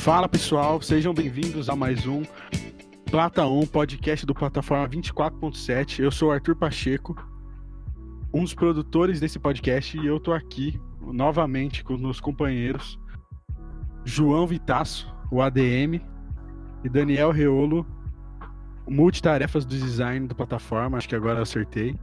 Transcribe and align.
Fala 0.00 0.26
pessoal, 0.26 0.80
sejam 0.80 1.12
bem-vindos 1.12 1.68
a 1.68 1.76
mais 1.76 2.06
um 2.06 2.22
Plata 3.10 3.46
1, 3.46 3.66
podcast 3.66 4.24
do 4.24 4.32
Plataforma 4.32 4.88
24.7. 4.88 5.98
Eu 5.98 6.10
sou 6.10 6.30
o 6.30 6.32
Arthur 6.32 6.56
Pacheco, 6.56 7.14
um 8.32 8.42
dos 8.42 8.54
produtores 8.54 9.20
desse 9.20 9.38
podcast, 9.38 9.98
e 9.98 10.06
eu 10.06 10.18
tô 10.18 10.32
aqui 10.32 10.80
novamente 11.02 11.84
com 11.84 11.92
os 11.92 12.00
meus 12.00 12.18
companheiros 12.18 12.98
João 14.02 14.46
Vitasso, 14.46 15.14
o 15.30 15.42
ADM, 15.42 16.00
e 16.82 16.88
Daniel 16.88 17.30
Reolo, 17.30 17.86
multitarefas 18.88 19.66
do 19.66 19.76
design 19.76 20.26
do 20.26 20.34
plataforma, 20.34 20.96
acho 20.96 21.10
que 21.10 21.14
agora 21.14 21.40
eu 21.40 21.42
acertei. 21.42 21.94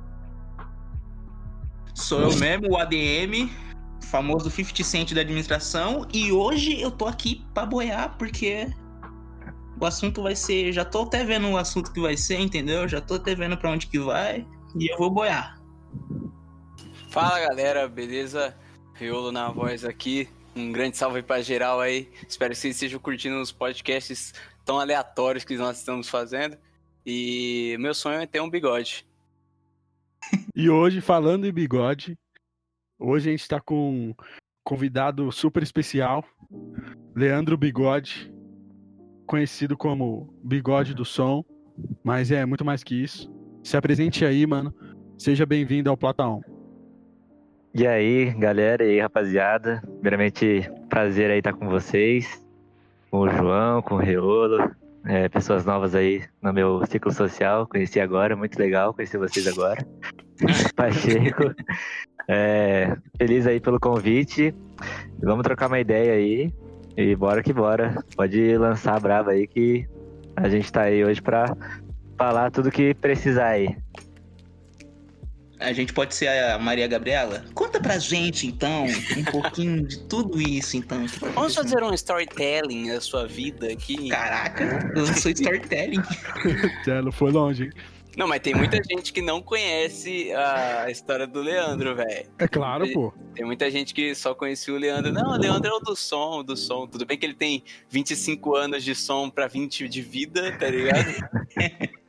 Sou 1.95 2.21
eu 2.21 2.37
mesmo, 2.37 2.73
o 2.73 2.77
ADM, 2.77 3.49
famoso 4.05 4.49
50 4.49 4.83
Cent 4.83 5.13
da 5.13 5.21
administração, 5.21 6.07
e 6.13 6.31
hoje 6.31 6.79
eu 6.79 6.91
tô 6.91 7.05
aqui 7.05 7.45
pra 7.53 7.65
boiar 7.65 8.17
porque 8.17 8.67
o 9.79 9.85
assunto 9.85 10.23
vai 10.23 10.35
ser. 10.35 10.71
Já 10.71 10.85
tô 10.85 11.03
até 11.03 11.23
vendo 11.23 11.47
o 11.49 11.57
assunto 11.57 11.91
que 11.91 11.99
vai 11.99 12.17
ser, 12.17 12.39
entendeu? 12.39 12.87
Já 12.87 13.01
tô 13.01 13.15
até 13.15 13.35
vendo 13.35 13.57
pra 13.57 13.71
onde 13.71 13.87
que 13.87 13.99
vai 13.99 14.45
e 14.75 14.91
eu 14.91 14.97
vou 14.97 15.09
boiar. 15.09 15.59
Fala 17.11 17.39
galera, 17.39 17.87
beleza? 17.87 18.55
Riolo 18.93 19.31
na 19.31 19.49
voz 19.49 19.85
aqui. 19.85 20.27
Um 20.55 20.71
grande 20.71 20.97
salve 20.97 21.21
pra 21.21 21.41
geral 21.41 21.79
aí. 21.79 22.09
Espero 22.27 22.53
que 22.53 22.59
vocês 22.59 22.75
estejam 22.75 22.99
curtindo 22.99 23.39
os 23.39 23.51
podcasts 23.51 24.33
tão 24.65 24.79
aleatórios 24.79 25.43
que 25.43 25.55
nós 25.55 25.77
estamos 25.77 26.09
fazendo. 26.09 26.57
E 27.05 27.77
meu 27.79 27.93
sonho 27.93 28.19
é 28.19 28.25
ter 28.25 28.41
um 28.41 28.49
bigode. 28.49 29.05
E 30.55 30.69
hoje, 30.69 30.99
falando 30.99 31.45
em 31.45 31.53
bigode, 31.53 32.17
hoje 32.99 33.29
a 33.29 33.31
gente 33.31 33.41
está 33.41 33.59
com 33.59 33.91
um 33.91 34.13
convidado 34.63 35.31
super 35.31 35.63
especial, 35.63 36.23
Leandro 37.15 37.57
Bigode, 37.57 38.33
conhecido 39.25 39.77
como 39.77 40.33
Bigode 40.43 40.93
do 40.93 41.05
Som, 41.05 41.43
mas 42.03 42.31
é 42.31 42.45
muito 42.45 42.65
mais 42.65 42.83
que 42.83 43.01
isso. 43.01 43.31
Se 43.63 43.77
apresente 43.77 44.25
aí, 44.25 44.45
mano. 44.45 44.73
Seja 45.17 45.45
bem-vindo 45.45 45.89
ao 45.89 45.97
Platão. 45.97 46.41
E 47.73 47.85
aí, 47.85 48.33
galera, 48.33 48.83
e 48.85 48.91
aí, 48.91 48.99
rapaziada. 48.99 49.81
Primeiramente, 49.85 50.69
prazer 50.89 51.29
aí 51.29 51.39
estar 51.39 51.53
com 51.53 51.67
vocês, 51.67 52.43
com 53.11 53.19
o 53.19 53.29
João, 53.29 53.81
com 53.81 53.95
o 53.95 53.99
Reolo, 53.99 54.71
é, 55.05 55.29
pessoas 55.29 55.65
novas 55.65 55.95
aí 55.95 56.23
no 56.41 56.53
meu 56.53 56.85
ciclo 56.85 57.11
social. 57.11 57.67
Conheci 57.67 57.99
agora, 57.99 58.35
muito 58.35 58.57
legal 58.57 58.93
conhecer 58.93 59.17
vocês 59.17 59.47
agora. 59.47 59.85
Pacheco. 60.75 61.53
É, 62.27 62.95
feliz 63.17 63.47
aí 63.47 63.59
pelo 63.59 63.79
convite. 63.79 64.53
Vamos 65.19 65.43
trocar 65.43 65.67
uma 65.67 65.79
ideia 65.79 66.13
aí. 66.13 66.53
E 66.95 67.15
bora 67.15 67.43
que 67.43 67.53
bora. 67.53 68.03
Pode 68.15 68.57
lançar 68.57 68.95
a 68.95 68.99
brava 68.99 69.31
aí 69.31 69.47
que 69.47 69.87
a 70.35 70.49
gente 70.49 70.71
tá 70.71 70.83
aí 70.83 71.03
hoje 71.03 71.21
pra 71.21 71.55
falar 72.17 72.51
tudo 72.51 72.71
que 72.71 72.93
precisar 72.95 73.49
aí. 73.49 73.75
A 75.59 75.73
gente 75.73 75.91
pode 75.91 76.13
ser 76.13 76.27
a 76.27 76.59
Maria 76.59 76.87
Gabriela? 76.87 77.43
Conta 77.55 77.79
pra 77.79 77.97
gente, 77.97 78.45
então, 78.45 78.85
um 79.17 79.23
pouquinho 79.31 79.87
de 79.87 79.99
tudo 80.03 80.39
isso, 80.39 80.77
então. 80.77 81.03
Vamos 81.33 81.55
fazer 81.55 81.81
um 81.81 81.93
storytelling 81.95 82.89
da 82.89 83.01
sua 83.01 83.27
vida 83.27 83.71
aqui. 83.71 84.09
Caraca, 84.09 84.91
eu 84.95 85.07
sou 85.07 85.31
storytelling. 85.31 86.01
Telo, 86.85 87.11
foi 87.11 87.31
longe, 87.31 87.63
hein? 87.63 87.71
Não, 88.17 88.27
mas 88.27 88.39
tem 88.41 88.55
muita 88.55 88.77
gente 88.83 89.13
que 89.13 89.21
não 89.21 89.41
conhece 89.43 90.33
a 90.33 90.89
história 90.89 91.27
do 91.27 91.39
Leandro, 91.39 91.95
velho. 91.95 92.27
É 92.39 92.47
claro, 92.47 92.91
pô. 92.91 93.13
Tem 93.35 93.45
muita 93.45 93.69
gente 93.69 93.93
que 93.93 94.15
só 94.15 94.33
conhecia 94.33 94.73
o 94.73 94.77
Leandro. 94.77 95.13
Não, 95.13 95.33
o 95.33 95.37
Leandro 95.37 95.69
é 95.69 95.73
o 95.75 95.79
do 95.79 95.95
som, 95.95 96.43
do 96.43 96.57
som. 96.57 96.87
Tudo 96.87 97.05
bem 97.05 97.15
que 97.17 97.25
ele 97.27 97.35
tem 97.35 97.63
25 97.89 98.55
anos 98.55 98.83
de 98.83 98.95
som 98.95 99.29
pra 99.29 99.45
20 99.47 99.87
de 99.87 100.01
vida, 100.01 100.51
tá 100.57 100.67
ligado? 100.67 101.05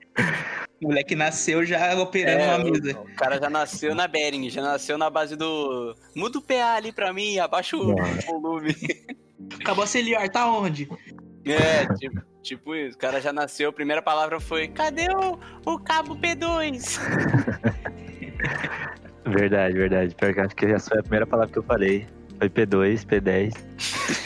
O 0.80 0.86
moleque 0.86 1.16
nasceu 1.16 1.64
já 1.66 1.92
operando 2.00 2.40
É, 2.40 2.54
uma 2.56 2.64
mesa. 2.70 2.98
o, 2.98 3.02
o 3.02 3.14
cara 3.16 3.38
já 3.40 3.50
nasceu 3.50 3.94
na 3.96 4.06
Bering, 4.06 4.48
já 4.48 4.62
nasceu 4.62 4.96
na 4.96 5.10
base 5.10 5.34
do. 5.34 5.96
Muda 6.14 6.38
o 6.38 6.42
PA 6.42 6.74
ali 6.76 6.92
pra 6.92 7.12
mim, 7.12 7.36
abaixa 7.40 7.76
o 7.76 7.96
Nossa. 7.96 8.26
volume. 8.26 8.76
Acabou 9.60 9.82
a 9.82 9.86
celiar, 9.88 10.28
tá 10.28 10.48
onde? 10.48 10.88
É, 11.44 11.84
tipo, 11.96 12.20
tipo 12.42 12.74
isso. 12.74 12.96
O 12.96 12.98
cara 12.98 13.20
já 13.20 13.32
nasceu, 13.32 13.70
a 13.70 13.72
primeira 13.72 14.02
palavra 14.02 14.40
foi: 14.40 14.68
cadê 14.68 15.08
o, 15.10 15.38
o 15.64 15.78
cabo 15.78 16.16
P2? 16.16 16.98
Verdade, 19.28 19.74
verdade. 19.74 20.14
Pior 20.14 20.32
que 20.32 20.40
acho 20.40 20.56
que 20.56 20.66
essa 20.66 20.88
foi 20.88 21.00
a 21.00 21.02
primeira 21.02 21.26
palavra 21.26 21.52
que 21.52 21.58
eu 21.58 21.62
falei. 21.62 22.06
Foi 22.38 22.48
P2, 22.48 23.04
P10. 23.04 23.52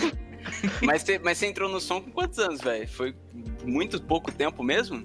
mas, 0.82 1.02
você, 1.02 1.18
mas 1.18 1.38
você 1.38 1.46
entrou 1.46 1.68
no 1.68 1.80
som 1.80 2.00
com 2.00 2.10
quantos 2.10 2.38
anos, 2.38 2.60
velho? 2.60 2.86
Foi 2.88 3.14
muito 3.64 4.00
pouco 4.00 4.30
tempo 4.30 4.62
mesmo? 4.62 5.04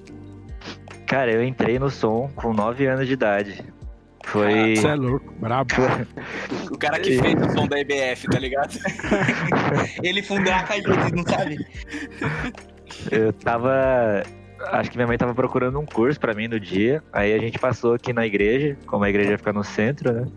Cara, 1.07 1.31
eu 1.31 1.43
entrei 1.43 1.79
no 1.79 1.89
som 1.89 2.29
com 2.35 2.53
9 2.53 2.85
anos 2.85 3.07
de 3.07 3.13
idade. 3.13 3.65
Foi. 4.25 4.75
Você 4.75 4.87
é 4.87 4.93
louco, 4.95 5.33
brabo. 5.39 5.73
O 6.69 6.77
cara 6.77 6.99
que 6.99 7.17
fez 7.17 7.41
o 7.41 7.53
som 7.53 7.65
da 7.65 7.79
EBF, 7.79 8.27
tá 8.29 8.39
ligado? 8.39 8.77
Ele 10.03 10.21
fundou 10.21 10.53
a 10.53 10.63
Caiuta, 10.63 11.09
não 11.15 11.23
sabe? 11.23 11.57
Eu 13.11 13.33
tava. 13.33 14.23
Acho 14.71 14.89
que 14.89 14.97
minha 14.97 15.07
mãe 15.07 15.17
tava 15.17 15.35
procurando 15.35 15.79
um 15.79 15.85
curso 15.85 16.19
pra 16.19 16.33
mim 16.33 16.47
no 16.47 16.59
dia. 16.59 17.03
Aí 17.13 17.33
a 17.33 17.37
gente 17.37 17.59
passou 17.59 17.93
aqui 17.93 18.11
na 18.11 18.25
igreja, 18.25 18.75
como 18.87 19.03
a 19.03 19.09
igreja 19.09 19.37
fica 19.37 19.53
no 19.53 19.63
centro, 19.63 20.11
né? 20.11 20.27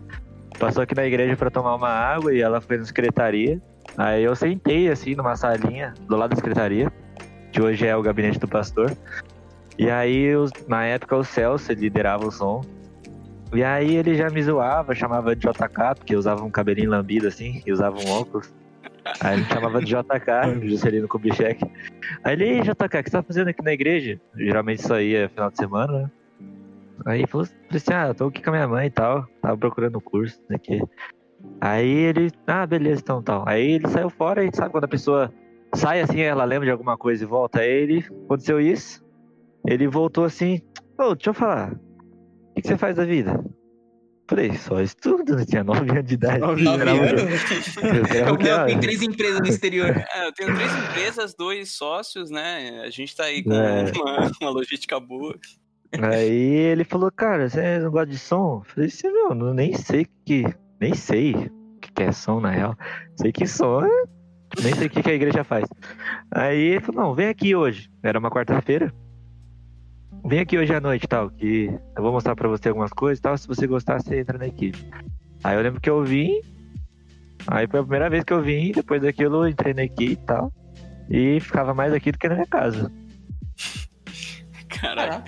Passou 0.59 0.83
aqui 0.83 0.93
na 0.93 1.05
igreja 1.05 1.35
pra 1.35 1.49
tomar 1.49 1.75
uma 1.75 1.89
água 1.89 2.33
e 2.33 2.41
ela 2.41 2.61
foi 2.61 2.77
na 2.77 2.85
secretaria. 2.85 3.59
Aí 3.97 4.23
eu 4.23 4.35
sentei 4.35 4.89
assim 4.89 5.15
numa 5.15 5.35
salinha 5.35 5.93
do 6.07 6.15
lado 6.15 6.29
da 6.29 6.35
secretaria, 6.35 6.91
que 7.51 7.61
hoje 7.61 7.87
é 7.87 7.95
o 7.95 8.01
gabinete 8.01 8.39
do 8.39 8.47
pastor. 8.47 8.95
E 9.77 9.89
aí, 9.89 10.29
na 10.67 10.85
época, 10.85 11.17
o 11.17 11.23
Celso 11.23 11.73
liderava 11.73 12.27
o 12.27 12.31
som. 12.31 12.63
E 13.53 13.63
aí 13.63 13.95
ele 13.95 14.15
já 14.15 14.29
me 14.29 14.41
zoava, 14.41 14.93
chamava 14.93 15.35
de 15.35 15.41
JK, 15.41 15.95
porque 15.97 16.15
usava 16.15 16.43
um 16.43 16.51
cabelinho 16.51 16.91
lambido 16.91 17.27
assim, 17.27 17.61
e 17.65 17.71
usava 17.71 17.97
um 17.99 18.09
óculos. 18.11 18.49
Aí 19.19 19.37
ele 19.37 19.45
chamava 19.45 19.79
de 19.81 19.87
JK, 19.87 20.61
Juscelino 20.69 21.07
Kubitschek. 21.07 21.63
Aí 22.23 22.33
ele, 22.33 22.45
"Ei, 22.45 22.61
JK, 22.61 22.71
o 22.71 22.89
que 22.89 23.09
você 23.09 23.11
tá 23.11 23.23
fazendo 23.23 23.47
aqui 23.49 23.63
na 23.63 23.73
igreja? 23.73 24.19
Geralmente 24.35 24.79
isso 24.79 24.93
aí 24.93 25.15
é 25.15 25.27
final 25.27 25.49
de 25.49 25.57
semana, 25.57 25.93
né? 26.03 26.11
Aí 27.05 27.25
falou 27.25 27.47
assim, 27.71 27.93
ah, 27.93 28.07
eu 28.09 28.15
tô 28.15 28.25
aqui 28.27 28.43
com 28.43 28.49
a 28.51 28.53
minha 28.53 28.67
mãe 28.67 28.87
e 28.87 28.91
tal, 28.91 29.25
tava 29.41 29.57
procurando 29.57 29.95
o 29.95 30.01
curso 30.01 30.39
aqui. 30.51 30.81
Aí 31.59 31.89
ele, 31.89 32.31
ah, 32.45 32.65
beleza, 32.65 33.01
então 33.01 33.23
tal. 33.23 33.43
Aí 33.47 33.71
ele 33.71 33.87
saiu 33.87 34.09
fora 34.09 34.43
e 34.43 34.55
sabe 34.55 34.69
quando 34.71 34.83
a 34.83 34.87
pessoa 34.87 35.33
sai 35.73 36.01
assim, 36.01 36.19
ela 36.21 36.43
lembra 36.43 36.65
de 36.65 36.71
alguma 36.71 36.97
coisa 36.97 37.23
e 37.23 37.27
volta. 37.27 37.61
Aí 37.61 37.69
ele, 37.69 38.05
aconteceu 38.25 38.59
isso, 38.59 39.03
ele 39.65 39.87
voltou 39.87 40.25
assim, 40.25 40.61
ô, 40.99 41.15
deixa 41.15 41.31
eu 41.31 41.33
falar, 41.33 41.73
o 41.73 42.53
que, 42.55 42.61
que 42.61 42.67
você 42.67 42.77
faz 42.77 42.95
da 42.95 43.05
vida? 43.05 43.43
Falei, 44.31 44.53
só 44.53 44.79
estudo, 44.79 45.37
eu 45.39 45.45
tinha 45.45 45.61
9 45.61 45.91
anos 45.91 46.05
de 46.05 46.13
idade. 46.13 46.39
Nove 46.39 46.63
Nove 46.63 46.81
Era 46.81 46.95
muito- 46.95 47.19
anos. 47.19 47.77
eu 47.77 48.05
era 48.05 48.29
Eu, 48.29 48.35
eu 48.61 48.65
tenho 48.65 48.79
três 48.79 49.01
empresas 49.01 49.39
no 49.41 49.47
exterior. 49.47 49.89
É, 49.89 50.25
eu 50.27 50.31
tenho 50.31 50.55
três 50.55 50.71
empresas, 50.73 51.35
dois 51.37 51.73
sócios, 51.75 52.31
né? 52.31 52.81
A 52.85 52.89
gente 52.89 53.13
tá 53.13 53.25
aí 53.25 53.43
com 53.43 53.51
É. 53.51 53.91
uma, 53.93 54.31
uma 54.41 54.49
logística 54.51 54.97
boa. 55.01 55.35
Aí 56.01 56.31
ele 56.31 56.85
falou, 56.85 57.11
cara, 57.11 57.49
você 57.49 57.79
não 57.79 57.91
gosta 57.91 58.07
de 58.07 58.17
som? 58.17 58.61
Eu 58.65 58.73
falei 58.73 58.87
assim, 58.87 59.09
não, 59.09 59.53
nem 59.53 59.73
sei 59.75 60.07
que. 60.25 60.45
Nem 60.79 60.95
sei 60.95 61.33
o 61.33 61.79
que 61.81 61.91
que 61.91 62.03
é 62.03 62.11
som, 62.13 62.39
na 62.39 62.51
real. 62.51 62.73
Sei 63.19 63.33
que 63.33 63.45
som 63.45 63.83
é. 63.83 64.03
Nem 64.63 64.73
sei 64.75 64.87
o 64.87 64.89
que 64.89 65.03
que 65.03 65.11
a 65.11 65.13
igreja 65.13 65.43
faz. 65.43 65.67
Aí 66.33 66.57
ele 66.57 66.79
falou, 66.79 67.01
não, 67.03 67.13
vem 67.13 67.27
aqui 67.27 67.53
hoje. 67.53 67.89
Era 68.01 68.17
uma 68.17 68.31
quarta-feira. 68.31 68.93
Vem 70.23 70.39
aqui 70.39 70.57
hoje 70.57 70.73
à 70.73 70.79
noite 70.79 71.07
tal, 71.07 71.29
que 71.29 71.65
eu 71.95 72.03
vou 72.03 72.11
mostrar 72.11 72.35
pra 72.35 72.47
você 72.47 72.69
algumas 72.69 72.91
coisas 72.91 73.19
e 73.19 73.21
tal. 73.21 73.37
Se 73.37 73.47
você 73.47 73.65
gostar, 73.67 74.01
você 74.01 74.19
entra 74.19 74.37
na 74.37 74.47
equipe. 74.47 74.85
Aí 75.43 75.55
eu 75.55 75.61
lembro 75.61 75.81
que 75.81 75.89
eu 75.89 76.03
vim. 76.03 76.41
Aí 77.47 77.67
foi 77.67 77.79
a 77.79 77.83
primeira 77.83 78.09
vez 78.09 78.23
que 78.23 78.33
eu 78.33 78.41
vim, 78.41 78.71
depois 78.71 79.01
daquilo 79.01 79.43
eu 79.43 79.49
entrei 79.49 79.73
na 79.73 79.83
equipe 79.83 80.13
e 80.13 80.25
tal. 80.25 80.53
E 81.09 81.39
ficava 81.39 81.73
mais 81.73 81.91
aqui 81.91 82.11
do 82.11 82.17
que 82.17 82.29
na 82.29 82.35
minha 82.35 82.47
casa. 82.47 82.91
Caralho, 84.69 85.23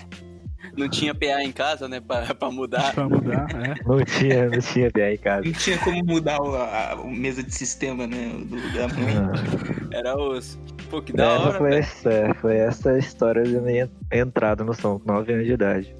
não 0.78 0.90
tinha 0.90 1.14
PA 1.14 1.44
em 1.44 1.52
casa, 1.52 1.88
né? 1.88 2.00
Pra, 2.00 2.34
pra 2.34 2.50
mudar. 2.50 2.94
Pra 2.94 3.08
mudar, 3.08 3.48
é. 3.52 3.76
Não 3.86 4.04
tinha, 4.04 4.50
não 4.50 4.60
tinha 4.60 4.90
BA 4.90 5.14
em 5.14 5.18
casa. 5.18 5.46
Não 5.46 5.54
tinha 5.54 5.78
como 5.80 6.04
mudar 6.06 6.42
o, 6.42 6.56
a, 6.56 6.92
a 6.94 7.04
mesa 7.06 7.44
de 7.44 7.54
sistema, 7.54 8.08
né? 8.08 8.32
Do, 8.46 8.56
mãe. 8.56 9.92
Era 9.92 10.18
os. 10.18 10.58
Pô, 10.94 11.02
que 11.02 11.12
da 11.12 11.24
É, 11.24 11.28
hora, 11.40 11.58
foi, 11.58 11.76
essa, 11.76 12.36
foi 12.40 12.56
essa 12.58 12.92
a 12.92 13.00
história 13.00 13.42
de 13.42 13.60
minha 13.60 13.90
entrada 14.12 14.64
no 14.64 14.76
som, 14.76 15.00
com 15.00 15.12
9 15.12 15.34
anos 15.34 15.48
de 15.48 15.54
idade. 15.54 15.96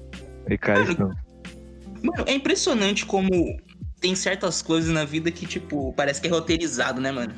E 0.48 0.54
isso 0.54 1.00
não. 1.00 1.08
Mano, 2.00 2.24
é 2.28 2.32
impressionante 2.32 3.04
como 3.04 3.28
tem 4.00 4.14
certas 4.14 4.62
coisas 4.62 4.92
na 4.94 5.04
vida 5.04 5.32
que, 5.32 5.46
tipo, 5.46 5.92
parece 5.94 6.20
que 6.20 6.28
é 6.28 6.30
roteirizado, 6.30 7.00
né, 7.00 7.10
mano? 7.10 7.34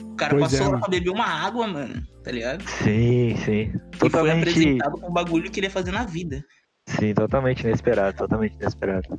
O 0.00 0.16
cara 0.16 0.36
Pois 0.36 0.52
é, 0.52 0.56
passou 0.58 0.64
lá 0.64 0.70
mano. 0.72 0.80
pra 0.80 0.88
beber 0.88 1.10
uma 1.10 1.24
água, 1.26 1.64
mano, 1.68 2.02
tá 2.24 2.32
ligado? 2.32 2.64
Sim, 2.68 3.36
sim. 3.44 3.70
E 3.70 3.98
foi 4.00 4.10
Totalmente. 4.10 4.48
apresentado 4.48 5.00
com 5.00 5.06
o 5.06 5.12
bagulho 5.12 5.48
que 5.52 5.60
ele 5.60 5.68
ia 5.68 5.70
fazer 5.70 5.92
na 5.92 6.04
vida. 6.04 6.44
Sim, 6.88 7.14
totalmente 7.14 7.60
inesperado, 7.62 8.16
totalmente 8.16 8.56
inesperado. 8.56 9.16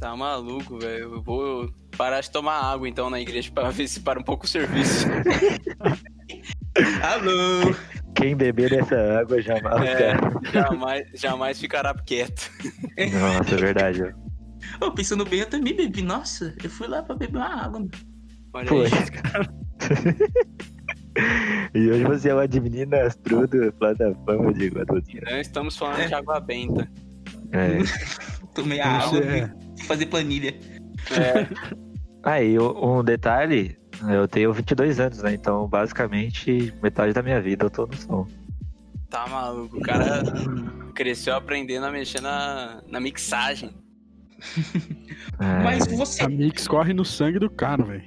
Tá 0.00 0.16
maluco, 0.16 0.80
velho. 0.80 1.14
Eu 1.14 1.22
vou 1.22 1.70
parar 1.96 2.20
de 2.20 2.30
tomar 2.32 2.60
água 2.60 2.88
então 2.88 3.08
na 3.08 3.20
igreja 3.20 3.48
pra 3.52 3.70
ver 3.70 3.86
se 3.86 4.00
para 4.00 4.18
um 4.18 4.24
pouco 4.24 4.44
o 4.44 4.48
serviço. 4.48 5.06
Alô! 7.02 7.74
Quem 8.16 8.36
beber 8.36 8.70
dessa 8.70 8.96
água 9.20 9.40
jamais, 9.42 9.88
É, 9.90 10.14
cara. 10.16 10.40
jamais, 10.52 11.06
jamais 11.14 11.60
ficará 11.60 11.94
quieto. 11.94 12.50
Nossa, 13.20 13.54
é 13.54 13.58
verdade. 13.58 14.02
ó. 14.80 14.86
Ô, 14.86 14.92
pensando 14.92 15.24
bem, 15.24 15.40
eu 15.40 15.46
também 15.46 15.74
bebi. 15.76 16.02
Nossa, 16.02 16.54
eu 16.62 16.70
fui 16.70 16.86
lá 16.88 17.02
pra 17.02 17.14
beber 17.16 17.38
uma 17.38 17.64
água. 17.64 17.86
Olha 18.52 18.66
Foi. 18.68 18.86
aí. 18.86 18.90
E 21.74 21.90
hoje 21.90 22.02
você 22.04 22.28
é 22.30 22.34
o 22.34 22.38
administrador 22.40 23.46
da 23.46 23.70
plataforma 23.72 24.52
de 24.52 24.66
Guadalupe. 24.68 25.20
Não 25.24 25.38
estamos 25.40 25.76
falando 25.76 26.08
de 26.08 26.14
água 26.14 26.40
benta. 26.40 26.90
É. 27.52 27.78
Tomei 28.52 28.80
a 28.80 28.88
água 28.98 29.20
é- 29.20 29.48
e 29.78 29.84
fazer 29.84 30.06
planilha. 30.06 30.54
É, 31.12 31.46
Aí, 32.24 32.58
um 32.58 33.04
detalhe, 33.04 33.76
eu 34.08 34.28
tenho 34.28 34.52
22 34.52 35.00
anos, 35.00 35.22
né? 35.22 35.34
Então, 35.34 35.66
basicamente, 35.68 36.72
metade 36.82 37.12
da 37.12 37.22
minha 37.22 37.40
vida 37.40 37.66
eu 37.66 37.70
tô 37.70 37.86
no 37.86 37.96
som. 37.96 38.26
tá 39.08 39.26
maluco. 39.26 39.78
O 39.78 39.80
cara 39.80 40.22
cresceu 40.94 41.34
aprendendo 41.34 41.86
a 41.86 41.90
mexer 41.90 42.20
na, 42.20 42.82
na 42.88 43.00
mixagem. 43.00 43.70
É, 45.38 45.62
Mas 45.62 45.86
você. 45.86 46.22
A 46.22 46.28
Mix 46.28 46.68
corre 46.68 46.92
no 46.92 47.04
sangue 47.04 47.38
do 47.38 47.50
cara, 47.50 47.82
velho. 47.82 48.04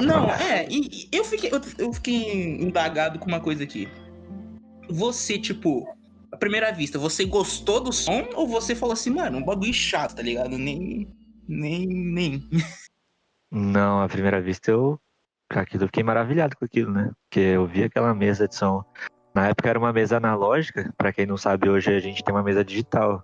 Não, 0.00 0.30
é, 0.30 0.66
e, 0.70 0.88
e 0.88 1.08
eu, 1.12 1.24
fiquei, 1.24 1.50
eu, 1.52 1.60
eu 1.78 1.92
fiquei 1.92 2.62
indagado 2.62 3.18
com 3.18 3.26
uma 3.26 3.40
coisa 3.40 3.64
aqui. 3.64 3.88
Você, 4.88 5.38
tipo, 5.38 5.86
à 6.32 6.36
primeira 6.36 6.72
vista, 6.72 6.98
você 6.98 7.24
gostou 7.24 7.80
do 7.80 7.92
som 7.92 8.28
ou 8.34 8.46
você 8.48 8.74
falou 8.74 8.94
assim, 8.94 9.10
mano, 9.10 9.38
um 9.38 9.44
bagulho 9.44 9.74
chato, 9.74 10.16
tá 10.16 10.22
ligado? 10.22 10.56
Nem. 10.56 11.08
Nem. 11.46 11.86
Nem. 11.86 12.48
Não, 13.50 14.00
à 14.00 14.08
primeira 14.08 14.40
vista 14.40 14.70
eu. 14.70 14.98
Aquilo, 15.50 15.84
eu 15.84 15.88
fiquei 15.88 16.02
maravilhado 16.02 16.56
com 16.56 16.64
aquilo, 16.64 16.90
né? 16.92 17.10
Porque 17.24 17.40
eu 17.40 17.66
vi 17.66 17.84
aquela 17.84 18.12
mesa 18.14 18.48
de 18.48 18.56
som. 18.56 18.84
Na 19.34 19.48
época 19.48 19.68
era 19.68 19.78
uma 19.78 19.92
mesa 19.92 20.16
analógica, 20.16 20.92
pra 20.96 21.12
quem 21.12 21.26
não 21.26 21.36
sabe, 21.36 21.68
hoje 21.68 21.94
a 21.94 22.00
gente 22.00 22.22
tem 22.22 22.34
uma 22.34 22.42
mesa 22.42 22.64
digital. 22.64 23.22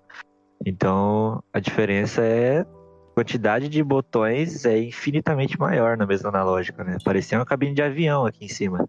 Então, 0.65 1.43
a 1.53 1.61
diferença 1.61 2.23
é. 2.23 2.61
A 2.61 3.15
quantidade 3.15 3.69
de 3.69 3.83
botões 3.83 4.65
é 4.65 4.79
infinitamente 4.79 5.59
maior 5.59 5.97
na 5.97 6.07
mesa 6.07 6.29
analógica, 6.29 6.85
né? 6.85 6.97
Parecia 7.05 7.39
uma 7.39 7.45
cabine 7.45 7.75
de 7.75 7.83
avião 7.83 8.25
aqui 8.25 8.45
em 8.45 8.49
cima. 8.49 8.89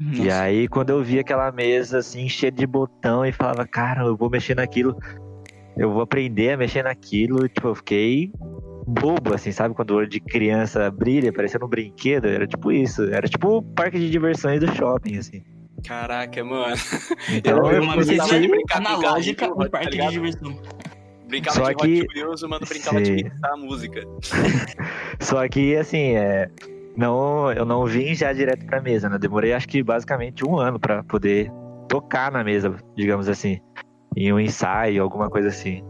E 0.00 0.24
Nossa. 0.24 0.42
aí, 0.42 0.68
quando 0.68 0.90
eu 0.90 1.02
vi 1.02 1.18
aquela 1.18 1.50
mesa 1.52 1.98
assim, 1.98 2.28
cheia 2.28 2.50
de 2.50 2.66
botão 2.66 3.24
e 3.24 3.32
falava, 3.32 3.66
cara, 3.66 4.02
eu 4.02 4.16
vou 4.16 4.28
mexer 4.28 4.56
naquilo, 4.56 4.98
eu 5.76 5.92
vou 5.92 6.02
aprender 6.02 6.52
a 6.52 6.56
mexer 6.56 6.82
naquilo, 6.82 7.48
tipo, 7.48 7.68
eu 7.68 7.74
fiquei 7.74 8.32
bobo, 8.86 9.34
assim, 9.34 9.52
sabe? 9.52 9.74
Quando 9.74 9.90
o 9.92 9.96
olho 9.96 10.08
de 10.08 10.20
criança 10.20 10.90
brilha, 10.90 11.32
parecendo 11.32 11.66
um 11.66 11.68
brinquedo, 11.68 12.26
era 12.26 12.46
tipo 12.46 12.70
isso. 12.72 13.02
Era 13.04 13.26
tipo 13.28 13.58
o 13.58 13.62
parque 13.62 13.98
de 13.98 14.10
diversões 14.10 14.60
do 14.60 14.72
shopping, 14.74 15.18
assim. 15.18 15.42
Caraca, 15.86 16.42
mano. 16.44 16.74
Então, 17.30 17.70
eu 17.70 17.82
uma 17.82 17.96
me 17.96 18.04
mesa 18.04 18.40
de 18.40 18.48
brincar 18.48 18.78
analógica 18.78 19.46
carrinho, 19.48 19.66
um 19.66 19.70
parque 19.70 19.96
tá 19.98 20.06
de 20.06 20.10
diversão. 20.12 20.58
Brincava 21.28 21.56
Só 21.56 21.68
de 21.70 21.74
que- 21.76 22.02
Hot 22.02 22.18
Wheels, 22.18 22.42
o 22.42 22.48
mano 22.48 22.66
brincava 22.66 23.00
de 23.00 23.06
Sim. 23.06 23.24
mixar 23.24 23.50
a 23.52 23.56
música. 23.56 24.00
Só 25.20 25.48
que, 25.48 25.76
assim, 25.76 26.14
é, 26.16 26.48
não, 26.96 27.50
eu 27.52 27.64
não 27.64 27.84
vim 27.86 28.14
já 28.14 28.32
direto 28.32 28.64
pra 28.66 28.80
mesa, 28.80 29.08
né? 29.08 29.18
Demorei 29.18 29.52
acho 29.52 29.68
que 29.68 29.82
basicamente 29.82 30.44
um 30.46 30.58
ano 30.58 30.78
pra 30.78 31.02
poder 31.02 31.50
tocar 31.88 32.30
na 32.30 32.42
mesa, 32.44 32.74
digamos 32.96 33.28
assim, 33.28 33.58
em 34.16 34.32
um 34.32 34.38
ensaio, 34.40 35.02
alguma 35.02 35.28
coisa 35.28 35.48
assim. 35.48 35.82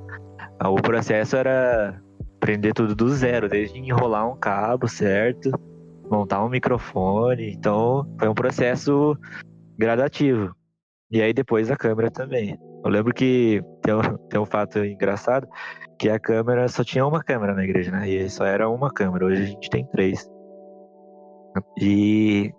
O 0.64 0.76
processo 0.76 1.36
era 1.36 2.00
aprender 2.44 2.74
tudo 2.74 2.94
do 2.94 3.08
zero, 3.08 3.48
desde 3.48 3.78
enrolar 3.78 4.30
um 4.30 4.36
cabo 4.36 4.86
certo, 4.86 5.50
montar 6.10 6.44
um 6.44 6.50
microfone. 6.50 7.54
Então, 7.54 8.06
foi 8.18 8.28
um 8.28 8.34
processo 8.34 9.16
gradativo. 9.78 10.54
E 11.10 11.22
aí 11.22 11.32
depois 11.32 11.70
a 11.70 11.76
câmera 11.76 12.10
também. 12.10 12.58
Eu 12.84 12.90
lembro 12.90 13.14
que 13.14 13.62
tem 13.80 13.94
um, 13.94 14.16
tem 14.28 14.38
um 14.38 14.44
fato 14.44 14.84
engraçado 14.84 15.48
que 15.98 16.10
a 16.10 16.18
câmera 16.18 16.68
só 16.68 16.84
tinha 16.84 17.06
uma 17.06 17.22
câmera 17.22 17.54
na 17.54 17.64
igreja, 17.64 17.90
né? 17.90 18.06
E 18.06 18.28
só 18.28 18.44
era 18.44 18.68
uma 18.68 18.90
câmera. 18.90 19.24
Hoje 19.24 19.42
a 19.42 19.46
gente 19.46 19.70
tem 19.70 19.86
três. 19.86 20.28
E 21.80 22.52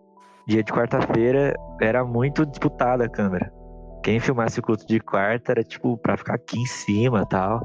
dia 0.47 0.63
de 0.63 0.73
quarta-feira 0.73 1.53
era 1.79 2.03
muito 2.03 2.43
disputada 2.43 3.05
a 3.05 3.09
câmera. 3.09 3.53
Quem 4.01 4.19
filmasse 4.19 4.59
o 4.59 4.63
culto 4.63 4.87
de 4.87 4.99
quarta 4.99 5.51
era 5.51 5.63
tipo 5.63 5.95
pra 5.97 6.17
ficar 6.17 6.35
aqui 6.35 6.59
em 6.59 6.65
cima, 6.65 7.23
tal. 7.27 7.61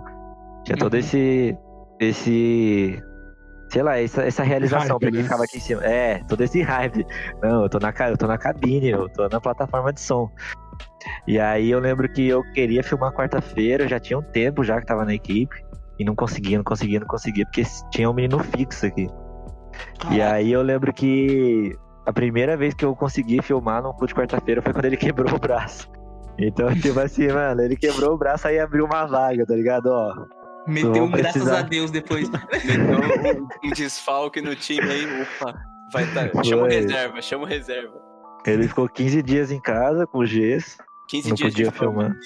Tinha 0.65 0.77
todo 0.77 0.95
Uhum. 0.95 1.01
esse 1.01 1.57
esse 2.01 3.03
sei 3.71 3.83
lá, 3.85 3.99
essa, 4.01 4.25
essa 4.25 4.43
realização 4.43 4.99
Hype, 4.99 5.01
pra 5.01 5.11
quem 5.11 5.19
né? 5.19 5.25
ficava 5.25 5.45
aqui 5.45 5.59
em 5.59 5.61
cima. 5.61 5.85
É, 5.85 6.19
todo 6.25 6.41
esse 6.41 6.61
hype. 6.61 7.07
Não, 7.41 7.63
eu 7.63 7.69
tô 7.69 7.79
na 7.79 7.93
ca- 7.93 8.11
eu 8.11 8.17
tô 8.17 8.27
na 8.27 8.37
cabine, 8.37 8.89
eu 8.91 9.09
tô 9.11 9.29
na 9.29 9.41
plataforma 9.41 9.93
de 9.93 10.01
som. 10.01 10.29
E 11.27 11.39
aí 11.39 11.71
eu 11.71 11.79
lembro 11.79 12.09
que 12.13 12.27
eu 12.27 12.43
queria 12.53 12.83
filmar 12.83 13.13
quarta-feira, 13.13 13.87
já 13.87 14.01
tinha 14.01 14.19
um 14.19 14.23
tempo 14.23 14.65
já 14.65 14.81
que 14.81 14.87
tava 14.87 15.05
na 15.05 15.15
equipe. 15.15 15.55
E 16.01 16.05
não 16.05 16.17
conseguia, 16.17 16.57
não 16.57 16.65
conseguia, 16.65 16.99
não 16.99 17.07
conseguia, 17.07 17.45
porque 17.45 17.63
tinha 17.91 18.11
um 18.11 18.15
menino 18.15 18.39
fixo 18.41 18.87
aqui. 18.87 19.07
E 20.11 20.21
aí 20.21 20.51
eu 20.51 20.63
lembro 20.63 20.93
que 20.93 21.77
a 22.07 22.13
primeira 22.13 22.57
vez 22.57 22.75
que 22.75 22.85
eu 22.85 22.97
consegui 22.97 23.41
filmar 23.43 23.83
no 23.83 23.91
culto 23.91 24.09
de 24.09 24.15
quarta-feira 24.15 24.63
foi 24.63 24.73
quando 24.73 24.87
ele 24.87 24.97
quebrou 24.99 25.33
o 25.35 25.39
braço. 25.39 25.89
Então, 26.39 26.75
tipo 26.75 26.99
assim, 26.99 27.29
mano, 27.29 27.61
ele 27.61 27.77
quebrou 27.77 28.15
o 28.15 28.19
braço 28.19 28.49
aí 28.49 28.59
abriu 28.59 28.87
uma 28.87 29.05
vaga, 29.05 29.45
tá 29.47 29.55
ligado? 29.55 29.87
Ó, 29.87 30.40
Meteu 30.71 31.05
um 31.05 31.11
graças 31.11 31.49
a 31.49 31.63
Deus 31.63 31.91
depois. 31.91 32.29
Então, 32.65 33.43
um, 33.63 33.69
um 33.69 33.71
desfalque 33.73 34.41
no 34.41 34.55
time 34.55 34.91
aí, 34.91 35.23
opa. 35.23 35.59
Vai 35.93 36.07
tá. 36.13 36.43
Chama 36.45 36.63
o 36.63 36.67
reserva, 36.67 37.23
chama 37.23 37.45
o 37.45 37.47
reserva. 37.47 38.01
ele 38.47 38.69
ficou 38.69 38.89
15 38.89 39.23
dias 39.23 39.51
em 39.51 39.61
casa 39.61 40.07
com 40.07 40.25
gesso, 40.25 40.77
15 41.09 41.29
não 41.29 41.35
dias 41.35 41.51
podia 41.51 41.73
filmar. 41.73 42.17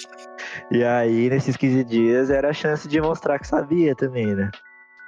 E 0.71 0.85
aí, 0.85 1.31
nesses 1.31 1.57
15 1.57 1.85
dias, 1.85 2.31
era 2.31 2.51
a 2.51 2.53
chance 2.53 2.87
de 2.87 3.01
mostrar 3.01 3.39
que 3.39 3.47
sabia 3.47 3.95
também, 3.95 4.35
né? 4.35 4.51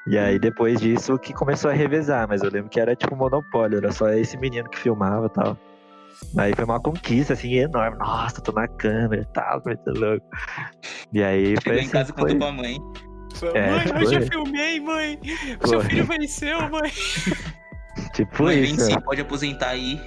E 0.06 0.16
aí, 0.16 0.38
depois 0.38 0.80
disso, 0.80 1.18
que 1.18 1.32
começou 1.32 1.70
a 1.70 1.74
revezar, 1.74 2.26
mas 2.28 2.42
eu 2.42 2.50
lembro 2.50 2.70
que 2.70 2.80
era 2.80 2.94
tipo 2.94 3.16
monopólio, 3.16 3.78
era 3.78 3.92
só 3.92 4.08
esse 4.10 4.36
menino 4.38 4.68
que 4.70 4.78
filmava 4.78 5.26
e 5.26 5.30
tal. 5.30 5.58
Aí 6.38 6.54
foi 6.54 6.64
uma 6.64 6.80
conquista, 6.80 7.34
assim, 7.34 7.54
enorme. 7.54 7.98
Nossa, 7.98 8.40
tô 8.40 8.52
na 8.52 8.66
câmera 8.66 9.22
e 9.22 9.32
tal, 9.32 9.60
muito 9.64 9.90
louco. 9.90 10.26
E 11.12 11.22
aí 11.22 11.56
foi 11.56 11.62
Chegou 11.62 11.74
em 11.74 11.80
assim, 11.80 11.90
casa 11.90 12.10
e 12.10 12.14
foi... 12.14 12.32
contou 12.32 12.38
pra 12.38 12.52
mãe. 12.52 12.78
É, 13.54 13.70
mãe, 13.70 13.84
tipo, 13.86 13.98
hoje 13.98 14.14
eu 14.14 14.22
filmei, 14.22 14.80
mãe. 14.80 15.18
Pô. 15.60 15.68
Seu 15.68 15.80
filho 15.82 16.04
venceu, 16.04 16.68
mãe. 16.70 16.90
Tipo 18.12 18.44
mãe, 18.44 18.60
isso, 18.60 18.76
venci, 18.76 18.94
né? 18.94 19.00
pode 19.00 19.20
aposentar 19.20 19.70
aí. 19.70 20.00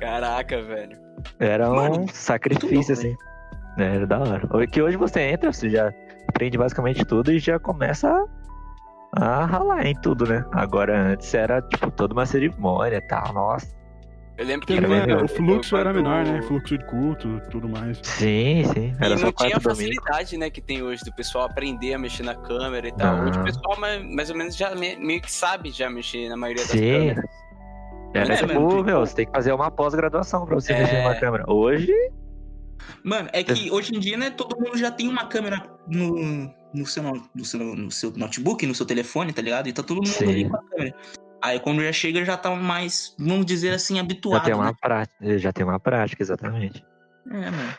Caraca, 0.00 0.62
velho. 0.62 0.98
Era 1.38 1.70
um 1.70 1.74
Mano, 1.74 2.06
sacrifício, 2.12 2.74
muito 2.74 2.92
assim. 2.92 3.16
É, 3.78 3.96
Era 3.96 4.06
da 4.06 4.18
hora. 4.18 4.66
Que 4.68 4.80
hoje 4.80 4.96
você 4.96 5.20
entra, 5.20 5.52
você 5.52 5.68
já 5.68 5.92
aprende 6.28 6.56
basicamente 6.56 7.04
tudo 7.04 7.32
e 7.32 7.38
já 7.38 7.58
começa 7.58 8.08
a, 9.16 9.24
a 9.24 9.44
ralar 9.44 9.86
em 9.86 9.94
tudo, 10.00 10.26
né? 10.26 10.44
Agora 10.52 11.12
antes 11.12 11.32
era, 11.34 11.60
tipo, 11.62 11.90
toda 11.90 12.14
uma 12.14 12.26
cerimônia 12.26 12.96
e 12.96 13.00
tal, 13.02 13.32
nossa. 13.32 13.66
Eu 14.38 14.44
lembro 14.44 14.66
que 14.66 14.74
é- 14.74 15.16
o 15.16 15.28
fluxo 15.28 15.76
era 15.76 15.90
quando- 15.92 16.04
menor, 16.04 16.24
né? 16.24 16.42
Fluxo 16.42 16.76
de 16.76 16.84
culto, 16.84 17.40
tudo 17.50 17.68
mais. 17.68 17.98
Sim, 18.02 18.64
sim. 18.74 18.94
Era 19.00 19.14
e 19.14 19.18
só 19.18 19.24
não 19.26 19.32
tinha 19.32 19.56
a 19.56 19.60
facilidade, 19.60 20.36
né, 20.36 20.50
que 20.50 20.60
tem 20.60 20.82
hoje 20.82 21.02
do 21.04 21.12
pessoal 21.14 21.46
aprender 21.46 21.94
a 21.94 21.98
mexer 21.98 22.22
na 22.22 22.34
câmera 22.34 22.86
e 22.88 22.92
tal. 22.92 23.16
Não. 23.16 23.28
Hoje 23.30 23.38
o 23.40 23.44
pessoal 23.44 23.80
mais, 23.80 24.02
mais 24.14 24.28
ou 24.30 24.36
menos 24.36 24.54
já 24.56 24.74
me- 24.74 24.96
meio 24.96 25.22
que 25.22 25.32
sabe 25.32 25.70
já 25.70 25.88
mexer 25.88 26.28
na 26.28 26.36
maioria 26.36 26.62
das 26.64 26.72
Sim. 26.72 26.80
câmeras. 26.80 27.24
Era 28.14 28.34
É, 28.34 28.36
tipo, 28.36 28.54
mano, 28.60 28.84
meu, 28.84 29.00
você 29.00 29.14
tem 29.14 29.26
que 29.26 29.32
fazer 29.32 29.52
uma 29.52 29.70
pós-graduação 29.70 30.44
pra 30.46 30.54
você 30.54 30.72
É. 30.72 30.80
mexer 30.80 31.02
numa 31.02 31.14
câmera. 31.14 31.44
Hoje, 31.50 31.92
Mano, 33.02 33.28
é 33.32 33.42
que 33.42 33.70
hoje 33.70 33.96
em 33.96 33.98
dia, 33.98 34.16
né, 34.18 34.30
todo 34.30 34.54
mundo 34.60 34.76
já 34.76 34.90
tem 34.90 35.08
uma 35.08 35.26
câmera 35.26 35.62
no, 35.88 36.52
no, 36.74 36.86
seu, 36.86 37.02
no, 37.02 37.22
no 37.34 37.44
seu, 37.44 37.58
no 37.60 37.90
seu 37.90 38.12
notebook, 38.12 38.66
no 38.66 38.74
seu 38.74 38.84
telefone, 38.86 39.32
tá 39.32 39.40
ligado? 39.42 39.66
E 39.68 39.72
tá 39.72 39.82
todo 39.82 39.96
mundo 39.96 40.08
Sim. 40.08 40.28
ali 40.28 40.48
com 40.48 40.56
a 40.56 40.62
câmera. 40.62 40.94
Aí 41.42 41.60
quando 41.60 41.82
já 41.82 41.92
chega, 41.92 42.24
já 42.24 42.36
tá 42.36 42.54
mais, 42.54 43.14
vamos 43.18 43.46
dizer 43.46 43.74
assim, 43.74 43.96
já 43.96 44.00
habituado. 44.00 44.44
tem 44.44 44.54
uma 44.54 44.66
né? 44.66 44.74
prática. 44.80 45.38
Já 45.38 45.52
tem 45.52 45.64
uma 45.64 45.78
prática, 45.78 46.22
exatamente. 46.22 46.84
É, 47.30 47.50
mano. 47.50 47.74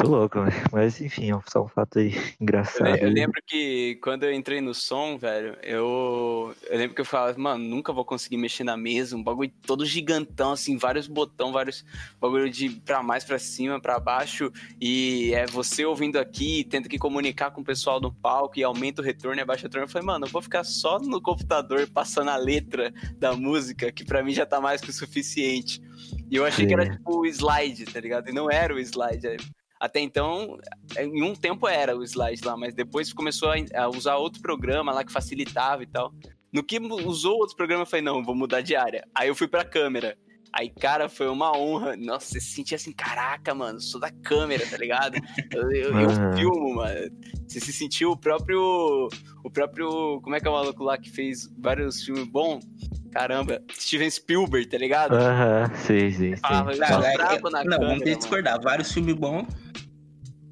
Tô 0.00 0.08
louco, 0.08 0.40
né? 0.40 0.50
Mas 0.72 1.00
enfim, 1.00 1.30
é 1.30 1.38
só 1.46 1.64
um 1.64 1.68
fato 1.68 1.98
aí 1.98 2.12
Eu, 2.16 2.22
engraçado. 2.40 2.92
le- 2.92 3.02
eu 3.04 3.08
lembro 3.10 3.40
que 3.46 3.96
quando 4.02 4.24
eu 4.24 4.32
entrei 4.32 4.60
no 4.60 4.72
som, 4.74 5.18
velho, 5.18 5.56
eu, 5.62 6.54
eu 6.68 6.78
lembro 6.78 6.94
que 6.94 7.00
eu 7.00 7.04
falava, 7.04 7.38
mano, 7.38 7.62
nunca 7.62 7.92
vou 7.92 8.04
conseguir 8.04 8.36
mexer 8.38 8.64
na 8.64 8.76
mesa, 8.76 9.16
um 9.16 9.22
bagulho 9.22 9.52
todo 9.66 9.84
gigantão, 9.84 10.52
assim, 10.52 10.78
vários 10.78 11.06
botão, 11.06 11.52
vários 11.52 11.84
bagulho 12.20 12.48
de 12.48 12.70
pra 12.70 13.02
mais, 13.02 13.24
pra 13.24 13.38
cima, 13.38 13.78
pra 13.80 14.00
baixo, 14.00 14.50
e 14.80 15.32
é 15.34 15.46
você 15.46 15.84
ouvindo 15.84 16.18
aqui, 16.18 16.64
tendo 16.64 16.88
que 16.88 16.98
comunicar 16.98 17.50
com 17.50 17.60
o 17.60 17.64
pessoal 17.64 18.00
no 18.00 18.12
palco, 18.12 18.58
e 18.58 18.64
aumenta 18.64 19.02
o 19.02 19.04
retorno 19.04 19.38
e 19.38 19.42
abaixa 19.42 19.64
o 19.64 19.66
retorno. 19.66 19.84
Eu 19.84 19.90
falei, 19.90 20.06
mano, 20.06 20.24
eu 20.26 20.30
vou 20.30 20.40
ficar 20.40 20.64
só 20.64 20.98
no 20.98 21.20
computador 21.20 21.86
passando 21.88 22.30
a 22.30 22.36
letra 22.36 22.92
da 23.18 23.34
música, 23.34 23.92
que 23.92 24.04
pra 24.04 24.22
mim 24.22 24.32
já 24.32 24.46
tá 24.46 24.60
mais 24.60 24.80
que 24.80 24.88
o 24.90 24.92
suficiente. 24.94 25.82
E 26.30 26.36
eu 26.36 26.46
achei 26.46 26.66
que 26.66 26.72
era 26.72 26.84
Sim. 26.86 26.92
tipo 26.92 27.18
o 27.20 27.26
slide, 27.26 27.84
tá 27.84 28.00
ligado? 28.00 28.28
E 28.30 28.32
não 28.32 28.50
era 28.50 28.74
o 28.74 28.78
slide. 28.78 29.36
Até 29.80 29.98
então, 30.00 30.58
em 30.98 31.22
um 31.22 31.34
tempo 31.34 31.66
era 31.66 31.96
o 31.96 32.04
slide 32.04 32.44
lá, 32.44 32.54
mas 32.54 32.74
depois 32.74 33.14
começou 33.14 33.50
a, 33.50 33.88
usar 33.88 34.16
outro 34.16 34.42
programa 34.42 34.92
lá 34.92 35.02
que 35.02 35.10
facilitava 35.10 35.82
e 35.82 35.86
tal. 35.86 36.12
No 36.52 36.62
que 36.62 36.78
usou 36.78 37.38
outro 37.38 37.56
programa, 37.56 37.82
eu 37.82 37.86
falei, 37.86 38.04
não, 38.04 38.22
vou 38.22 38.34
mudar 38.34 38.60
de 38.60 38.76
área. 38.76 39.06
Aí 39.14 39.28
eu 39.28 39.34
fui 39.34 39.48
pra 39.48 39.64
câmera. 39.64 40.18
Aí, 40.52 40.68
cara, 40.68 41.08
foi 41.08 41.28
uma 41.28 41.56
honra. 41.56 41.96
Nossa, 41.96 42.26
você 42.26 42.40
se 42.40 42.54
sentia 42.54 42.76
assim, 42.76 42.92
caraca, 42.92 43.54
mano, 43.54 43.80
sou 43.80 44.00
da 44.00 44.10
câmera, 44.10 44.66
tá 44.68 44.76
ligado? 44.76 45.14
Eu, 45.52 45.70
eu, 45.72 45.92
eu 45.98 46.08
Uhum. 46.08 46.36
filmo, 46.36 46.74
mano. 46.74 47.10
Você 47.46 47.58
se 47.60 47.72
sentiu 47.72 48.12
o 48.12 48.16
próprio. 48.16 49.08
O 49.44 49.50
próprio. 49.50 50.20
Como 50.22 50.34
é 50.36 50.40
que 50.40 50.46
é 50.46 50.50
o 50.50 50.54
maluco 50.54 50.84
lá 50.84 50.96
que 50.98 51.10
fez 51.10 51.48
vários 51.58 52.02
filmes 52.04 52.24
bons? 52.26 52.64
Caramba, 53.12 53.60
Steven 53.72 54.08
Spielberg, 54.10 54.68
tá 54.68 54.78
ligado? 54.78 55.14
Aham, 55.14 55.70
sim, 55.74 56.10
sim, 56.10 56.34
sim. 56.34 56.36
Falava, 56.36 56.70
Nossa. 56.76 56.94
"Ah, 56.94 57.12
brabo 57.14 57.50
na 57.50 57.64
não, 57.64 57.70
vamos 57.70 57.80
câmera, 57.80 58.04
ter 58.04 58.10
que 58.12 58.16
discordar. 58.18 58.60
Vários 58.62 58.92
filmes 58.92 59.14
bons. 59.16 59.46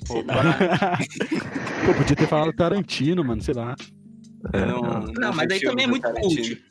Pô, 0.07 0.23
Pô, 1.87 1.95
podia 1.95 2.17
ter 2.17 2.27
falado 2.27 2.53
Tarantino, 2.53 3.23
mano, 3.25 3.43
sei 3.43 3.55
lá. 3.55 3.75
Eu 4.53 4.67
não, 4.67 4.83
Não, 5.13 5.33
mas 5.35 5.47
vi 5.49 5.55
aí 5.55 5.61
também 5.61 5.85
é 5.85 5.89
muito 5.89 6.03
Tarantino. 6.03 6.29
cult. 6.57 6.65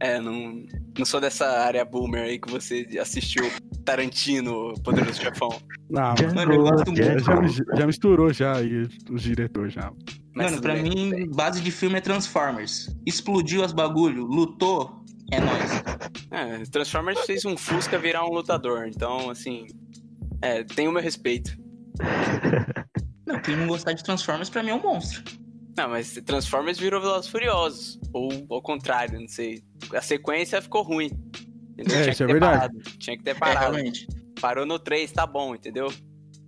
É, 0.00 0.20
não, 0.20 0.64
não 0.96 1.04
sou 1.04 1.20
dessa 1.20 1.46
área 1.46 1.84
boomer 1.84 2.22
aí 2.22 2.38
que 2.38 2.48
você 2.50 2.86
assistiu 3.00 3.50
Tarantino, 3.84 4.74
Poderoso 4.84 5.20
Chefão. 5.20 5.48
Não, 5.90 6.14
Mano, 6.34 6.52
eu 6.52 6.62
gosto 6.64 6.92
muito. 6.92 7.02
Já, 7.24 7.74
já 7.78 7.86
misturou 7.86 8.30
já 8.30 8.58
aí 8.58 8.86
os 9.10 9.22
diretores 9.22 9.72
já. 9.72 9.90
Mas 10.34 10.50
Mano, 10.50 10.60
pra 10.62 10.76
tudo 10.76 10.82
mim, 10.86 11.10
bem. 11.10 11.30
base 11.30 11.62
de 11.62 11.70
filme 11.70 11.96
é 11.96 12.00
Transformers. 12.02 12.94
Explodiu 13.06 13.64
as 13.64 13.72
bagulho, 13.72 14.26
lutou, 14.26 14.97
é 15.30 15.40
nóis. 15.40 15.70
É, 16.30 16.62
Transformers 16.70 17.20
fez 17.26 17.44
um 17.44 17.56
Fusca 17.56 17.98
virar 17.98 18.24
um 18.24 18.30
lutador, 18.32 18.86
então, 18.88 19.30
assim. 19.30 19.66
É, 20.42 20.62
tem 20.64 20.86
o 20.88 20.92
meu 20.92 21.02
respeito. 21.02 21.50
Não, 23.26 23.38
quem 23.40 23.54
não 23.56 23.66
gostar 23.66 23.92
de 23.92 24.02
Transformers, 24.02 24.48
pra 24.48 24.62
mim 24.62 24.70
é 24.70 24.74
um 24.74 24.80
monstro. 24.80 25.22
Não, 25.76 25.90
mas 25.90 26.12
Transformers 26.24 26.78
virou 26.78 26.98
Velozes 26.98 27.30
Furiosos. 27.30 28.00
Ou 28.12 28.46
ao 28.48 28.62
contrário, 28.62 29.20
não 29.20 29.28
sei. 29.28 29.62
A 29.94 30.00
sequência 30.00 30.62
ficou 30.62 30.82
ruim. 30.82 31.10
Entendeu? 31.72 31.98
É, 31.98 32.00
Tinha 32.04 32.08
isso 32.12 32.16
que 32.16 32.22
é 32.22 32.26
ter 32.26 32.32
verdade. 32.32 32.58
parado. 32.58 32.78
Tinha 32.98 33.18
que 33.18 33.22
ter 33.22 33.30
É, 33.30 33.34
parado. 33.34 33.72
realmente. 33.72 34.06
Parou 34.40 34.64
no 34.64 34.78
3, 34.78 35.12
tá 35.12 35.26
bom, 35.26 35.54
entendeu? 35.54 35.92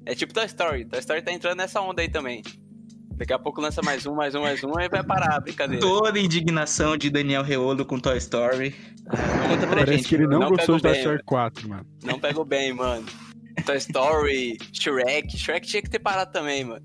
É 0.06 0.14
tipo 0.14 0.32
Toy 0.32 0.46
Story. 0.46 0.87
Toy 0.87 0.99
Story 1.00 1.20
tá 1.20 1.30
entrando 1.32 1.58
nessa 1.58 1.82
onda 1.82 2.00
aí 2.00 2.08
também. 2.08 2.40
Daqui 3.21 3.35
a 3.35 3.39
pouco 3.39 3.61
lança 3.61 3.83
mais 3.83 4.07
um, 4.07 4.15
mais 4.15 4.35
um, 4.35 4.41
mais 4.41 4.65
um, 4.65 4.79
aí 4.79 4.89
vai 4.89 5.05
parar 5.05 5.37
a 5.37 5.41
brincadeira. 5.41 5.79
Toda 5.79 6.19
a 6.19 6.23
indignação 6.23 6.97
de 6.97 7.11
Daniel 7.11 7.43
Reolo 7.43 7.85
com 7.85 8.00
Toy 8.00 8.17
Story. 8.17 8.75
Conta 9.05 9.67
pra 9.67 9.77
Parece 9.77 9.93
gente. 9.99 10.09
que 10.09 10.15
ele 10.15 10.27
não, 10.27 10.39
não 10.39 10.49
gostou 10.49 10.77
pegou 10.77 10.77
de 10.77 10.83
Toy 10.83 10.93
bem, 10.93 11.00
Story 11.00 11.23
4, 11.25 11.69
mano. 11.69 11.87
Não 12.03 12.19
pegou 12.19 12.47
bem, 12.47 12.73
mano. 12.73 13.05
Toy 13.67 13.77
Story, 13.77 14.57
Shrek. 14.73 15.37
Shrek 15.37 15.69
tinha 15.69 15.83
que 15.83 15.91
ter 15.91 15.99
parado 15.99 16.33
também, 16.33 16.65
mano. 16.65 16.83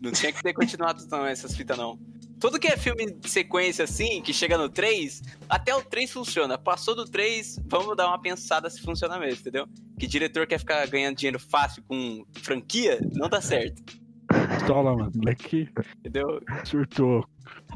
Não 0.00 0.10
tinha 0.12 0.32
que 0.32 0.42
ter 0.42 0.54
continuado 0.54 1.06
não, 1.10 1.26
essas 1.26 1.54
fitas, 1.54 1.76
não. 1.76 1.98
Tudo 2.40 2.58
que 2.58 2.68
é 2.68 2.78
filme 2.78 3.12
de 3.12 3.28
sequência 3.28 3.84
assim, 3.84 4.22
que 4.22 4.32
chega 4.32 4.56
no 4.56 4.70
3, 4.70 5.20
até 5.46 5.74
o 5.74 5.82
3 5.82 6.10
funciona. 6.10 6.56
Passou 6.56 6.94
do 6.94 7.04
3, 7.04 7.60
vamos 7.66 7.94
dar 7.94 8.08
uma 8.08 8.18
pensada 8.18 8.70
se 8.70 8.80
funciona 8.80 9.18
mesmo, 9.18 9.40
entendeu? 9.40 9.68
Que 10.00 10.06
diretor 10.06 10.46
quer 10.46 10.58
ficar 10.58 10.86
ganhando 10.86 11.16
dinheiro 11.16 11.38
fácil 11.38 11.82
com 11.86 12.24
franquia, 12.32 12.98
não 13.12 13.28
dá 13.28 13.42
certo. 13.42 14.05
Pistola, 14.54 14.96
mano. 14.96 15.12
Moleque 15.16 15.68
Entendeu? 15.98 16.40
surtou. 16.64 17.24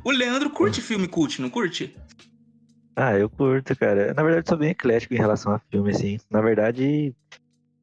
O 0.05 0.11
Leandro 0.11 0.51
curte 0.51 0.81
filme 0.81 1.07
cult, 1.09 1.41
não 1.41 1.51
curte? 1.51 1.97
Ah, 2.97 3.17
eu 3.19 3.31
curto, 3.31 3.77
cara. 3.77 4.13
Na 4.13 4.23
verdade, 4.23 4.49
sou 4.49 4.59
bem 4.59 4.71
eclético 4.71 5.15
em 5.15 5.19
relação 5.19 5.53
a 5.53 5.59
filme, 5.71 5.91
assim. 5.91 6.19
Na 6.29 6.41
verdade, 6.41 7.15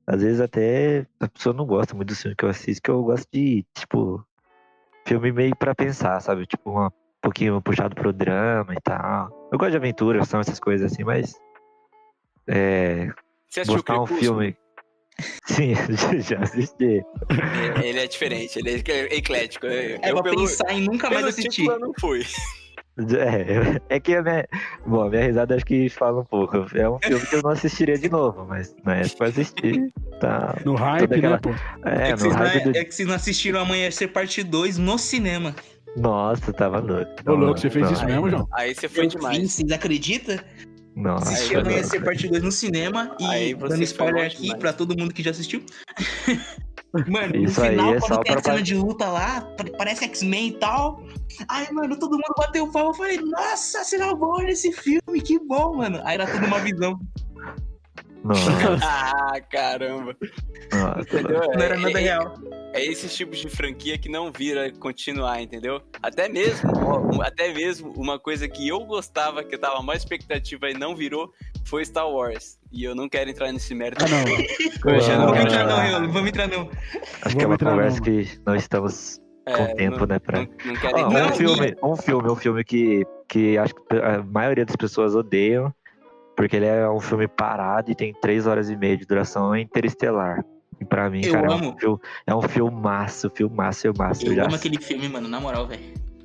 às 0.05 0.21
vezes 0.21 0.39
até 0.39 1.07
a 1.19 1.27
pessoa 1.27 1.55
não 1.55 1.65
gosta 1.65 1.95
muito 1.95 2.09
do 2.09 2.15
filme 2.15 2.35
que 2.35 2.45
eu 2.45 2.49
assisto, 2.49 2.81
que 2.83 2.91
eu 2.91 3.03
gosto 3.03 3.27
de, 3.33 3.65
tipo, 3.73 4.23
filme 5.07 5.31
meio 5.31 5.55
pra 5.55 5.73
pensar, 5.73 6.19
sabe? 6.21 6.45
Tipo, 6.45 6.69
uma- 6.71 6.87
um 6.87 7.21
pouquinho 7.21 7.61
puxado 7.61 7.95
pro 7.95 8.13
drama 8.13 8.73
e 8.73 8.81
tal. 8.81 9.29
Eu 9.51 9.57
gosto 9.57 9.71
de 9.71 9.77
aventura, 9.77 10.23
são 10.25 10.39
essas 10.39 10.59
coisas 10.59 10.91
assim, 10.91 11.03
mas. 11.03 11.33
É. 12.45 13.07
Você 13.49 13.61
assistiu 13.61 13.75
Buscar 13.77 14.01
um 14.01 14.07
filme. 14.07 14.55
Sim, 15.45 15.73
já 16.21 16.39
assisti. 16.39 17.01
Ele- 17.79 17.87
Ele 17.87 17.99
é 17.99 18.07
diferente, 18.07 18.59
ele 18.59 18.69
é 18.71 19.15
eclético. 19.17 19.65
É 19.65 19.95
eu, 20.03 20.13
pra 20.15 20.23
pelo, 20.23 20.41
pensar 20.47 20.71
em 20.73 20.81
nunca 20.81 21.09
mais 21.09 21.25
assistir. 21.25 21.65
eu 21.65 21.79
não 21.79 21.91
fui. 21.99 22.23
É, 22.99 23.95
é 23.95 23.99
que 23.99 24.15
a 24.15 24.23
minha. 24.23 24.47
Bom, 24.85 25.01
a 25.03 25.09
minha 25.09 25.23
risada 25.23 25.55
acho 25.55 25.65
que 25.65 25.87
fala 25.87 26.21
um 26.21 26.25
pouco. 26.25 26.57
É 26.75 26.89
um 26.89 26.97
filme 26.99 27.25
que 27.27 27.35
eu 27.35 27.41
não 27.43 27.51
assistiria 27.51 27.95
de 27.97 28.09
novo, 28.09 28.43
mas 28.47 28.75
na 28.83 28.95
época 28.95 29.25
eu 29.25 29.29
assisti. 29.29 29.93
Tá. 30.19 30.55
No 30.65 30.73
hype, 30.75 31.03
aquela- 31.13 31.35
né, 31.35 31.39
pô? 31.41 31.49
É, 31.87 31.93
É, 31.93 32.05
que 32.05 32.11
no 32.13 32.17
vocês 32.17 32.35
não, 32.35 32.41
hype 32.43 32.63
do. 32.63 32.77
é 32.77 32.83
que 32.85 32.91
vocês 32.95 33.07
não 33.07 33.15
assistiram 33.15 33.59
Amanhecer 33.59 34.07
Parte 34.11 34.41
2 34.41 34.79
no 34.79 34.97
cinema. 34.97 35.55
Nossa, 35.95 36.51
tava 36.53 36.79
louco. 36.79 37.11
Ô, 37.27 37.33
louco, 37.35 37.59
você 37.59 37.69
fez 37.69 37.85
Não, 37.85 37.93
isso 37.93 38.05
mesmo. 38.05 38.29
João? 38.31 38.47
Aí 38.53 38.73
você 38.73 38.89
foi 38.89 39.05
Eu 39.05 39.09
demais. 39.09 39.37
vi, 39.37 39.47
vocês 39.49 39.71
acreditam? 39.71 40.37
Nossa, 40.97 41.31
Assisti 41.31 41.53
foi 41.53 41.61
Amanhecer 41.61 42.03
Parte 42.03 42.27
2 42.27 42.41
no 42.43 42.51
cinema 42.51 43.15
e 43.19 43.25
Aí 43.25 43.53
você 43.53 43.69
dando 43.69 43.83
spoiler 43.83 44.25
aqui 44.25 44.41
demais. 44.41 44.59
pra 44.59 44.73
todo 44.73 44.97
mundo 44.97 45.13
que 45.13 45.21
já 45.21 45.29
assistiu. 45.31 45.63
Mano, 47.07 47.35
Isso 47.35 47.59
no 47.59 47.65
aí 47.65 47.71
final, 47.71 47.93
é 47.93 47.99
quando 47.99 48.21
tem 48.23 48.31
a 48.33 48.35
pra- 48.41 48.43
cena 48.51 48.61
de 48.63 48.73
luta 48.73 49.07
lá, 49.07 49.41
pa- 49.41 49.65
parece 49.77 50.05
X-Men 50.05 50.47
e 50.47 50.51
tal. 50.53 51.03
Aí, 51.47 51.71
mano, 51.71 51.99
todo 51.99 52.13
mundo 52.13 52.33
bateu 52.37 52.71
palma. 52.71 52.89
Eu 52.89 52.93
falei, 52.95 53.17
nossa, 53.19 53.83
cena 53.83 54.15
boa 54.15 54.41
nesse 54.41 54.71
filme, 54.71 55.21
que 55.21 55.37
bom, 55.37 55.75
mano. 55.75 56.01
Aí 56.03 56.15
era 56.15 56.25
tudo 56.25 56.45
uma 56.47 56.59
visão. 56.59 56.99
Nossa, 58.27 58.51
Ah, 58.83 59.39
caramba. 59.49 60.15
nossa. 60.71 60.99
Entendeu? 61.01 61.39
Não 61.39 61.61
era 61.63 61.75
É- 61.75 61.77
nada 61.79 61.99
é- 61.99 62.03
real. 62.03 62.33
É 62.73 62.85
esses 62.85 63.15
tipos 63.15 63.39
de 63.39 63.49
franquia 63.49 63.97
que 63.97 64.07
não 64.09 64.31
vira 64.31 64.71
continuar, 64.79 65.41
entendeu? 65.41 65.81
Até 66.03 66.29
mesmo, 66.29 66.69
até 67.23 67.51
mesmo 67.51 67.91
uma 67.97 68.19
coisa 68.19 68.47
que 68.47 68.67
eu 68.67 68.81
gostava, 68.85 69.43
que 69.43 69.55
eu 69.55 69.59
tava 69.59 69.81
mais 69.81 69.99
expectativa 70.03 70.69
e 70.69 70.73
não 70.75 70.95
virou, 70.95 71.31
foi 71.65 71.83
Star 71.85 72.07
Wars. 72.07 72.59
E 72.71 72.83
eu 72.83 72.93
não 72.93 73.07
quero 73.09 73.29
entrar 73.29 73.51
nesse 73.51 73.73
mérito. 73.73 74.03
Ah, 74.05 74.07
não. 74.09 74.17
Eu 74.93 74.99
já 75.01 75.17
Não 75.17 75.27
não 75.27 75.33
vamos 75.33 75.45
entrar 75.45 75.63
não, 75.63 75.71
entrar. 75.71 75.83
Reolo, 75.85 76.11
vamos 76.11 76.29
entrar 76.29 76.47
não. 76.47 76.69
Acho 77.21 77.35
que 77.37 77.43
é 77.43 77.47
uma 77.47 77.57
conversa 77.57 77.97
não, 77.97 78.03
que 78.03 78.39
não 78.45 78.55
estamos 78.55 79.19
com 79.45 79.63
É, 79.63 79.73
tempo, 79.75 79.99
não, 80.01 80.07
né? 80.07 80.19
Pra... 80.19 80.39
Não, 80.39 80.47
não 80.65 80.75
quero 80.75 80.97
Ó, 80.97 80.99
entrar. 80.99 81.07
um 81.07 81.11
Não, 81.29 81.35
filme, 81.35 81.75
um 81.81 81.95
filme, 81.95 82.29
um 82.31 82.35
filme 82.35 82.63
que, 82.65 83.03
que 83.29 83.57
acho 83.57 83.73
que 83.73 83.81
a 83.97 84.21
maioria 84.21 84.65
das 84.65 84.75
pessoas 84.75 85.15
odeiam, 85.15 85.73
porque 86.37 86.55
ele 86.55 86.67
é 86.67 86.87
um 86.89 86.99
filme 87.01 87.27
parado 87.27 87.91
e 87.91 87.95
tem 87.95 88.13
três 88.13 88.45
horas 88.47 88.69
e 88.69 88.75
meia 88.77 88.95
de 88.95 89.05
duração, 89.05 89.53
é 89.53 89.59
Interestelar. 89.59 90.45
E 90.79 90.85
pra 90.85 91.09
mim, 91.09 91.21
Eu 91.25 91.33
cara, 91.33 91.47
é 91.47 91.53
amo. 91.55 91.69
um, 91.71 91.77
filme, 91.79 91.99
é 92.27 92.35
um 92.35 92.41
filmaço, 92.43 93.31
filmaço, 93.33 93.81
filmaço. 93.81 94.23
Eu 94.23 94.29
Eu 94.31 94.35
já- 94.35 94.45
amo 94.45 94.55
aquele 94.55 94.79
filme, 94.79 95.09
mano, 95.09 95.27
na 95.27 95.39
moral, 95.41 95.65
velho. 95.67 95.81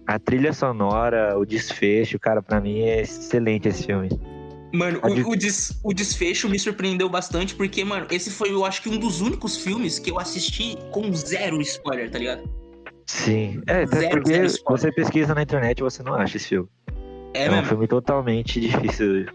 A 0.06 0.18
trilha 0.18 0.52
sonora, 0.52 1.38
o 1.38 1.46
desfecho, 1.46 2.18
cara, 2.18 2.42
pra 2.42 2.60
mim 2.60 2.80
é 2.82 3.00
excelente 3.00 3.68
esse 3.68 3.86
filme. 3.86 4.10
Mano, 4.74 5.00
de- 5.00 5.22
o, 5.22 5.30
o, 5.30 5.36
des- 5.36 5.80
o 5.82 5.94
desfecho 5.94 6.48
me 6.50 6.58
surpreendeu 6.58 7.08
bastante, 7.08 7.54
porque, 7.54 7.82
mano, 7.82 8.06
esse 8.10 8.30
foi, 8.30 8.50
eu 8.52 8.64
acho 8.64 8.82
que 8.82 8.88
um 8.90 8.98
dos 8.98 9.20
únicos 9.22 9.56
filmes 9.56 9.98
que 9.98 10.10
eu 10.10 10.18
assisti 10.18 10.76
com 10.90 11.10
zero 11.14 11.58
spoiler, 11.62 12.10
tá 12.10 12.18
ligado? 12.18 12.42
Sim. 13.06 13.60
É, 13.66 13.82
até 13.84 13.86
Zero, 13.86 14.10
porque 14.10 14.48
zero 14.48 14.62
você 14.66 14.92
pesquisa 14.92 15.34
na 15.34 15.42
internet 15.42 15.78
e 15.78 15.82
você 15.82 16.02
não 16.02 16.14
acha 16.14 16.36
esse 16.36 16.48
filme. 16.48 16.68
É, 17.34 17.44
É, 17.46 17.50
um 17.50 17.54
mesmo. 17.54 17.68
filme 17.68 17.86
totalmente 17.86 18.60
difícil 18.92 19.26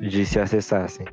de 0.00 0.24
se 0.26 0.38
acessar, 0.40 0.84
assim. 0.84 1.04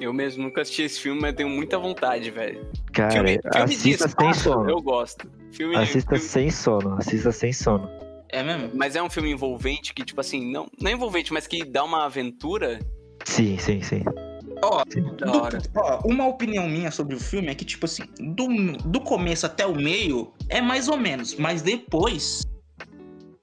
Eu 0.00 0.12
mesmo 0.12 0.42
nunca 0.42 0.62
assisti 0.62 0.82
esse 0.82 1.00
filme, 1.00 1.20
mas 1.20 1.34
tenho 1.34 1.48
muita 1.48 1.78
vontade, 1.78 2.30
velho. 2.30 2.66
Cara, 2.92 3.12
Filme, 3.12 3.38
filme 3.40 3.64
assista 3.74 4.08
sem 4.08 4.34
sono. 4.34 4.68
eu 4.70 4.80
gosto. 4.82 5.30
Filme, 5.52 5.76
Assista 5.76 6.16
filme- 6.16 6.24
sem 6.28 6.50
sono, 6.50 6.94
assista 6.96 7.30
sem 7.32 7.52
sono. 7.52 7.88
É 8.28 8.42
mesmo? 8.42 8.70
Mas 8.74 8.96
é 8.96 9.02
um 9.02 9.08
filme 9.08 9.30
envolvente 9.30 9.94
que, 9.94 10.04
tipo 10.04 10.20
assim, 10.20 10.50
não, 10.50 10.66
não 10.80 10.90
é 10.90 10.94
envolvente, 10.94 11.32
mas 11.32 11.46
que 11.46 11.64
dá 11.64 11.84
uma 11.84 12.04
aventura 12.06 12.80
Sim, 13.24 13.56
sim, 13.58 13.80
sim. 13.82 14.02
Ó, 14.62 14.82
hora. 15.30 15.58
ó, 15.76 16.00
uma 16.04 16.26
opinião 16.26 16.68
minha 16.68 16.90
sobre 16.90 17.14
o 17.14 17.20
filme 17.20 17.48
é 17.48 17.54
que, 17.54 17.64
tipo 17.64 17.86
assim, 17.86 18.02
do, 18.34 18.48
do 18.88 19.00
começo 19.00 19.46
até 19.46 19.64
o 19.64 19.76
meio 19.76 20.32
é 20.48 20.60
mais 20.60 20.88
ou 20.88 20.96
menos, 20.96 21.34
mas 21.36 21.62
depois. 21.62 22.42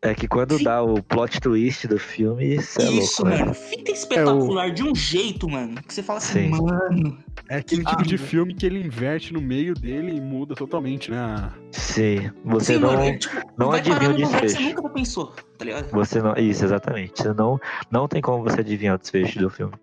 É 0.03 0.15
que 0.15 0.27
quando 0.27 0.57
Sim. 0.57 0.63
dá 0.63 0.81
o 0.81 1.01
plot 1.03 1.39
twist 1.39 1.87
do 1.87 1.99
filme, 1.99 2.55
isso 2.55 2.81
é 2.81 2.89
isso, 2.89 3.21
louco, 3.23 3.35
né? 3.37 3.43
mano, 3.43 3.53
fica 3.53 3.91
espetacular 3.91 4.71
de 4.71 4.81
um 4.83 4.95
jeito, 4.95 5.47
mano. 5.47 5.75
Que 5.83 5.93
você 5.93 6.01
fala 6.01 6.17
assim, 6.17 6.45
Sim. 6.45 6.49
mano. 6.49 7.23
É 7.47 7.57
aquele 7.57 7.85
tipo 7.85 8.01
Ah, 8.01 8.05
de 8.05 8.17
filme 8.17 8.55
que 8.55 8.65
ele 8.65 8.79
inverte 8.83 9.31
no 9.31 9.39
meio 9.39 9.75
dele 9.75 10.15
e 10.15 10.19
muda 10.19 10.55
totalmente, 10.55 11.11
né? 11.11 11.51
Sim, 11.71 12.31
você 12.43 12.73
Sim, 12.73 12.79
não, 12.79 12.93
mano, 12.93 13.03
é, 13.03 13.17
tipo, 13.17 13.35
não 13.55 13.71
adivinha 13.71 14.09
o 14.09 14.15
que 14.15 14.25
você 14.25 14.39
desfecho. 14.41 14.69
nunca 14.75 14.89
pensou, 14.89 15.35
tá 15.57 15.65
ligado? 15.65 15.91
Você 15.91 16.19
não, 16.19 16.33
isso, 16.35 16.65
exatamente. 16.65 17.21
Você 17.21 17.33
não, 17.33 17.59
não 17.91 18.07
tem 18.07 18.21
como 18.23 18.43
você 18.43 18.61
adivinhar 18.61 18.95
o 18.95 18.97
desfecho 18.97 19.37
do 19.37 19.51
filme. 19.51 19.73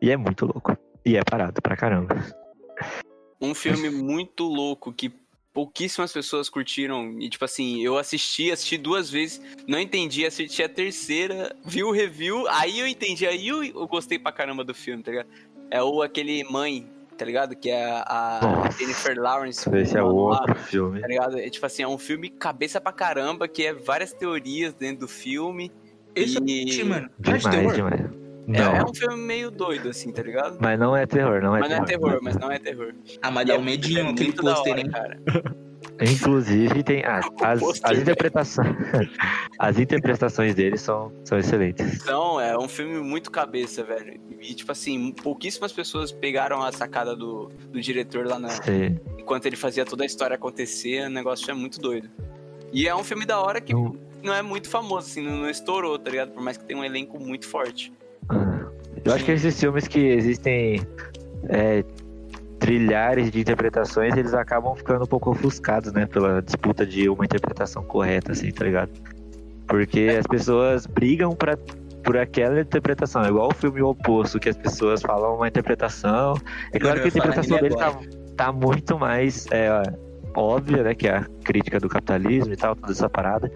E 0.00 0.10
é 0.10 0.16
muito 0.16 0.44
louco. 0.46 0.76
E 1.04 1.16
é 1.16 1.24
parado 1.24 1.60
pra 1.60 1.76
caramba. 1.76 2.14
Um 3.40 3.54
filme 3.54 3.90
muito 3.90 4.44
louco 4.44 4.92
que 4.92 5.12
pouquíssimas 5.58 6.12
pessoas 6.12 6.48
curtiram. 6.48 7.16
E, 7.18 7.28
tipo 7.28 7.44
assim, 7.44 7.82
eu 7.82 7.98
assisti, 7.98 8.52
assisti 8.52 8.78
duas 8.78 9.10
vezes, 9.10 9.42
não 9.66 9.80
entendi, 9.80 10.24
assisti 10.24 10.62
a 10.62 10.68
terceira, 10.68 11.52
vi 11.64 11.82
o 11.82 11.90
review, 11.90 12.46
aí 12.46 12.78
eu 12.78 12.86
entendi, 12.86 13.26
aí 13.26 13.48
eu, 13.48 13.64
eu 13.64 13.88
gostei 13.88 14.20
pra 14.20 14.30
caramba 14.30 14.62
do 14.62 14.72
filme, 14.72 15.02
tá 15.02 15.10
ligado? 15.10 15.26
É 15.68 15.82
o 15.82 16.00
aquele 16.00 16.44
Mãe, 16.44 16.86
tá 17.16 17.24
ligado? 17.24 17.56
Que 17.56 17.70
é 17.70 17.84
a, 17.90 18.04
a. 18.06 18.70
Jennifer 18.70 19.20
Lawrence. 19.20 19.68
Esse 19.74 19.96
é 19.96 20.00
lá, 20.00 20.08
outro 20.08 20.54
filme. 20.54 21.00
Tá 21.00 21.08
ligado? 21.08 21.36
É 21.36 21.50
tipo 21.50 21.66
assim, 21.66 21.82
é 21.82 21.88
um 21.88 21.98
filme 21.98 22.30
cabeça 22.30 22.80
pra 22.80 22.92
caramba, 22.92 23.48
que 23.48 23.66
é 23.66 23.74
várias 23.74 24.12
teorias 24.12 24.72
dentro 24.74 25.00
do 25.00 25.08
filme. 25.08 25.72
Esse 26.14 26.38
E- 26.46 26.80
é 26.80 26.84
mano. 26.84 27.10
Demais, 27.18 27.74
demais. 27.74 28.27
É, 28.48 28.58
Não, 28.62 28.76
é 28.76 28.82
um 28.82 28.94
filme 28.94 29.16
meio 29.16 29.50
doido, 29.50 29.90
assim, 29.90 30.10
tá 30.10 30.22
ligado? 30.22 30.56
mas 30.60 30.78
não 30.78 30.96
é 30.96 31.04
terror, 31.06 31.42
não 31.42 31.54
é 31.54 31.60
Mas 31.60 31.70
não 31.70 31.76
é 31.76 31.84
terror. 31.84 32.04
terror, 32.08 32.20
mas 32.22 32.36
não 32.36 32.50
é 32.50 32.58
terror. 32.58 32.94
Ah, 33.20 33.30
mas 33.30 33.46
dá 33.46 33.54
é 33.54 33.58
um 33.58 33.62
medinho 33.62 33.98
é 33.98 34.02
aquele 34.10 34.24
muito 34.24 34.42
da 34.42 34.54
pôster, 34.54 34.78
hein? 34.78 34.90
cara. 34.90 35.20
Inclusive, 36.00 36.82
tem 36.82 37.04
ah, 37.04 37.20
as, 37.42 37.60
pôster, 37.60 37.90
as 37.90 37.98
interpretações. 37.98 38.76
as 39.58 39.78
interpretações 39.78 40.54
deles 40.54 40.80
são, 40.80 41.12
são 41.24 41.38
excelentes. 41.38 42.02
Então, 42.02 42.40
é 42.40 42.56
um 42.56 42.68
filme 42.68 43.00
muito 43.00 43.30
cabeça, 43.30 43.82
velho. 43.82 44.18
E, 44.40 44.54
tipo 44.54 44.70
assim, 44.72 45.12
pouquíssimas 45.12 45.72
pessoas 45.72 46.12
pegaram 46.12 46.62
a 46.62 46.70
sacada 46.72 47.14
do, 47.16 47.50
do 47.70 47.80
diretor 47.80 48.26
lá 48.26 48.38
na, 48.38 48.48
Sim. 48.48 48.98
enquanto 49.18 49.46
ele 49.46 49.56
fazia 49.56 49.84
toda 49.84 50.04
a 50.04 50.06
história 50.06 50.36
acontecer, 50.36 51.06
o 51.06 51.10
negócio 51.10 51.50
é 51.50 51.54
muito 51.54 51.78
doido. 51.80 52.08
E 52.72 52.86
é 52.86 52.94
um 52.94 53.02
filme 53.02 53.24
da 53.26 53.40
hora 53.40 53.60
que 53.60 53.72
Não- 53.72 53.96
não 54.22 54.32
é 54.34 54.42
muito 54.42 54.68
famoso, 54.68 55.06
assim, 55.08 55.22
não, 55.22 55.36
não 55.38 55.50
estourou, 55.50 55.98
tá 55.98 56.10
ligado? 56.10 56.32
Por 56.32 56.42
mais 56.42 56.56
que 56.56 56.64
tenha 56.64 56.78
um 56.78 56.84
elenco 56.84 57.18
muito 57.18 57.46
forte. 57.46 57.92
Eu 59.04 59.14
acho 59.14 59.24
que 59.24 59.32
esses 59.32 59.58
filmes 59.58 59.86
que 59.86 59.98
existem 59.98 60.86
é, 61.48 61.84
trilhares 62.58 63.30
de 63.30 63.40
interpretações, 63.40 64.16
eles 64.16 64.34
acabam 64.34 64.74
ficando 64.74 65.04
um 65.04 65.06
pouco 65.06 65.30
ofuscados, 65.30 65.92
né? 65.92 66.06
Pela 66.06 66.42
disputa 66.42 66.84
de 66.84 67.08
uma 67.08 67.24
interpretação 67.24 67.82
correta, 67.82 68.32
assim, 68.32 68.50
tá 68.50 68.64
ligado? 68.64 68.90
Porque 69.66 70.16
as 70.18 70.26
pessoas 70.26 70.86
brigam 70.86 71.34
pra, 71.34 71.56
por 72.02 72.16
aquela 72.16 72.60
interpretação. 72.60 73.22
É 73.22 73.28
igual 73.28 73.48
o 73.48 73.54
filme 73.54 73.82
oposto, 73.82 74.38
que 74.38 74.48
as 74.48 74.56
pessoas 74.56 75.00
falam 75.02 75.36
uma 75.36 75.48
interpretação. 75.48 76.34
É 76.72 76.78
claro 76.78 77.00
que 77.00 77.06
a 77.06 77.08
interpretação 77.08 77.58
dele 77.58 77.76
tá, 77.76 77.98
tá 78.36 78.52
muito 78.52 78.98
mais 78.98 79.46
é, 79.50 79.82
óbvia, 80.34 80.82
né? 80.82 80.94
Que 80.94 81.08
é 81.08 81.16
a 81.16 81.26
crítica 81.44 81.78
do 81.78 81.88
capitalismo 81.88 82.52
e 82.52 82.56
tal, 82.56 82.74
toda 82.74 82.92
essa 82.92 83.08
parada, 83.08 83.50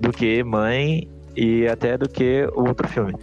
do 0.00 0.10
que 0.10 0.42
Mãe 0.42 1.08
e 1.36 1.66
até 1.68 1.98
do 1.98 2.08
que 2.08 2.48
o 2.54 2.68
outro 2.68 2.88
filme. 2.88 3.14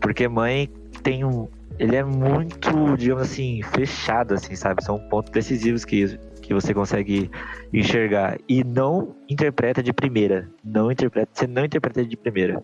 Porque 0.00 0.28
Mãe 0.28 0.68
tem 1.02 1.24
um. 1.24 1.48
Ele 1.78 1.96
é 1.96 2.04
muito, 2.04 2.96
digamos 2.96 3.22
assim, 3.22 3.62
fechado, 3.62 4.34
assim, 4.34 4.54
sabe? 4.54 4.84
São 4.84 4.98
pontos 5.08 5.30
decisivos 5.32 5.84
que, 5.84 6.18
que 6.42 6.52
você 6.52 6.74
consegue 6.74 7.30
enxergar. 7.72 8.38
E 8.48 8.62
não 8.62 9.14
interpreta 9.28 9.82
de 9.82 9.92
primeira. 9.92 10.48
Não 10.62 10.90
interpreta. 10.92 11.30
Você 11.32 11.46
não 11.46 11.64
interpreta 11.64 12.04
de 12.04 12.16
primeira. 12.16 12.62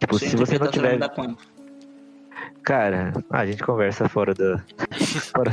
Tipo, 0.00 0.18
se 0.18 0.34
você 0.36 0.58
não 0.58 0.68
tiver. 0.68 0.98
Cara, 2.64 3.12
a 3.30 3.44
gente 3.44 3.62
conversa 3.62 4.08
fora, 4.08 4.32
do, 4.34 4.60
fora 5.34 5.50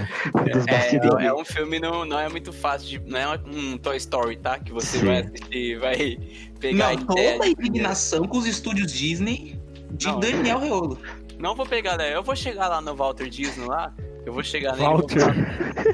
dos 0.53 0.67
É, 0.67 0.71
bastidores. 0.71 1.25
é 1.25 1.33
um 1.33 1.43
filme 1.43 1.79
não, 1.79 2.05
não 2.05 2.19
é 2.19 2.29
muito 2.29 2.53
fácil 2.53 2.87
de. 2.87 3.11
Não 3.11 3.19
é 3.19 3.39
um 3.45 3.77
Toy 3.77 3.97
Story, 3.97 4.37
tá? 4.37 4.59
Que 4.59 4.71
você 4.71 4.99
Sim. 4.99 5.05
vai 5.05 5.17
assistir 5.21 5.57
e 5.57 5.75
vai 5.75 6.17
pegar 6.59 6.95
Não, 6.95 7.05
toda 7.05 7.43
a 7.43 7.47
indignação 7.47 8.27
com 8.27 8.37
os 8.37 8.45
estúdios 8.45 8.91
Disney 8.91 9.58
de 9.91 10.07
Não. 10.07 10.19
Daniel 10.19 10.59
Reolo. 10.59 10.99
Não 11.39 11.55
vou 11.55 11.65
pegar, 11.65 11.97
né? 11.97 12.15
Eu 12.15 12.21
vou 12.23 12.35
chegar 12.35 12.67
lá 12.67 12.81
no 12.81 12.95
Walter 12.95 13.29
Disney 13.29 13.65
lá. 13.65 13.93
Eu 14.25 14.33
vou 14.33 14.43
chegar 14.43 14.73
nele. 14.73 14.83
e 14.83 14.87
vou 14.87 14.97
Walter. 14.97 15.19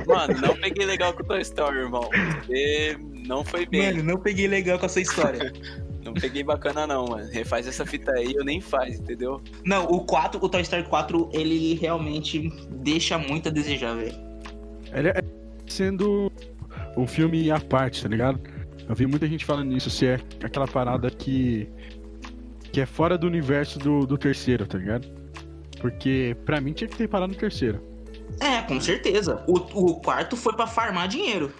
falar, 0.05 0.27
Mano, 0.27 0.41
não 0.41 0.55
peguei 0.55 0.85
legal 0.85 1.13
com 1.13 1.21
o 1.23 1.25
Toy 1.25 1.41
Story, 1.41 1.77
irmão. 1.77 2.09
Você 2.45 2.97
não 3.27 3.43
foi 3.43 3.65
bem. 3.65 3.93
Mano, 3.93 4.03
não 4.03 4.19
peguei 4.19 4.47
legal 4.47 4.79
com 4.79 4.85
essa 4.85 4.99
história. 4.99 5.51
Não 6.05 6.13
peguei 6.13 6.43
bacana, 6.43 6.85
não, 6.85 7.07
mano. 7.07 7.27
Refaz 7.31 7.65
essa 7.67 7.83
fita 7.83 8.11
aí, 8.11 8.31
eu 8.35 8.45
nem 8.45 8.61
faz, 8.61 8.99
entendeu? 8.99 9.41
não, 9.65 9.85
o 9.85 10.05
4, 10.05 10.39
o 10.39 10.47
Toy 10.47 10.61
Story 10.61 10.83
4, 10.83 11.31
ele 11.33 11.73
realmente 11.73 12.47
deixa 12.69 13.17
muito 13.17 13.49
a 13.49 13.51
desejar, 13.51 13.95
velho. 13.95 14.13
Ele 14.93 15.07
é 15.07 15.15
sendo 15.65 16.31
um 16.95 17.07
filme 17.07 17.49
à 17.49 17.59
parte, 17.59 18.03
tá 18.03 18.07
ligado? 18.07 18.39
Eu 18.87 18.93
vi 18.93 19.07
muita 19.07 19.25
gente 19.27 19.43
falando 19.43 19.69
nisso, 19.69 19.89
se 19.89 20.05
é 20.05 20.19
aquela 20.43 20.67
parada 20.67 21.09
que. 21.09 21.67
Que 22.75 22.81
é 22.81 22.85
fora 22.85 23.17
do 23.17 23.25
universo 23.25 23.79
do, 23.79 24.05
do 24.05 24.17
terceiro, 24.17 24.67
tá 24.67 24.77
ligado? 24.77 25.07
Porque 25.79 26.35
pra 26.45 26.59
mim 26.59 26.73
tinha 26.73 26.89
que 26.89 26.97
ter 26.97 27.07
parado 27.07 27.31
no 27.31 27.39
terceiro. 27.39 27.81
É, 28.37 28.61
com 28.63 28.81
certeza. 28.81 29.41
O, 29.47 29.53
o 29.91 30.01
quarto 30.01 30.35
foi 30.35 30.53
pra 30.53 30.67
farmar 30.67 31.07
dinheiro. 31.07 31.53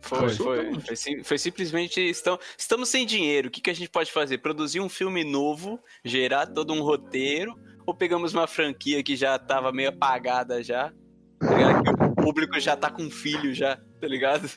Foi, 0.00 0.28
Foi. 0.30 0.74
foi. 0.80 0.94
Sim- 0.96 1.24
foi 1.24 1.38
simplesmente. 1.38 2.00
Estão, 2.00 2.38
estamos 2.56 2.88
sem 2.88 3.04
dinheiro. 3.04 3.48
O 3.48 3.50
que, 3.50 3.60
que 3.60 3.68
a 3.68 3.74
gente 3.74 3.90
pode 3.90 4.12
fazer? 4.12 4.38
Produzir 4.38 4.78
um 4.80 4.88
filme 4.88 5.24
novo, 5.24 5.80
gerar 6.04 6.46
todo 6.46 6.72
um 6.72 6.82
roteiro, 6.82 7.52
ou 7.84 7.92
pegamos 7.92 8.32
uma 8.32 8.46
franquia 8.46 9.02
que 9.02 9.16
já 9.16 9.36
tava 9.40 9.72
meio 9.72 9.88
apagada 9.88 10.62
já? 10.62 10.92
Tá 11.40 12.06
o 12.06 12.14
público 12.14 12.60
já 12.60 12.76
tá 12.76 12.90
com 12.92 13.10
filho 13.10 13.52
já, 13.52 13.76
tá 14.00 14.06
ligado? 14.06 14.48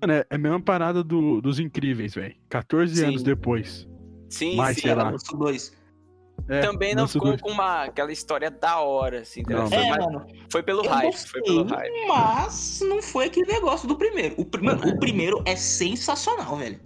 Mano, 0.00 0.12
é, 0.14 0.26
é 0.28 0.34
a 0.34 0.38
mesma 0.38 0.60
parada 0.60 1.04
do- 1.04 1.40
dos 1.40 1.60
incríveis, 1.60 2.14
velho. 2.16 2.34
14 2.48 2.96
Sim. 2.96 3.04
anos 3.06 3.22
depois. 3.22 3.86
Sim, 4.32 4.56
Mas, 4.56 4.76
sim. 4.76 4.82
sei 4.82 4.94
lá. 4.94 5.10
Lanço 5.10 5.36
2. 5.36 5.72
É, 6.48 6.60
Também 6.60 6.94
não 6.94 7.02
lançou 7.02 7.20
ficou 7.20 7.28
dois- 7.30 7.40
com 7.42 7.50
uma, 7.50 7.84
aquela 7.84 8.10
história 8.10 8.50
da 8.50 8.80
hora, 8.80 9.20
assim. 9.20 9.42
Não, 9.48 9.68
foi, 9.68 9.76
É, 9.78 9.90
mais- 9.90 10.04
mano. 10.06 10.26
foi 10.50 10.62
pelo 10.62 10.82
hype, 10.82 11.14
foi 11.28 11.42
pelo 11.42 11.64
gostei, 11.64 11.78
hype. 11.78 12.08
mas 12.08 12.80
não 12.82 13.00
foi 13.02 13.26
aquele 13.26 13.46
negócio 13.52 13.86
do 13.86 13.96
primeiro. 13.96 14.34
O, 14.38 14.44
prime- 14.44 14.72
o 14.72 14.98
primeiro 14.98 15.42
é 15.46 15.54
sensacional, 15.54 16.56
velho. 16.56 16.80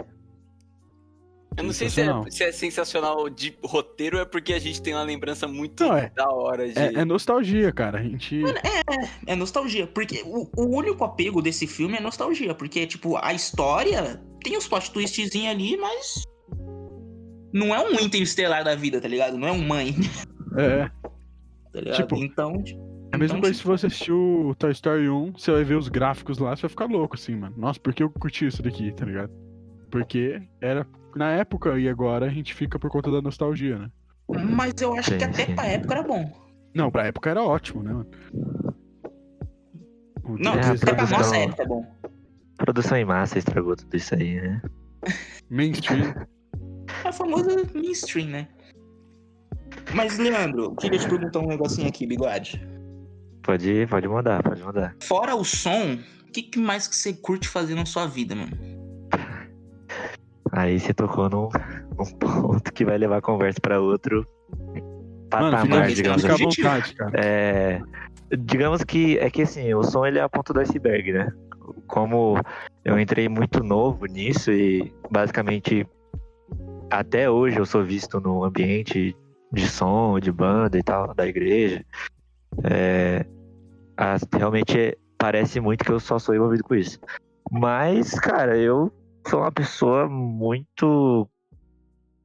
Eu 1.57 1.65
não 1.65 1.73
sei 1.73 1.89
se 1.89 2.03
é, 2.03 2.05
Sensacional. 2.05 2.31
se 2.31 2.45
é 2.45 2.53
sensacional 2.53 3.31
de 3.31 3.57
roteiro, 3.65 4.19
é 4.19 4.27
porque 4.27 4.53
a 4.53 4.59
gente 4.59 4.83
tem 4.83 4.93
uma 4.93 5.03
lembrança 5.05 5.49
muito 5.49 5.85
Não, 5.85 5.97
é. 5.97 6.11
da 6.15 6.29
hora 6.29 6.71
de. 6.71 6.79
É, 6.79 6.93
é 7.01 7.05
nostalgia, 7.07 7.73
cara. 7.73 8.01
A 8.01 8.03
gente. 8.03 8.43
É 9.27 9.35
nostalgia, 9.35 9.87
porque 9.87 10.23
o, 10.27 10.51
o 10.55 10.77
único 10.77 11.03
apego 11.03 11.41
desse 11.41 11.67
filme 11.67 11.97
é 11.97 12.01
nostalgia, 12.01 12.55
porque, 12.55 12.87
tipo, 12.87 13.17
a 13.17 13.33
história 13.33 14.23
tem 14.45 14.55
os 14.59 14.69
plot 14.69 14.91
twistzinhos 14.91 15.51
ali, 15.51 15.79
mas. 15.79 16.25
Não 17.57 17.75
é 17.75 17.81
um 17.81 17.99
Interestelar 17.99 18.63
da 18.63 18.75
vida, 18.75 19.01
tá 19.01 19.09
ligado? 19.09 19.39
Não 19.39 19.49
é 19.49 19.53
um 19.53 19.67
mãe, 19.67 19.95
É, 20.59 20.91
tá 21.73 21.81
ligado? 21.81 21.97
Tipo, 21.97 22.17
então. 22.17 22.63
é 23.11 23.17
a 23.17 23.19
mesma 23.19 23.39
então, 23.39 23.41
coisa 23.41 23.59
se 23.59 23.65
você 23.65 23.87
assistiu 23.87 24.49
o 24.49 24.55
Toy 24.55 24.73
Story 24.73 25.09
1, 25.09 25.33
você 25.33 25.51
vai 25.53 25.65
ver 25.65 25.77
os 25.77 25.89
gráficos 25.89 26.37
lá, 26.39 26.55
você 26.55 26.63
vai 26.63 26.69
ficar 26.69 26.85
louco, 26.85 27.15
assim, 27.15 27.35
mano. 27.35 27.55
Nossa, 27.57 27.81
por 27.81 27.95
que 27.95 28.03
eu 28.03 28.11
curti 28.11 28.47
isso 28.47 28.63
daqui, 28.63 28.93
tá 28.93 29.07
ligado? 29.07 29.33
Porque 29.91 30.43
era 30.61 30.87
na 31.15 31.33
época 31.33 31.79
e 31.79 31.89
agora 31.89 32.27
a 32.27 32.29
gente 32.29 32.53
fica 32.53 32.79
por 32.79 32.91
conta 32.91 33.11
da 33.11 33.23
nostalgia, 33.23 33.79
né? 33.79 33.91
Mas 34.29 34.75
eu 34.83 34.93
acho 34.93 35.13
Sim, 35.13 35.19
que 35.19 35.25
até 35.25 35.47
sim. 35.47 35.55
pra 35.55 35.65
época 35.65 35.95
era 35.95 36.03
bom. 36.03 36.31
Não, 36.75 36.91
pra 36.91 37.07
época 37.07 37.31
era 37.31 37.43
ótimo, 37.43 37.83
né, 37.83 37.91
mano? 37.91 38.11
O 40.25 40.37
Não, 40.37 40.53
É, 40.57 40.61
até 40.61 40.95
pra 40.95 41.07
nossa 41.07 41.37
época 41.39 41.63
é 41.63 41.67
bom. 41.67 41.87
Produção 42.59 42.99
em 42.99 43.05
massa 43.07 43.39
estragou 43.39 43.77
tudo 43.77 43.97
isso 43.97 44.15
aí, 44.15 44.43
né? 44.43 44.61
Mainstream. 45.49 46.15
A 47.07 47.13
famosa 47.13 47.63
mainstream, 47.73 48.29
né? 48.29 48.49
Mas, 49.95 50.19
Leandro, 50.19 50.75
queria 50.75 50.99
te 50.99 51.09
perguntar 51.09 51.39
um 51.39 51.47
negocinho 51.47 51.89
aqui, 51.89 52.07
bigode. 52.07 52.61
Pode, 53.43 53.87
pode 53.87 54.09
mudar, 54.09 54.43
pode 54.43 54.63
mudar. 54.63 54.97
Fora 55.03 55.37
o 55.37 55.45
som, 55.45 55.95
o 56.29 56.33
que, 56.33 56.43
que 56.43 56.59
mais 56.59 56.89
que 56.89 56.97
você 56.97 57.13
curte 57.13 57.49
fazer 57.49 57.77
na 57.77 57.87
sua 57.87 58.07
vida, 58.07 58.35
mano? 58.35 58.57
Aí 60.51 60.81
você 60.81 60.93
tocou 60.93 61.31
num, 61.31 61.49
num 61.97 62.19
ponto 62.19 62.73
que 62.73 62.85
vai 62.85 62.99
levar 62.99 63.19
a 63.19 63.23
conversa 63.23 63.61
pra 63.61 63.81
outro 63.81 64.27
Mano, 64.61 65.29
patamar, 65.31 65.89
fica, 65.89 65.95
digamos 65.95 66.25
assim. 66.25 66.45
vontade, 66.45 66.95
cara. 66.95 67.13
É, 67.15 67.81
digamos 68.37 68.83
que 68.83 69.19
é 69.19 69.31
que 69.31 69.43
assim, 69.43 69.73
o 69.75 69.83
som 69.85 70.05
ele 70.05 70.19
é 70.19 70.23
a 70.23 70.29
ponta 70.29 70.53
do 70.53 70.61
iceberg, 70.61 71.13
né? 71.13 71.31
Como 71.87 72.41
eu 72.85 72.99
entrei 72.99 73.29
muito 73.29 73.63
novo 73.63 74.07
nisso 74.07 74.51
e 74.51 74.93
basicamente 75.11 75.87
até 76.91 77.31
hoje 77.31 77.59
eu 77.59 77.67
sou 77.67 77.85
visto 77.85 78.21
no 78.21 78.45
ambiente 78.45 79.17
de 79.53 79.69
som, 79.69 80.19
de 80.19 80.31
banda 80.31 80.79
e 80.79 80.83
tal, 80.83 81.15
da 81.15 81.27
igreja. 81.27 81.85
É, 82.65 83.25
as- 83.97 84.27
realmente 84.33 84.79
é- 84.79 84.97
parece 85.19 85.61
muito 85.61 85.85
que 85.85 85.91
eu 85.93 86.01
só 86.01 86.19
sou 86.19 86.35
envolvido 86.35 86.65
com 86.65 86.75
isso. 86.75 86.99
Mas, 87.51 88.19
cara, 88.19 88.57
eu 88.59 88.93
sou 89.27 89.41
uma 89.41 89.53
pessoa 89.53 90.09
muito. 90.09 91.29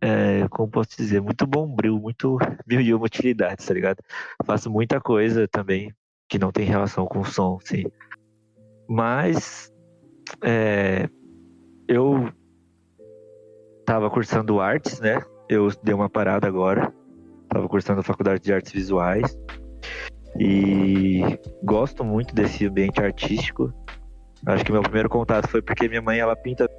É, 0.04 0.48
como 0.50 0.70
posso 0.72 0.98
dizer? 0.98 1.22
Muito 1.22 1.46
bombril, 1.46 2.00
muito 2.00 2.38
mil 2.68 2.82
e 2.82 2.94
uma 2.94 3.06
utilidades, 3.06 3.66
tá 3.66 3.74
ligado? 3.74 4.00
Faço 4.46 4.70
muita 4.70 5.00
coisa 5.00 5.48
também 5.48 5.94
que 6.28 6.40
não 6.40 6.52
tem 6.52 6.66
relação 6.66 7.06
com 7.06 7.24
som, 7.24 7.60
sim. 7.64 7.84
Mas 8.90 9.72
é, 10.44 11.08
eu 11.88 12.32
tava 13.92 14.10
cursando 14.10 14.62
artes, 14.62 15.02
né? 15.02 15.22
Eu 15.50 15.70
dei 15.84 15.94
uma 15.94 16.10
parada 16.10 16.48
agora. 16.48 16.94
Tava 17.50 17.68
cursando 17.68 18.02
faculdade 18.02 18.42
de 18.42 18.54
artes 18.54 18.72
visuais. 18.72 19.38
E 20.40 21.22
gosto 21.62 22.02
muito 22.02 22.34
desse 22.34 22.66
ambiente 22.66 23.02
artístico. 23.02 23.74
Acho 24.46 24.64
que 24.64 24.72
meu 24.72 24.82
primeiro 24.82 25.10
contato 25.10 25.50
foi 25.50 25.62
porque 25.62 25.90
minha 25.90 26.02
mãe 26.02 26.20
ela 26.20 26.38
pinta 26.38 26.70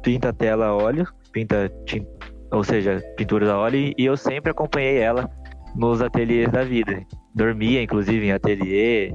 pinta 0.00 0.32
tela 0.32 0.66
a 0.66 0.76
óleo, 0.76 1.08
pinta 1.32 1.68
tin- 1.84 2.06
ou 2.52 2.62
seja, 2.62 3.02
pinturas 3.16 3.48
a 3.48 3.58
óleo 3.58 3.92
e 3.98 4.04
eu 4.04 4.16
sempre 4.16 4.52
acompanhei 4.52 4.98
ela 4.98 5.28
nos 5.74 6.00
ateliês 6.00 6.52
da 6.52 6.62
vida. 6.62 7.02
Dormia 7.34 7.82
inclusive 7.82 8.26
em 8.26 8.32
ateliê 8.32 9.12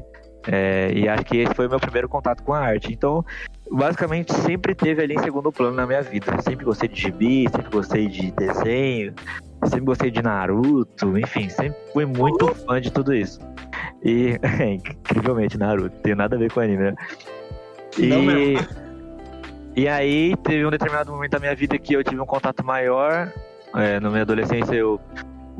é, 0.47 0.91
e 0.93 1.07
acho 1.07 1.25
que 1.25 1.37
esse 1.37 1.53
foi 1.53 1.67
o 1.67 1.69
meu 1.69 1.79
primeiro 1.79 2.07
contato 2.07 2.43
com 2.43 2.53
a 2.53 2.59
arte. 2.59 2.93
Então, 2.93 3.23
basicamente 3.71 4.33
sempre 4.33 4.73
teve 4.73 5.01
ali 5.03 5.15
em 5.15 5.19
segundo 5.19 5.51
plano 5.51 5.75
na 5.75 5.85
minha 5.85 6.01
vida. 6.01 6.41
Sempre 6.41 6.65
gostei 6.65 6.89
de 6.89 7.01
gibi, 7.01 7.47
sempre 7.49 7.69
gostei 7.69 8.07
de 8.07 8.31
desenho 8.31 9.13
sempre 9.67 9.81
gostei 9.81 10.11
de 10.11 10.21
Naruto, 10.21 11.17
enfim, 11.17 11.49
sempre 11.49 11.77
fui 11.91 12.05
muito 12.05 12.53
fã 12.55 12.79
de 12.79 12.91
tudo 12.91 13.13
isso. 13.13 13.39
E, 14.03 14.39
incrivelmente, 14.63 15.57
Naruto, 15.57 15.97
tem 16.01 16.15
nada 16.15 16.35
a 16.35 16.39
ver 16.39 16.51
com 16.51 16.59
anime, 16.59 16.83
né? 16.83 16.95
E, 17.97 18.55
e 19.75 19.87
aí, 19.87 20.35
teve 20.37 20.65
um 20.65 20.69
determinado 20.69 21.11
momento 21.11 21.31
da 21.31 21.39
minha 21.39 21.55
vida 21.55 21.77
que 21.77 21.93
eu 21.93 22.03
tive 22.03 22.21
um 22.21 22.25
contato 22.25 22.63
maior. 22.63 23.31
É, 23.75 23.99
na 23.99 24.09
minha 24.09 24.21
adolescência, 24.21 24.73
eu, 24.73 24.99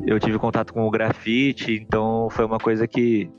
eu 0.06 0.18
tive 0.18 0.38
contato 0.38 0.72
com 0.72 0.86
o 0.86 0.90
grafite, 0.90 1.74
então 1.74 2.28
foi 2.30 2.44
uma 2.44 2.58
coisa 2.58 2.86
que 2.86 3.30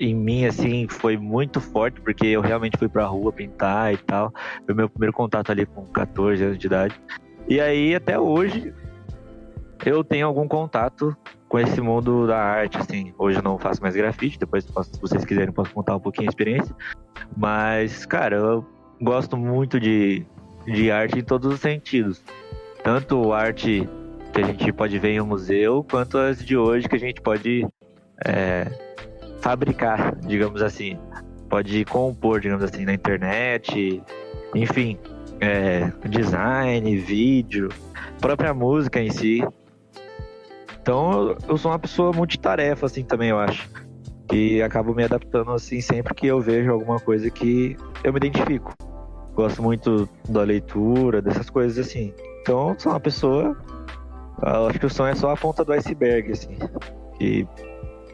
em 0.00 0.14
mim, 0.14 0.46
assim, 0.46 0.88
foi 0.88 1.18
muito 1.18 1.60
forte, 1.60 2.00
porque 2.00 2.26
eu 2.26 2.40
realmente 2.40 2.78
fui 2.78 2.88
pra 2.88 3.04
rua 3.04 3.30
pintar 3.30 3.92
e 3.92 3.98
tal. 3.98 4.32
Foi 4.64 4.74
meu 4.74 4.88
primeiro 4.88 5.12
contato 5.12 5.52
ali 5.52 5.66
com 5.66 5.84
14 5.84 6.42
anos 6.42 6.58
de 6.58 6.66
idade. 6.66 6.98
E 7.46 7.60
aí, 7.60 7.94
até 7.94 8.18
hoje, 8.18 8.72
eu 9.84 10.02
tenho 10.02 10.26
algum 10.26 10.48
contato 10.48 11.14
com 11.48 11.58
esse 11.58 11.82
mundo 11.82 12.26
da 12.26 12.38
arte, 12.38 12.78
assim. 12.78 13.12
Hoje 13.18 13.38
eu 13.38 13.42
não 13.42 13.58
faço 13.58 13.82
mais 13.82 13.94
grafite, 13.94 14.38
depois, 14.38 14.64
se 14.64 15.00
vocês 15.00 15.22
quiserem, 15.24 15.52
posso 15.52 15.72
contar 15.74 15.96
um 15.96 16.00
pouquinho 16.00 16.28
a 16.28 16.30
experiência. 16.30 16.74
Mas, 17.36 18.06
cara, 18.06 18.36
eu 18.36 18.66
gosto 19.02 19.36
muito 19.36 19.78
de, 19.78 20.24
de 20.64 20.90
arte 20.90 21.18
em 21.18 21.22
todos 21.22 21.52
os 21.52 21.60
sentidos. 21.60 22.24
Tanto 22.82 23.34
arte 23.34 23.86
que 24.32 24.40
a 24.40 24.46
gente 24.46 24.72
pode 24.72 24.98
ver 24.98 25.10
em 25.10 25.20
um 25.20 25.26
museu, 25.26 25.84
quanto 25.90 26.16
as 26.16 26.42
de 26.42 26.56
hoje 26.56 26.88
que 26.88 26.96
a 26.96 27.00
gente 27.00 27.20
pode 27.20 27.66
é, 28.24 28.89
fabricar, 29.40 30.16
digamos 30.16 30.62
assim. 30.62 30.98
Pode 31.48 31.84
compor, 31.86 32.40
digamos 32.40 32.62
assim, 32.62 32.84
na 32.84 32.94
internet, 32.94 34.02
enfim, 34.54 34.96
é, 35.40 35.90
design, 36.08 36.96
vídeo, 36.96 37.68
própria 38.20 38.54
música 38.54 39.00
em 39.00 39.10
si. 39.10 39.42
Então 40.80 41.36
eu- 41.48 41.58
sou 41.58 41.70
uma 41.72 41.78
pessoa 41.78 42.12
multitarefa, 42.12 42.86
assim, 42.86 43.02
também, 43.02 43.30
eu 43.30 43.38
acho. 43.38 43.68
E 44.32 44.62
acabo 44.62 44.94
me 44.94 45.02
adaptando, 45.02 45.50
assim, 45.50 45.80
sempre 45.80 46.14
que 46.14 46.26
eu 46.26 46.40
vejo 46.40 46.70
alguma 46.70 47.00
coisa 47.00 47.28
que 47.30 47.76
eu 48.04 48.12
me 48.12 48.18
identifico. 48.18 48.72
Gosto 49.34 49.62
muito 49.62 50.08
da 50.28 50.42
leitura, 50.42 51.20
dessas 51.20 51.50
coisas, 51.50 51.84
assim. 51.84 52.14
Então, 52.42 52.76
sou 52.78 52.92
uma 52.92 53.00
pessoa. 53.00 53.56
eu 54.42 54.66
Acho 54.68 54.78
que 54.78 54.86
o 54.86 54.90
som 54.90 55.06
é 55.06 55.14
só 55.14 55.30
a 55.32 55.36
ponta 55.36 55.64
do 55.64 55.72
iceberg, 55.72 56.32
assim. 56.32 56.56
Que 57.18 57.46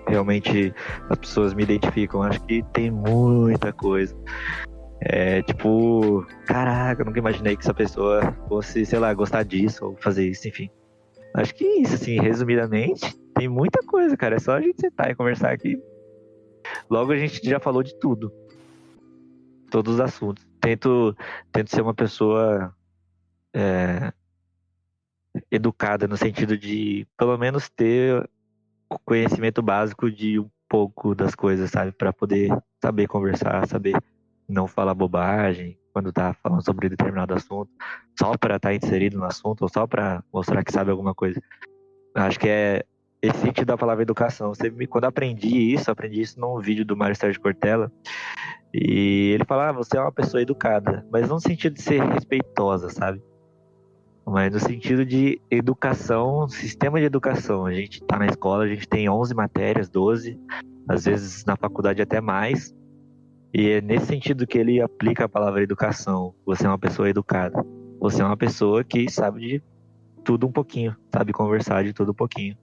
realmente 0.09 0.75
as 1.09 1.19
pessoas 1.19 1.55
me 1.55 1.63
identificam. 1.63 2.23
Acho 2.23 2.41
que 2.43 2.63
tem 2.73 2.91
muita 2.91 3.73
coisa. 3.73 4.17
É 5.01 5.43
tipo, 5.43 6.27
caraca, 6.47 7.03
eu 7.03 7.07
nunca 7.07 7.19
imaginei 7.19 7.57
que 7.57 7.63
essa 7.63 7.75
pessoa 7.75 8.33
fosse, 8.49 8.87
sei 8.87 8.99
lá, 8.99 9.13
gostar 9.13 9.43
disso 9.43 9.87
ou 9.87 9.97
fazer 9.97 10.27
isso, 10.27 10.49
enfim. 10.49 10.71
Acho 11.35 11.55
que 11.55 11.65
isso, 11.65 11.95
assim, 11.95 12.19
resumidamente, 12.19 13.15
tem 13.35 13.49
muita 13.49 13.83
coisa, 13.83 14.17
cara. 14.17 14.37
É 14.37 14.39
só 14.39 14.53
a 14.53 14.61
gente 14.61 14.81
sentar 14.81 15.11
e 15.11 15.15
conversar 15.15 15.53
aqui. 15.53 15.79
Logo 16.89 17.13
a 17.13 17.17
gente 17.17 17.47
já 17.49 17.61
falou 17.61 17.83
de 17.83 17.95
tudo. 17.99 18.33
Todos 19.71 19.95
os 19.95 20.01
assuntos. 20.01 20.47
Tento, 20.61 21.15
tento 21.53 21.71
ser 21.71 21.83
uma 21.83 21.95
pessoa 21.95 22.75
é, 23.55 24.13
educada 25.51 26.09
no 26.09 26.17
sentido 26.17 26.57
de 26.57 27.07
pelo 27.17 27.37
menos 27.37 27.69
ter 27.69 28.29
conhecimento 29.05 29.63
básico 29.63 30.11
de 30.11 30.39
um 30.39 30.49
pouco 30.69 31.15
das 31.15 31.35
coisas, 31.35 31.71
sabe? 31.71 31.93
Pra 31.93 32.13
poder 32.13 32.51
saber 32.83 33.07
conversar, 33.07 33.67
saber 33.67 33.97
não 34.49 34.67
falar 34.67 34.95
bobagem 34.95 35.79
quando 35.93 36.13
tá 36.13 36.35
falando 36.35 36.63
sobre 36.63 36.91
determinado 36.91 37.33
assunto, 37.35 37.71
só 38.19 38.37
pra 38.37 38.57
estar 38.57 38.75
inserido 38.75 39.17
no 39.17 39.25
assunto 39.25 39.63
ou 39.63 39.69
só 39.69 39.87
pra 39.87 40.23
mostrar 40.33 40.63
que 40.63 40.73
sabe 40.73 40.91
alguma 40.91 41.15
coisa. 41.15 41.41
Acho 42.15 42.39
que 42.39 42.49
é 42.49 42.85
esse 43.23 43.39
sentido 43.39 43.69
da 43.69 43.79
palavra 43.79 44.03
educação. 44.03 44.55
Sempre, 44.55 44.87
quando 44.87 45.05
aprendi 45.05 45.73
isso, 45.73 45.91
aprendi 45.91 46.21
isso 46.21 46.39
num 46.39 46.61
vídeo 46.61 46.85
do 46.85 46.97
Mário 46.97 47.17
Sérgio 47.17 47.41
Cortella. 47.41 47.91
E 48.75 49.31
ele 49.33 49.45
fala, 49.45 49.71
ah, 49.71 49.73
você 49.73 49.97
é 49.97 50.01
uma 50.01 50.13
pessoa 50.13 50.43
educada, 50.43 51.07
mas 51.11 51.29
não 51.29 51.37
no 51.37 51.41
sentido 51.41 51.75
de 51.75 51.83
ser 51.83 52.03
respeitosa, 52.03 52.91
sabe? 52.91 53.23
Mas 54.27 54.53
no 54.53 54.59
sentido 54.59 55.05
de 55.05 55.41
educação, 55.49 56.49
sistema 56.49 56.99
de 56.99 57.07
educação. 57.07 57.65
A 57.65 57.73
gente 57.73 58.03
tá 58.03 58.19
na 58.19 58.27
escola, 58.27 58.65
a 58.65 58.69
gente 58.69 58.89
tem 58.89 59.09
11 59.09 59.33
matérias, 59.35 59.89
12, 59.89 60.37
às 60.89 61.05
vezes 61.05 61.45
na 61.45 61.57
faculdade 61.57 62.03
até 62.03 62.21
mais. 62.21 62.75
E 63.55 63.71
é 63.71 63.81
nesse 63.81 64.07
sentido 64.07 64.47
que 64.47 64.59
ele 64.59 64.81
aplica 64.81 65.25
a 65.25 65.29
palavra 65.29 65.63
educação. 65.63 66.35
Você 66.45 66.67
é 66.67 66.69
uma 66.69 66.79
pessoa 66.79 67.09
educada. 67.09 67.65
Você 68.01 68.21
é 68.21 68.25
uma 68.25 68.37
pessoa 68.37 68.83
que 68.83 69.09
sabe 69.09 69.41
de 69.41 69.63
tudo 70.25 70.47
um 70.49 70.53
pouquinho, 70.53 70.95
sabe 71.15 71.33
conversar 71.33 71.85
de 71.85 71.93
tudo 71.93 72.11
um 72.11 72.15
pouquinho. 72.15 72.57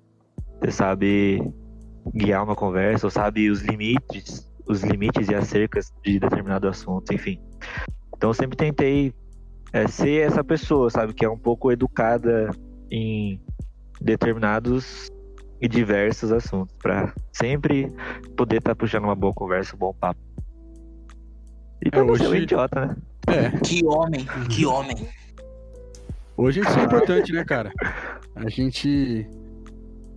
Você 0.59 0.71
sabe 0.71 1.41
guiar 2.13 2.43
uma 2.43 2.55
conversa, 2.55 3.07
ou 3.07 3.09
sabe 3.09 3.49
os 3.49 3.61
limites, 3.61 4.49
os 4.67 4.83
limites 4.83 5.29
e 5.29 5.35
as 5.35 5.47
cercas 5.47 5.93
de 6.03 6.19
determinado 6.19 6.67
assunto, 6.67 7.13
enfim. 7.13 7.39
Então 8.15 8.29
eu 8.29 8.33
sempre 8.33 8.57
tentei 8.57 9.13
é, 9.73 9.87
ser 9.87 10.21
essa 10.27 10.43
pessoa, 10.43 10.89
sabe, 10.89 11.13
que 11.13 11.25
é 11.25 11.29
um 11.29 11.37
pouco 11.37 11.71
educada 11.71 12.49
em 12.91 13.41
determinados 13.99 15.09
e 15.59 15.67
diversos 15.67 16.31
assuntos, 16.31 16.75
para 16.81 17.13
sempre 17.31 17.91
poder 18.37 18.57
estar 18.57 18.75
puxando 18.75 19.05
uma 19.05 19.15
boa 19.15 19.33
conversa, 19.33 19.75
um 19.75 19.79
bom 19.79 19.93
papo. 19.93 20.19
E 21.83 21.89
pra 21.89 22.01
É, 22.01 22.03
não 22.05 22.15
ser 22.15 22.27
um 22.27 22.31
hoje- 22.31 22.43
idiota, 22.43 22.85
né? 22.85 22.95
É, 23.27 23.49
Que 23.59 23.85
homem, 23.85 24.25
que 24.49 24.65
homem. 24.65 24.95
hoje 26.37 26.59
isso 26.59 26.77
é 26.79 26.83
importante, 26.83 27.31
né, 27.31 27.43
cara? 27.45 27.71
A 28.35 28.49
gente. 28.49 29.27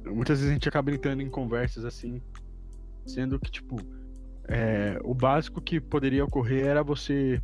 Muitas 0.05 0.39
vezes 0.39 0.51
a 0.51 0.53
gente 0.55 0.69
acaba 0.69 0.91
entrando 0.93 1.21
em 1.23 1.29
conversas 1.31 1.85
assim, 1.85 2.21
sendo 3.07 3.39
que, 3.41 3.51
tipo, 3.51 3.77
é, 4.49 4.99
o 5.05 5.15
básico 5.15 5.61
que 5.61 5.81
poderia 5.81 6.25
ocorrer 6.25 6.67
era 6.67 6.83
você 6.83 7.41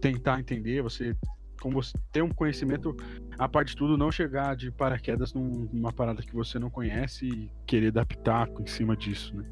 tentar 0.00 0.40
entender, 0.40 0.82
você, 0.82 1.14
como 1.60 1.82
você 1.82 1.92
ter 2.12 2.22
um 2.22 2.30
conhecimento, 2.30 2.96
a 3.38 3.48
parte 3.48 3.68
de 3.70 3.76
tudo, 3.76 3.96
não 3.96 4.10
chegar 4.12 4.56
de 4.56 4.70
paraquedas 4.70 5.32
num- 5.32 5.68
numa 5.72 5.92
parada 5.92 6.22
que 6.22 6.34
você 6.34 6.58
não 6.58 6.70
conhece 6.70 7.26
e 7.26 7.50
querer 7.66 7.90
dar 7.90 8.04
pitaco 8.06 8.62
em 8.62 8.66
cima 8.66 8.96
disso, 8.96 9.34
né? 9.36 9.44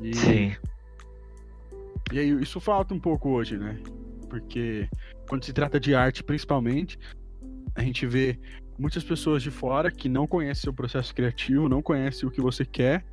E, 0.00 0.14
Sim. 0.14 0.56
E 2.12 2.18
aí, 2.18 2.30
isso 2.42 2.60
falta 2.60 2.94
um 2.94 3.00
pouco 3.00 3.30
hoje, 3.30 3.58
né? 3.58 3.80
Porque 4.28 4.88
quando 5.28 5.44
se 5.44 5.52
trata 5.52 5.80
de 5.80 5.94
arte, 5.94 6.22
principalmente, 6.22 6.98
a 7.74 7.82
gente 7.82 8.06
vê 8.06 8.38
muitas 8.78 9.02
pessoas 9.02 9.42
de 9.42 9.50
fora 9.50 9.90
que 9.90 10.08
não 10.08 10.26
conhecem 10.26 10.62
seu 10.62 10.72
processo 10.72 11.14
criativo, 11.14 11.68
não 11.68 11.82
conhecem 11.82 12.28
o 12.28 12.32
que 12.32 12.40
você 12.40 12.64
quer 12.64 13.04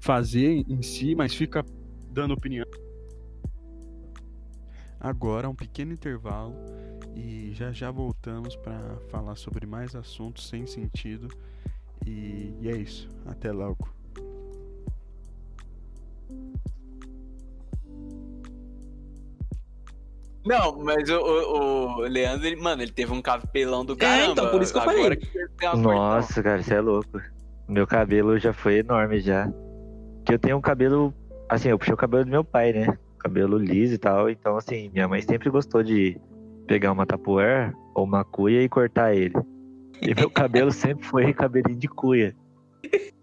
fazer 0.00 0.64
em 0.68 0.82
si, 0.82 1.14
mas 1.14 1.34
fica 1.34 1.64
dando 2.10 2.34
opinião. 2.34 2.66
Agora 5.00 5.48
um 5.48 5.54
pequeno 5.54 5.92
intervalo 5.92 6.54
e 7.18 7.52
já 7.52 7.72
já 7.72 7.90
voltamos 7.90 8.54
para 8.54 8.78
falar 9.10 9.34
sobre 9.34 9.66
mais 9.66 9.96
assuntos 9.96 10.48
sem 10.48 10.66
sentido. 10.66 11.28
E, 12.06 12.54
e 12.60 12.68
é 12.68 12.76
isso. 12.76 13.08
Até 13.26 13.50
logo. 13.50 13.88
Não, 20.46 20.78
mas 20.78 21.10
o, 21.10 21.18
o, 21.18 21.96
o 21.96 22.00
Leandro, 22.02 22.46
ele, 22.46 22.56
mano, 22.56 22.80
ele 22.82 22.92
teve 22.92 23.12
um 23.12 23.20
cabelão 23.20 23.84
do 23.84 23.96
caramba. 23.96 24.32
então, 24.32 24.50
por 24.50 24.62
isso 24.62 24.72
que 24.72 24.78
eu 24.78 24.82
Agora 24.82 24.96
falei. 24.96 25.16
que 25.16 25.48
cor, 25.60 25.76
Nossa, 25.76 26.42
cara, 26.42 26.62
você 26.62 26.74
é 26.74 26.80
louco. 26.80 27.20
Meu 27.68 27.86
cabelo 27.86 28.38
já 28.38 28.52
foi 28.52 28.78
enorme 28.78 29.20
já. 29.20 29.52
Que 30.24 30.34
eu 30.34 30.38
tenho 30.38 30.56
um 30.56 30.60
cabelo. 30.60 31.12
Assim, 31.48 31.68
eu 31.68 31.78
puxei 31.78 31.92
o 31.92 31.98
cabelo 31.98 32.24
do 32.24 32.30
meu 32.30 32.44
pai, 32.44 32.72
né? 32.72 32.96
Cabelo 33.18 33.58
liso 33.58 33.94
e 33.94 33.98
tal. 33.98 34.30
Então, 34.30 34.56
assim, 34.56 34.88
minha 34.90 35.08
mãe 35.08 35.20
sempre 35.20 35.50
gostou 35.50 35.82
de 35.82 36.18
pegar 36.68 36.92
uma 36.92 37.04
tapuer 37.06 37.72
ou 37.94 38.04
uma 38.04 38.24
cuia 38.24 38.62
e 38.62 38.68
cortar 38.68 39.14
ele. 39.14 39.34
E 40.00 40.14
meu 40.14 40.30
cabelo 40.30 40.70
sempre 40.72 41.04
foi 41.04 41.32
cabelinho 41.34 41.78
de 41.78 41.88
cuia. 41.88 42.36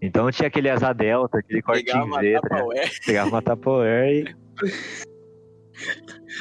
Então 0.02 0.30
tinha 0.30 0.48
aquele 0.48 0.68
asa 0.68 0.92
delta, 0.92 1.38
aquele 1.38 1.62
cortinho 1.62 2.10
tá 2.10 2.20
ligado? 2.20 2.42
Tupperware. 2.42 2.90
Pegava 3.06 3.28
uma 3.30 3.40
tapuer 3.42 4.12
e. 4.12 4.34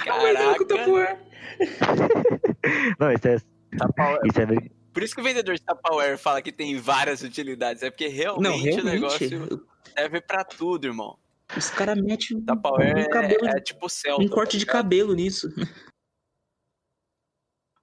Caraca. 0.03 0.65
Caraca, 0.65 1.19
Não, 2.99 3.11
isso 3.13 3.27
é. 3.27 3.37
Tupperware. 3.77 4.19
Isso 4.27 4.41
é 4.41 4.45
bem- 4.45 4.71
Por 4.93 5.03
isso 5.03 5.15
que 5.15 5.21
o 5.21 5.23
vendedor 5.23 5.55
de 5.55 5.61
Tupperware 5.63 6.17
fala 6.17 6.41
que 6.41 6.51
tem 6.51 6.77
várias 6.77 7.21
utilidades. 7.21 7.83
É 7.83 7.89
porque 7.89 8.07
realmente, 8.07 8.43
Não, 8.43 8.55
o 8.57 8.61
realmente. 8.61 8.85
negócio 8.85 9.65
serve 9.97 10.21
pra 10.21 10.43
tudo, 10.43 10.85
irmão. 10.85 11.17
Os 11.55 11.69
caras 11.69 11.95
metem 12.01 12.35
um, 12.37 12.39
um 12.41 12.45
cabelo, 13.09 13.47
é, 13.47 13.57
é 13.57 13.61
tipo 13.61 13.87
Celta. 13.87 14.21
um 14.23 14.27
corte 14.27 14.57
de 14.57 14.65
tá 14.65 14.71
ligado? 14.73 14.83
cabelo 14.83 15.13
nisso. 15.13 15.47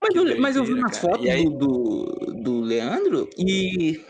Mas 0.02 0.14
eu, 0.14 0.40
mas 0.40 0.56
eu 0.56 0.64
vi 0.64 0.74
umas 0.74 0.98
cara. 0.98 1.12
fotos 1.12 1.28
aí? 1.28 1.44
do, 1.44 1.56
do, 1.56 2.42
do 2.42 2.60
Leandro 2.60 3.30
e 3.38 4.04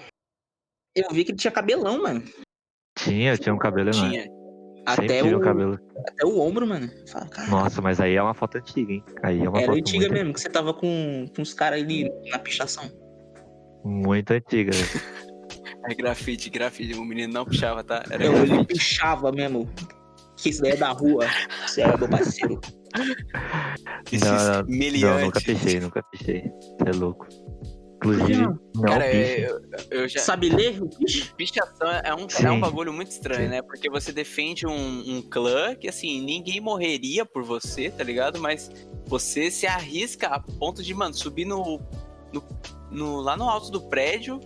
eu 0.95 1.09
vi 1.13 1.25
que 1.25 1.33
ele 1.33 1.39
tinha 1.39 1.51
cabelão, 1.51 2.03
mano. 2.03 2.23
Tinha, 2.99 3.37
tinha 3.37 3.55
um 3.55 3.59
cabelo 3.59 3.91
enorme. 3.91 4.11
Tinha. 4.11 4.43
Até 4.85 5.23
o, 5.23 5.39
um 5.39 5.41
cabelo. 5.41 5.79
até 5.97 6.27
o 6.27 6.41
ombro, 6.41 6.67
mano. 6.67 6.91
Fala, 7.07 7.29
Nossa, 7.49 7.81
mas 7.81 8.01
aí 8.01 8.15
é 8.15 8.23
uma 8.23 8.35
foto 8.35 8.59
antiga, 8.59 8.93
hein? 8.93 9.05
Aí 9.23 9.41
é 9.41 9.49
uma 9.49 9.59
era 9.59 9.69
foto 9.69 9.79
antiga 9.79 10.01
muito 10.01 10.13
mesmo, 10.13 10.33
que 10.35 10.41
você 10.41 10.51
tava 10.51 10.75
com, 10.75 11.27
com 11.35 11.43
os 11.43 11.55
caras 11.55 11.81
ali 11.81 12.11
na 12.31 12.39
pichação. 12.39 12.91
Muito 13.85 14.33
antiga. 14.33 14.73
velho. 14.73 15.23
É 15.85 15.95
grafite, 15.97 16.49
grafite. 16.49 16.95
O 16.95 17.05
menino 17.05 17.33
não 17.33 17.45
puxava, 17.45 17.83
tá? 17.83 18.05
Era 18.09 18.25
Eu, 18.25 18.37
ele 18.37 18.65
puxava 18.65 19.33
mesmo. 19.33 19.69
Que 20.37 20.51
isso 20.51 20.63
daí 20.63 20.73
é 20.73 20.77
da 20.77 20.91
rua. 20.91 21.27
Você 21.67 21.81
era 21.83 21.97
meu 21.97 22.09
parceiro. 22.09 22.61
Esses 24.13 24.27
Não, 24.29 24.35
não, 24.37 25.17
Não, 25.17 25.21
nunca 25.27 25.41
pichei, 25.41 25.81
nunca 25.81 26.03
pichei. 26.11 26.43
Você 26.43 26.89
é 26.89 26.93
louco. 26.93 27.27
Inclusive, 27.97 28.43
Não. 28.43 28.59
não 28.75 28.83
Cara, 28.83 29.07
é, 29.07 29.49
eu, 29.49 29.61
eu 29.91 30.09
já. 30.09 30.21
Sabe 30.21 30.49
ler? 30.49 30.81
Pichação 31.37 31.89
é 31.89 32.13
um, 32.15 32.29
Sim. 32.29 32.47
é 32.47 32.51
um 32.51 32.59
bagulho 32.61 32.93
muito 32.93 33.13
estranho, 33.13 33.45
Sim. 33.45 33.49
né? 33.49 33.63
Porque 33.63 33.89
você 33.89 34.13
defende 34.13 34.67
um, 34.67 35.19
um 35.19 35.23
clã 35.23 35.75
que, 35.77 35.89
assim, 35.89 36.21
ninguém 36.21 36.61
morreria 36.61 37.25
por 37.25 37.45
você, 37.45 37.91
tá 37.91 38.03
ligado? 38.03 38.41
Mas 38.41 38.71
você 39.07 39.51
se 39.53 39.67
arrisca 39.69 40.27
a 40.27 40.41
ponto 40.41 40.83
de, 40.83 40.93
mano, 40.93 41.15
subir 41.15 41.45
no, 41.45 41.81
no, 42.33 42.45
no- 42.91 43.21
lá 43.21 43.37
no 43.37 43.49
alto 43.49 43.71
do 43.71 43.83
prédio, 43.83 44.41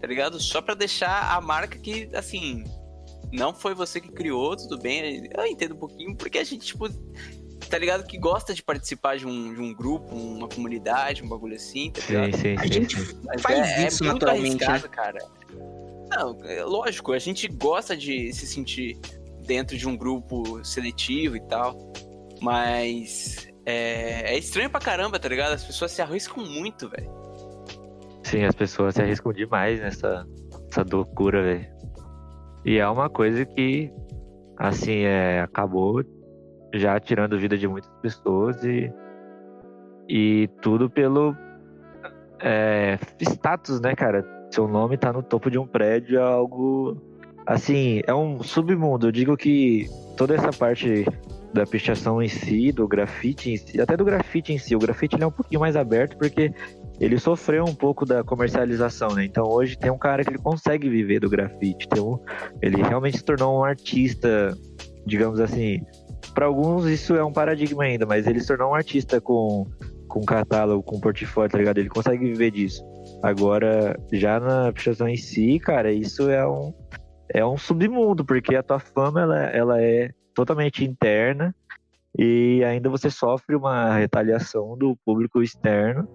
tá 0.00 0.06
ligado? 0.06 0.40
Só 0.40 0.62
pra 0.62 0.74
deixar 0.74 1.36
a 1.36 1.40
marca 1.42 1.78
que, 1.78 2.08
assim, 2.14 2.64
não 3.30 3.52
foi 3.52 3.74
você 3.74 4.00
que 4.00 4.10
criou, 4.10 4.56
tudo 4.56 4.78
bem. 4.78 5.28
Eu 5.36 5.44
entendo 5.44 5.74
um 5.74 5.78
pouquinho, 5.78 6.16
porque 6.16 6.38
a 6.38 6.44
gente, 6.44 6.64
tipo, 6.64 6.86
tá 7.74 7.78
ligado? 7.78 8.04
Que 8.04 8.16
gosta 8.16 8.54
de 8.54 8.62
participar 8.62 9.16
de 9.16 9.26
um, 9.26 9.52
de 9.52 9.60
um 9.60 9.74
grupo, 9.74 10.14
uma 10.14 10.48
comunidade, 10.48 11.24
um 11.24 11.28
bagulho 11.28 11.56
assim, 11.56 11.90
tá 11.90 12.00
ligado? 12.06 12.36
Sim, 12.36 12.40
sim, 12.40 12.54
a 12.56 12.62
sim. 12.62 12.72
gente 12.72 13.00
sim. 13.00 13.20
Mas 13.24 13.42
faz 13.42 13.58
é, 13.58 13.88
isso 13.88 14.04
é 14.04 14.06
muito 14.06 14.24
naturalmente, 14.24 14.60
né? 14.60 14.66
arriscado, 14.66 14.88
cara. 14.94 15.18
Não, 16.08 16.38
é 16.44 16.62
lógico, 16.62 17.12
a 17.12 17.18
gente 17.18 17.48
gosta 17.48 17.96
de 17.96 18.32
se 18.32 18.46
sentir 18.46 18.96
dentro 19.44 19.76
de 19.76 19.88
um 19.88 19.96
grupo 19.96 20.64
seletivo 20.64 21.36
e 21.36 21.40
tal, 21.48 21.92
mas 22.40 23.48
é, 23.66 24.34
é 24.34 24.38
estranho 24.38 24.70
pra 24.70 24.78
caramba, 24.78 25.18
tá 25.18 25.28
ligado? 25.28 25.54
As 25.54 25.64
pessoas 25.64 25.90
se 25.90 26.00
arriscam 26.00 26.44
muito, 26.44 26.88
velho. 26.88 27.10
Sim, 28.22 28.44
as 28.44 28.54
pessoas 28.54 28.94
se 28.94 29.02
arriscam 29.02 29.32
demais 29.32 29.80
nessa, 29.80 30.24
nessa 30.66 30.86
loucura, 30.88 31.42
velho. 31.42 31.66
E 32.64 32.78
é 32.78 32.88
uma 32.88 33.10
coisa 33.10 33.44
que, 33.44 33.90
assim, 34.58 35.00
é, 35.00 35.40
acabou 35.40 36.04
já 36.74 36.98
tirando 36.98 37.34
a 37.34 37.38
vida 37.38 37.56
de 37.56 37.68
muitas 37.68 37.90
pessoas 38.02 38.62
e, 38.64 38.92
e 40.08 40.48
tudo 40.60 40.90
pelo 40.90 41.34
é, 42.40 42.98
status, 43.20 43.80
né, 43.80 43.94
cara? 43.94 44.24
Seu 44.50 44.68
nome 44.68 44.96
tá 44.96 45.12
no 45.12 45.22
topo 45.22 45.50
de 45.50 45.58
um 45.58 45.66
prédio 45.66 46.18
é 46.18 46.22
algo, 46.22 46.96
assim, 47.46 48.02
é 48.06 48.14
um 48.14 48.42
submundo. 48.42 49.08
Eu 49.08 49.12
digo 49.12 49.36
que 49.36 49.86
toda 50.16 50.34
essa 50.34 50.50
parte 50.50 51.04
da 51.52 51.64
pichação 51.64 52.20
em 52.20 52.28
si, 52.28 52.72
do 52.72 52.86
grafite 52.86 53.50
em 53.50 53.56
si, 53.56 53.80
até 53.80 53.96
do 53.96 54.04
grafite 54.04 54.52
em 54.52 54.58
si, 54.58 54.74
o 54.74 54.78
grafite 54.78 55.20
é 55.20 55.26
um 55.26 55.30
pouquinho 55.30 55.60
mais 55.60 55.76
aberto 55.76 56.16
porque 56.18 56.52
ele 57.00 57.18
sofreu 57.18 57.64
um 57.64 57.74
pouco 57.74 58.04
da 58.04 58.24
comercialização, 58.24 59.10
né? 59.10 59.24
Então 59.24 59.44
hoje 59.44 59.78
tem 59.78 59.90
um 59.90 59.98
cara 59.98 60.24
que 60.24 60.30
ele 60.30 60.38
consegue 60.38 60.88
viver 60.88 61.20
do 61.20 61.30
grafite, 61.30 61.88
um, 61.98 62.18
ele 62.60 62.82
realmente 62.82 63.18
se 63.18 63.24
tornou 63.24 63.60
um 63.60 63.64
artista, 63.64 64.56
digamos 65.06 65.40
assim. 65.40 65.80
Para 66.34 66.46
alguns 66.46 66.86
isso 66.86 67.14
é 67.14 67.24
um 67.24 67.32
paradigma 67.32 67.84
ainda, 67.84 68.04
mas 68.04 68.26
ele 68.26 68.40
se 68.40 68.48
tornou 68.48 68.70
um 68.70 68.74
artista 68.74 69.20
com 69.20 69.66
com 70.08 70.20
catálogo, 70.24 70.82
com 70.82 71.00
portfólio, 71.00 71.50
tá 71.50 71.58
ligado? 71.58 71.78
Ele 71.78 71.88
consegue 71.88 72.24
viver 72.24 72.52
disso. 72.52 72.84
Agora, 73.20 73.98
já 74.12 74.38
na 74.38 74.72
pichação 74.72 75.08
em 75.08 75.16
si, 75.16 75.58
cara, 75.58 75.90
isso 75.90 76.30
é 76.30 76.46
um 76.46 76.72
é 77.32 77.44
um 77.44 77.56
submundo, 77.56 78.24
porque 78.24 78.54
a 78.54 78.62
tua 78.62 78.78
fama 78.78 79.22
ela, 79.22 79.42
ela 79.46 79.82
é 79.82 80.10
totalmente 80.34 80.84
interna 80.84 81.54
e 82.16 82.62
ainda 82.64 82.88
você 82.88 83.10
sofre 83.10 83.56
uma 83.56 83.96
retaliação 83.96 84.76
do 84.76 84.96
público 85.04 85.42
externo 85.42 86.06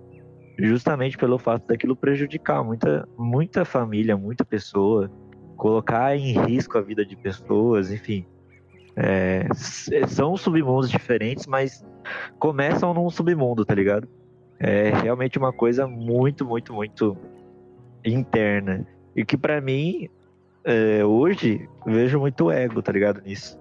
justamente 0.58 1.18
pelo 1.18 1.38
fato 1.38 1.68
daquilo 1.68 1.96
prejudicar 1.96 2.64
muita, 2.64 3.08
muita 3.18 3.66
família, 3.66 4.18
muita 4.18 4.44
pessoa, 4.44 5.10
colocar 5.56 6.16
em 6.16 6.34
risco 6.46 6.78
a 6.78 6.82
vida 6.82 7.06
de 7.06 7.16
pessoas, 7.16 7.92
enfim. 7.92 8.26
É, 9.02 9.48
são 10.08 10.36
submundos 10.36 10.90
diferentes, 10.90 11.48
mas 11.48 11.86
começam 12.38 12.94
num 12.94 13.10
submundo, 13.10 13.64
tá 13.64 13.74
ligado? 13.74 14.10
É 14.60 14.90
realmente 14.90 15.38
uma 15.38 15.54
coisa 15.54 15.88
muito, 15.88 16.46
muito, 16.46 16.74
muito 16.74 17.18
interna. 18.04 18.86
E 19.16 19.24
que 19.24 19.38
pra 19.38 19.62
mim, 19.62 20.10
é, 20.66 21.06
hoje, 21.06 21.70
vejo 21.86 22.20
muito 22.20 22.52
ego, 22.52 22.82
tá 22.82 22.92
ligado? 22.92 23.22
Nisso. 23.22 23.58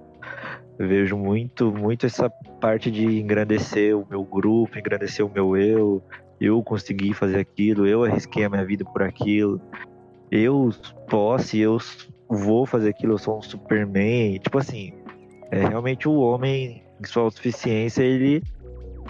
Vejo 0.77 1.17
muito, 1.17 1.73
muito 1.73 2.05
essa 2.05 2.29
parte 2.61 2.91
de 2.91 3.21
engrandecer 3.21 3.97
o 3.97 4.05
meu 4.11 4.25
grupo, 4.25 4.77
engrandecer 4.77 5.25
o 5.25 5.31
meu 5.31 5.57
eu, 5.57 6.03
eu 6.41 6.61
consegui 6.65 7.15
fazer 7.15 7.39
aquilo, 7.39 7.87
eu 7.87 8.05
arrisquei 8.05 8.45
a 8.45 8.51
minha 8.51 8.65
vida 8.65 8.85
por 8.85 9.03
aquilo, 9.03 9.61
eu 10.31 10.71
posso, 11.09 11.57
eu 11.57 11.79
vou 12.29 12.67
fazer 12.67 12.91
aquilo, 12.91 13.15
eu 13.15 13.19
sou 13.19 13.39
um 13.39 13.43
Superman. 13.43 14.39
Tipo 14.39 14.59
assim, 14.59 14.93
é 15.51 15.67
realmente 15.67 16.09
o 16.09 16.15
homem, 16.15 16.83
em 17.01 17.07
sua 17.07 17.25
autossuficiência, 17.25 18.03
ele 18.03 18.43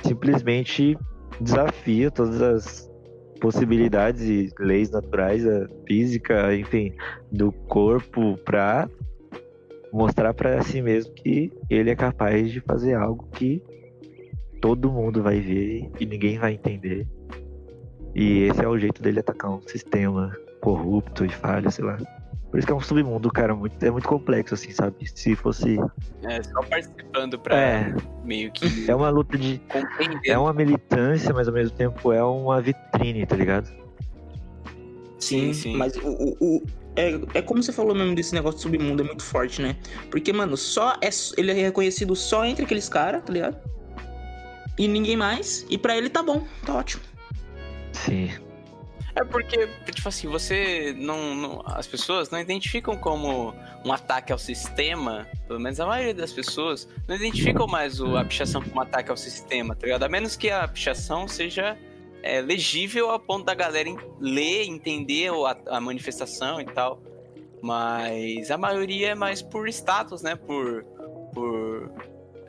simplesmente 0.02 0.96
desafia 1.40 2.10
todas 2.10 2.40
as 2.40 2.90
possibilidades 3.40 4.22
e 4.22 4.50
leis 4.58 4.90
naturais, 4.90 5.46
a 5.46 5.68
física, 5.86 6.54
enfim, 6.54 6.92
do 7.30 7.52
corpo 7.52 8.36
pra 8.44 8.88
mostrar 9.92 10.34
pra 10.34 10.60
si 10.62 10.82
mesmo 10.82 11.12
que 11.14 11.50
ele 11.70 11.90
é 11.90 11.96
capaz 11.96 12.50
de 12.50 12.60
fazer 12.60 12.94
algo 12.94 13.26
que 13.32 13.62
todo 14.60 14.90
mundo 14.90 15.22
vai 15.22 15.40
ver 15.40 15.90
e 15.98 16.06
ninguém 16.06 16.38
vai 16.38 16.54
entender. 16.54 17.06
E 18.14 18.42
esse 18.44 18.62
é 18.62 18.68
o 18.68 18.78
jeito 18.78 19.00
dele 19.00 19.20
atacar 19.20 19.50
um 19.50 19.60
sistema 19.62 20.36
corrupto 20.60 21.24
e 21.24 21.28
falho, 21.28 21.70
sei 21.70 21.84
lá. 21.84 21.96
Por 22.50 22.58
isso 22.58 22.66
que 22.66 22.72
é 22.72 22.76
um 22.76 22.80
submundo, 22.80 23.30
cara, 23.30 23.54
muito, 23.54 23.82
é 23.84 23.90
muito 23.90 24.08
complexo, 24.08 24.54
assim, 24.54 24.70
sabe? 24.72 24.96
Se 25.14 25.36
fosse. 25.36 25.76
É, 26.22 26.42
só 26.42 26.62
participando 26.62 27.38
pra 27.38 27.56
É, 27.56 27.94
meio 28.24 28.50
que 28.50 28.90
é 28.90 28.94
uma 28.94 29.10
luta 29.10 29.36
de. 29.36 29.60
compreender. 29.70 30.30
É 30.30 30.38
uma 30.38 30.52
militância, 30.54 31.32
mas 31.34 31.46
ao 31.46 31.52
mesmo 31.54 31.76
tempo 31.76 32.10
é 32.12 32.24
uma 32.24 32.60
vitrine, 32.62 33.26
tá 33.26 33.36
ligado? 33.36 33.68
Sim, 35.18 35.52
sim. 35.52 35.76
Mas 35.76 35.94
o, 35.96 36.08
o, 36.08 36.36
o- 36.40 36.62
é, 36.96 37.20
é 37.34 37.42
como 37.42 37.62
você 37.62 37.70
falou 37.72 37.94
mesmo 37.94 38.14
desse 38.14 38.34
negócio 38.34 38.56
de 38.56 38.62
submundo, 38.62 39.02
é 39.02 39.06
muito 39.06 39.22
forte, 39.22 39.60
né? 39.60 39.76
Porque, 40.10 40.32
mano, 40.32 40.56
só 40.56 40.94
é, 41.02 41.10
ele 41.36 41.50
é 41.50 41.54
reconhecido 41.54 42.16
só 42.16 42.44
entre 42.46 42.64
aqueles 42.64 42.88
caras, 42.88 43.22
tá 43.22 43.32
ligado? 43.32 43.56
E 44.78 44.88
ninguém 44.88 45.16
mais. 45.16 45.66
E 45.68 45.76
pra 45.76 45.96
ele 45.96 46.08
tá 46.08 46.22
bom, 46.22 46.44
tá 46.64 46.74
ótimo. 46.76 47.02
Sim. 47.92 48.30
É 49.18 49.24
porque, 49.24 49.66
tipo 49.92 50.08
assim, 50.08 50.28
você 50.28 50.94
não, 50.96 51.34
não- 51.34 51.62
As 51.66 51.88
pessoas 51.88 52.30
não 52.30 52.38
identificam 52.38 52.96
como 52.96 53.52
um 53.84 53.92
ataque 53.92 54.32
ao 54.32 54.38
sistema, 54.38 55.26
pelo 55.48 55.58
menos 55.58 55.80
a 55.80 55.86
maioria 55.86 56.14
das 56.14 56.32
pessoas, 56.32 56.88
não 57.08 57.16
identificam 57.16 57.66
mais 57.66 58.00
o, 58.00 58.16
a 58.16 58.24
pichação 58.24 58.62
como 58.62 58.76
um 58.76 58.80
ataque 58.80 59.10
ao 59.10 59.16
sistema, 59.16 59.74
tá 59.74 59.86
ligado? 59.86 60.04
A 60.04 60.08
menos 60.08 60.36
que 60.36 60.50
a 60.50 60.68
pichação 60.68 61.26
seja 61.26 61.76
é, 62.22 62.40
legível 62.40 63.10
ao 63.10 63.18
ponto 63.18 63.44
da 63.44 63.54
galera 63.54 63.90
ler, 64.20 64.64
entender 64.68 65.32
a, 65.32 65.76
a 65.76 65.80
manifestação 65.80 66.60
e 66.60 66.64
tal. 66.64 67.02
Mas 67.60 68.52
a 68.52 68.56
maioria 68.56 69.08
é 69.10 69.14
mais 69.16 69.42
por 69.42 69.68
status, 69.68 70.22
né? 70.22 70.36
Por. 70.36 70.84
por 71.34 71.90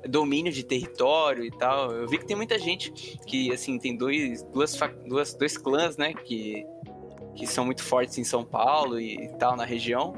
domínio 0.08 0.52
de 0.52 0.64
território 0.64 1.44
e 1.44 1.52
tal. 1.52 1.92
Eu 1.92 2.08
vi 2.08 2.18
que 2.18 2.26
tem 2.26 2.36
muita 2.36 2.58
gente 2.58 2.92
que, 3.26 3.52
assim, 3.52 3.78
tem 3.78 3.96
dois, 3.98 4.44
duas, 4.44 4.78
duas, 5.08 5.34
dois 5.34 5.58
clãs, 5.58 5.98
né, 5.98 6.14
que, 6.14 6.66
que 7.36 7.46
são 7.48 7.66
muito 7.66 7.84
fortes 7.84 8.18
em 8.18 8.24
São 8.24 8.44
Paulo 8.44 9.00
e, 9.00 9.28
tal, 9.40 9.56
na 9.56 9.66
região, 9.66 10.16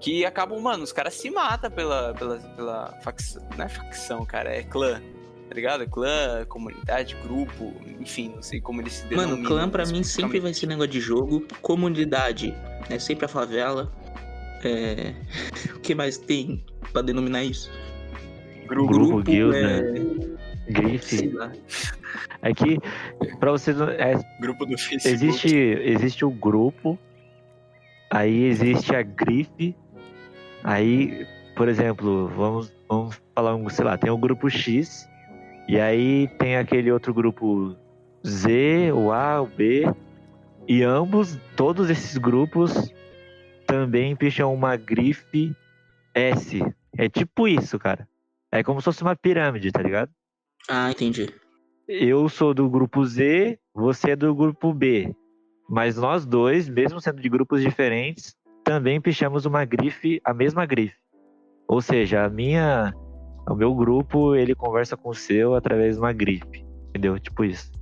que 0.00 0.24
acabam, 0.24 0.60
mano, 0.60 0.84
os 0.84 0.92
caras 0.92 1.14
se 1.14 1.30
matam 1.30 1.70
pela, 1.70 2.12
pela, 2.14 2.36
pela 2.38 2.92
facção, 3.02 3.42
não 3.56 3.64
é 3.64 3.68
facção, 3.68 4.24
cara, 4.26 4.54
é 4.54 4.62
clã, 4.62 5.00
tá 5.48 5.54
ligado? 5.54 5.88
Clã, 5.88 6.44
comunidade, 6.46 7.16
grupo, 7.22 7.72
enfim, 8.00 8.32
não 8.34 8.42
sei 8.42 8.60
como 8.60 8.82
eles 8.82 8.92
se 8.94 9.04
Mano, 9.06 9.36
denominam. 9.36 9.48
clã 9.48 9.68
pra 9.70 9.86
mim 9.86 10.02
sempre 10.02 10.40
vai 10.40 10.52
ser 10.52 10.66
negócio 10.66 10.90
de 10.90 11.00
jogo. 11.00 11.46
Comunidade 11.62 12.54
é 12.90 12.98
sempre 12.98 13.24
a 13.24 13.28
favela. 13.28 13.90
É... 14.62 15.14
O 15.76 15.80
que 15.80 15.94
mais 15.94 16.16
tem 16.16 16.64
pra 16.92 17.02
denominar 17.02 17.44
isso? 17.44 17.70
Grupo, 18.66 19.22
guilda, 19.22 19.56
é... 19.58 20.72
grife. 20.72 21.16
sei 21.16 21.30
lá. 21.30 21.52
É 22.42 22.52
que, 22.52 22.78
pra 23.38 23.52
vocês. 23.52 23.80
É, 23.80 24.14
Grupo 24.40 24.66
do 24.66 24.76
Facebook. 24.76 25.08
existe, 25.08 25.56
existe 25.56 26.24
o 26.24 26.30
grupo, 26.30 26.98
aí 28.10 28.44
existe 28.44 28.94
a 28.94 29.02
grife, 29.02 29.74
aí, 30.62 31.26
por 31.56 31.68
exemplo, 31.68 32.28
vamos, 32.28 32.72
vamos 32.88 33.20
falar, 33.34 33.54
um, 33.54 33.68
sei 33.68 33.84
lá, 33.84 33.96
tem 33.96 34.10
o 34.10 34.18
grupo 34.18 34.50
X, 34.50 35.08
e 35.66 35.80
aí 35.80 36.28
tem 36.38 36.56
aquele 36.56 36.92
outro 36.92 37.14
grupo 37.14 37.74
Z, 38.26 38.92
o 38.92 39.10
A, 39.10 39.40
o 39.40 39.46
B, 39.46 39.86
e 40.68 40.82
ambos, 40.82 41.38
todos 41.56 41.90
esses 41.90 42.16
grupos 42.18 42.92
também 43.66 44.14
picham 44.14 44.52
uma 44.52 44.76
grife 44.76 45.54
S. 46.14 46.62
É 46.96 47.08
tipo 47.08 47.48
isso, 47.48 47.78
cara. 47.78 48.06
É 48.54 48.62
como 48.62 48.80
se 48.80 48.84
fosse 48.84 49.02
uma 49.02 49.16
pirâmide, 49.16 49.72
tá 49.72 49.82
ligado? 49.82 50.12
Ah, 50.70 50.88
entendi. 50.88 51.28
eu 51.88 52.28
sou 52.28 52.54
do 52.54 52.70
grupo 52.70 53.04
Z, 53.04 53.58
você 53.74 54.12
é 54.12 54.16
do 54.16 54.32
grupo 54.32 54.72
B. 54.72 55.12
Mas 55.68 55.96
nós 55.96 56.24
dois, 56.24 56.68
mesmo 56.68 57.00
sendo 57.00 57.20
de 57.20 57.28
grupos 57.28 57.60
diferentes, 57.60 58.32
também 58.62 59.00
pichamos 59.00 59.44
uma 59.44 59.64
grife, 59.64 60.20
a 60.24 60.32
mesma 60.32 60.64
grife. 60.64 60.94
Ou 61.66 61.80
seja, 61.80 62.24
a 62.24 62.30
minha, 62.30 62.94
o 63.50 63.56
meu 63.56 63.74
grupo, 63.74 64.36
ele 64.36 64.54
conversa 64.54 64.96
com 64.96 65.08
o 65.08 65.14
seu 65.14 65.56
através 65.56 65.96
de 65.96 66.00
uma 66.00 66.12
grife. 66.12 66.64
Entendeu? 66.90 67.18
Tipo 67.18 67.44
isso. 67.44 67.72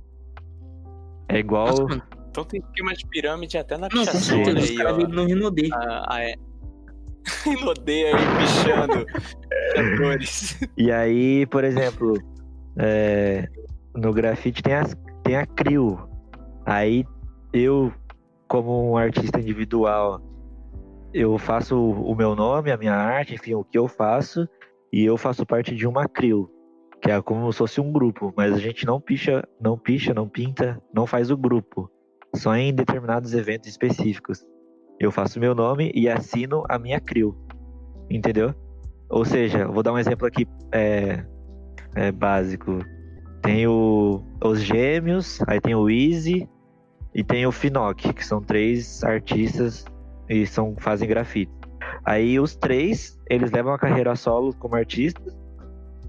É 1.29 1.37
igual. 1.37 1.67
Nossa. 1.67 2.01
Então 2.31 2.43
tem 2.45 2.59
esquema 2.61 2.93
de 2.95 3.05
pirâmide 3.05 3.59
até 3.59 3.77
na 3.77 3.81
Não, 3.81 3.89
com 3.89 3.99
pichação, 3.99 4.43
certeza. 4.43 4.49
olha 4.49 4.59
Os 4.63 4.69
aí, 4.71 4.75
caras 4.75 5.07
no 5.07 5.25
Rinodê. 5.25 5.69
Ah, 5.71 6.05
ah, 6.07 6.23
é. 6.23 6.33
Inodeia 7.45 8.15
aí, 8.15 8.23
pichando. 8.39 9.05
E 10.77 10.91
aí, 10.91 11.45
por 11.47 11.63
exemplo, 11.63 12.13
é, 12.77 13.47
no 13.95 14.11
grafite 14.11 14.61
tem, 14.61 14.73
tem 15.23 15.35
a 15.35 15.45
CRIO. 15.45 16.09
Aí 16.65 17.05
eu, 17.51 17.91
como 18.47 18.91
um 18.91 18.97
artista 18.97 19.39
individual, 19.39 20.21
eu 21.13 21.37
faço 21.37 21.77
o 21.77 22.15
meu 22.15 22.35
nome, 22.35 22.71
a 22.71 22.77
minha 22.77 22.95
arte, 22.95 23.35
enfim, 23.35 23.53
o 23.53 23.63
que 23.63 23.77
eu 23.77 23.87
faço, 23.87 24.47
e 24.91 25.05
eu 25.05 25.17
faço 25.17 25.45
parte 25.45 25.75
de 25.75 25.87
uma 25.87 26.07
CRIO, 26.07 26.49
que 27.01 27.11
é 27.11 27.21
como 27.21 27.51
se 27.51 27.59
fosse 27.59 27.79
um 27.79 27.91
grupo, 27.91 28.33
mas 28.35 28.53
a 28.53 28.57
gente 28.57 28.85
não 28.85 28.99
picha, 28.99 29.43
não 29.61 29.77
picha, 29.77 30.13
não 30.13 30.27
pinta, 30.27 30.81
não 30.93 31.05
faz 31.05 31.29
o 31.29 31.37
grupo, 31.37 31.89
só 32.35 32.55
em 32.55 32.73
determinados 32.73 33.33
eventos 33.33 33.69
específicos. 33.69 34.43
Eu 34.99 35.11
faço 35.11 35.39
meu 35.39 35.53
nome 35.53 35.91
e 35.93 36.09
assino 36.09 36.63
a 36.69 36.79
minha 36.79 36.99
CRIO, 36.99 37.35
entendeu? 38.09 38.53
Ou 39.13 39.23
seja, 39.23 39.67
vou 39.67 39.83
dar 39.83 39.93
um 39.93 39.99
exemplo 39.99 40.25
aqui 40.25 40.47
é, 40.71 41.23
é 41.93 42.11
básico. 42.11 42.79
Tem 43.43 43.67
o, 43.67 44.23
os 44.43 44.59
Gêmeos, 44.59 45.39
aí 45.45 45.61
tem 45.61 45.75
o 45.75 45.87
Easy 45.87 46.49
e 47.13 47.23
tem 47.23 47.45
o 47.45 47.51
Finoc, 47.51 48.11
que 48.11 48.25
são 48.25 48.41
três 48.41 49.03
artistas 49.03 49.85
e 50.27 50.47
são, 50.47 50.75
fazem 50.79 51.07
grafite. 51.07 51.51
Aí 52.03 52.39
os 52.39 52.55
três, 52.55 53.15
eles 53.29 53.51
levam 53.51 53.71
a 53.71 53.77
carreira 53.77 54.15
solo 54.15 54.51
como 54.55 54.75
artistas 54.75 55.37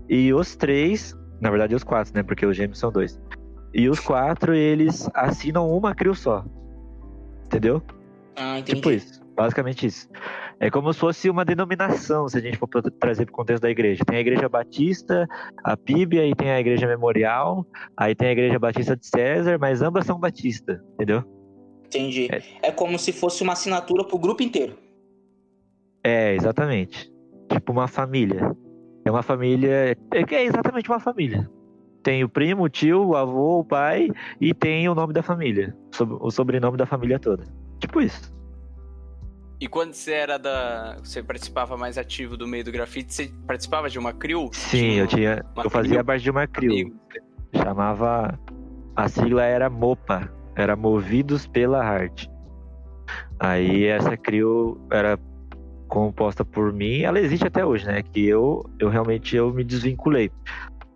e 0.09 0.33
os 0.33 0.57
três, 0.57 1.15
na 1.43 1.51
verdade 1.51 1.75
os 1.75 1.85
quatro, 1.85 2.15
né? 2.15 2.23
Porque 2.23 2.47
os 2.47 2.57
Gêmeos 2.57 2.79
são 2.79 2.91
dois. 2.91 3.21
E 3.75 3.87
os 3.87 4.01
quatro, 4.01 4.55
eles 4.55 5.11
assinam 5.13 5.71
uma 5.71 5.95
CRIO 5.95 6.15
só. 6.15 6.43
Entendeu? 7.45 7.83
Ah, 8.35 8.61
entendi. 8.61 8.77
Tipo 8.77 8.91
isso, 8.93 9.21
basicamente 9.35 9.87
isso. 9.87 10.09
É 10.61 10.71
como 10.71 10.93
se 10.93 11.01
fosse 11.01 11.29
uma 11.29 11.45
denominação, 11.45 12.29
se 12.29 12.39
a 12.39 12.41
gente 12.41 12.57
for 12.57 12.69
trazer 12.69 13.27
para 13.27 13.33
o 13.33 13.37
contexto 13.37 13.63
da 13.63 13.71
igreja. 13.71 14.05
Tem 14.05 14.19
a 14.19 14.21
igreja 14.21 14.49
batista, 14.49 15.27
a 15.63 15.77
PIB, 15.77 16.21
aí 16.21 16.35
tem 16.35 16.51
a 16.51 16.61
igreja 16.61 16.87
memorial, 16.87 17.67
aí 17.97 18.15
tem 18.15 18.29
a 18.29 18.33
igreja 18.33 18.59
batista 18.59 18.97
de 18.97 19.07
César, 19.07 19.59
mas 19.59 19.83
ambas 19.83 20.07
são 20.07 20.19
batistas, 20.19 20.81
entendeu? 20.95 21.25
Entendi. 21.87 22.29
É. 22.33 22.69
É 22.69 22.73
como 22.73 22.99
se 22.99 23.13
fosse 23.13 23.43
uma 23.43 23.53
assinatura 23.53 24.05
pro 24.05 24.19
grupo 24.19 24.43
inteiro. 24.43 24.77
É, 26.03 26.35
exatamente. 26.35 27.11
Tipo 27.51 27.73
uma 27.73 27.89
família. 27.89 28.55
É 29.05 29.11
uma 29.11 29.23
família. 29.23 29.97
É 30.13 30.25
que 30.25 30.35
é 30.35 30.45
exatamente 30.45 30.89
uma 30.89 31.01
família. 31.01 31.49
Tem 32.03 32.23
o 32.23 32.29
primo, 32.29 32.65
o 32.65 32.69
tio, 32.69 33.03
o 33.03 33.17
avô, 33.17 33.61
o 33.61 33.65
pai 33.65 34.11
e 34.39 34.53
tem 34.53 34.89
o 34.89 34.95
nome 34.95 35.15
da 35.15 35.23
família. 35.23 35.75
O 36.21 36.31
sobrenome 36.31 36.77
da 36.77 36.85
família 36.85 37.19
toda. 37.19 37.45
Tipo 37.79 38.03
isso. 38.03 38.35
E 39.61 39.69
quando 39.69 39.95
você 39.95 40.13
era 40.13 40.39
da. 40.39 40.97
Você 41.03 41.23
participava 41.23 41.77
mais 41.77 41.97
ativo 41.97 42.37
do 42.37 42.47
meio 42.47 42.65
do 42.65 42.73
grafite, 42.73 43.15
você 43.15 43.33
participava 43.47 43.89
de 43.89 43.99
uma 43.99 44.13
crew? 44.13 44.51
Sim, 44.53 44.95
eu 44.95 45.07
tinha. 45.07 45.45
Eu 45.57 45.71
fazia 45.71 45.95
CRIO? 45.95 46.05
parte 46.05 46.23
de 46.23 46.31
uma 46.31 46.47
CRIO. 46.47 46.73
Amigo. 46.73 47.01
chamava 47.57 48.39
a 48.97 49.09
sigla 49.09 49.45
era 49.45 49.69
MOPA, 49.71 50.31
era 50.57 50.77
Movidos 50.77 51.47
pela 51.47 51.85
Arte. 51.85 52.31
Aí 53.39 53.85
essa 53.85 54.17
CRIO 54.17 54.81
era 54.91 55.19
composta 55.89 56.45
por 56.45 56.73
mim, 56.73 57.03
ela 57.03 57.21
existe 57.21 57.47
até 57.47 57.65
hoje, 57.65 57.87
né? 57.87 58.03
Que 58.03 58.27
eu, 58.27 58.69
eu 58.79 58.89
realmente 58.89 59.37
eu 59.37 59.53
me 59.53 59.63
desvinculei, 59.63 60.31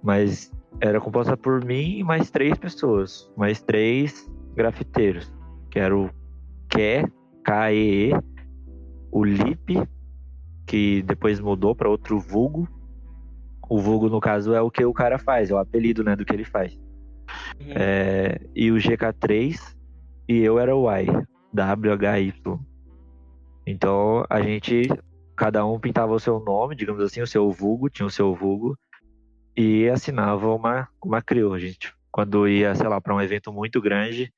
mas 0.02 0.50
era 0.80 1.00
composta 1.00 1.36
por 1.36 1.64
mim 1.64 1.98
e 1.98 2.04
mais 2.04 2.30
três 2.30 2.56
pessoas, 2.58 3.30
mais 3.36 3.60
três 3.60 4.28
grafiteiros, 4.54 5.32
que 5.70 5.78
era 5.78 5.96
o 5.96 6.10
Ke, 6.68 7.04
K-E-E, 7.44 8.12
o 9.10 9.24
Lip, 9.24 9.82
que 10.66 11.02
depois 11.02 11.40
mudou 11.40 11.74
para 11.74 11.88
outro 11.88 12.18
vulgo. 12.18 12.68
O 13.68 13.78
vulgo, 13.78 14.08
no 14.08 14.20
caso, 14.20 14.54
é 14.54 14.60
o 14.60 14.70
que 14.70 14.84
o 14.84 14.92
cara 14.92 15.18
faz, 15.18 15.50
é 15.50 15.54
o 15.54 15.58
apelido 15.58 16.02
né, 16.02 16.16
do 16.16 16.24
que 16.24 16.32
ele 16.32 16.44
faz. 16.44 16.78
Uhum. 17.60 17.72
É, 17.74 18.40
e 18.54 18.70
o 18.70 18.76
GK3 18.76 19.76
e 20.28 20.38
eu 20.38 20.58
era 20.58 20.76
o 20.76 20.90
Y, 20.90 21.26
WHY. 21.54 22.34
Então 23.66 24.24
a 24.28 24.40
gente, 24.40 24.88
cada 25.34 25.64
um 25.66 25.80
pintava 25.80 26.12
o 26.12 26.20
seu 26.20 26.38
nome, 26.38 26.76
digamos 26.76 27.02
assim, 27.02 27.22
o 27.22 27.26
seu 27.26 27.50
vulgo, 27.50 27.88
tinha 27.88 28.06
o 28.06 28.10
seu 28.10 28.34
vulgo, 28.34 28.76
e 29.56 29.88
assinava 29.88 30.54
uma, 30.54 30.88
uma 31.02 31.22
CRIO. 31.22 31.54
A 31.54 31.58
gente, 31.58 31.92
quando 32.12 32.46
ia, 32.46 32.74
sei 32.74 32.88
lá, 32.88 33.00
para 33.00 33.14
um 33.14 33.20
evento 33.20 33.52
muito 33.52 33.80
grande, 33.80 34.32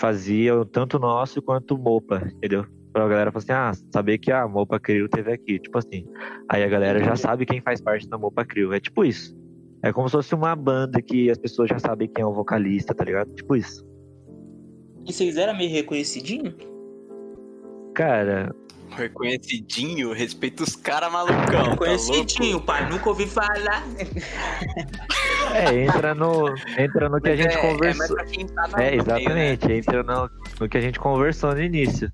fazia 0.00 0.64
tanto 0.66 0.98
nosso 0.98 1.42
quanto 1.42 1.76
MOPA, 1.76 2.28
entendeu? 2.34 2.64
Pra 2.96 3.06
galera 3.08 3.30
falar 3.30 3.42
assim, 3.42 3.52
ah, 3.52 3.90
saber 3.92 4.16
que 4.16 4.32
a 4.32 4.48
Mopa 4.48 4.80
CRIO 4.80 5.06
teve 5.06 5.30
aqui, 5.30 5.58
tipo 5.58 5.76
assim. 5.76 6.06
Aí 6.48 6.64
a 6.64 6.66
galera 6.66 6.98
já 7.04 7.14
sabe 7.14 7.44
quem 7.44 7.60
faz 7.60 7.78
parte 7.78 8.08
da 8.08 8.16
Mopa 8.16 8.42
CRIO, 8.42 8.72
é 8.72 8.80
tipo 8.80 9.04
isso. 9.04 9.36
É 9.82 9.92
como 9.92 10.08
se 10.08 10.12
fosse 10.12 10.34
uma 10.34 10.56
banda 10.56 11.02
que 11.02 11.28
as 11.30 11.36
pessoas 11.36 11.68
já 11.68 11.78
sabem 11.78 12.08
quem 12.08 12.22
é 12.22 12.26
o 12.26 12.32
vocalista, 12.32 12.94
tá 12.94 13.04
ligado? 13.04 13.34
Tipo 13.34 13.54
isso. 13.54 13.86
E 15.06 15.12
vocês 15.12 15.36
eram 15.36 15.54
meio 15.54 15.70
reconhecidinho? 15.70 16.54
Cara, 17.94 18.54
Reconhecidinho, 18.88 20.14
respeita 20.14 20.62
os 20.62 20.74
caras 20.74 21.12
malucão. 21.12 21.36
Tá 21.64 21.70
Reconhecidinho, 21.72 22.60
pai. 22.62 22.88
Nunca 22.88 23.10
ouvi 23.10 23.26
falar. 23.26 23.84
é, 25.54 25.84
entra 25.84 26.14
no, 26.14 26.48
entra 26.78 27.08
no 27.10 27.20
que 27.20 27.28
a 27.28 27.36
gente 27.36 27.54
é, 27.54 27.58
É, 27.58 27.72
conversou. 27.72 28.16
pra 28.16 28.24
quem 28.24 28.46
tá 28.46 28.68
na- 28.68 28.82
É, 28.82 28.90
né? 28.92 28.96
exatamente, 28.96 29.70
entra 29.72 30.02
no, 30.02 30.30
no 30.60 30.66
que 30.68 30.78
a 30.78 30.80
gente 30.80 30.98
conversou 30.98 31.52
no 31.54 31.60
início. 31.62 32.10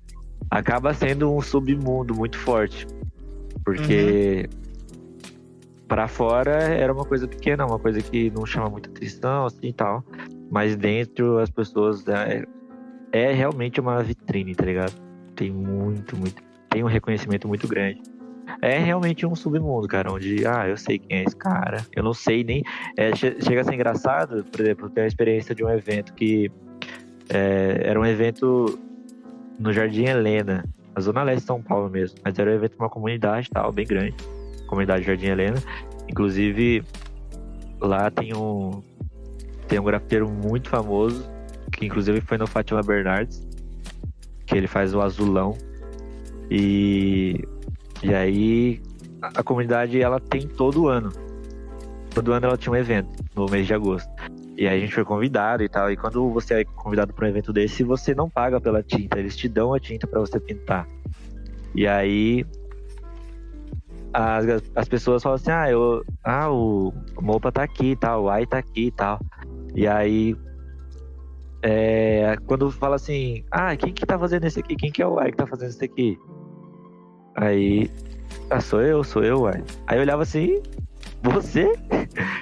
Acaba 0.53 0.93
sendo 0.93 1.33
um 1.35 1.41
submundo 1.41 2.13
muito 2.13 2.37
forte. 2.37 2.85
Porque 3.65 4.47
pra 5.87 6.07
fora 6.07 6.51
era 6.51 6.93
uma 6.93 7.03
coisa 7.05 7.27
pequena, 7.27 7.65
uma 7.65 7.79
coisa 7.79 7.99
que 8.01 8.29
não 8.29 8.45
chama 8.45 8.69
muita 8.69 8.87
atenção, 8.87 9.47
assim 9.47 9.69
e 9.69 9.73
tal. 9.73 10.03
Mas 10.51 10.75
dentro 10.75 11.39
as 11.39 11.49
pessoas 11.49 12.07
é, 12.07 12.43
é 13.11 13.31
realmente 13.33 13.79
uma 13.81 14.03
vitrine, 14.03 14.53
tá 14.53 14.63
ligado? 14.63 14.93
Tem 15.35 15.49
muito, 15.49 16.15
muito. 16.15 16.39
Tem 16.69 16.83
um 16.83 16.87
reconhecimento 16.87 17.47
muito 17.47 17.67
grande. 17.67 17.99
É 18.61 18.77
realmente 18.77 19.25
um 19.25 19.35
submundo, 19.35 19.87
cara, 19.87 20.11
onde, 20.11 20.45
ah, 20.45 20.67
eu 20.67 20.77
sei 20.77 20.99
quem 20.99 21.17
é 21.19 21.23
esse 21.23 21.35
cara. 21.35 21.83
Eu 21.95 22.03
não 22.03 22.13
sei 22.13 22.43
nem. 22.43 22.61
é, 22.95 23.15
che- 23.15 23.37
chega 23.41 23.61
a 23.61 23.63
ser 23.63 23.73
engraçado, 23.73 24.45
por 24.51 24.61
exemplo, 24.61 24.89
ter 24.89 25.01
a 25.01 25.07
experiência 25.07 25.55
de 25.55 25.63
um 25.63 25.69
evento 25.71 26.13
que. 26.13 26.51
é, 27.29 27.81
era 27.85 27.99
um 27.99 28.05
evento 28.05 28.77
no 29.63 29.71
Jardim 29.71 30.03
Helena, 30.03 30.65
na 30.93 31.01
Zona 31.01 31.23
Leste 31.23 31.41
de 31.41 31.47
São 31.47 31.61
Paulo 31.61 31.89
mesmo. 31.89 32.19
Mas 32.23 32.37
era 32.37 32.51
um 32.51 32.53
evento 32.53 32.75
uma 32.77 32.89
comunidade 32.89 33.49
tal, 33.49 33.71
bem 33.71 33.87
grande. 33.87 34.15
Comunidade 34.67 35.05
Jardim 35.05 35.27
Helena. 35.27 35.57
Inclusive, 36.09 36.83
lá 37.79 38.11
tem 38.11 38.35
um. 38.35 38.83
Tem 39.67 39.79
um 39.79 39.83
grafiteiro 39.85 40.29
muito 40.29 40.69
famoso, 40.69 41.25
que 41.71 41.85
inclusive 41.85 42.19
foi 42.19 42.37
no 42.37 42.45
Fátima 42.45 42.81
Bernardes, 42.81 43.41
que 44.45 44.57
ele 44.57 44.67
faz 44.67 44.93
o 44.93 45.01
azulão. 45.01 45.57
E, 46.51 47.41
e 48.03 48.13
aí 48.13 48.81
a 49.21 49.41
comunidade 49.41 50.01
ela 50.01 50.19
tem 50.19 50.45
todo 50.45 50.89
ano. 50.89 51.09
Todo 52.13 52.33
ano 52.33 52.47
ela 52.47 52.57
tinha 52.57 52.73
um 52.73 52.75
evento 52.75 53.09
no 53.33 53.45
mês 53.45 53.65
de 53.65 53.73
agosto. 53.73 54.11
E 54.57 54.67
aí 54.67 54.77
a 54.77 54.79
gente 54.79 54.93
foi 54.93 55.03
convidado 55.03 55.63
e 55.63 55.69
tal. 55.69 55.91
E 55.91 55.97
quando 55.97 56.29
você 56.29 56.61
é 56.61 56.63
convidado 56.63 57.13
para 57.13 57.25
um 57.25 57.29
evento 57.29 57.51
desse, 57.51 57.83
você 57.83 58.13
não 58.13 58.29
paga 58.29 58.61
pela 58.61 58.83
tinta, 58.83 59.19
eles 59.19 59.35
te 59.35 59.49
dão 59.49 59.73
a 59.73 59.79
tinta 59.79 60.05
para 60.05 60.19
você 60.19 60.39
pintar. 60.39 60.87
E 61.75 61.87
aí 61.87 62.45
as, 64.13 64.45
as 64.75 64.87
pessoas 64.87 65.23
falam 65.23 65.35
assim: 65.35 65.51
ah, 65.51 65.69
eu, 65.69 66.03
ah 66.23 66.51
o, 66.51 66.93
Mopa 67.19 67.51
tá 67.51 67.63
aqui 67.63 67.91
e 67.91 67.95
tal, 67.95 68.23
o 68.23 68.29
Ai 68.29 68.45
tá 68.45 68.59
aqui 68.59 68.87
e 68.87 68.91
tal. 68.91 69.19
E 69.75 69.87
aí 69.87 70.35
é, 71.65 72.35
quando 72.45 72.69
fala 72.69 72.97
assim, 72.97 73.45
ah, 73.49 73.75
quem 73.77 73.93
que 73.93 74.05
tá 74.05 74.19
fazendo 74.19 74.43
esse 74.45 74.59
aqui? 74.59 74.75
Quem 74.75 74.91
que 74.91 75.01
é 75.01 75.07
o 75.07 75.17
Ai 75.17 75.31
que 75.31 75.37
tá 75.37 75.47
fazendo 75.47 75.69
esse 75.69 75.85
aqui? 75.85 76.19
Aí, 77.35 77.89
ah, 78.49 78.59
sou 78.59 78.81
eu, 78.81 79.03
sou 79.03 79.23
eu, 79.23 79.47
Ai. 79.47 79.63
Aí 79.87 79.97
eu 79.97 80.01
olhava 80.01 80.23
assim, 80.23 80.61
você? 81.23 81.71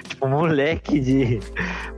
tipo, 0.08 0.26
um 0.26 0.30
moleque 0.30 0.98
de 1.00 1.38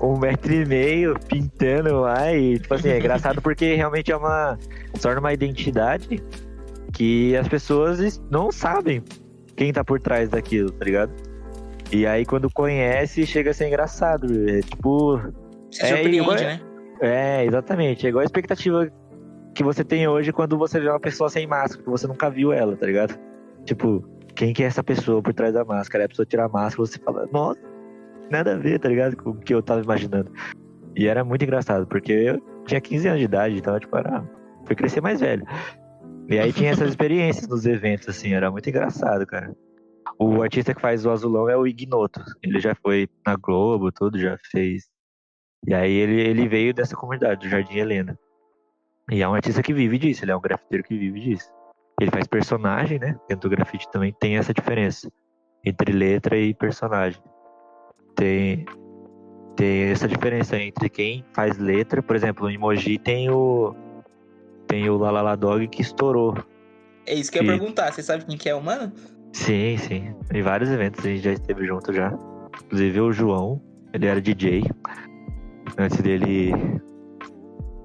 um 0.01 0.18
metro 0.18 0.53
e 0.53 0.64
meio 0.66 1.16
pintando 1.28 2.05
Ai. 2.05 2.37
E, 2.39 2.59
tipo 2.59 2.74
assim, 2.74 2.89
é 2.91 2.99
engraçado 2.99 3.41
porque 3.43 3.74
realmente 3.74 4.12
é 4.12 4.16
uma. 4.16 4.59
torna 5.01 5.20
uma 5.20 5.32
identidade 5.32 6.22
que 6.93 7.37
as 7.37 7.49
pessoas 7.49 8.22
não 8.30 8.53
sabem 8.53 9.03
quem 9.57 9.72
tá 9.72 9.82
por 9.85 10.01
trás 10.01 10.28
daquilo, 10.28 10.70
tá 10.70 10.85
ligado? 10.85 11.12
E 11.93 12.07
aí 12.07 12.24
quando 12.24 12.51
conhece, 12.51 13.26
chega 13.26 13.51
a 13.51 13.55
ser 13.55 13.68
engraçado. 13.68 14.26
É 14.49 14.61
tipo. 14.61 15.20
Se 15.70 15.82
É, 15.85 15.89
surpreende, 15.89 16.18
igual- 16.18 16.37
né? 16.37 16.61
É, 17.01 17.45
exatamente. 17.45 18.07
É 18.07 18.09
igual 18.09 18.22
a 18.22 18.24
expectativa 18.24 18.89
que 19.55 19.62
você 19.64 19.85
tem 19.85 20.07
hoje 20.09 20.32
quando 20.32 20.57
você 20.57 20.80
vê 20.80 20.89
uma 20.89 21.01
pessoa 21.01 21.28
sem 21.28 21.47
máscara, 21.47 21.82
que 21.82 21.91
você 21.91 22.07
nunca 22.07 22.30
viu 22.30 22.53
ela, 22.53 22.76
tá 22.76 22.87
ligado? 22.87 23.18
Tipo, 23.64 24.05
quem 24.35 24.53
que 24.53 24.62
é 24.62 24.66
essa 24.66 24.82
pessoa 24.82 25.22
por 25.22 25.32
trás 25.32 25.55
da 25.55 25.64
máscara? 25.64 26.03
Aí 26.03 26.07
a 26.07 26.09
pessoa 26.09 26.26
tira 26.26 26.45
a 26.45 26.49
máscara 26.49 26.87
você 26.87 26.99
fala, 26.99 27.28
nossa, 27.32 27.61
nada 28.30 28.55
a 28.55 28.57
ver, 28.57 28.78
tá 28.78 28.89
ligado? 28.89 29.16
Com 29.16 29.30
o 29.30 29.39
que 29.39 29.55
eu 29.55 29.62
tava 29.62 29.82
imaginando. 29.82 30.30
E 30.97 31.07
era 31.07 31.24
muito 31.24 31.43
engraçado, 31.43 31.87
porque 31.87 32.12
eu 32.12 32.41
tinha 32.66 32.80
15 32.80 33.09
anos 33.09 33.20
de 33.20 33.24
idade, 33.24 33.57
então, 33.57 33.78
tipo, 33.78 33.97
era. 33.97 34.28
Fui 34.66 34.74
crescer 34.74 35.01
mais 35.01 35.20
velho. 35.20 35.45
E 36.28 36.39
aí 36.39 36.53
tinha 36.53 36.70
essas 36.70 36.89
experiências 36.89 37.47
nos 37.49 37.66
eventos, 37.66 38.09
assim, 38.09 38.32
era 38.32 38.51
muito 38.51 38.68
engraçado, 38.68 39.26
cara. 39.26 39.55
O 40.18 40.43
artista 40.43 40.74
que 40.74 40.80
faz 40.80 41.05
o 41.05 41.11
azulão 41.11 41.49
é 41.49 41.57
o 41.57 41.66
Ignoto. 41.66 42.20
Ele 42.43 42.61
já 42.61 42.74
foi 42.74 43.09
na 43.26 43.37
Globo, 43.37 43.93
tudo, 43.93 44.18
já 44.18 44.39
fez. 44.51 44.85
E 45.66 45.74
aí 45.74 45.93
ele, 45.93 46.20
ele 46.20 46.49
veio 46.49 46.72
dessa 46.72 46.97
comunidade, 46.97 47.41
do 47.41 47.51
Jardim 47.51 47.76
Helena. 47.76 48.18
E 49.11 49.22
é 49.22 49.28
um 49.28 49.35
artista 49.35 49.62
que 49.62 49.74
vive 49.74 49.99
disso, 49.99 50.24
ele 50.24 50.32
é 50.32 50.37
um 50.37 50.41
grafiteiro 50.41 50.85
que 50.85 50.97
vive 50.97 51.20
disso. 51.20 51.53
Ele 52.01 52.11
faz 52.11 52.26
personagem, 52.26 52.99
né? 52.99 53.16
Dentro 53.28 53.49
do 53.49 53.57
grafite 53.57 53.88
também 53.90 54.12
tem 54.20 54.36
essa 54.36 54.53
diferença 54.53 55.11
entre 55.64 55.92
letra 55.92 56.36
e 56.36 56.55
personagem. 56.55 57.20
Tem, 58.16 58.64
tem 59.57 59.84
essa 59.84 60.07
diferença 60.07 60.57
entre 60.57 60.88
quem 60.88 61.24
faz 61.32 61.59
letra, 61.59 62.03
por 62.03 62.16
exemplo, 62.16 62.45
no 62.45 62.51
emoji 62.51 62.99
tem 62.99 63.30
o 63.30 63.74
tem 64.66 64.88
o 64.88 64.97
Lalala 64.97 65.36
Dog 65.36 65.68
que 65.68 65.82
estourou. 65.82 66.36
É 67.07 67.14
isso 67.14 67.30
que 67.30 67.38
eu 67.38 67.45
ia 67.45 67.51
perguntar, 67.59 67.92
você 67.92 68.03
sabe 68.03 68.24
quem 68.24 68.36
que 68.36 68.49
é 68.49 68.55
o 68.55 68.62
mano? 68.62 68.92
Sim, 69.32 69.76
sim. 69.76 70.14
Em 70.32 70.42
vários 70.42 70.70
eventos 70.70 71.05
a 71.05 71.09
gente 71.09 71.22
já 71.22 71.32
esteve 71.32 71.66
junto 71.66 71.92
já. 71.92 72.12
Inclusive 72.64 73.01
o 73.01 73.12
João, 73.12 73.61
ele 73.92 74.07
era 74.07 74.20
DJ. 74.20 74.64
Antes 75.76 76.01
dele 76.01 76.53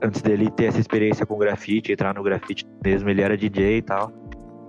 antes 0.01 0.21
dele 0.21 0.49
ter 0.49 0.65
essa 0.65 0.79
experiência 0.79 1.25
com 1.25 1.37
grafite, 1.37 1.91
entrar 1.91 2.13
no 2.13 2.23
grafite 2.23 2.65
mesmo, 2.83 3.09
ele 3.09 3.21
era 3.21 3.37
DJ 3.37 3.77
e 3.77 3.81
tal. 3.81 4.11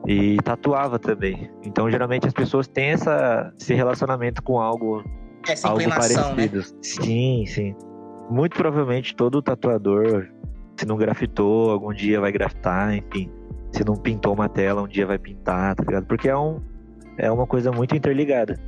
E 0.06 0.36
tatuava 0.38 0.98
também. 0.98 1.50
Então, 1.62 1.90
geralmente, 1.90 2.26
as 2.26 2.32
pessoas 2.32 2.66
têm 2.66 2.90
essa, 2.90 3.52
esse 3.60 3.74
relacionamento 3.74 4.42
com 4.42 4.58
algo, 4.58 5.04
essa 5.46 5.68
algo 5.68 5.80
né? 5.80 5.94
parecido. 5.94 6.58
Né? 6.58 6.64
Sim, 6.82 7.44
sim. 7.46 7.74
Muito 8.30 8.56
provavelmente 8.56 9.14
todo 9.14 9.42
tatuador, 9.42 10.28
se 10.76 10.86
não 10.86 10.96
grafitou, 10.96 11.70
algum 11.70 11.92
dia 11.92 12.20
vai 12.20 12.32
grafitar, 12.32 12.94
enfim. 12.94 13.30
Se 13.72 13.84
não 13.84 13.94
pintou 13.94 14.32
uma 14.32 14.48
tela, 14.48 14.82
um 14.82 14.88
dia 14.88 15.06
vai 15.06 15.18
pintar, 15.18 15.74
tá 15.74 15.84
ligado? 15.84 16.06
Porque 16.06 16.28
é, 16.28 16.36
um, 16.36 16.60
é 17.18 17.30
uma 17.30 17.46
coisa 17.46 17.70
muito 17.70 17.94
interligada. 17.94 18.58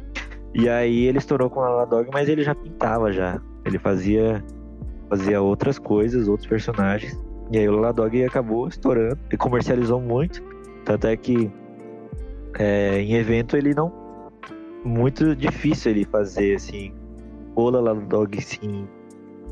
E 0.54 0.68
aí 0.68 1.06
ele 1.06 1.18
estourou 1.18 1.48
com 1.48 1.60
a 1.60 1.68
Ladog, 1.70 2.10
mas 2.12 2.28
ele 2.28 2.42
já 2.42 2.54
pintava 2.54 3.10
já. 3.10 3.40
Ele 3.64 3.78
fazia 3.78 4.44
fazia 5.12 5.42
outras 5.42 5.78
coisas, 5.78 6.26
outros 6.26 6.48
personagens. 6.48 7.14
E 7.50 7.58
aí 7.58 7.68
o 7.68 7.76
Ladog 7.76 8.24
acabou 8.24 8.66
estourando 8.66 9.18
e 9.30 9.36
comercializou 9.36 10.00
muito. 10.00 10.42
Tanto 10.86 11.06
é 11.06 11.14
que 11.18 11.50
é, 12.58 12.98
em 12.98 13.14
evento 13.16 13.54
ele 13.54 13.74
não. 13.74 13.92
Muito 14.82 15.36
difícil 15.36 15.92
ele 15.92 16.06
fazer 16.06 16.54
assim. 16.54 16.94
O 17.54 17.68
Ladog 17.68 18.38
assim, 18.38 18.88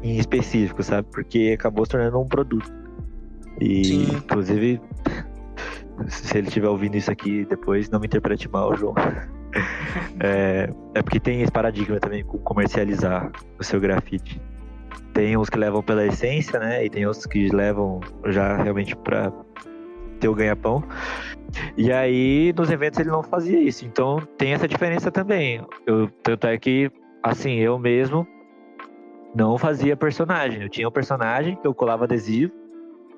em 0.02 0.16
específico, 0.16 0.82
sabe? 0.82 1.06
Porque 1.12 1.54
acabou 1.58 1.84
se 1.84 1.90
tornando 1.90 2.18
um 2.18 2.26
produto. 2.26 2.72
E 3.60 3.84
Sim. 3.84 4.02
inclusive, 4.16 4.80
se 6.08 6.38
ele 6.38 6.48
estiver 6.48 6.68
ouvindo 6.68 6.96
isso 6.96 7.10
aqui 7.10 7.44
depois, 7.44 7.90
não 7.90 8.00
me 8.00 8.06
interprete 8.06 8.48
mal, 8.48 8.74
João. 8.74 8.94
é, 10.20 10.72
é 10.94 11.02
porque 11.02 11.20
tem 11.20 11.42
esse 11.42 11.52
paradigma 11.52 12.00
também 12.00 12.24
com 12.24 12.38
comercializar 12.38 13.30
o 13.58 13.62
seu 13.62 13.78
grafite. 13.78 14.40
Tem 15.12 15.36
uns 15.36 15.50
que 15.50 15.58
levam 15.58 15.82
pela 15.82 16.06
essência, 16.06 16.58
né? 16.58 16.84
E 16.84 16.90
tem 16.90 17.06
outros 17.06 17.26
que 17.26 17.48
levam 17.48 18.00
já 18.26 18.56
realmente 18.56 18.96
para 18.96 19.32
ter 20.18 20.28
o 20.28 20.34
ganha-pão. 20.34 20.84
E 21.76 21.90
aí, 21.92 22.52
nos 22.56 22.70
eventos 22.70 22.98
ele 23.00 23.10
não 23.10 23.22
fazia 23.22 23.58
isso. 23.60 23.84
Então 23.84 24.20
tem 24.38 24.52
essa 24.52 24.68
diferença 24.68 25.10
também. 25.10 25.64
Eu, 25.86 26.08
tanto 26.22 26.46
é 26.46 26.56
que, 26.58 26.90
assim, 27.22 27.56
eu 27.56 27.78
mesmo 27.78 28.26
não 29.34 29.58
fazia 29.58 29.96
personagem. 29.96 30.62
Eu 30.62 30.68
tinha 30.68 30.88
um 30.88 30.92
personagem 30.92 31.56
que 31.56 31.66
eu 31.66 31.74
colava 31.74 32.04
adesivo, 32.04 32.52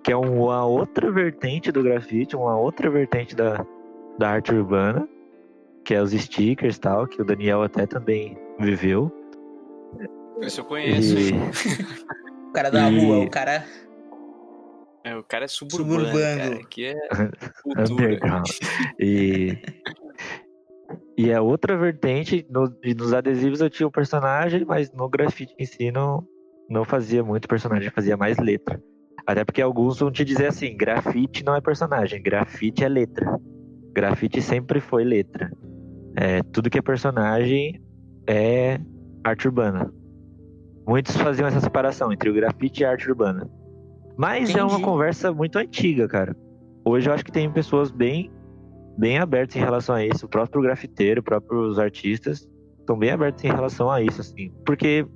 que 0.02 0.12
é 0.12 0.16
uma 0.16 0.64
outra 0.64 1.10
vertente 1.10 1.70
do 1.70 1.82
grafite, 1.82 2.36
uma 2.36 2.56
outra 2.56 2.90
vertente 2.90 3.36
da, 3.36 3.64
da 4.18 4.30
arte 4.30 4.52
urbana, 4.52 5.08
que 5.84 5.94
é 5.94 6.02
os 6.02 6.12
stickers 6.12 6.78
tal, 6.78 7.06
que 7.06 7.20
o 7.20 7.24
Daniel 7.24 7.62
até 7.62 7.86
também 7.86 8.36
viveu. 8.58 9.12
Isso 10.40 10.60
eu 10.60 10.64
conheço. 10.64 11.18
E... 11.18 11.32
o 12.48 12.52
cara 12.52 12.70
da 12.70 12.90
e... 12.90 12.98
rua, 12.98 13.18
o 13.20 13.30
cara. 13.30 13.64
É, 15.04 15.16
o 15.16 15.22
cara 15.22 15.44
é 15.44 15.48
suburbano, 15.48 16.06
suburbano. 16.06 16.38
Cara, 16.38 16.66
que 16.66 16.84
é 16.86 16.96
cultura. 17.74 18.42
e... 18.98 19.58
e 21.18 21.30
é 21.30 21.40
outra 21.40 21.76
vertente, 21.76 22.46
no, 22.48 22.72
nos 22.96 23.12
adesivos 23.12 23.60
eu 23.60 23.68
tinha 23.68 23.86
o 23.86 23.88
um 23.88 23.92
personagem, 23.92 24.64
mas 24.64 24.92
no 24.92 25.08
grafite 25.08 25.54
em 25.58 25.66
si 25.66 25.90
não, 25.90 26.26
não 26.70 26.84
fazia 26.84 27.22
muito 27.24 27.48
personagem, 27.48 27.90
fazia 27.90 28.16
mais 28.16 28.38
letra. 28.38 28.80
Até 29.26 29.44
porque 29.44 29.62
alguns 29.62 29.98
vão 29.98 30.10
te 30.10 30.24
dizer 30.24 30.46
assim, 30.46 30.76
grafite 30.76 31.44
não 31.44 31.54
é 31.54 31.60
personagem, 31.60 32.22
grafite 32.22 32.84
é 32.84 32.88
letra. 32.88 33.38
Grafite 33.92 34.40
sempre 34.40 34.80
foi 34.80 35.04
letra. 35.04 35.50
É, 36.16 36.42
tudo 36.44 36.68
que 36.68 36.78
é 36.78 36.82
personagem 36.82 37.80
é 38.26 38.80
arte 39.24 39.46
urbana. 39.46 39.92
Muitos 40.86 41.16
faziam 41.16 41.46
essa 41.46 41.60
separação 41.60 42.12
entre 42.12 42.28
o 42.28 42.34
grafite 42.34 42.82
e 42.82 42.84
a 42.84 42.90
arte 42.90 43.08
urbana. 43.08 43.48
Mas 44.16 44.50
Entendi. 44.50 44.58
é 44.58 44.64
uma 44.64 44.80
conversa 44.80 45.32
muito 45.32 45.56
antiga, 45.58 46.08
cara. 46.08 46.36
Hoje 46.84 47.08
eu 47.08 47.14
acho 47.14 47.24
que 47.24 47.32
tem 47.32 47.50
pessoas 47.50 47.90
bem, 47.90 48.30
bem 48.98 49.18
abertas 49.18 49.56
em 49.56 49.60
relação 49.60 49.94
a 49.94 50.04
isso. 50.04 50.26
O 50.26 50.28
próprio 50.28 50.62
grafiteiro, 50.62 51.20
os 51.20 51.24
próprios 51.24 51.78
artistas 51.78 52.48
estão 52.80 52.98
bem 52.98 53.10
abertos 53.10 53.44
em 53.44 53.48
relação 53.48 53.90
a 53.90 54.02
isso, 54.02 54.20
assim. 54.20 54.52
Porque 54.66 55.06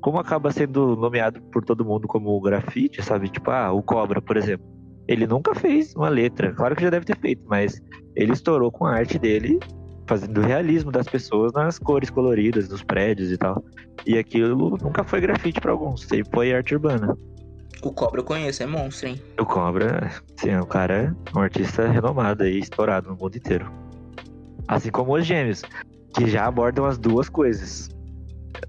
como 0.00 0.18
acaba 0.18 0.50
sendo 0.50 0.96
nomeado 0.96 1.40
por 1.52 1.64
todo 1.64 1.84
mundo 1.84 2.06
como 2.08 2.40
grafite, 2.40 3.02
sabe? 3.02 3.28
Tipo, 3.28 3.50
ah, 3.50 3.72
o 3.72 3.82
Cobra, 3.82 4.20
por 4.20 4.36
exemplo. 4.36 4.66
Ele 5.08 5.26
nunca 5.26 5.54
fez 5.54 5.94
uma 5.96 6.08
letra. 6.08 6.52
Claro 6.54 6.76
que 6.76 6.82
já 6.82 6.90
deve 6.90 7.04
ter 7.04 7.18
feito, 7.18 7.42
mas 7.46 7.80
ele 8.14 8.32
estourou 8.32 8.70
com 8.70 8.86
a 8.86 8.94
arte 8.94 9.18
dele 9.18 9.58
fazendo 10.06 10.38
o 10.38 10.44
realismo 10.44 10.90
das 10.90 11.06
pessoas 11.06 11.52
nas 11.52 11.78
cores 11.78 12.10
coloridas 12.10 12.68
dos 12.68 12.82
prédios 12.82 13.30
e 13.30 13.36
tal. 13.36 13.62
E 14.06 14.18
aquilo 14.18 14.76
nunca 14.82 15.04
foi 15.04 15.20
grafite 15.20 15.60
para 15.60 15.72
alguns, 15.72 16.02
sempre 16.02 16.30
foi 16.32 16.52
arte 16.52 16.74
urbana. 16.74 17.16
O 17.82 17.92
Cobra 17.92 18.20
eu 18.20 18.24
conheço, 18.24 18.62
é 18.62 18.66
monstro, 18.66 19.08
hein? 19.08 19.22
O 19.40 19.44
Cobra, 19.44 20.10
sim, 20.36 20.50
é 20.50 20.60
um 20.60 20.66
cara, 20.66 21.16
um 21.34 21.40
artista 21.40 21.88
renomado 21.88 22.44
aí, 22.44 22.58
estourado 22.58 23.08
no 23.08 23.16
mundo 23.16 23.36
inteiro. 23.36 23.70
Assim 24.68 24.90
como 24.90 25.14
os 25.14 25.26
Gêmeos, 25.26 25.62
que 26.14 26.28
já 26.28 26.46
abordam 26.46 26.84
as 26.84 26.96
duas 26.96 27.28
coisas. 27.28 27.88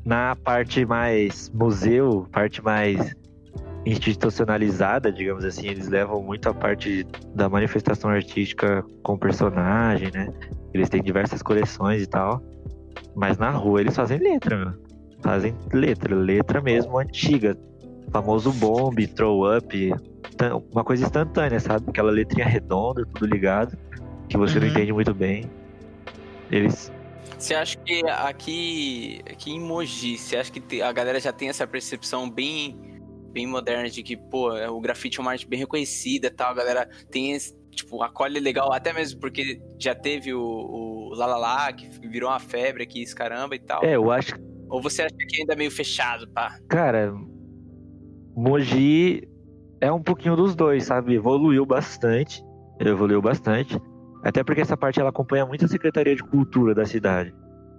Na 0.03 0.35
parte 0.35 0.83
mais 0.85 1.51
museu, 1.51 2.27
parte 2.31 2.63
mais 2.63 3.15
institucionalizada, 3.85 5.11
digamos 5.11 5.43
assim, 5.45 5.67
eles 5.67 5.87
levam 5.89 6.23
muito 6.23 6.49
a 6.49 6.53
parte 6.53 7.05
da 7.35 7.49
manifestação 7.49 8.09
artística 8.09 8.83
com 9.03 9.17
personagem, 9.17 10.09
né? 10.11 10.33
Eles 10.73 10.89
têm 10.89 11.01
diversas 11.01 11.41
coleções 11.41 12.01
e 12.01 12.07
tal. 12.07 12.41
Mas 13.15 13.37
na 13.37 13.51
rua 13.51 13.81
eles 13.81 13.95
fazem 13.95 14.17
letra, 14.17 14.57
meu. 14.57 14.73
Fazem 15.21 15.55
letra, 15.71 16.15
letra 16.15 16.61
mesmo 16.61 16.97
antiga. 16.97 17.57
O 18.07 18.11
famoso 18.11 18.51
bomb, 18.53 19.05
throw 19.07 19.57
up. 19.57 19.93
Uma 20.71 20.83
coisa 20.83 21.05
instantânea, 21.05 21.59
sabe? 21.59 21.85
Aquela 21.89 22.11
letrinha 22.11 22.45
redonda, 22.45 23.05
tudo 23.13 23.31
ligado. 23.31 23.77
Que 24.27 24.37
você 24.37 24.57
uhum. 24.57 24.65
não 24.65 24.71
entende 24.71 24.91
muito 24.91 25.13
bem. 25.13 25.49
Eles. 26.51 26.91
Você 27.37 27.53
acha 27.53 27.77
que 27.77 28.05
aqui, 28.07 29.21
aqui 29.29 29.51
em 29.51 29.59
Mogi, 29.59 30.17
você 30.17 30.37
acha 30.37 30.51
que 30.51 30.81
a 30.81 30.91
galera 30.91 31.19
já 31.19 31.31
tem 31.31 31.49
essa 31.49 31.67
percepção 31.67 32.29
bem, 32.29 32.79
bem 33.31 33.45
moderna 33.45 33.89
de 33.89 34.01
que, 34.01 34.15
pô, 34.15 34.49
o 34.69 34.79
grafite 34.79 35.19
é 35.19 35.21
uma 35.21 35.31
arte 35.31 35.47
bem 35.47 35.59
reconhecida 35.59 36.27
e 36.27 36.29
tal, 36.29 36.51
a 36.51 36.53
galera 36.53 36.89
tem 37.11 37.31
esse, 37.31 37.53
tipo, 37.73 38.01
acolhe 38.03 38.39
legal, 38.39 38.71
até 38.71 38.93
mesmo 38.93 39.19
porque 39.19 39.61
já 39.79 39.93
teve 39.93 40.33
o, 40.33 40.41
o 40.41 41.13
Lalala, 41.15 41.71
que 41.73 41.87
virou 42.07 42.29
uma 42.29 42.39
febre 42.39 42.83
aqui, 42.83 43.01
esse 43.01 43.15
caramba 43.15 43.55
e 43.55 43.59
tal. 43.59 43.83
É, 43.83 43.95
eu 43.95 44.11
acho. 44.11 44.35
Ou 44.69 44.81
você 44.81 45.03
acha 45.03 45.15
que 45.15 45.41
ainda 45.41 45.53
é 45.53 45.55
meio 45.55 45.71
fechado, 45.71 46.27
pá? 46.29 46.57
Cara, 46.67 47.13
Mogi 48.35 49.27
é 49.79 49.91
um 49.91 50.01
pouquinho 50.01 50.35
dos 50.35 50.55
dois, 50.55 50.85
sabe? 50.85 51.13
Evoluiu 51.13 51.65
bastante. 51.65 52.43
Evoluiu 52.79 53.21
bastante. 53.21 53.79
Até 54.23 54.43
porque 54.43 54.61
essa 54.61 54.77
parte 54.77 54.99
ela 54.99 55.09
acompanha 55.09 55.45
muito 55.45 55.65
a 55.65 55.67
Secretaria 55.67 56.15
de 56.15 56.23
Cultura 56.23 56.73
da 56.73 56.85
cidade. 56.85 57.33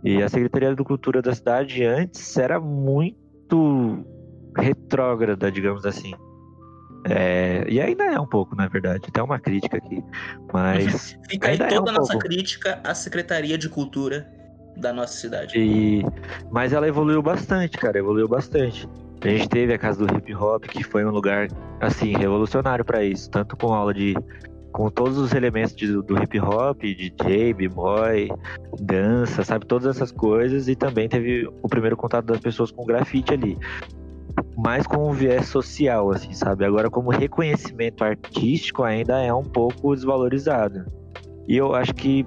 E 0.05 0.23
a 0.23 0.29
Secretaria 0.29 0.75
de 0.75 0.85
Cultura 0.85 1.23
da 1.23 1.35
cidade 1.35 1.83
antes 1.83 2.37
era 2.37 2.61
muito 2.61 4.05
retrógrada, 4.57 5.51
digamos 5.51 5.87
assim. 5.87 6.13
É, 7.09 7.65
e 7.69 7.81
ainda 7.81 8.05
é 8.05 8.19
um 8.19 8.27
pouco, 8.27 8.57
na 8.57 8.67
verdade, 8.67 9.05
até 9.09 9.23
uma 9.23 9.39
crítica 9.39 9.77
aqui. 9.77 10.03
Mas. 10.53 11.19
Fica 11.29 11.51
aí 11.51 11.59
toda 11.59 11.75
é 11.75 11.81
um 11.81 11.89
a 11.89 11.93
nossa 11.93 12.13
pouco. 12.13 12.27
crítica 12.27 12.81
à 12.83 12.95
Secretaria 12.95 13.59
de 13.59 13.69
Cultura 13.69 14.27
da 14.77 14.93
nossa 14.93 15.15
cidade. 15.15 15.59
E, 15.59 16.03
mas 16.51 16.73
ela 16.73 16.89
evoluiu 16.89 17.23
bastante, 17.23 17.79
cara, 17.79 17.99
evoluiu 17.99 18.29
bastante. 18.29 18.89
A 19.23 19.29
gente 19.29 19.49
teve 19.49 19.73
a 19.73 19.79
casa 19.79 20.05
do 20.05 20.17
hip 20.17 20.35
hop, 20.35 20.65
que 20.65 20.83
foi 20.83 21.05
um 21.05 21.11
lugar 21.11 21.49
assim 21.81 22.17
revolucionário 22.17 22.85
para 22.85 23.03
isso, 23.03 23.31
tanto 23.31 23.57
com 23.57 23.73
aula 23.73 23.95
de 23.95 24.15
com 24.75 24.91
todos 24.91 25.17
os 25.17 25.33
elementos 25.33 25.75
de, 25.77 25.87
do 25.87 26.21
hip 26.21 26.41
hop, 26.41 26.83
DJ, 26.83 27.55
b-boy, 27.55 28.29
dança, 28.81 29.45
sabe, 29.45 29.65
todas 29.67 29.97
essas 29.97 30.11
coisas 30.11 30.67
e 30.67 30.75
também 30.75 31.09
teve 31.09 31.49
o 31.63 31.69
primeiro 31.69 31.97
contato 31.97 32.25
das 32.25 32.41
pessoas 32.41 32.73
com 32.73 32.85
grafite 32.85 33.33
ali. 33.33 33.57
Mais 34.57 34.87
com 34.87 35.11
um 35.11 35.13
viés 35.13 35.47
social, 35.49 36.11
assim, 36.11 36.33
sabe? 36.33 36.65
Agora, 36.65 36.89
como 36.89 37.11
reconhecimento 37.11 38.05
artístico, 38.05 38.83
ainda 38.83 39.21
é 39.21 39.33
um 39.33 39.43
pouco 39.43 39.95
desvalorizado. 39.95 40.85
E 41.49 41.57
eu 41.57 41.75
acho 41.75 41.95
que 41.95 42.25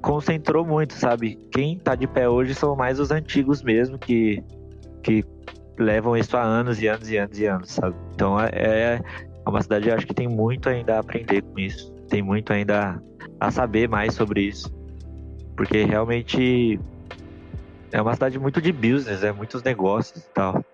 concentrou 0.00 0.64
muito, 0.64 0.94
sabe? 0.94 1.36
Quem 1.50 1.78
tá 1.78 1.94
de 1.94 2.06
pé 2.06 2.28
hoje 2.28 2.54
são 2.54 2.76
mais 2.76 3.00
os 3.00 3.10
antigos 3.10 3.62
mesmo, 3.62 3.98
que, 3.98 4.42
que 5.02 5.24
levam 5.78 6.16
isso 6.16 6.36
há 6.36 6.42
anos 6.42 6.80
e 6.80 6.86
anos 6.86 7.10
e 7.10 7.16
anos 7.16 7.38
e 7.38 7.46
anos, 7.46 7.72
sabe? 7.72 7.96
Então 8.14 8.40
é, 8.40 8.48
é 8.54 9.00
uma 9.46 9.62
cidade, 9.62 9.88
eu 9.88 9.94
acho 9.94 10.06
que 10.06 10.14
tem 10.14 10.28
muito 10.28 10.68
ainda 10.68 10.96
a 10.96 11.00
aprender 11.00 11.42
com 11.42 11.58
isso. 11.58 11.92
Tem 12.08 12.22
muito 12.22 12.52
ainda 12.52 13.02
a 13.40 13.50
saber 13.50 13.88
mais 13.88 14.14
sobre 14.14 14.42
isso. 14.42 14.72
Porque 15.56 15.84
realmente 15.84 16.78
é 17.92 18.00
uma 18.00 18.14
cidade 18.14 18.38
muito 18.38 18.60
de 18.60 18.72
business, 18.72 19.22
é 19.22 19.32
muitos 19.32 19.62
negócios 19.62 20.24
e 20.24 20.30
tal. 20.30 20.64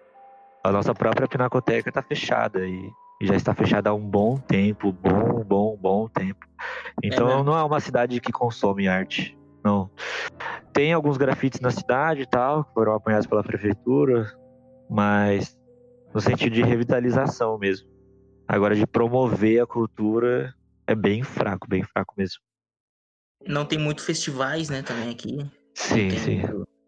A 0.65 0.73
nossa 0.73 0.95
própria 0.95 1.29
pinacoteca 1.29 1.91
está 1.91 2.03
fechada 2.03 2.67
e, 2.67 2.91
e, 3.21 3.27
já 3.27 3.37
está 3.37 3.55
fechada 3.55 3.91
há 3.91 3.95
um 3.95 4.01
bom 4.01 4.39
tempo, 4.39 4.91
bom, 4.91 5.45
bom, 5.45 5.77
bom 5.77 6.09
tempo. 6.09 6.41
Então 7.03 7.29
é 7.29 7.45
não 7.45 7.55
é 7.55 7.62
uma 7.62 7.81
cidade 7.81 8.19
que 8.19 8.33
consome 8.33 8.89
arte, 8.89 9.37
não. 9.62 9.91
Tem 10.73 10.95
alguns 10.95 11.19
grafites 11.19 11.61
na 11.61 11.71
cidade 11.71 12.23
e 12.23 12.27
tal, 12.27 12.65
que 12.65 12.73
foram 12.73 12.95
apanhados 12.95 13.27
pela 13.27 13.43
prefeitura, 13.43 14.33
mas 14.89 15.55
no 16.15 16.21
sentido 16.21 16.55
de 16.55 16.62
revitalização 16.62 17.59
mesmo. 17.59 17.87
Agora, 18.49 18.75
de 18.75 18.87
promover 18.87 19.62
a 19.62 19.67
cultura, 19.67 20.55
é 20.87 20.95
bem 20.95 21.23
fraco, 21.23 21.69
bem 21.69 21.83
fraco 21.83 22.15
mesmo. 22.17 22.41
Não 23.47 23.67
tem 23.67 23.79
muito 23.79 24.03
festivais, 24.03 24.71
né, 24.71 24.83
também 24.83 25.11
aqui. 25.11 25.47
Sim, 25.75 26.11
sim. 26.11 26.41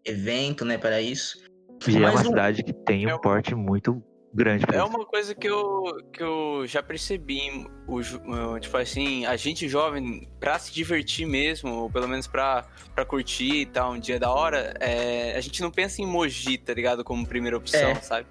Evento, 0.05 0.64
né, 0.64 0.79
para 0.79 1.01
isso. 1.01 1.39
E 1.87 1.93
Mas 1.93 2.03
é 2.03 2.11
uma 2.11 2.20
um... 2.20 2.24
cidade 2.24 2.62
que 2.62 2.72
tem 2.72 3.07
um 3.07 3.11
é 3.11 3.18
porte 3.18 3.55
muito 3.55 4.03
grande. 4.37 4.64
É 4.72 4.83
uma 4.83 5.05
coisa 5.07 5.35
que 5.35 5.49
eu, 5.49 5.83
que 6.12 6.22
eu 6.22 6.64
já 6.66 6.83
percebi, 6.83 7.66
o, 7.89 8.59
tipo 8.61 8.77
assim, 8.77 9.24
a 9.24 9.35
gente 9.37 9.66
jovem, 9.68 10.29
pra 10.39 10.59
se 10.59 10.72
divertir 10.72 11.27
mesmo, 11.27 11.72
ou 11.72 11.91
pelo 11.91 12.07
menos 12.07 12.27
pra, 12.27 12.66
pra 12.95 13.05
curtir 13.05 13.62
e 13.62 13.66
tal, 13.66 13.93
um 13.93 13.99
dia 13.99 14.20
da 14.20 14.31
hora, 14.31 14.74
é, 14.79 15.35
a 15.37 15.41
gente 15.41 15.62
não 15.62 15.70
pensa 15.70 16.03
em 16.03 16.07
Mogi, 16.07 16.59
tá 16.59 16.74
ligado? 16.74 17.03
Como 17.03 17.27
primeira 17.27 17.57
opção, 17.57 17.91
é. 17.91 17.95
sabe? 17.97 18.27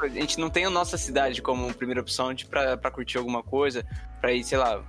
A 0.00 0.08
gente 0.08 0.38
não 0.38 0.50
tem 0.50 0.64
a 0.64 0.70
nossa 0.70 0.96
cidade 0.96 1.40
como 1.40 1.72
primeira 1.74 2.00
opção 2.00 2.34
de 2.34 2.46
pra, 2.46 2.76
pra 2.76 2.90
curtir 2.90 3.18
alguma 3.18 3.42
coisa, 3.42 3.84
pra 4.20 4.32
ir, 4.32 4.44
sei 4.44 4.58
lá. 4.58 4.82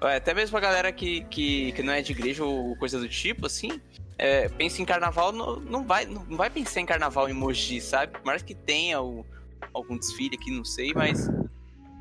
Até 0.00 0.34
mesmo 0.34 0.56
a 0.56 0.60
galera 0.60 0.92
que, 0.92 1.24
que, 1.24 1.72
que 1.72 1.82
não 1.82 1.92
é 1.92 2.02
de 2.02 2.12
igreja 2.12 2.44
ou 2.44 2.76
coisa 2.76 2.98
do 2.98 3.08
tipo, 3.08 3.46
assim, 3.46 3.80
é, 4.18 4.48
pensa 4.48 4.80
em 4.80 4.84
carnaval, 4.84 5.32
não, 5.32 5.60
não, 5.60 5.84
vai, 5.84 6.06
não 6.06 6.36
vai 6.36 6.48
pensar 6.50 6.80
em 6.80 6.86
carnaval 6.86 7.28
em 7.28 7.32
Mogi, 7.32 7.80
sabe? 7.80 8.12
Por 8.12 8.24
mais 8.24 8.42
que 8.42 8.54
tenha 8.54 9.00
o, 9.00 9.26
algum 9.72 9.98
desfile 9.98 10.36
aqui, 10.40 10.50
não 10.50 10.64
sei, 10.64 10.92
mas. 10.94 11.28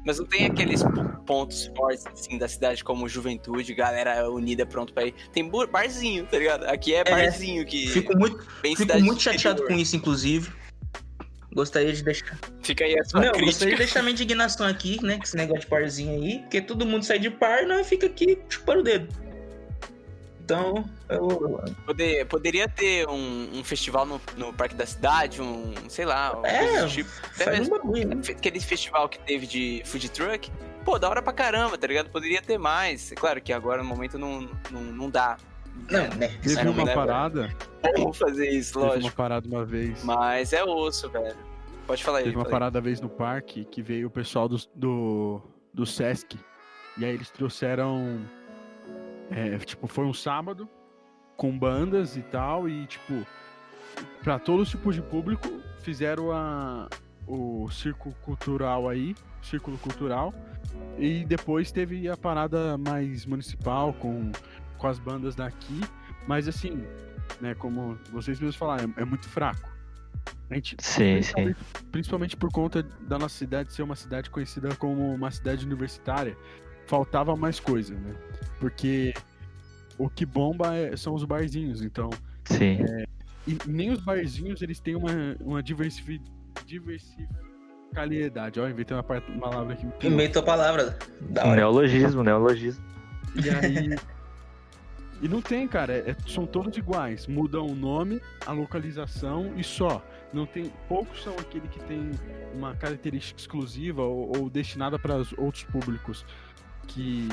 Mas 0.06 0.20
não 0.20 0.26
tem 0.26 0.46
aqueles 0.46 0.84
pontos 1.26 1.72
fortes, 1.78 2.06
assim, 2.08 2.38
da 2.38 2.46
cidade 2.46 2.84
como 2.84 3.08
juventude, 3.08 3.74
galera 3.74 4.30
unida, 4.30 4.66
pronto 4.66 4.94
pra 4.94 5.06
ir. 5.06 5.16
Tem 5.32 5.50
barzinho, 5.72 6.26
tá 6.26 6.38
ligado? 6.38 6.66
Aqui 6.66 6.94
é, 6.94 7.00
é 7.00 7.04
barzinho 7.06 7.66
que. 7.66 7.88
Fico 7.88 8.18
muito, 8.18 8.46
fico 8.76 9.00
muito 9.00 9.22
chateado 9.22 9.66
com 9.66 9.74
isso, 9.74 9.96
inclusive. 9.96 10.52
Gostaria 11.54 11.94
de 11.94 12.04
deixar. 12.04 12.38
Fica 12.62 12.84
aí 12.84 13.00
a 13.00 13.06
sua 13.06 13.22
Não, 13.22 13.28
crítica. 13.30 13.46
gostaria 13.46 13.76
de 13.76 13.78
deixar 13.78 14.02
minha 14.02 14.12
indignação 14.12 14.68
aqui, 14.68 15.02
né? 15.04 15.18
Com 15.18 15.24
esse 15.24 15.38
negócio 15.38 15.62
de 15.62 15.68
parzinho 15.68 16.22
aí. 16.22 16.40
Porque 16.40 16.62
todo 16.62 16.86
mundo 16.86 17.06
sai 17.06 17.20
de 17.20 17.30
par 17.30 17.64
e 17.64 17.66
nós 17.66 17.88
fica 17.88 18.08
aqui 18.08 18.40
chupando 18.50 18.82
o 18.82 18.84
dedo. 18.84 19.08
Então, 20.44 20.84
eu... 21.08 21.64
Poder, 21.86 22.26
poderia 22.26 22.68
ter 22.68 23.08
um, 23.08 23.50
um 23.54 23.64
festival 23.64 24.06
no, 24.06 24.20
no, 24.36 24.52
Parque 24.52 24.76
da 24.76 24.86
Cidade, 24.86 25.42
um, 25.42 25.74
sei 25.88 26.04
lá, 26.06 26.38
um 26.38 26.46
é, 26.46 26.86
tipo. 26.88 27.10
Até 27.34 27.52
mesmo, 27.52 27.78
né? 27.94 28.22
aquele 28.30 28.60
festival 28.60 29.08
que 29.08 29.20
teve 29.20 29.48
de 29.48 29.82
food 29.86 30.10
truck. 30.10 30.52
Pô, 30.84 31.00
da 31.00 31.10
hora 31.10 31.22
pra 31.22 31.32
caramba, 31.32 31.78
tá 31.78 31.88
ligado? 31.88 32.10
Poderia 32.10 32.42
ter 32.42 32.58
mais. 32.58 33.10
É 33.14 33.16
claro 33.16 33.42
que 33.42 33.54
agora 33.54 33.82
no 33.82 33.88
momento 33.88 34.20
não, 34.20 34.42
não, 34.70 34.82
não 34.82 35.10
dá. 35.10 35.38
Não, 35.90 36.10
né? 36.16 36.28
Teve 36.44 36.68
uma 36.68 36.84
né, 36.84 36.94
parada. 36.94 37.56
Vamos 37.98 38.18
fazer 38.18 38.50
isso, 38.50 38.78
lógico. 38.78 38.96
Teve 38.96 39.06
uma 39.08 39.14
parada 39.14 39.48
uma 39.48 39.66
vez. 39.66 40.04
Mas 40.04 40.52
é 40.52 40.62
osso, 40.62 41.10
velho. 41.10 41.38
Pode 41.88 42.04
falar 42.04 42.18
aí. 42.18 42.26
Teve 42.26 42.36
uma 42.36 42.46
parada 42.46 42.82
vez 42.82 43.00
no 43.00 43.10
parque 43.10 43.64
que 43.64 43.82
veio 43.82 44.08
o 44.08 44.12
pessoal 44.12 44.50
do, 44.50 44.58
do, 44.76 45.42
do 45.74 45.86
Sesc. 45.86 46.38
E 46.98 47.06
aí 47.06 47.14
eles 47.14 47.32
trouxeram 47.32 48.20
é, 49.32 49.58
tipo, 49.60 49.88
foi 49.88 50.06
um 50.06 50.14
sábado 50.14 50.70
com 51.36 51.58
bandas 51.58 52.16
e 52.16 52.22
tal, 52.22 52.70
e 52.70 52.86
tipo, 52.86 53.26
para 54.24 54.40
todos 54.40 54.68
os 54.68 54.70
tipos 54.70 54.96
de 54.96 55.02
público, 55.02 55.48
fizeram 55.82 56.32
a, 56.32 56.88
o 57.28 57.70
circo 57.70 58.14
cultural 58.22 58.88
aí, 58.88 59.16
círculo 59.42 59.78
cultural, 59.78 60.34
e 60.98 61.26
depois 61.26 61.72
teve 61.72 62.08
a 62.08 62.16
parada 62.16 62.78
mais 62.78 63.26
municipal 63.26 63.94
com, 63.94 64.32
com 64.78 64.88
as 64.88 65.00
bandas 65.00 65.36
daqui, 65.36 65.82
mas 66.28 66.48
assim, 66.48 66.86
né, 67.42 67.54
como 67.56 67.98
vocês 68.12 68.40
mesmos 68.40 68.56
falaram, 68.56 68.94
é, 68.98 69.02
é 69.02 69.06
muito 69.06 69.28
fraco. 69.28 69.72
A 70.50 70.56
gente, 70.56 70.76
sim, 70.80 71.14
principalmente, 71.14 71.58
sim. 71.58 71.86
principalmente 71.92 72.38
por 72.38 72.52
conta 72.52 72.84
da 72.84 73.18
nossa 73.18 73.36
cidade 73.36 73.74
ser 73.74 73.82
uma 73.82 73.96
cidade 73.96 74.30
conhecida 74.30 74.74
como 74.76 75.14
uma 75.14 75.32
cidade 75.32 75.66
universitária, 75.66 76.38
faltava 76.86 77.36
mais 77.36 77.60
coisa, 77.60 77.94
né? 77.94 78.16
Porque 78.60 79.14
o 79.98 80.10
que 80.10 80.26
bomba 80.26 80.76
é, 80.76 80.96
são 80.98 81.14
os 81.14 81.24
barzinhos, 81.24 81.82
então. 81.82 82.10
Sim. 82.46 82.80
É, 82.82 83.06
e 83.48 83.58
nem 83.68 83.92
os 83.92 84.00
barzinhos 84.00 84.62
eles 84.62 84.80
têm 84.80 84.96
uma, 84.96 85.36
uma 85.42 85.62
diversifi, 85.62 86.22
diversificalidade. 86.66 88.60
Ó, 88.60 88.68
inventei 88.68 88.96
uma 88.96 89.04
palavra 89.04 89.74
aqui. 89.74 89.86
Inventou 90.06 90.42
a 90.42 90.46
palavra. 90.46 90.98
Da 91.22 91.56
neologismo, 91.56 92.24
neologismo. 92.24 92.84
E 93.36 93.50
aí. 93.50 93.96
e 95.22 95.28
não 95.28 95.42
tem, 95.42 95.68
cara. 95.68 95.94
É, 95.94 96.16
são 96.28 96.46
todos 96.46 96.78
iguais. 96.78 97.28
Mudam 97.28 97.66
o 97.68 97.76
nome, 97.76 98.22
a 98.46 98.54
localização 98.54 99.54
e 99.58 99.64
só. 99.64 100.02
Não 100.32 100.46
tem. 100.46 100.72
Poucos 100.88 101.22
são 101.22 101.34
aquele 101.34 101.68
que 101.68 101.80
tem 101.82 102.12
uma 102.54 102.74
característica 102.76 103.40
exclusiva 103.40 104.04
ou, 104.04 104.38
ou 104.38 104.50
destinada 104.50 104.98
para 104.98 105.18
os 105.18 105.34
outros 105.38 105.64
públicos 105.66 106.26
que 106.88 107.28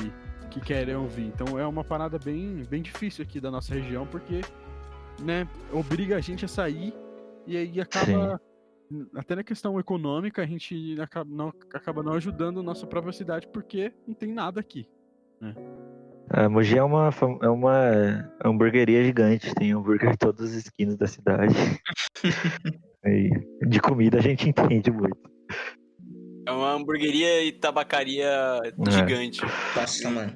que 0.51 0.59
querem 0.59 0.95
ouvir. 0.95 1.27
Então 1.27 1.57
é 1.57 1.65
uma 1.65 1.83
parada 1.83 2.19
bem, 2.19 2.63
bem 2.69 2.81
difícil 2.81 3.23
aqui 3.23 3.39
da 3.39 3.49
nossa 3.49 3.73
região, 3.73 4.05
porque 4.05 4.41
né, 5.19 5.47
obriga 5.71 6.17
a 6.17 6.19
gente 6.19 6.45
a 6.45 6.47
sair 6.47 6.93
e 7.47 7.57
aí 7.57 7.81
acaba. 7.81 8.37
Sim. 8.37 9.07
Até 9.15 9.35
na 9.37 9.43
questão 9.43 9.79
econômica, 9.79 10.41
a 10.41 10.45
gente 10.45 10.99
acaba 10.99 11.29
não, 11.33 11.53
acaba 11.73 12.03
não 12.03 12.11
ajudando 12.11 12.59
a 12.59 12.63
nossa 12.63 12.85
própria 12.85 13.13
cidade 13.13 13.47
porque 13.47 13.93
não 14.05 14.13
tem 14.13 14.33
nada 14.33 14.59
aqui. 14.59 14.85
Né? 15.39 15.55
A 16.29 16.49
Mogi 16.49 16.77
é 16.77 16.83
uma, 16.83 17.09
é 17.41 17.47
uma 17.47 18.31
hamburgueria 18.43 19.01
gigante, 19.01 19.55
tem 19.55 19.71
hambúrguer 19.71 20.11
em 20.11 20.17
todas 20.17 20.49
as 20.49 20.65
esquinas 20.65 20.97
da 20.97 21.07
cidade. 21.07 21.53
de 23.69 23.79
comida 23.79 24.17
a 24.17 24.21
gente 24.21 24.49
entende 24.49 24.91
muito. 24.91 25.30
Uma 26.61 26.73
hamburgueria 26.73 27.43
e 27.43 27.51
tabacaria 27.51 28.29
é. 28.63 28.91
gigante. 28.91 29.41
Nossa, 29.75 30.11
mano. 30.11 30.35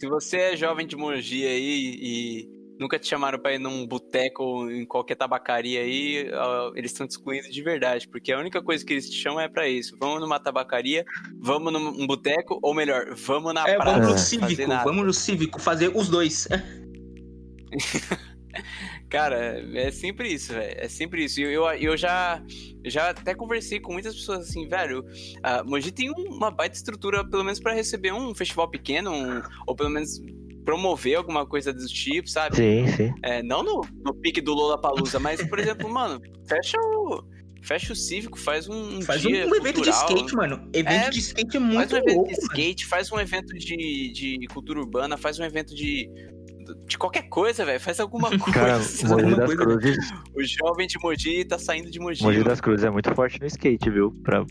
Se 0.00 0.08
você 0.08 0.36
é 0.38 0.56
jovem 0.56 0.84
de 0.84 0.96
Mogi 0.96 1.46
aí 1.46 1.96
e 2.02 2.48
nunca 2.80 2.98
te 2.98 3.06
chamaram 3.06 3.38
pra 3.38 3.54
ir 3.54 3.60
num 3.60 3.86
boteco 3.86 4.42
ou 4.42 4.72
em 4.72 4.84
qualquer 4.84 5.14
tabacaria 5.14 5.80
aí, 5.80 6.28
eles 6.74 6.90
estão 6.90 7.06
te 7.06 7.10
excluindo 7.10 7.48
de 7.48 7.62
verdade, 7.62 8.08
porque 8.08 8.32
a 8.32 8.38
única 8.38 8.60
coisa 8.60 8.84
que 8.84 8.94
eles 8.94 9.08
te 9.08 9.16
chamam 9.16 9.38
é 9.40 9.48
pra 9.48 9.68
isso. 9.68 9.96
Vamos 10.00 10.20
numa 10.20 10.40
tabacaria, 10.40 11.04
vamos 11.40 11.72
num 11.72 12.04
boteco, 12.04 12.58
ou 12.62 12.74
melhor, 12.74 13.14
vamos 13.14 13.54
na 13.54 13.68
é, 13.68 13.76
praça. 13.76 14.00
Vamos 14.00 14.12
no 14.12 14.18
cívico, 14.18 14.68
vamos 14.82 15.06
no 15.06 15.12
cívico, 15.12 15.60
fazer 15.60 15.94
os 15.94 16.08
dois. 16.08 16.48
Cara, 19.10 19.60
é 19.74 19.90
sempre 19.90 20.32
isso, 20.32 20.54
velho. 20.54 20.74
É 20.78 20.88
sempre 20.88 21.24
isso. 21.24 21.40
Eu, 21.40 21.50
eu, 21.50 21.64
eu 21.72 21.96
já, 21.96 22.40
já 22.86 23.10
até 23.10 23.34
conversei 23.34 23.80
com 23.80 23.92
muitas 23.92 24.14
pessoas 24.14 24.48
assim, 24.48 24.68
velho. 24.68 25.00
Uh, 25.00 25.68
Mogi 25.68 25.90
tem 25.90 26.10
uma 26.10 26.48
baita 26.50 26.76
estrutura, 26.76 27.28
pelo 27.28 27.42
menos 27.42 27.58
para 27.58 27.74
receber 27.74 28.12
um 28.12 28.32
festival 28.32 28.70
pequeno, 28.70 29.10
um, 29.10 29.42
ou 29.66 29.74
pelo 29.74 29.90
menos 29.90 30.22
promover 30.64 31.16
alguma 31.16 31.44
coisa 31.44 31.72
do 31.72 31.84
tipo, 31.86 32.30
sabe? 32.30 32.54
Sim, 32.54 32.86
sim. 32.96 33.12
É, 33.24 33.42
não 33.42 33.64
no, 33.64 33.84
no 34.04 34.14
pique 34.14 34.40
do 34.40 34.54
Lola 34.54 34.80
Palusa, 34.80 35.18
mas, 35.18 35.42
por 35.42 35.58
exemplo, 35.58 35.90
mano, 35.90 36.22
fecha 36.48 36.78
o. 36.80 37.24
Fecha 37.62 37.92
o 37.92 37.96
cívico, 37.96 38.38
faz 38.38 38.68
um. 38.68 39.02
Faz 39.02 39.20
dia 39.20 39.46
um, 39.46 39.54
evento 39.54 39.82
de 39.82 39.90
skate, 39.90 40.34
mano. 40.34 40.66
Evento 40.72 41.06
é, 41.08 41.10
de 41.10 41.18
skate 41.18 41.56
é 41.56 41.60
muito 41.60 41.76
faz 41.76 41.92
um 41.92 41.96
evento 41.96 42.14
louco, 42.14 42.30
de 42.30 42.40
skate, 42.40 42.84
mano. 42.84 42.90
faz 42.90 43.12
um 43.12 43.20
evento 43.20 43.54
de, 43.58 44.12
de 44.12 44.46
cultura 44.46 44.78
urbana, 44.80 45.18
faz 45.18 45.38
um 45.38 45.44
evento 45.44 45.74
de 45.74 46.08
de 46.86 46.98
qualquer 46.98 47.28
coisa, 47.28 47.64
velho. 47.64 47.80
Faz 47.80 48.00
alguma 48.00 48.28
coisa. 48.38 48.52
Cara, 48.52 48.78
Mogi 48.78 49.36
das 49.36 49.54
coisa? 49.54 49.56
Cruzes, 49.56 49.98
O 50.34 50.42
jovem 50.42 50.86
de 50.86 50.98
Mogi 51.02 51.44
tá 51.44 51.58
saindo 51.58 51.90
de 51.90 51.98
Mogi. 51.98 52.22
Mogi 52.22 52.42
das 52.42 52.60
Cruzes 52.60 52.84
é 52.84 52.90
muito 52.90 53.14
forte 53.14 53.40
no 53.40 53.46
skate, 53.46 53.90
viu? 53.90 54.12
Pra... 54.22 54.44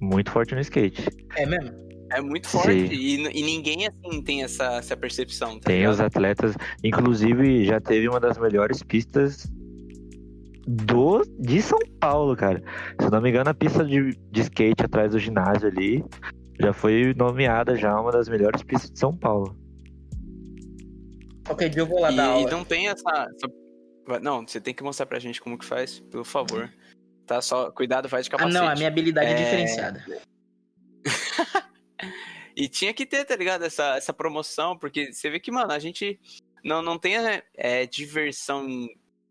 Muito 0.00 0.30
forte 0.30 0.54
no 0.54 0.60
skate. 0.60 1.04
É 1.36 1.46
mesmo? 1.46 1.72
É 2.12 2.20
muito 2.20 2.48
forte. 2.48 2.70
E, 2.70 3.14
e 3.16 3.42
ninguém, 3.42 3.86
assim, 3.88 4.22
tem 4.22 4.44
essa, 4.44 4.76
essa 4.76 4.96
percepção, 4.96 5.58
tá 5.58 5.66
Tem 5.66 5.78
ligado? 5.78 5.94
os 5.94 6.00
atletas, 6.00 6.54
inclusive 6.84 7.64
já 7.64 7.80
teve 7.80 8.08
uma 8.08 8.20
das 8.20 8.38
melhores 8.38 8.82
pistas 8.82 9.50
do 10.68 11.22
de 11.38 11.60
São 11.62 11.78
Paulo, 12.00 12.36
cara. 12.36 12.62
Se 13.00 13.10
não 13.10 13.20
me 13.20 13.30
engano, 13.30 13.50
a 13.50 13.54
pista 13.54 13.84
de, 13.84 14.16
de 14.30 14.40
skate 14.40 14.84
atrás 14.84 15.12
do 15.12 15.18
ginásio 15.18 15.68
ali 15.68 16.04
já 16.60 16.72
foi 16.72 17.12
nomeada 17.16 17.74
já 17.76 17.98
uma 18.00 18.10
das 18.12 18.28
melhores 18.28 18.62
pistas 18.62 18.90
de 18.90 18.98
São 18.98 19.16
Paulo. 19.16 19.56
Qualquer 21.46 21.68
dia 21.68 21.82
eu 21.82 21.86
vou 21.86 22.00
lá 22.00 22.10
E, 22.10 22.16
dar 22.16 22.24
e 22.24 22.28
aula. 22.28 22.50
não 22.50 22.64
tem 22.64 22.88
essa, 22.88 23.04
essa- 23.36 24.20
Não, 24.20 24.46
você 24.46 24.60
tem 24.60 24.74
que 24.74 24.82
mostrar 24.82 25.06
pra 25.06 25.18
gente 25.18 25.40
como 25.40 25.58
que 25.58 25.64
faz, 25.64 26.00
por 26.00 26.24
favor. 26.24 26.72
Tá, 27.26 27.40
só 27.42 27.70
cuidado, 27.72 28.08
vai 28.08 28.22
de 28.22 28.28
Ah, 28.28 28.32
capacete. 28.32 28.54
não, 28.54 28.68
a 28.68 28.74
minha 28.74 28.88
habilidade 28.88 29.28
é, 29.28 29.32
É. 29.32 29.34
diferenciada. 29.34 30.04
E 32.58 32.68
tinha 32.70 32.94
que 32.94 33.04
ter, 33.04 33.22
tá 33.26 33.36
ligado? 33.36 33.64
Essa, 33.66 33.96
essa 33.98 34.14
promoção, 34.14 34.78
porque 34.78 35.12
você 35.12 35.28
vê 35.28 35.38
que, 35.38 35.50
mano, 35.50 35.72
a 35.72 35.78
gente 35.78 36.18
não, 36.64 36.80
não 36.80 36.98
tem 36.98 37.14
é, 37.54 37.84
diversão, 37.84 38.66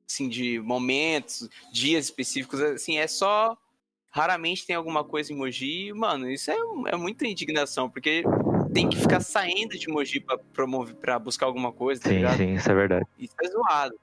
assim, 0.07 0.30
de 0.30 0.59
momentos, 0.59 1.49
dias 1.74 2.05
específicos, 2.05 2.61
assim, 2.61 2.99
é 2.99 3.07
só. 3.07 3.57
Raramente 4.11 4.68
tem 4.68 4.76
alguma 4.76 5.03
coisa 5.03 5.34
em 5.34 5.36
Mogi, 5.36 5.88
e, 5.88 5.93
mano, 5.93 6.30
isso 6.30 6.51
é, 6.51 6.55
é 6.91 6.95
muita 6.95 7.26
indignação, 7.26 7.89
porque 7.89 8.24
tem 8.76 8.89
que 8.89 8.97
ficar 8.97 9.21
saindo 9.21 9.80
de 9.80 9.88
Mogi 9.88 10.19
pra 10.19 10.38
promover, 10.38 10.95
pra 10.95 11.17
buscar 11.17 11.45
alguma 11.45 11.71
coisa, 11.71 12.01
tá 12.01 12.09
Sim, 12.09 12.15
ligado? 12.17 12.36
sim, 12.38 12.53
isso 12.55 12.69
é 12.69 12.76
verdade. 12.76 13.05
Isso 13.17 13.34
é 13.41 13.47
zoado. 13.47 13.95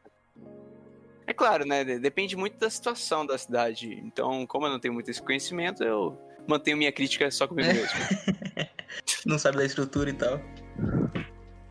É 1.27 1.35
claro, 1.35 1.67
né? 1.67 1.85
de- 1.85 1.99
Depende 1.99 2.35
muito 2.37 2.59
da 2.59 2.71
situação 2.71 3.27
da 3.27 3.37
cidade. 3.37 3.93
Então, 4.03 4.47
como 4.47 4.67
eu 4.67 4.71
não 4.71 4.81
tenho 4.81 4.95
muito 4.95 5.11
esse 5.11 5.21
conhecimento, 5.21 5.85
eu 5.85 6.19
mantenho 6.49 6.79
minha 6.79 6.91
crítica 6.91 7.31
só 7.31 7.47
comigo 7.47 7.69
É. 7.69 7.75
mesmo. 7.75 7.89
Não 9.27 9.39
sabe 9.39 9.57
da 9.59 9.65
estrutura 9.65 10.11
e 10.11 10.13
tal. 10.15 10.41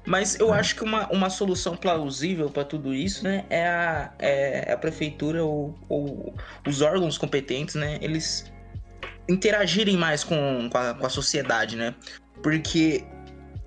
Mas 0.08 0.39
eu 0.39 0.54
acho 0.54 0.76
que 0.76 0.84
uma, 0.84 1.08
uma 1.12 1.30
solução 1.30 1.76
plausível 1.76 2.49
pra 2.49 2.64
tudo 2.64 2.93
isso, 2.93 3.24
né, 3.24 3.45
é 3.49 3.68
a, 3.68 4.14
é 4.20 4.72
a 4.74 4.78
prefeitura 4.78 5.43
ou, 5.43 5.78
ou 5.89 6.34
os 6.68 6.82
órgãos 6.82 7.18
competentes, 7.18 7.76
né, 7.76 7.99
eles 8.02 8.52
interagirem 9.30 9.97
mais 9.97 10.24
com, 10.24 10.68
com, 10.72 10.78
a, 10.78 10.93
com 10.95 11.06
a 11.06 11.10
sociedade, 11.10 11.76
né? 11.76 11.93
Porque 12.42 13.04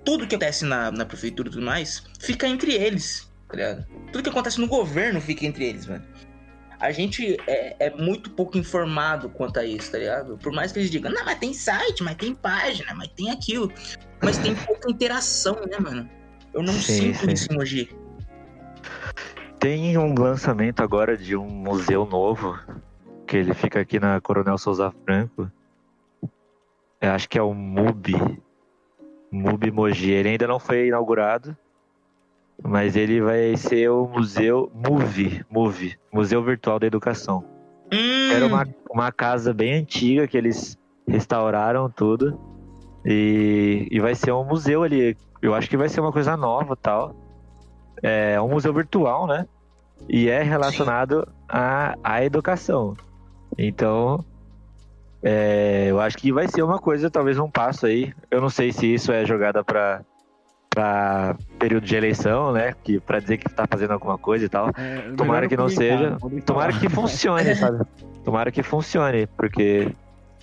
tudo 0.03 0.27
que 0.27 0.35
acontece 0.35 0.65
na, 0.65 0.91
na 0.91 1.05
prefeitura 1.05 1.49
e 1.49 1.51
tudo 1.51 1.65
mais 1.65 2.03
fica 2.19 2.47
entre 2.47 2.73
eles, 2.73 3.31
tá 3.47 3.55
ligado? 3.55 3.85
Tudo 4.11 4.23
que 4.23 4.29
acontece 4.29 4.59
no 4.59 4.67
governo 4.67 5.19
fica 5.19 5.45
entre 5.45 5.65
eles, 5.65 5.87
mano. 5.87 6.05
A 6.79 6.91
gente 6.91 7.37
é, 7.47 7.87
é 7.87 7.89
muito 7.89 8.29
pouco 8.29 8.57
informado 8.57 9.29
quanto 9.29 9.59
a 9.59 9.65
isso, 9.65 9.91
tá 9.91 9.97
ligado? 9.97 10.37
Por 10.37 10.51
mais 10.51 10.71
que 10.71 10.79
eles 10.79 10.91
digam, 10.91 11.11
não, 11.11 11.23
mas 11.25 11.39
tem 11.39 11.53
site, 11.53 12.03
mas 12.03 12.15
tem 12.15 12.35
página, 12.35 12.93
mas 12.93 13.07
tem 13.09 13.31
aquilo. 13.31 13.71
Mas 14.21 14.37
tem 14.37 14.53
pouca 14.55 14.91
interação, 14.91 15.55
né, 15.65 15.79
mano? 15.79 16.09
Eu 16.53 16.61
não 16.61 16.73
Sim, 16.73 17.13
sinto 17.13 17.25
sim. 17.25 17.31
isso. 17.31 17.95
Tem 19.59 19.97
um 19.97 20.13
lançamento 20.13 20.81
agora 20.81 21.17
de 21.17 21.35
um 21.35 21.47
museu 21.47 22.05
novo, 22.05 22.59
que 23.25 23.37
ele 23.37 23.53
fica 23.53 23.79
aqui 23.79 23.99
na 23.99 24.21
Coronel 24.21 24.57
Souza 24.57 24.93
Franco. 25.03 25.49
Eu 27.01 27.11
acho 27.11 27.27
que 27.27 27.37
é 27.37 27.41
o 27.41 27.53
MUBI. 27.53 28.44
MUBI 29.35 29.71
Mogi. 29.71 30.11
Ele 30.11 30.29
ainda 30.29 30.47
não 30.47 30.59
foi 30.59 30.87
inaugurado, 30.87 31.55
mas 32.63 32.95
ele 32.95 33.21
vai 33.21 33.55
ser 33.57 33.89
o 33.89 34.07
museu 34.07 34.71
MUVI, 34.73 35.45
MUVI, 35.49 35.97
Museu 36.11 36.43
Virtual 36.43 36.79
da 36.79 36.87
Educação. 36.87 37.43
Hum, 37.91 38.31
Era 38.31 38.45
uma, 38.47 38.67
uma 38.89 39.11
casa 39.11 39.53
bem 39.53 39.73
antiga 39.75 40.27
que 40.27 40.37
eles 40.37 40.77
restauraram 41.07 41.89
tudo. 41.89 42.39
E, 43.05 43.87
e 43.91 43.99
vai 43.99 44.15
ser 44.15 44.31
um 44.31 44.43
museu 44.43 44.81
ali. 44.81 45.15
Eu 45.41 45.53
acho 45.53 45.69
que 45.69 45.77
vai 45.77 45.87
ser 45.87 46.01
uma 46.01 46.11
coisa 46.11 46.35
nova 46.35 46.75
tal. 46.75 47.15
É 48.01 48.41
um 48.41 48.49
museu 48.49 48.73
virtual, 48.73 49.27
né? 49.27 49.45
E 50.09 50.27
é 50.27 50.41
relacionado 50.41 51.27
à, 51.47 51.95
à 52.03 52.23
educação. 52.25 52.95
Então, 53.57 54.25
é, 55.27 55.87
eu 55.89 55.99
acho 55.99 56.15
que 56.17 56.31
vai 56.31 56.47
ser 56.47 56.61
uma 56.61 56.77
coisa, 56.77 57.09
talvez 57.09 57.39
um 57.39 57.49
passo 57.49 57.87
aí. 57.87 58.13
Eu 58.29 58.39
não 58.39 58.49
sei 58.49 58.71
se 58.71 58.93
isso 58.93 59.11
é 59.11 59.25
jogada 59.25 59.63
para 59.63 60.01
para 60.69 61.37
período 61.57 61.85
de 61.85 61.95
eleição, 61.95 62.51
né? 62.51 62.75
Que 62.83 62.99
para 62.99 63.19
dizer 63.19 63.37
que 63.37 63.49
tá 63.49 63.65
fazendo 63.65 63.91
alguma 63.91 64.17
coisa 64.17 64.43
e 64.45 64.49
tal. 64.49 64.69
É, 64.77 65.13
Tomara 65.15 65.47
que 65.47 65.55
não 65.55 65.69
seja. 65.69 66.17
Tomara 66.45 66.73
que 66.73 66.89
funcione, 66.89 67.55
sabe? 67.55 67.83
Tomara 68.25 68.51
que 68.51 68.61
funcione, 68.61 69.25
porque. 69.37 69.91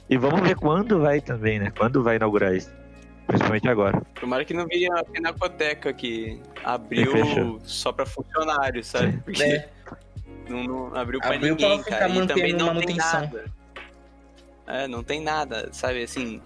E 0.09 0.17
vamos 0.17 0.41
ver 0.41 0.57
quando 0.57 1.01
vai 1.01 1.21
também, 1.21 1.59
né? 1.59 1.71
Quando 1.77 2.03
vai 2.03 2.17
inaugurar 2.17 2.55
isso. 2.55 2.73
Principalmente 3.27 3.69
agora. 3.69 4.03
Tomara 4.19 4.45
que 4.45 4.53
não 4.55 4.67
vire 4.67 4.91
a 4.91 5.05
Pinacoteca 5.05 5.93
que 5.93 6.41
abriu 6.65 7.61
só 7.63 7.93
pra 7.93 8.05
funcionários, 8.07 8.87
sabe? 8.89 9.19
Porque 9.25 9.43
É. 9.45 9.69
não, 10.49 10.65
não 10.65 10.95
abriu 10.97 11.21
pra 11.21 11.37
ninguém, 11.39 11.79
ficar 11.85 11.99
cara. 11.99 12.09
E 12.11 12.15
mantendo 12.15 12.35
também 12.41 12.53
não 12.55 12.67
manutenção. 12.67 13.21
tem 13.21 13.31
nada. 13.31 13.45
É, 14.67 14.87
não 14.87 15.03
tem 15.03 15.21
nada, 15.21 15.69
sabe? 15.73 16.03
Assim, 16.03 16.41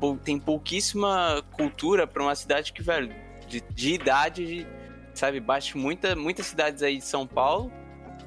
pou- 0.00 0.16
tem 0.16 0.38
pouquíssima 0.38 1.42
cultura 1.52 2.06
pra 2.06 2.22
uma 2.22 2.34
cidade 2.34 2.72
que, 2.72 2.82
velho, 2.82 3.12
de, 3.48 3.60
de 3.60 3.94
idade, 3.94 4.46
de, 4.46 4.66
sabe? 5.14 5.40
Bate 5.40 5.76
muita, 5.76 6.14
muitas 6.14 6.46
cidades 6.46 6.82
aí 6.82 6.98
de 6.98 7.04
São 7.04 7.26
Paulo 7.26 7.72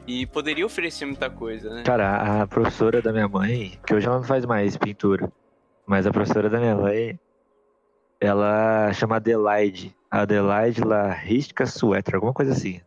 e 0.06 0.26
poderia 0.26 0.66
oferecer 0.66 1.06
muita 1.06 1.30
coisa, 1.30 1.70
né? 1.74 1.84
Cara, 1.84 2.42
a 2.42 2.48
professora 2.48 3.02
da 3.02 3.12
minha 3.12 3.28
mãe, 3.28 3.80
que 3.86 3.94
hoje 3.94 4.08
ela 4.08 4.18
não 4.18 4.24
faz 4.24 4.46
mais 4.46 4.76
pintura, 4.76 5.32
mas 5.86 6.06
a 6.06 6.12
professora 6.12 6.50
da 6.50 6.60
minha 6.60 6.76
mãe, 6.76 7.20
ela 8.20 8.92
chama 8.94 9.16
Adelaide. 9.18 9.96
Adelaide 10.12 10.82
Larrisca 10.84 11.66
Suéter, 11.66 12.16
alguma 12.16 12.34
coisa 12.34 12.52
assim. 12.52 12.82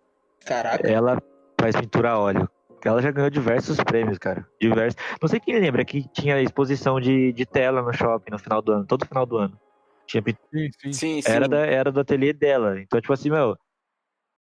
Caraca. 0.45 0.87
Ela 0.87 1.23
faz 1.59 1.77
pintura 1.77 2.11
a 2.11 2.19
óleo. 2.19 2.51
Ela 2.85 3.01
já 3.01 3.11
ganhou 3.11 3.31
diversos 3.31 3.77
prêmios, 3.79 4.19
cara. 4.19 4.47
Diversos. 4.61 5.01
Não 5.21 5.29
sei 5.29 5.39
quem 5.39 5.59
lembra 5.59 5.85
que 5.85 6.09
tinha 6.09 6.41
exposição 6.41 7.01
de, 7.01 7.33
de 7.33 7.47
tela 7.47 7.83
no 7.83 7.93
shopping 7.93 8.33
no 8.33 8.39
final 8.39 8.61
do 8.61 8.73
ano, 8.73 8.87
todo 8.87 9.07
final 9.07 9.25
do 9.25 9.37
ano. 9.37 9.59
Tinha 10.07 10.23
Sim, 10.23 10.71
sim. 10.81 10.93
Sim, 10.93 11.23
sim. 11.23 11.31
era, 11.31 11.49
da, 11.49 11.59
era 11.59 11.93
do 11.93 12.01
ateliê 12.01 12.33
dela. 12.33 12.81
Então, 12.81 13.01
tipo 13.01 13.13
assim, 13.13 13.31
meu, 13.31 13.57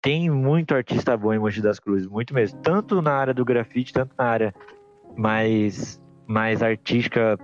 tem 0.01 0.29
muito 0.29 0.73
artista 0.73 1.15
bom 1.15 1.33
em 1.33 1.39
Mogi 1.39 1.61
das 1.61 1.79
Cruzes, 1.79 2.07
muito 2.07 2.33
mesmo. 2.33 2.61
Tanto 2.61 3.01
na 3.01 3.13
área 3.13 3.33
do 3.33 3.45
grafite, 3.45 3.93
tanto 3.93 4.13
na 4.17 4.25
área 4.25 4.53
mais, 5.15 6.01
mais 6.27 6.63
artística, 6.63 7.37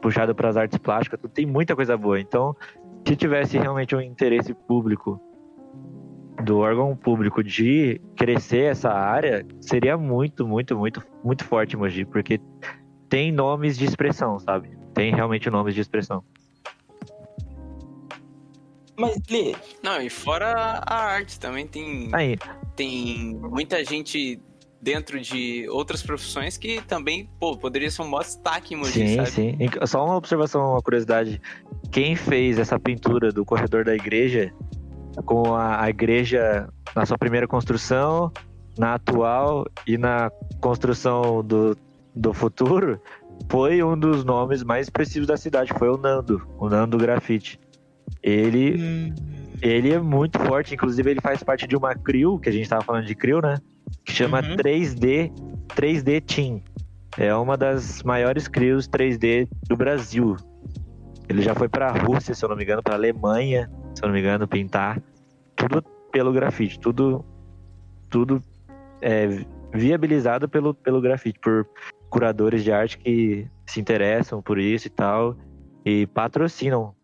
puxada 0.00 0.34
para 0.34 0.48
as 0.48 0.56
artes 0.56 0.78
plásticas, 0.78 1.20
tem 1.32 1.46
muita 1.46 1.76
coisa 1.76 1.96
boa. 1.96 2.20
Então, 2.20 2.56
se 3.06 3.14
tivesse 3.16 3.58
realmente 3.58 3.94
um 3.94 4.00
interesse 4.00 4.54
público 4.54 5.20
do 6.42 6.58
órgão 6.58 6.96
público 6.96 7.42
de 7.42 8.00
crescer 8.16 8.72
essa 8.72 8.90
área, 8.90 9.46
seria 9.60 9.96
muito, 9.96 10.46
muito, 10.46 10.76
muito, 10.76 11.02
muito 11.22 11.44
forte 11.44 11.76
Mogi, 11.76 12.04
porque 12.04 12.40
tem 13.08 13.30
nomes 13.30 13.78
de 13.78 13.84
expressão, 13.84 14.38
sabe? 14.38 14.70
Tem 14.92 15.14
realmente 15.14 15.48
nomes 15.50 15.74
de 15.74 15.80
expressão. 15.80 16.24
Mas, 18.96 19.16
Lê, 19.28 19.54
Não, 19.82 20.00
e 20.00 20.08
fora 20.08 20.80
a 20.86 21.04
arte 21.04 21.38
também 21.38 21.66
tem, 21.66 22.10
Aí, 22.12 22.36
tem 22.76 23.34
muita 23.34 23.84
gente 23.84 24.40
dentro 24.80 25.18
de 25.18 25.66
outras 25.70 26.02
profissões 26.02 26.58
que 26.58 26.80
também, 26.82 27.28
pô, 27.40 27.56
poderia 27.56 27.90
ser 27.90 28.02
um 28.02 28.08
maior 28.08 28.22
destaque 28.22 28.74
em 28.74 28.76
Mogi, 28.76 28.92
Sim, 28.92 29.16
sabe? 29.16 29.30
sim. 29.30 29.58
Só 29.86 30.04
uma 30.04 30.16
observação, 30.16 30.72
uma 30.72 30.82
curiosidade. 30.82 31.40
Quem 31.90 32.14
fez 32.14 32.58
essa 32.58 32.78
pintura 32.78 33.32
do 33.32 33.44
corredor 33.44 33.84
da 33.84 33.94
igreja, 33.94 34.52
com 35.22 35.54
a, 35.54 35.82
a 35.82 35.90
igreja 35.90 36.68
na 36.94 37.04
sua 37.06 37.18
primeira 37.18 37.46
construção, 37.46 38.32
na 38.78 38.94
atual 38.94 39.66
e 39.86 39.96
na 39.96 40.30
construção 40.60 41.42
do, 41.44 41.76
do 42.14 42.32
futuro, 42.32 43.00
foi 43.50 43.82
um 43.82 43.96
dos 43.98 44.24
nomes 44.24 44.62
mais 44.62 44.86
expressivos 44.86 45.26
da 45.26 45.36
cidade. 45.36 45.72
Foi 45.78 45.88
o 45.88 45.96
Nando, 45.96 46.42
o 46.58 46.68
Nando 46.68 46.98
Grafite. 46.98 47.58
Ele, 48.22 48.76
hum, 48.80 49.14
ele 49.62 49.92
é 49.92 49.98
muito 49.98 50.38
forte, 50.38 50.74
inclusive 50.74 51.10
ele 51.10 51.20
faz 51.20 51.42
parte 51.42 51.66
de 51.66 51.76
uma 51.76 51.94
CRIO, 51.94 52.38
que 52.38 52.48
a 52.48 52.52
gente 52.52 52.68
tava 52.68 52.82
falando 52.82 53.06
de 53.06 53.14
CRIO, 53.14 53.40
né? 53.40 53.58
Que 54.04 54.12
chama 54.12 54.40
Uhum. 54.40 54.56
3D, 54.56 55.30
3D 55.76 56.20
Team. 56.22 56.62
É 57.16 57.34
uma 57.34 57.56
das 57.56 58.02
maiores 58.02 58.48
CRIOs 58.48 58.88
3D 58.88 59.48
do 59.68 59.76
Brasil. 59.76 60.36
Ele 61.28 61.42
já 61.42 61.54
foi 61.54 61.68
pra 61.68 61.92
Rússia, 61.92 62.34
se 62.34 62.44
eu 62.44 62.48
não 62.48 62.56
me 62.56 62.64
engano, 62.64 62.82
pra 62.82 62.94
Alemanha, 62.94 63.70
se 63.94 64.02
eu 64.02 64.08
não 64.08 64.14
me 64.14 64.20
engano, 64.20 64.48
pintar. 64.48 65.02
Tudo 65.56 65.82
pelo 66.10 66.32
grafite, 66.32 66.78
tudo 66.78 67.24
tudo 68.08 68.42
é, 69.00 69.26
viabilizado 69.72 70.48
pelo, 70.48 70.72
pelo 70.72 71.00
grafite, 71.00 71.38
por 71.40 71.68
curadores 72.08 72.62
de 72.62 72.70
arte 72.70 72.96
que 72.96 73.48
se 73.66 73.80
interessam 73.80 74.40
por 74.40 74.58
isso 74.58 74.86
e 74.86 74.90
tal, 74.90 75.36
e 75.84 76.06
patrocinam 76.06 76.94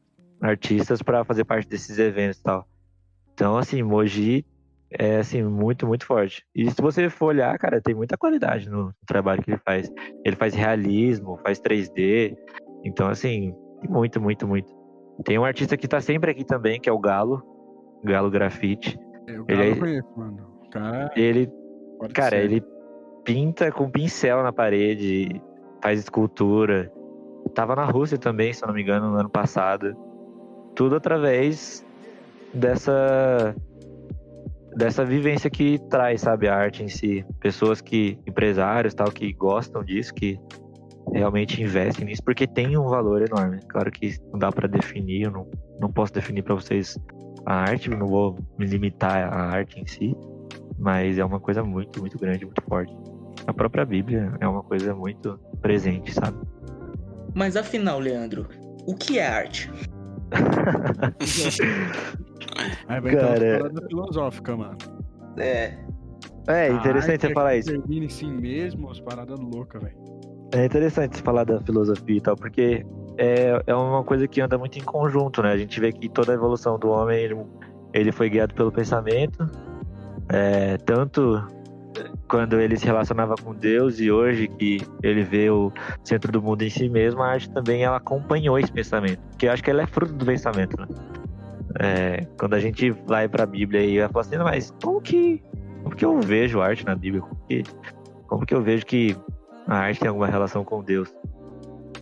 artistas 0.41 1.03
para 1.03 1.25
fazer 1.25 1.45
parte 1.45 1.69
desses 1.69 1.99
eventos 1.99 2.39
e 2.39 2.43
tal. 2.43 2.67
Então, 3.35 3.57
assim, 3.57 3.83
Mogi 3.83 4.47
é 4.91 5.17
assim, 5.17 5.43
muito, 5.43 5.87
muito 5.87 6.07
forte. 6.07 6.45
E 6.55 6.71
se 6.71 6.81
você 6.81 7.11
for 7.11 7.27
olhar, 7.27 7.57
cara, 7.59 7.81
tem 7.81 7.95
muita 7.95 8.17
qualidade 8.17 8.71
no 8.71 8.95
trabalho 9.07 9.43
que 9.43 9.51
ele 9.51 9.61
faz. 9.65 9.91
Ele 10.25 10.37
faz 10.37 10.55
realismo, 10.55 11.39
faz 11.43 11.61
3D. 11.61 12.37
Então, 12.85 13.09
assim, 13.09 13.55
muito, 13.89 14.21
muito, 14.21 14.47
muito. 14.47 14.80
Tem 15.25 15.39
um 15.39 15.45
artista 15.45 15.77
que 15.77 15.87
tá 15.89 16.01
sempre 16.01 16.31
aqui 16.31 16.45
também, 16.45 16.81
que 16.81 16.89
é 16.89 16.93
o 16.93 16.99
Galo. 16.99 17.43
Galo 18.05 18.31
Grafite. 18.31 18.99
Eu 19.27 19.45
Ele 19.49 19.71
é- 19.71 19.77
conheço, 19.77 20.09
mano. 20.17 20.51
O 20.67 20.71
Cara, 20.71 21.11
Ele, 21.17 21.51
cara, 22.15 22.37
ser. 22.37 22.45
ele 22.45 22.63
pinta 23.25 23.71
com 23.73 23.91
pincel 23.91 24.43
na 24.43 24.53
parede, 24.53 25.41
faz 25.83 25.99
escultura. 25.99 26.91
Tava 27.55 27.75
na 27.75 27.85
Rússia 27.85 28.17
também, 28.17 28.53
se 28.53 28.63
eu 28.63 28.69
não 28.69 28.75
me 28.75 28.83
engano, 28.83 29.11
no 29.11 29.17
ano 29.19 29.29
passado. 29.31 29.97
Tudo 30.75 30.95
através 30.97 31.85
dessa 32.55 33.55
dessa 34.77 35.05
vivência 35.05 35.51
que 35.51 35.81
traz, 35.91 36.21
sabe, 36.21 36.47
a 36.49 36.55
arte 36.57 36.85
em 36.85 36.89
si. 36.89 37.25
Pessoas 37.41 37.81
que 37.81 38.17
empresários, 38.27 38.95
tal, 38.95 39.11
que 39.11 39.33
gostam 39.33 39.83
disso, 39.83 40.15
que 40.15 40.39
realmente 41.13 41.63
investem 41.63 42.07
nisso, 42.07 42.23
porque 42.23 42.47
tem 42.47 42.77
um 42.77 42.89
valor 42.89 43.23
enorme. 43.23 43.61
Claro 43.69 43.91
que 43.91 44.17
não 44.33 44.39
dá 44.39 44.53
pra 44.53 44.69
definir, 44.69 45.23
eu 45.23 45.31
não, 45.31 45.51
não 45.81 45.91
posso 45.91 46.13
definir 46.13 46.43
pra 46.43 46.55
vocês 46.55 46.99
a 47.47 47.55
arte, 47.55 47.91
eu 47.91 47.97
não 47.97 48.07
vou 48.07 48.39
me 48.59 48.67
limitar 48.67 49.33
à 49.33 49.51
arte 49.51 49.81
em 49.81 49.87
si, 49.87 50.15
mas 50.79 51.19
é 51.19 51.25
uma 51.25 51.41
coisa 51.41 51.63
muito, 51.63 52.01
muito 52.01 52.19
grande, 52.19 52.45
muito 52.45 52.63
forte. 52.63 52.95
A 53.47 53.53
própria 53.53 53.85
Bíblia 53.85 54.33
é 54.41 54.47
uma 54.47 54.63
coisa 54.63 54.95
muito 54.95 55.39
presente, 55.61 56.13
sabe? 56.13 56.39
Mas 57.35 57.57
afinal, 57.57 57.99
Leandro, 57.99 58.49
o 58.87 58.95
que 58.95 59.19
é 59.19 59.27
arte? 59.27 59.71
Aí 62.89 63.01
vai 63.01 63.13
entrar 63.13 63.29
Cara, 63.29 63.51
uma 63.51 63.59
parada 63.59 63.89
filosófica, 63.89 64.57
mano. 64.57 64.79
É. 65.39 65.79
É 66.49 66.73
interessante 66.73 67.21
você 67.21 67.27
é 67.29 67.35
falar 67.35 67.57
isso. 67.57 67.71
Termina 67.71 68.07
em 68.07 68.09
si 68.09 68.27
mesmo, 68.27 68.91
as 68.91 69.01
paradas 69.01 69.39
loucas, 69.39 69.83
velho. 69.83 69.97
É 70.53 70.65
interessante 70.65 71.17
você 71.17 71.23
falar 71.23 71.45
da 71.45 71.61
filosofia 71.61 72.17
e 72.17 72.21
tal, 72.21 72.37
porque 72.37 72.85
é, 73.17 73.63
é 73.67 73.75
uma 73.75 74.03
coisa 74.03 74.27
que 74.27 74.41
anda 74.41 74.59
muito 74.59 74.79
em 74.79 74.83
conjunto, 74.83 75.43
né? 75.43 75.53
A 75.53 75.57
gente 75.57 75.79
vê 75.79 75.93
que 75.93 76.09
toda 76.09 76.33
a 76.33 76.35
evolução 76.35 76.79
do 76.79 76.89
homem, 76.89 77.19
ele, 77.19 77.37
ele 77.93 78.11
foi 78.11 78.29
guiado 78.29 78.55
pelo 78.55 78.73
pensamento, 78.73 79.49
é, 80.29 80.77
tanto 80.79 81.47
quando 82.29 82.61
ele 82.61 82.77
se 82.77 82.87
relacionava 82.87 83.35
com 83.37 83.55
Deus 83.55 84.01
e 84.01 84.11
hoje 84.11 84.49
que 84.49 84.79
ele 85.03 85.23
vê 85.23 85.51
o 85.51 85.73
centro 86.05 86.31
do 86.33 86.41
mundo 86.41 86.63
em 86.63 86.71
si 86.71 86.89
mesmo, 86.89 87.23
a 87.23 87.33
arte 87.33 87.51
também 87.51 87.83
ela 87.83 87.97
acompanhou 87.97 88.59
esse 88.59 88.73
pensamento, 88.73 89.21
que 89.37 89.47
eu 89.47 89.53
acho 89.53 89.63
que 89.63 89.71
ela 89.71 89.83
é 89.83 89.87
fruto 89.87 90.13
do 90.13 90.25
pensamento, 90.25 90.81
né? 90.81 90.87
É, 91.79 92.27
quando 92.39 92.55
a 92.55 92.61
gente 92.61 92.91
vai 93.07 93.29
pra 93.29 93.47
Bíblia 93.47 93.83
e 93.83 93.99
vai 94.01 94.09
falar 94.09 94.21
assim, 94.23 94.39
mas 94.39 94.75
como 94.83 95.01
que, 95.01 95.43
como 95.83 95.95
que 95.95 96.05
eu 96.05 96.21
vejo 96.21 96.61
arte 96.61 96.85
na 96.85 96.97
Bíblia? 96.97 97.23
Como 97.23 97.41
que, 97.49 97.63
como 98.27 98.47
que 98.47 98.55
eu 98.55 98.63
vejo 98.63 98.85
que 98.87 99.17
a 99.71 99.79
arte 99.79 100.01
tem 100.01 100.09
alguma 100.09 100.27
relação 100.27 100.65
com 100.65 100.83
Deus. 100.83 101.09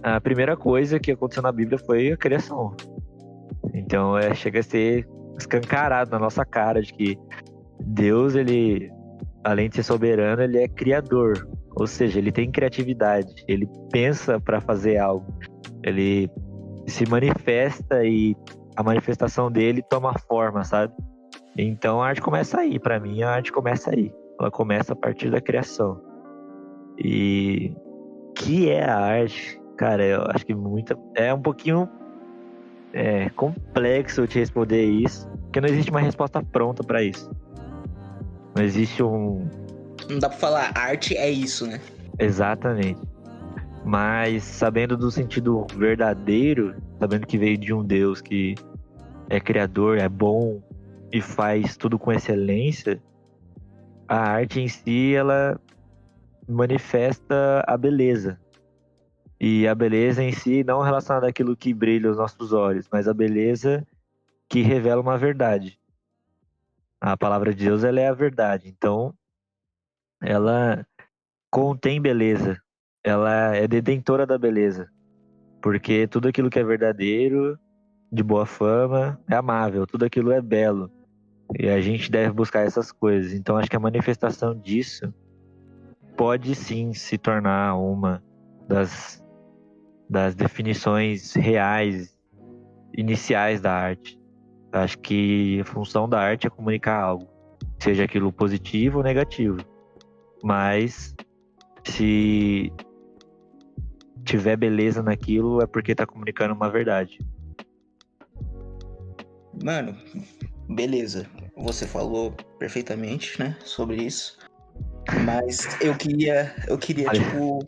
A 0.02 0.18
primeira 0.18 0.56
coisa 0.56 0.98
que 0.98 1.12
aconteceu 1.12 1.42
na 1.42 1.52
Bíblia 1.52 1.78
foi 1.78 2.10
a 2.10 2.16
criação. 2.16 2.74
Então 3.74 4.16
é, 4.16 4.34
chega 4.34 4.60
a 4.60 4.62
ser 4.62 5.06
escancarado 5.38 6.10
na 6.10 6.18
nossa 6.18 6.46
cara 6.46 6.80
de 6.80 6.94
que 6.94 7.18
Deus, 7.78 8.34
ele, 8.34 8.90
além 9.44 9.68
de 9.68 9.76
ser 9.76 9.82
soberano, 9.82 10.42
ele 10.42 10.56
é 10.56 10.66
criador. 10.66 11.46
Ou 11.76 11.86
seja, 11.86 12.18
ele 12.18 12.32
tem 12.32 12.50
criatividade, 12.50 13.44
ele 13.46 13.68
pensa 13.92 14.40
para 14.40 14.62
fazer 14.62 14.96
algo. 14.96 15.26
Ele 15.84 16.30
se 16.86 17.06
manifesta 17.06 18.02
e 18.02 18.34
a 18.76 18.82
manifestação 18.82 19.50
dele 19.50 19.82
toma 19.82 20.18
forma, 20.20 20.64
sabe? 20.64 20.94
Então 21.54 22.00
a 22.00 22.08
arte 22.08 22.22
começa 22.22 22.60
aí, 22.60 22.78
para 22.78 22.98
mim 22.98 23.22
a 23.22 23.30
arte 23.30 23.52
começa 23.52 23.90
aí. 23.90 24.10
Ela 24.40 24.50
começa 24.50 24.94
a 24.94 24.96
partir 24.96 25.30
da 25.30 25.40
criação. 25.40 26.07
E 26.98 27.72
que 28.34 28.70
é 28.70 28.84
a 28.84 28.98
arte, 28.98 29.60
cara, 29.76 30.04
eu 30.04 30.22
acho 30.28 30.44
que 30.44 30.54
muita 30.54 30.98
é 31.14 31.32
um 31.32 31.40
pouquinho 31.40 31.88
é, 32.92 33.28
complexo 33.30 34.22
eu 34.22 34.26
te 34.26 34.38
responder 34.38 34.84
isso, 34.84 35.28
porque 35.42 35.60
não 35.60 35.68
existe 35.68 35.90
uma 35.90 36.00
resposta 36.00 36.42
pronta 36.42 36.82
para 36.82 37.02
isso. 37.02 37.30
Não 38.56 38.62
existe 38.62 39.02
um 39.02 39.46
Não 40.08 40.18
dá 40.18 40.28
pra 40.28 40.38
falar 40.38 40.72
arte 40.74 41.16
é 41.16 41.30
isso, 41.30 41.66
né? 41.66 41.80
exatamente. 42.18 43.00
Mas 43.84 44.42
sabendo 44.42 44.96
do 44.96 45.10
sentido 45.10 45.66
verdadeiro, 45.76 46.74
sabendo 46.98 47.26
que 47.26 47.38
veio 47.38 47.56
de 47.56 47.72
um 47.72 47.84
Deus 47.84 48.20
que 48.20 48.54
é 49.30 49.38
criador, 49.38 49.98
é 49.98 50.08
bom 50.08 50.60
e 51.12 51.20
faz 51.20 51.76
tudo 51.76 51.98
com 51.98 52.12
excelência, 52.12 53.00
a 54.06 54.16
arte 54.16 54.60
em 54.60 54.68
si 54.68 55.14
ela 55.14 55.58
manifesta 56.48 57.62
a 57.66 57.76
beleza. 57.76 58.40
E 59.40 59.68
a 59.68 59.74
beleza 59.74 60.22
em 60.22 60.32
si 60.32 60.64
não 60.64 60.80
relacionada 60.80 61.28
àquilo 61.28 61.56
que 61.56 61.72
brilha 61.72 62.08
aos 62.08 62.16
nossos 62.16 62.52
olhos, 62.52 62.88
mas 62.90 63.06
a 63.06 63.14
beleza 63.14 63.86
que 64.48 64.62
revela 64.62 65.02
uma 65.02 65.18
verdade. 65.18 65.78
A 67.00 67.16
palavra 67.16 67.54
de 67.54 67.64
Deus 67.64 67.84
ela 67.84 68.00
é 68.00 68.08
a 68.08 68.14
verdade. 68.14 68.68
Então, 68.68 69.14
ela 70.20 70.84
contém 71.50 72.00
beleza. 72.00 72.60
Ela 73.04 73.54
é 73.54 73.68
detentora 73.68 74.26
da 74.26 74.36
beleza. 74.36 74.90
Porque 75.62 76.08
tudo 76.08 76.28
aquilo 76.28 76.50
que 76.50 76.58
é 76.58 76.64
verdadeiro, 76.64 77.56
de 78.10 78.22
boa 78.22 78.46
fama, 78.46 79.20
é 79.28 79.36
amável. 79.36 79.86
Tudo 79.86 80.04
aquilo 80.04 80.32
é 80.32 80.40
belo. 80.40 80.90
E 81.56 81.68
a 81.68 81.80
gente 81.80 82.10
deve 82.10 82.32
buscar 82.32 82.66
essas 82.66 82.90
coisas. 82.90 83.32
Então, 83.32 83.56
acho 83.56 83.70
que 83.70 83.76
a 83.76 83.80
manifestação 83.80 84.58
disso 84.58 85.14
pode 86.18 86.52
sim 86.56 86.92
se 86.92 87.16
tornar 87.16 87.76
uma 87.76 88.20
das, 88.66 89.24
das 90.10 90.34
definições 90.34 91.32
reais, 91.34 92.18
iniciais 92.92 93.60
da 93.60 93.72
arte. 93.72 94.20
Acho 94.72 94.98
que 94.98 95.60
a 95.60 95.64
função 95.64 96.08
da 96.08 96.20
arte 96.20 96.48
é 96.48 96.50
comunicar 96.50 97.00
algo, 97.00 97.28
seja 97.78 98.02
aquilo 98.02 98.32
positivo 98.32 98.98
ou 98.98 99.04
negativo. 99.04 99.60
Mas 100.42 101.14
se 101.84 102.72
tiver 104.24 104.56
beleza 104.56 105.00
naquilo, 105.02 105.62
é 105.62 105.66
porque 105.66 105.94
tá 105.94 106.04
comunicando 106.04 106.52
uma 106.52 106.68
verdade. 106.68 107.20
Mano, 109.62 109.96
beleza. 110.68 111.28
Você 111.56 111.86
falou 111.86 112.32
perfeitamente, 112.58 113.38
né, 113.38 113.56
sobre 113.64 114.02
isso. 114.02 114.36
Mas 115.24 115.80
eu 115.80 115.94
queria, 115.96 116.54
eu 116.66 116.76
queria 116.78 117.08
Olha. 117.08 117.20
tipo 117.20 117.66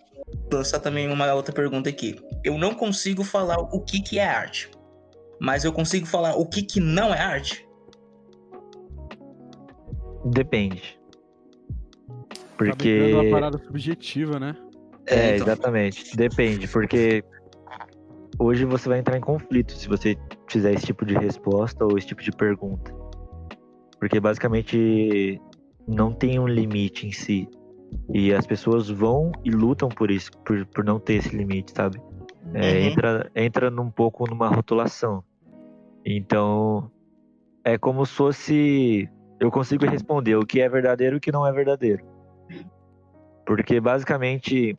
lançar 0.53 0.81
também 0.81 1.11
uma 1.11 1.33
outra 1.33 1.55
pergunta 1.55 1.89
aqui. 1.89 2.17
Eu 2.45 2.59
não 2.59 2.75
consigo 2.75 3.25
falar 3.25 3.59
o 3.59 3.81
que 3.81 4.03
que 4.03 4.19
é 4.19 4.27
arte, 4.27 4.71
mas 5.41 5.65
eu 5.65 5.73
consigo 5.73 6.07
falar 6.07 6.35
o 6.35 6.47
que 6.47 6.63
que 6.63 6.81
não 6.81 7.15
é 7.15 7.21
arte. 7.21 7.67
Depende. 10.27 10.99
Tá 12.29 12.77
virando 12.79 13.15
uma 13.15 13.23
Porque. 13.23 13.31
parada 13.31 13.59
subjetiva, 13.59 14.39
né? 14.39 14.55
É, 15.07 15.35
então. 15.37 15.47
exatamente. 15.47 16.17
Depende, 16.17 16.69
porque 16.69 17.25
hoje 18.39 18.65
você 18.65 18.89
vai 18.89 18.99
entrar 18.99 19.17
em 19.17 19.21
conflito 19.21 19.73
se 19.73 19.89
você 19.89 20.17
fizer 20.49 20.75
esse 20.75 20.87
tipo 20.87 21.07
de 21.07 21.15
resposta 21.15 21.85
ou 21.85 21.97
esse 21.97 22.07
tipo 22.07 22.23
de 22.23 22.31
pergunta. 22.33 22.93
Porque 23.99 24.21
basicamente 24.21 25.41
não 25.91 26.13
tem 26.13 26.39
um 26.39 26.47
limite 26.47 27.07
em 27.07 27.13
si. 27.13 27.49
E 28.15 28.33
as 28.33 28.47
pessoas 28.47 28.89
vão 28.89 29.33
e 29.45 29.51
lutam 29.51 29.89
por 29.89 30.11
isso, 30.11 30.31
por, 30.45 30.65
por 30.67 30.85
não 30.85 31.01
ter 31.01 31.15
esse 31.15 31.37
limite, 31.37 31.73
sabe? 31.73 32.01
É, 32.55 32.73
Uhum. 32.73 32.87
entra, 32.87 33.31
entra 33.35 33.71
num 33.71 33.91
pouco 33.91 34.29
numa 34.29 34.49
rotulação. 34.49 35.23
Então, 36.05 36.91
é 37.65 37.77
como 37.77 38.07
se 38.07 38.15
fosse. 38.15 39.09
Eu 39.39 39.51
consigo 39.51 39.85
responder 39.87 40.37
o 40.37 40.47
que 40.47 40.61
é 40.61 40.69
verdadeiro 40.69 41.17
e 41.17 41.19
o 41.19 41.21
que 41.21 41.33
não 41.33 41.47
é 41.47 41.53
verdadeiro. 41.53 42.05
Porque 43.47 43.81
basicamente 43.81 44.79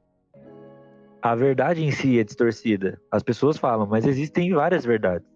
a 1.21 1.35
verdade 1.35 1.83
em 1.83 1.91
si 1.91 2.19
é 2.19 2.23
distorcida. 2.23 2.99
As 3.11 3.21
pessoas 3.21 3.57
falam, 3.57 3.85
mas 3.85 4.05
existem 4.05 4.53
várias 4.53 4.85
verdades. 4.85 5.27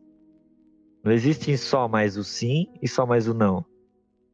Não 1.04 1.12
existe 1.12 1.56
só 1.58 1.88
mais 1.88 2.18
o 2.18 2.24
sim 2.24 2.68
e 2.82 2.88
só 2.88 3.06
mais 3.06 3.28
o 3.28 3.34
não. 3.34 3.64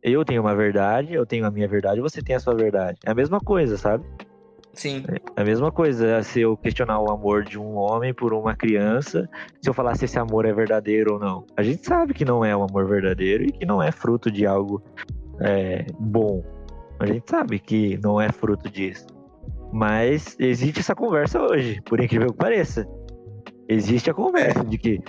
Eu 0.03 0.25
tenho 0.25 0.41
uma 0.41 0.55
verdade, 0.55 1.13
eu 1.13 1.25
tenho 1.25 1.45
a 1.45 1.51
minha 1.51 1.67
verdade, 1.67 2.01
você 2.01 2.21
tem 2.21 2.35
a 2.35 2.39
sua 2.39 2.55
verdade. 2.55 2.97
É 3.05 3.11
a 3.11 3.15
mesma 3.15 3.39
coisa, 3.39 3.77
sabe? 3.77 4.03
Sim. 4.73 5.03
É 5.35 5.41
a 5.41 5.43
mesma 5.43 5.71
coisa 5.71 6.23
se 6.23 6.41
eu 6.41 6.55
questionar 6.55 6.99
o 6.99 7.11
amor 7.11 7.43
de 7.43 7.59
um 7.59 7.75
homem 7.75 8.13
por 8.13 8.33
uma 8.33 8.55
criança, 8.55 9.29
se 9.61 9.69
eu 9.69 9.73
falar 9.73 9.95
se 9.95 10.05
esse 10.05 10.17
amor 10.17 10.45
é 10.45 10.53
verdadeiro 10.53 11.13
ou 11.13 11.19
não. 11.19 11.45
A 11.57 11.61
gente 11.61 11.85
sabe 11.85 12.13
que 12.13 12.25
não 12.25 12.43
é 12.43 12.55
um 12.55 12.63
amor 12.63 12.87
verdadeiro 12.87 13.43
e 13.43 13.51
que 13.51 13.65
não 13.65 13.81
é 13.81 13.91
fruto 13.91 14.31
de 14.31 14.45
algo 14.45 14.81
é, 15.41 15.85
bom. 15.99 16.43
A 16.99 17.05
gente 17.05 17.29
sabe 17.29 17.59
que 17.59 17.99
não 18.01 18.19
é 18.19 18.31
fruto 18.31 18.69
disso. 18.69 19.07
Mas 19.73 20.35
existe 20.39 20.79
essa 20.79 20.95
conversa 20.95 21.41
hoje, 21.41 21.81
por 21.81 21.99
incrível 22.01 22.27
que 22.31 22.37
pareça. 22.37 22.87
Existe 23.67 24.09
a 24.09 24.13
conversa 24.13 24.63
de 24.63 24.77
que 24.77 24.99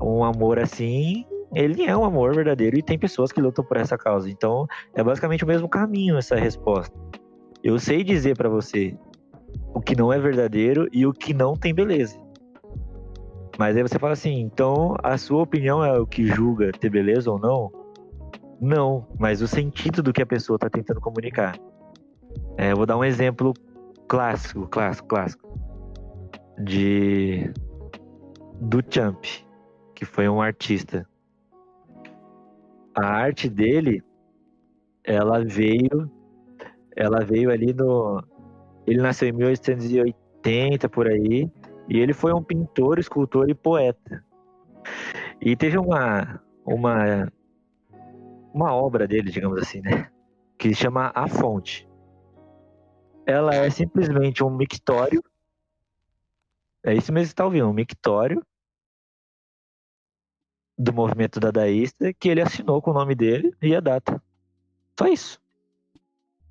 um 0.00 0.24
amor 0.24 0.58
assim 0.58 1.24
ele 1.54 1.84
é 1.84 1.96
um 1.96 2.04
amor 2.04 2.34
verdadeiro 2.34 2.78
e 2.78 2.82
tem 2.82 2.98
pessoas 2.98 3.32
que 3.32 3.40
lutam 3.40 3.64
por 3.64 3.76
essa 3.76 3.96
causa. 3.96 4.30
Então, 4.30 4.66
é 4.94 5.02
basicamente 5.02 5.44
o 5.44 5.46
mesmo 5.46 5.68
caminho 5.68 6.16
essa 6.16 6.36
resposta. 6.36 6.96
Eu 7.62 7.78
sei 7.78 8.04
dizer 8.04 8.36
pra 8.36 8.48
você 8.48 8.96
o 9.74 9.80
que 9.80 9.96
não 9.96 10.12
é 10.12 10.18
verdadeiro 10.18 10.88
e 10.92 11.06
o 11.06 11.12
que 11.12 11.32
não 11.32 11.54
tem 11.54 11.74
beleza. 11.74 12.18
Mas 13.58 13.76
aí 13.76 13.82
você 13.82 13.98
fala 13.98 14.12
assim, 14.12 14.38
então 14.40 14.94
a 15.02 15.18
sua 15.18 15.42
opinião 15.42 15.84
é 15.84 15.98
o 15.98 16.06
que 16.06 16.24
julga 16.26 16.70
ter 16.70 16.88
beleza 16.88 17.30
ou 17.30 17.38
não? 17.38 17.72
Não, 18.60 19.06
mas 19.18 19.42
o 19.42 19.48
sentido 19.48 20.02
do 20.02 20.12
que 20.12 20.22
a 20.22 20.26
pessoa 20.26 20.56
está 20.56 20.68
tentando 20.68 21.00
comunicar. 21.00 21.56
É, 22.56 22.72
eu 22.72 22.76
vou 22.76 22.86
dar 22.86 22.96
um 22.96 23.04
exemplo 23.04 23.52
clássico, 24.06 24.66
clássico, 24.68 25.08
clássico. 25.08 25.48
De. 26.58 27.52
Do 28.60 28.82
Champ, 28.88 29.24
que 29.94 30.04
foi 30.04 30.28
um 30.28 30.42
artista. 30.42 31.06
A 32.98 33.06
arte 33.06 33.48
dele, 33.48 34.02
ela 35.04 35.44
veio. 35.44 36.10
Ela 36.96 37.24
veio 37.24 37.48
ali 37.52 37.72
no. 37.72 38.20
Ele 38.88 39.00
nasceu 39.00 39.28
em 39.28 39.32
1880 39.32 40.88
por 40.88 41.06
aí. 41.06 41.48
E 41.88 41.96
ele 41.96 42.12
foi 42.12 42.32
um 42.32 42.42
pintor, 42.42 42.98
escultor 42.98 43.48
e 43.48 43.54
poeta. 43.54 44.24
E 45.40 45.54
teve 45.54 45.78
uma, 45.78 46.42
uma, 46.66 47.32
uma 48.52 48.74
obra 48.74 49.06
dele, 49.06 49.30
digamos 49.30 49.60
assim, 49.60 49.80
né? 49.80 50.10
Que 50.58 50.70
se 50.70 50.74
chama 50.74 51.12
A 51.14 51.28
Fonte. 51.28 51.88
Ela 53.24 53.54
é 53.54 53.70
simplesmente 53.70 54.42
um 54.42 54.50
mictório. 54.50 55.22
É 56.82 56.94
isso 56.94 57.12
mesmo 57.12 57.28
que 57.28 57.32
está 57.32 57.44
ouvindo, 57.44 57.68
um 57.68 57.72
mictório 57.72 58.44
do 60.78 60.92
movimento 60.92 61.40
dadaísta 61.40 62.12
que 62.12 62.28
ele 62.28 62.40
assinou 62.40 62.80
com 62.80 62.90
o 62.92 62.94
nome 62.94 63.14
dele 63.14 63.52
e 63.60 63.74
a 63.74 63.80
data. 63.80 64.22
Só 64.98 65.08
isso. 65.08 65.40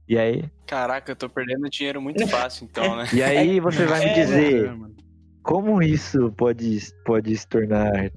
E 0.08 0.18
aí? 0.18 0.50
Caraca, 0.66 1.12
eu 1.12 1.16
tô 1.16 1.30
perdendo 1.30 1.70
dinheiro 1.70 2.02
muito 2.02 2.26
fácil, 2.28 2.66
então, 2.66 2.96
né? 2.96 3.06
E 3.14 3.22
aí 3.22 3.60
você 3.60 3.86
vai 3.86 4.00
me 4.00 4.12
É, 4.12 4.14
dizer 4.14 4.66
É, 4.66 4.72
mano. 4.72 4.96
como 5.44 5.82
isso 5.82 6.32
pode, 6.34 6.80
pode 7.06 7.36
se 7.38 7.48
tornar 7.48 8.12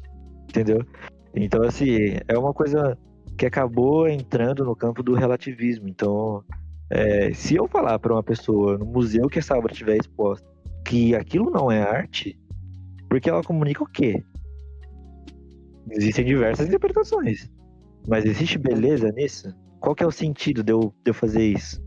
entendeu? 0.48 0.84
Então, 1.34 1.62
assim, 1.62 2.18
é 2.26 2.36
uma 2.36 2.52
coisa 2.52 2.98
que 3.38 3.46
acabou 3.46 4.08
entrando 4.08 4.64
no 4.64 4.74
campo 4.76 5.02
do 5.02 5.14
relativismo. 5.14 5.88
Então, 5.88 6.44
é, 6.90 7.32
se 7.32 7.54
eu 7.54 7.68
falar 7.68 7.98
para 7.98 8.12
uma 8.12 8.22
pessoa 8.22 8.76
no 8.76 8.84
museu 8.84 9.28
que 9.28 9.38
essa 9.38 9.56
obra 9.56 9.72
estiver 9.72 9.96
exposta 9.96 10.46
que 10.84 11.14
aquilo 11.14 11.50
não 11.50 11.70
é 11.70 11.80
arte, 11.82 12.38
porque 13.08 13.30
ela 13.30 13.42
comunica 13.42 13.82
o 13.82 13.86
quê? 13.86 14.24
Existem 15.90 16.24
diversas 16.24 16.68
interpretações. 16.68 17.50
Mas 18.06 18.24
existe 18.24 18.58
beleza 18.58 19.10
nisso? 19.12 19.54
Qual 19.78 19.94
que 19.94 20.02
é 20.02 20.06
o 20.06 20.10
sentido 20.10 20.62
de 20.62 20.72
eu, 20.72 20.92
de 21.04 21.10
eu 21.10 21.14
fazer 21.14 21.42
isso? 21.42 21.82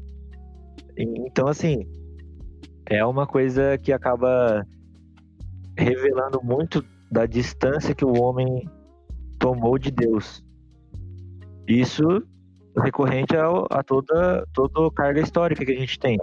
Então, 0.97 1.47
assim, 1.47 1.85
é 2.89 3.03
uma 3.05 3.25
coisa 3.25 3.77
que 3.77 3.91
acaba 3.91 4.65
revelando 5.77 6.39
muito 6.43 6.83
da 7.11 7.25
distância 7.25 7.95
que 7.95 8.05
o 8.05 8.19
homem 8.21 8.67
tomou 9.39 9.77
de 9.77 9.91
Deus. 9.91 10.43
Isso 11.67 12.03
recorrente 12.77 13.35
ao- 13.35 13.67
a, 13.69 13.83
toda, 13.83 14.45
toda 14.53 14.87
a 14.87 14.91
carga 14.91 15.21
histórica 15.21 15.63
que 15.65 15.71
a 15.71 15.79
gente 15.79 15.99
tem. 15.99 16.17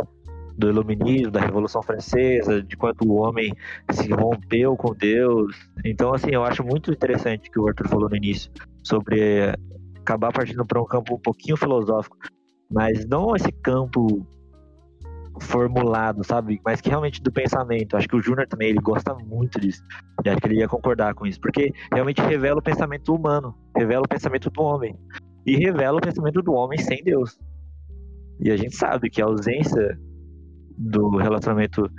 Do 0.61 0.69
iluminismo, 0.69 1.31
da 1.31 1.41
Revolução 1.41 1.83
Francesa, 1.83 2.63
de 2.63 2.77
quanto 2.77 3.09
o 3.09 3.15
homem 3.15 3.53
se 3.91 4.13
rompeu 4.13 4.77
com 4.77 4.95
Deus. 4.95 5.57
Então, 5.85 6.13
assim, 6.13 6.31
eu 6.33 6.45
acho 6.45 6.63
muito 6.63 6.93
interessante 6.93 7.49
o 7.49 7.53
que 7.53 7.59
o 7.59 7.67
Arthur 7.67 7.89
falou 7.89 8.11
no 8.11 8.17
início, 8.17 8.53
sobre 8.85 9.55
acabar 9.97 10.31
partindo 10.33 10.65
para 10.67 10.81
um 10.81 10.85
campo 10.85 11.15
um 11.15 11.19
pouquinho 11.19 11.57
filosófico, 11.57 12.17
mas 12.71 13.07
não 13.07 13.35
esse 13.35 13.51
campo 13.51 14.27
formulado, 15.41 16.23
sabe? 16.23 16.61
Mas 16.65 16.81
que 16.81 16.91
realmente 16.91 17.23
do 17.23 17.33
pensamento. 17.33 17.97
Acho 17.97 18.07
que 18.07 18.17
o 18.17 18.23
Júnior 18.23 18.47
também, 18.47 18.69
ele 18.69 18.81
gosta 18.81 19.15
muito 19.15 19.59
disso. 19.59 19.83
E 20.25 20.29
acho 20.29 20.41
que 20.41 20.47
ele 20.47 20.57
ia 20.57 20.69
concordar 20.69 21.15
com 21.15 21.27
isso, 21.27 21.41
porque 21.41 21.73
realmente 21.93 22.21
revela 22.21 22.59
o 22.59 22.63
pensamento 22.63 23.15
humano, 23.15 23.55
revela 23.75 24.05
o 24.05 24.09
pensamento 24.09 24.51
do 24.51 24.63
homem. 24.63 24.95
E 25.47 25.57
revela 25.57 25.97
o 25.97 26.01
pensamento 26.01 26.43
do 26.43 26.53
homem 26.53 26.79
sem 26.79 27.03
Deus. 27.03 27.39
E 28.41 28.51
a 28.51 28.57
gente 28.57 28.77
sabe 28.77 29.09
que 29.09 29.23
a 29.23 29.25
ausência 29.25 29.99
do 30.81 31.11
relacionamento 31.19 31.91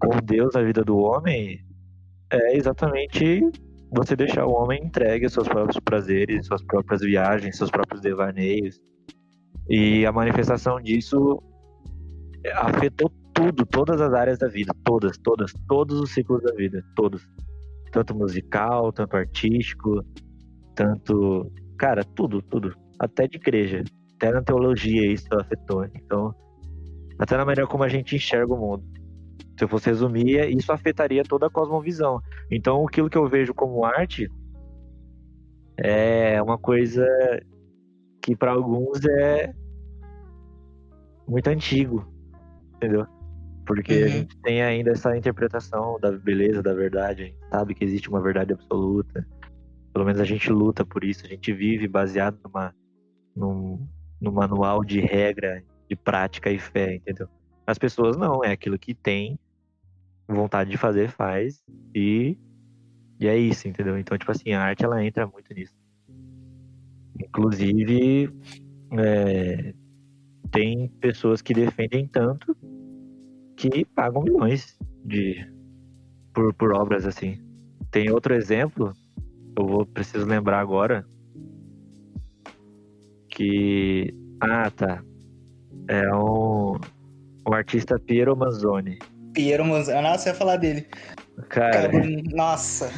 com 0.00 0.18
Deus 0.24 0.54
na 0.54 0.62
vida 0.62 0.82
do 0.82 0.98
homem 0.98 1.64
é 2.32 2.56
exatamente 2.56 3.40
você 3.92 4.16
deixar 4.16 4.46
o 4.46 4.52
homem 4.52 4.84
entregue 4.84 5.24
aos 5.24 5.32
seus 5.32 5.48
próprios 5.48 5.78
prazeres, 5.80 6.46
suas 6.46 6.62
próprias 6.62 7.00
viagens, 7.00 7.56
seus 7.56 7.70
próprios 7.70 8.00
devaneios. 8.00 8.80
E 9.68 10.04
a 10.04 10.12
manifestação 10.12 10.80
disso 10.80 11.42
afetou 12.54 13.10
tudo, 13.32 13.64
todas 13.66 14.00
as 14.00 14.12
áreas 14.12 14.38
da 14.38 14.48
vida, 14.48 14.72
todas, 14.84 15.16
todas, 15.18 15.52
todos 15.68 16.00
os 16.00 16.10
ciclos 16.10 16.42
da 16.42 16.52
vida, 16.54 16.84
todos. 16.94 17.28
Tanto 17.92 18.14
musical, 18.14 18.92
tanto 18.92 19.16
artístico, 19.16 20.04
tanto. 20.76 21.50
Cara, 21.76 22.04
tudo, 22.04 22.40
tudo. 22.42 22.74
Até 22.98 23.26
de 23.26 23.36
igreja. 23.36 23.82
Até 24.14 24.32
na 24.32 24.42
teologia 24.42 25.12
isso 25.12 25.26
afetou. 25.32 25.84
Então, 25.96 26.32
até 27.20 27.36
na 27.36 27.44
maneira 27.44 27.68
como 27.68 27.84
a 27.84 27.88
gente 27.88 28.16
enxerga 28.16 28.54
o 28.54 28.56
mundo. 28.56 28.82
Se 29.58 29.64
eu 29.64 29.68
fosse 29.68 29.90
resumir, 29.90 30.56
isso 30.56 30.72
afetaria 30.72 31.22
toda 31.22 31.46
a 31.46 31.50
cosmovisão. 31.50 32.18
Então, 32.50 32.86
aquilo 32.86 33.10
que 33.10 33.18
eu 33.18 33.28
vejo 33.28 33.52
como 33.52 33.84
arte 33.84 34.26
é 35.76 36.40
uma 36.42 36.56
coisa 36.56 37.06
que 38.22 38.34
para 38.34 38.52
alguns 38.52 39.04
é 39.04 39.52
muito 41.28 41.48
antigo, 41.48 42.10
entendeu? 42.76 43.06
Porque 43.66 43.92
a 43.92 43.96
Uhum. 43.96 44.08
gente 44.08 44.36
tem 44.42 44.62
ainda 44.62 44.92
essa 44.92 45.14
interpretação 45.14 46.00
da 46.00 46.10
beleza, 46.10 46.62
da 46.62 46.72
verdade, 46.72 47.22
a 47.22 47.26
gente 47.26 47.38
sabe 47.50 47.74
que 47.74 47.84
existe 47.84 48.08
uma 48.08 48.22
verdade 48.22 48.54
absoluta. 48.54 49.26
Pelo 49.92 50.06
menos 50.06 50.20
a 50.20 50.24
gente 50.24 50.50
luta 50.50 50.86
por 50.86 51.04
isso, 51.04 51.26
a 51.26 51.28
gente 51.28 51.52
vive 51.52 51.86
baseado 51.86 52.38
numa, 52.42 52.74
num, 53.36 53.86
num 54.18 54.32
manual 54.32 54.82
de 54.82 55.00
regra, 55.00 55.62
de 55.90 55.96
prática 55.96 56.52
e 56.52 56.58
fé, 56.58 56.94
entendeu? 56.94 57.28
As 57.66 57.76
pessoas 57.76 58.16
não, 58.16 58.44
é 58.44 58.52
aquilo 58.52 58.78
que 58.78 58.94
tem 58.94 59.36
vontade 60.28 60.70
de 60.70 60.76
fazer, 60.76 61.10
faz 61.10 61.60
e, 61.92 62.38
e 63.18 63.26
é 63.26 63.36
isso, 63.36 63.66
entendeu? 63.66 63.98
Então, 63.98 64.16
tipo 64.16 64.30
assim, 64.30 64.52
a 64.52 64.62
arte 64.62 64.84
ela 64.84 65.04
entra 65.04 65.26
muito 65.26 65.52
nisso. 65.52 65.74
Inclusive, 67.18 68.32
é, 68.92 69.74
tem 70.52 70.88
pessoas 71.00 71.42
que 71.42 71.52
defendem 71.52 72.06
tanto 72.06 72.56
que 73.56 73.84
pagam 73.84 74.22
milhões 74.22 74.78
de 75.04 75.44
por, 76.32 76.54
por 76.54 76.72
obras 76.72 77.04
assim. 77.04 77.36
Tem 77.90 78.12
outro 78.12 78.32
exemplo, 78.32 78.94
eu 79.58 79.66
vou 79.66 79.84
preciso 79.84 80.24
lembrar 80.24 80.60
agora 80.60 81.04
que 83.28 84.14
ah 84.40 84.70
tá 84.70 85.02
é 85.90 86.14
um, 86.14 86.78
um 87.46 87.52
artista 87.52 87.98
Piero 87.98 88.36
Manzoni. 88.36 88.96
Piero 89.34 89.64
Manzano. 89.64 90.02
Nossa, 90.02 90.28
eu 90.28 90.32
ia 90.32 90.38
falar 90.38 90.56
dele. 90.56 90.86
Cara, 91.48 91.90
Cara, 91.90 91.92
nossa. 92.32 92.90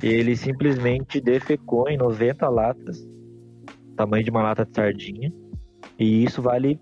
ele 0.00 0.36
simplesmente 0.36 1.20
defecou 1.20 1.88
em 1.88 1.96
90 1.96 2.48
latas, 2.48 3.04
tamanho 3.96 4.22
de 4.22 4.30
uma 4.30 4.42
lata 4.42 4.64
de 4.64 4.74
sardinha, 4.74 5.32
e 5.98 6.22
isso 6.24 6.40
vale 6.40 6.78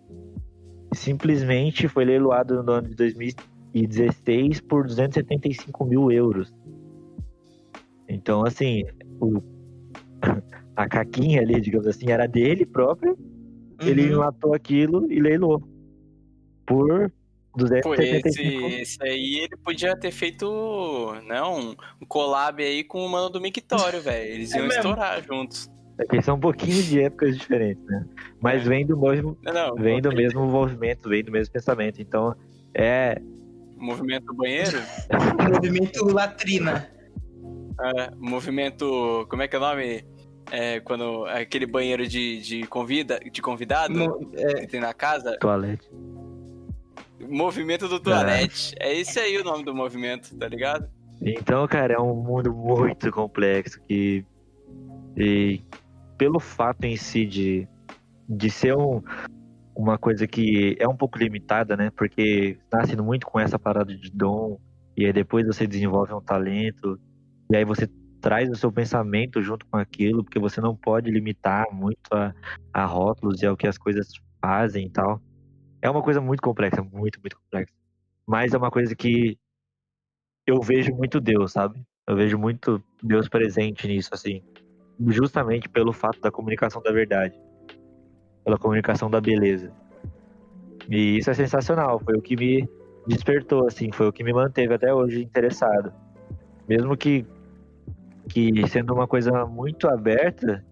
simplesmente 0.93 1.89
foi 1.89 2.05
leiloado 2.05 2.63
no 2.63 2.73
ano 2.73 2.89
de 2.89 2.97
2016 2.97 4.61
por 4.61 4.87
275 4.87 5.85
mil 5.87 6.13
euros. 6.13 6.53
Então, 8.07 8.45
assim, 8.45 8.85
o, 9.21 9.41
a 10.77 10.89
caquinha 10.89 11.41
ali, 11.41 11.59
digamos 11.59 11.87
assim, 11.87 12.11
era 12.11 12.27
dele 12.27 12.67
próprio, 12.67 13.17
ele 13.81 14.13
Uhum. 14.15 14.21
matou 14.21 14.55
aquilo 14.55 15.11
e 15.11 15.21
leilou 15.21 15.63
por 16.67 17.11
Pô, 17.53 17.65
esse, 17.65 17.73
275 17.77 18.67
esse 18.69 19.03
aí 19.03 19.39
ele 19.41 19.57
podia 19.57 19.97
ter 19.97 20.13
feito 20.13 20.47
não, 21.27 21.75
um 22.01 22.07
collab 22.07 22.63
aí 22.63 22.85
com 22.85 23.05
o 23.05 23.09
mano 23.09 23.29
do 23.29 23.41
Mictório, 23.41 24.01
velho. 24.03 24.33
Eles 24.35 24.53
É 24.53 24.59
iam 24.59 24.67
mesmo. 24.67 24.81
estourar 24.81 25.23
juntos. 25.25 25.69
É 25.99 26.05
que 26.07 26.23
são 26.23 26.37
um 26.37 26.41
pouquinho 26.41 26.83
de 26.83 27.01
épocas 27.03 27.37
diferentes, 27.37 27.85
né? 27.85 28.07
Mas 28.41 28.63
É. 28.65 28.69
vem 28.69 28.87
do 28.87 28.97
mesmo, 28.99 29.37
Não, 29.43 29.53
não, 29.53 29.75
vem 29.75 30.01
do 30.01 30.11
mesmo 30.13 30.47
movimento, 30.47 31.09
vem 31.09 31.23
do 31.23 31.31
mesmo 31.33 31.53
pensamento. 31.53 32.01
Então, 32.01 32.35
é. 32.73 33.21
Movimento 33.77 34.33
banheiro? 34.35 34.79
Movimento 35.61 36.05
latrina. 36.07 36.89
É, 37.83 38.11
movimento. 38.17 39.27
Como 39.29 39.43
é 39.43 39.49
que 39.49 39.57
é 39.57 39.59
o 39.59 39.63
nome? 39.63 40.05
É, 40.51 40.81
quando. 40.81 41.27
Aquele 41.27 41.67
banheiro 41.67 42.07
de, 42.07 42.41
de, 42.41 42.67
convida, 42.67 43.21
de 43.21 43.41
convidado 43.41 43.95
Mo- 43.95 44.31
é, 44.35 44.61
que 44.61 44.67
tem 44.67 44.81
na 44.81 44.93
casa. 44.93 45.37
Toalete. 45.39 45.89
Movimento 47.29 47.87
do 47.87 48.01
toalete. 48.01 48.75
É 48.81 48.95
esse 48.95 49.19
aí 49.21 49.37
o 49.39 49.45
nome 49.45 49.65
do 49.65 49.75
movimento, 49.75 50.37
tá 50.37 50.49
ligado? 50.49 50.89
Então, 51.23 51.67
cara, 51.69 51.95
é 51.95 51.99
um 52.01 52.15
mundo 52.15 52.53
muito 52.53 53.11
complexo 53.13 53.81
que 53.87 54.25
E 55.17 55.63
pelo 56.17 56.41
fato 56.41 56.85
em 56.85 56.97
si 56.97 57.27
de, 57.27 57.69
de 58.29 58.51
ser 58.51 58.77
um, 58.77 59.03
uma 59.75 59.99
coisa 59.99 60.27
que 60.27 60.77
é 60.79 60.89
um 60.89 60.97
pouco 60.97 61.19
limitada, 61.19 61.77
né? 61.77 61.91
Porque 61.97 62.59
nasce 62.73 62.97
muito 62.97 63.27
com 63.27 63.39
essa 63.39 63.59
parada 63.59 63.95
de 63.95 64.11
dom, 64.11 64.59
e 64.97 65.07
aí 65.07 65.13
depois 65.13 65.47
você 65.47 65.67
desenvolve 65.67 66.13
um 66.13 66.21
talento, 66.21 66.99
e 67.51 67.57
aí 67.57 67.65
você 67.65 67.89
traz 68.21 68.51
o 68.51 68.55
seu 68.55 68.71
pensamento 68.71 69.43
junto 69.43 69.67
com 69.67 69.77
aquilo, 69.77 70.23
porque 70.23 70.39
você 70.39 70.61
não 70.61 70.77
pode 70.77 71.11
limitar 71.11 71.67
muito 71.73 72.13
a, 72.13 72.35
a 72.73 72.85
rótulos 72.85 73.43
e 73.43 73.47
ao 73.47 73.57
que 73.57 73.67
as 73.67 73.79
coisas 73.79 74.13
fazem 74.41 74.87
e 74.87 74.91
tal. 74.91 75.21
É 75.83 75.89
uma 75.89 76.03
coisa 76.03 76.21
muito 76.21 76.43
complexa, 76.43 76.83
muito, 76.83 77.21
muito 77.21 77.37
complexa. 77.37 77.73
Mas 78.27 78.53
é 78.53 78.59
uma 78.59 78.71
coisa 78.71 78.95
que 78.95 79.39
eu 80.47 80.61
vejo 80.61 80.95
muito 80.95 81.21
Deus, 81.21 81.53
sabe? 81.53 81.83
Eu 82.07 82.17
vejo 82.17 82.39
muito 82.39 82.83
Deus 83.03 83.29
presente 83.29 83.87
nisso, 83.87 84.11
assim. 84.13 84.43
Justamente 85.09 85.69
pelo 85.69 85.93
fato 85.93 86.21
da 86.21 86.31
comunicação 86.31 86.83
da 86.83 86.93
verdade. 86.93 87.39
Pela 88.45 88.59
comunicação 88.59 89.11
da 89.11 89.21
beleza. 89.21 89.73
E 90.89 91.17
isso 91.19 91.31
é 91.31 91.35
sensacional. 91.35 92.01
Foi 92.01 92.15
o 92.17 92.23
que 92.23 92.37
me 92.37 92.69
despertou, 93.07 93.67
assim. 93.67 93.91
Foi 93.93 94.09
o 94.09 94.13
que 94.13 94.25
me 94.25 94.33
manteve 94.33 94.75
até 94.75 94.93
hoje 94.93 95.23
interessado. 95.23 95.93
Mesmo 96.69 96.97
que, 96.97 97.25
que 98.33 98.67
sendo 98.69 98.95
uma 98.95 99.07
coisa 99.07 99.45
muito 99.45 99.89
aberta, 99.89 100.65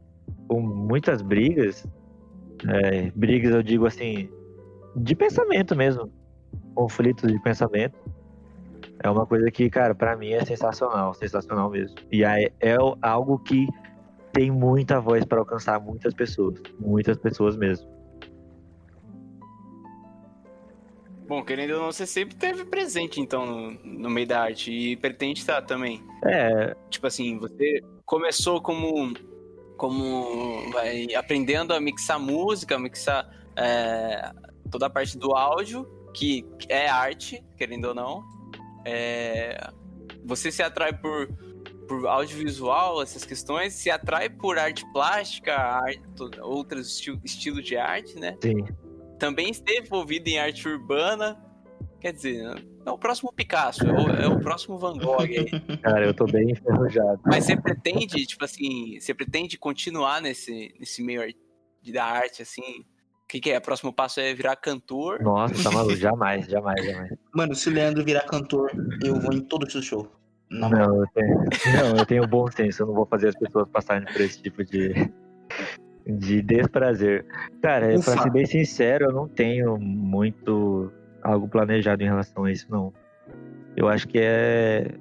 com 0.46 0.60
muitas 0.60 1.20
brigas, 1.20 1.86
é, 2.68 3.10
brigas 3.14 3.52
eu 3.54 3.62
digo 3.62 3.86
assim, 3.86 4.28
de 4.96 5.14
pensamento 5.14 5.76
mesmo. 5.76 6.10
Conflitos 6.74 7.30
de 7.30 7.38
pensamento 7.42 7.98
é 9.00 9.10
uma 9.10 9.26
coisa 9.26 9.50
que, 9.50 9.68
cara, 9.68 9.94
para 9.94 10.16
mim 10.16 10.30
é 10.30 10.44
sensacional, 10.44 11.12
sensacional 11.14 11.70
mesmo. 11.70 11.96
E 12.10 12.24
é, 12.24 12.52
é 12.60 12.76
algo 13.02 13.38
que 13.40 13.66
tem 14.32 14.50
muita 14.50 15.00
voz 15.00 15.24
para 15.24 15.38
alcançar 15.38 15.80
muitas 15.80 16.14
pessoas, 16.14 16.60
muitas 16.78 17.16
pessoas 17.16 17.56
mesmo. 17.56 17.88
Bom, 21.28 21.44
querendo 21.44 21.74
ou 21.74 21.80
não, 21.80 21.92
você 21.92 22.06
sempre 22.06 22.34
teve 22.34 22.64
presente, 22.64 23.20
então, 23.20 23.44
no, 23.44 23.70
no 23.84 24.08
meio 24.08 24.26
da 24.26 24.40
arte 24.40 24.72
e 24.72 24.96
pretende 24.96 25.40
estar 25.40 25.60
também. 25.60 26.02
É. 26.24 26.74
Tipo 26.88 27.06
assim, 27.06 27.38
você 27.38 27.82
começou 28.06 28.62
como, 28.62 29.12
como 29.76 30.70
vai, 30.72 31.14
aprendendo 31.14 31.74
a 31.74 31.80
mixar 31.80 32.18
música, 32.18 32.78
mixar 32.78 33.30
é, 33.54 34.32
toda 34.70 34.86
a 34.86 34.90
parte 34.90 35.18
do 35.18 35.34
áudio, 35.34 35.86
que 36.14 36.46
é 36.66 36.88
arte, 36.88 37.44
querendo 37.58 37.88
ou 37.88 37.94
não. 37.94 38.24
É, 38.86 39.70
você 40.24 40.50
se 40.50 40.62
atrai 40.62 40.94
por, 40.94 41.28
por 41.86 42.06
audiovisual, 42.06 43.02
essas 43.02 43.26
questões, 43.26 43.74
se 43.74 43.90
atrai 43.90 44.30
por 44.30 44.58
arte 44.58 44.82
plástica, 44.94 45.54
arte, 45.54 46.00
outros 46.40 46.86
esti 46.86 47.20
estilos 47.22 47.62
de 47.66 47.76
arte, 47.76 48.18
né? 48.18 48.34
Sim. 48.42 48.64
Também 49.18 49.50
esteve 49.50 49.86
envolvido 49.86 50.28
em 50.28 50.38
arte 50.38 50.68
urbana. 50.68 51.36
Quer 52.00 52.12
dizer, 52.12 52.64
é 52.86 52.90
o 52.90 52.96
próximo 52.96 53.32
Picasso, 53.32 53.84
é 53.84 53.92
o, 53.92 54.08
é 54.10 54.28
o 54.28 54.38
próximo 54.38 54.78
Van 54.78 54.96
Gogh 54.96 55.20
aí. 55.20 55.46
Cara, 55.82 56.06
eu 56.06 56.14
tô 56.14 56.26
bem 56.26 56.52
enferrujado. 56.52 57.20
Mas 57.26 57.44
você 57.44 57.60
pretende, 57.60 58.24
tipo 58.24 58.44
assim, 58.44 58.98
você 59.00 59.12
pretende 59.12 59.58
continuar 59.58 60.22
nesse, 60.22 60.72
nesse 60.78 61.02
meio 61.02 61.22
da 61.92 62.04
arte, 62.04 62.42
assim? 62.42 62.84
O 63.24 63.28
que, 63.28 63.40
que 63.40 63.50
é? 63.50 63.58
O 63.58 63.62
próximo 63.62 63.92
passo 63.92 64.20
é 64.20 64.32
virar 64.32 64.54
cantor? 64.56 65.20
Nossa, 65.20 65.62
tá 65.62 65.70
maluco. 65.70 65.96
jamais, 65.96 66.46
jamais, 66.46 66.84
jamais. 66.84 67.12
Mano, 67.34 67.54
se 67.54 67.68
o 67.68 67.72
Leandro 67.72 68.04
virar 68.04 68.22
cantor, 68.22 68.70
eu 69.04 69.20
vou 69.20 69.34
em 69.34 69.40
todo 69.40 69.64
o 69.64 69.70
seu 69.70 69.82
show. 69.82 70.10
Não, 70.50 70.70
não 70.70 71.02
eu 71.02 71.06
tenho, 71.12 71.34
não, 71.36 71.96
eu 71.98 72.06
tenho 72.06 72.26
bom 72.26 72.50
senso. 72.50 72.82
Eu 72.82 72.86
não 72.86 72.94
vou 72.94 73.04
fazer 73.04 73.28
as 73.28 73.34
pessoas 73.36 73.68
passarem 73.68 74.06
por 74.10 74.20
esse 74.20 74.40
tipo 74.40 74.64
de, 74.64 74.94
de 76.08 76.42
desprazer. 76.42 77.24
Cara, 77.62 77.94
Ufa. 77.94 78.12
pra 78.12 78.22
ser 78.22 78.30
bem 78.30 78.46
sincero, 78.46 79.06
eu 79.06 79.12
não 79.12 79.28
tenho 79.28 79.78
muito 79.78 80.90
algo 81.22 81.48
planejado 81.48 82.02
em 82.02 82.06
relação 82.06 82.44
a 82.44 82.52
isso, 82.52 82.66
não. 82.70 82.92
Eu 83.76 83.88
acho 83.88 84.08
que 84.08 84.18
é 84.18 84.94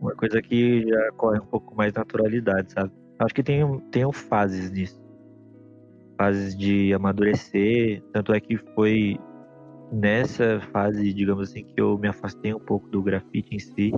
uma 0.00 0.14
coisa 0.14 0.40
que 0.42 0.86
já 0.86 1.12
corre 1.16 1.38
um 1.38 1.46
pouco 1.46 1.74
mais 1.74 1.92
naturalidade, 1.92 2.72
sabe? 2.72 2.92
Acho 3.18 3.34
que 3.34 3.42
tem, 3.42 3.78
tem 3.90 4.12
fases 4.12 4.70
nisso 4.70 5.04
fases 6.16 6.56
de 6.56 6.92
amadurecer. 6.92 8.02
Tanto 8.12 8.32
é 8.32 8.40
que 8.40 8.56
foi 8.74 9.18
nessa 9.92 10.60
fase, 10.72 11.12
digamos 11.12 11.50
assim, 11.50 11.64
que 11.64 11.80
eu 11.80 11.98
me 11.98 12.08
afastei 12.08 12.54
um 12.54 12.58
pouco 12.58 12.88
do 12.88 13.02
grafite 13.02 13.54
em 13.54 13.58
si, 13.58 13.92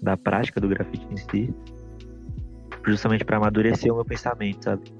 da 0.00 0.16
prática 0.16 0.60
do 0.60 0.68
grafite 0.68 1.06
em 1.10 1.16
si, 1.16 1.54
justamente 2.84 3.24
para 3.24 3.36
amadurecer 3.36 3.92
o 3.92 3.96
meu 3.96 4.04
pensamento, 4.04 4.64
sabe? 4.64 4.92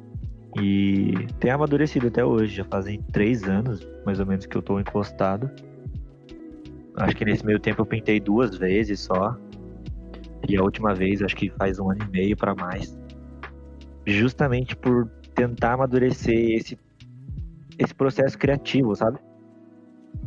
E 0.59 1.27
tem 1.39 1.51
amadurecido 1.51 2.07
até 2.07 2.25
hoje, 2.25 2.57
já 2.57 2.65
fazem 2.65 3.03
três 3.13 3.45
anos, 3.45 3.87
mais 4.05 4.19
ou 4.19 4.27
menos, 4.27 4.47
que 4.47 4.57
eu 4.57 4.63
tô 4.63 4.81
encostado. 4.81 5.51
Acho 6.97 7.15
que 7.15 7.25
nesse 7.27 7.45
meio 7.45 7.61
tempo 7.61 7.83
eu 7.83 7.87
pintei 7.87 8.19
duas 8.19 8.57
vezes 8.57 9.01
só. 9.01 9.37
E 10.49 10.57
a 10.57 10.63
última 10.63 10.95
vez, 10.95 11.23
acho 11.23 11.37
que 11.37 11.51
faz 11.51 11.79
um 11.79 11.91
ano 11.91 12.01
e 12.05 12.11
meio 12.11 12.37
para 12.37 12.55
mais. 12.55 12.99
Justamente 14.07 14.75
por 14.75 15.07
tentar 15.35 15.75
amadurecer 15.75 16.53
esse, 16.53 16.79
esse 17.79 17.95
processo 17.95 18.39
criativo, 18.39 18.97
sabe? 18.97 19.19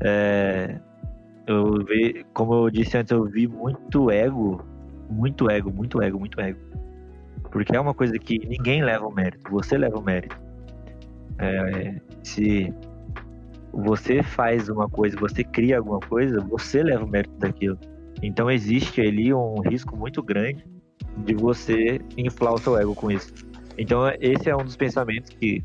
É, 0.02 0.80
eu 1.48 1.84
vi, 1.84 2.24
como 2.34 2.54
eu 2.54 2.70
disse 2.70 2.98
antes, 2.98 3.12
eu 3.12 3.26
vi 3.26 3.48
muito 3.48 4.12
ego, 4.12 4.64
muito 5.10 5.50
ego, 5.50 5.72
muito 5.72 6.00
ego, 6.02 6.20
muito 6.20 6.40
ego. 6.40 6.60
Porque 7.52 7.76
é 7.76 7.80
uma 7.80 7.94
coisa 7.94 8.18
que 8.20 8.40
ninguém 8.48 8.84
leva 8.84 9.06
o 9.08 9.12
mérito, 9.12 9.50
você 9.52 9.78
leva 9.78 9.98
o 9.98 10.04
mérito. 10.04 10.38
É, 11.40 11.96
se 12.24 12.74
você 13.72 14.22
faz 14.22 14.70
uma 14.70 14.90
coisa, 14.90 15.18
você 15.18 15.44
cria 15.44 15.78
alguma 15.78 16.00
coisa, 16.00 16.40
você 16.42 16.84
leva 16.84 17.04
o 17.04 17.08
mérito 17.08 17.36
daquilo. 17.38 17.78
Então 18.22 18.52
existe 18.52 19.02
ali 19.02 19.34
um 19.34 19.62
risco 19.62 19.96
muito 19.96 20.22
grande 20.22 20.66
de 21.18 21.34
você 21.36 22.00
inflar 22.18 22.54
o 22.54 22.58
seu 22.58 22.78
ego 22.78 22.94
com 22.94 23.10
isso. 23.10 23.34
Então, 23.78 24.02
esse 24.20 24.50
é 24.50 24.56
um 24.56 24.64
dos 24.64 24.76
pensamentos 24.76 25.30
que, 25.30 25.64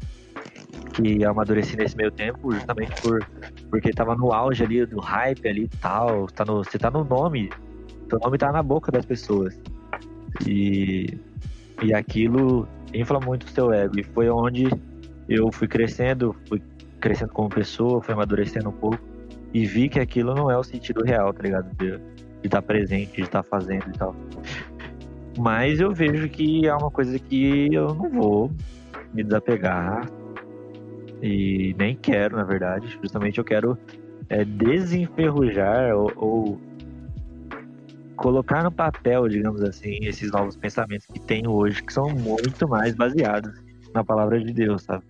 que 0.92 1.24
amadureci 1.24 1.76
nesse 1.76 1.96
meio 1.96 2.12
tempo, 2.12 2.52
justamente 2.52 3.02
por, 3.02 3.26
porque 3.68 3.90
tava 3.90 4.14
no 4.14 4.32
auge 4.32 4.62
ali, 4.62 4.86
do 4.86 5.00
hype 5.00 5.48
ali 5.48 5.64
e 5.64 5.68
tal. 5.68 6.28
Tá 6.28 6.44
no, 6.44 6.62
você 6.62 6.78
tá 6.78 6.92
no 6.92 7.02
nome, 7.02 7.50
seu 8.08 8.20
nome 8.20 8.38
tá 8.38 8.52
na 8.52 8.62
boca 8.62 8.92
das 8.92 9.04
pessoas. 9.04 9.58
E, 10.46 11.18
e 11.82 11.92
aquilo 11.92 12.68
infla 12.92 13.20
muito 13.20 13.44
o 13.44 13.48
seu 13.48 13.72
ego. 13.72 13.98
E 13.98 14.02
foi 14.02 14.28
onde 14.28 14.68
eu 15.28 15.50
fui 15.52 15.66
crescendo, 15.66 16.34
fui 16.48 16.62
crescendo 17.00 17.32
como 17.32 17.48
pessoa, 17.48 18.02
fui 18.02 18.14
amadurecendo 18.14 18.68
um 18.68 18.72
pouco. 18.72 18.98
E 19.52 19.66
vi 19.66 19.88
que 19.88 20.00
aquilo 20.00 20.34
não 20.34 20.50
é 20.50 20.58
o 20.58 20.64
sentido 20.64 21.04
real, 21.04 21.32
tá 21.32 21.42
ligado? 21.42 21.70
De 21.76 22.00
estar 22.42 22.60
tá 22.60 22.62
presente, 22.62 23.16
de 23.16 23.22
estar 23.22 23.42
tá 23.42 23.48
fazendo 23.48 23.88
e 23.88 23.98
tal. 23.98 24.14
Mas 25.38 25.80
eu 25.80 25.92
vejo 25.92 26.28
que 26.28 26.66
é 26.66 26.74
uma 26.74 26.90
coisa 26.90 27.18
que 27.18 27.68
eu 27.72 27.94
não 27.94 28.10
vou 28.10 28.50
me 29.12 29.22
desapegar. 29.22 30.08
E 31.22 31.74
nem 31.78 31.96
quero, 31.96 32.36
na 32.36 32.44
verdade. 32.44 32.98
Justamente 33.02 33.38
eu 33.38 33.44
quero 33.44 33.78
é, 34.28 34.44
desenferrujar 34.44 35.96
ou, 35.96 36.12
ou 36.16 36.60
colocar 38.24 38.64
no 38.64 38.72
papel, 38.72 39.28
digamos 39.28 39.60
assim, 39.60 39.98
esses 40.00 40.30
novos 40.30 40.56
pensamentos 40.56 41.04
que 41.04 41.20
tenho 41.20 41.52
hoje, 41.52 41.82
que 41.82 41.92
são 41.92 42.08
muito 42.08 42.66
mais 42.66 42.94
baseados 42.94 43.52
na 43.92 44.02
palavra 44.02 44.42
de 44.42 44.50
Deus, 44.50 44.82
sabe? 44.82 45.04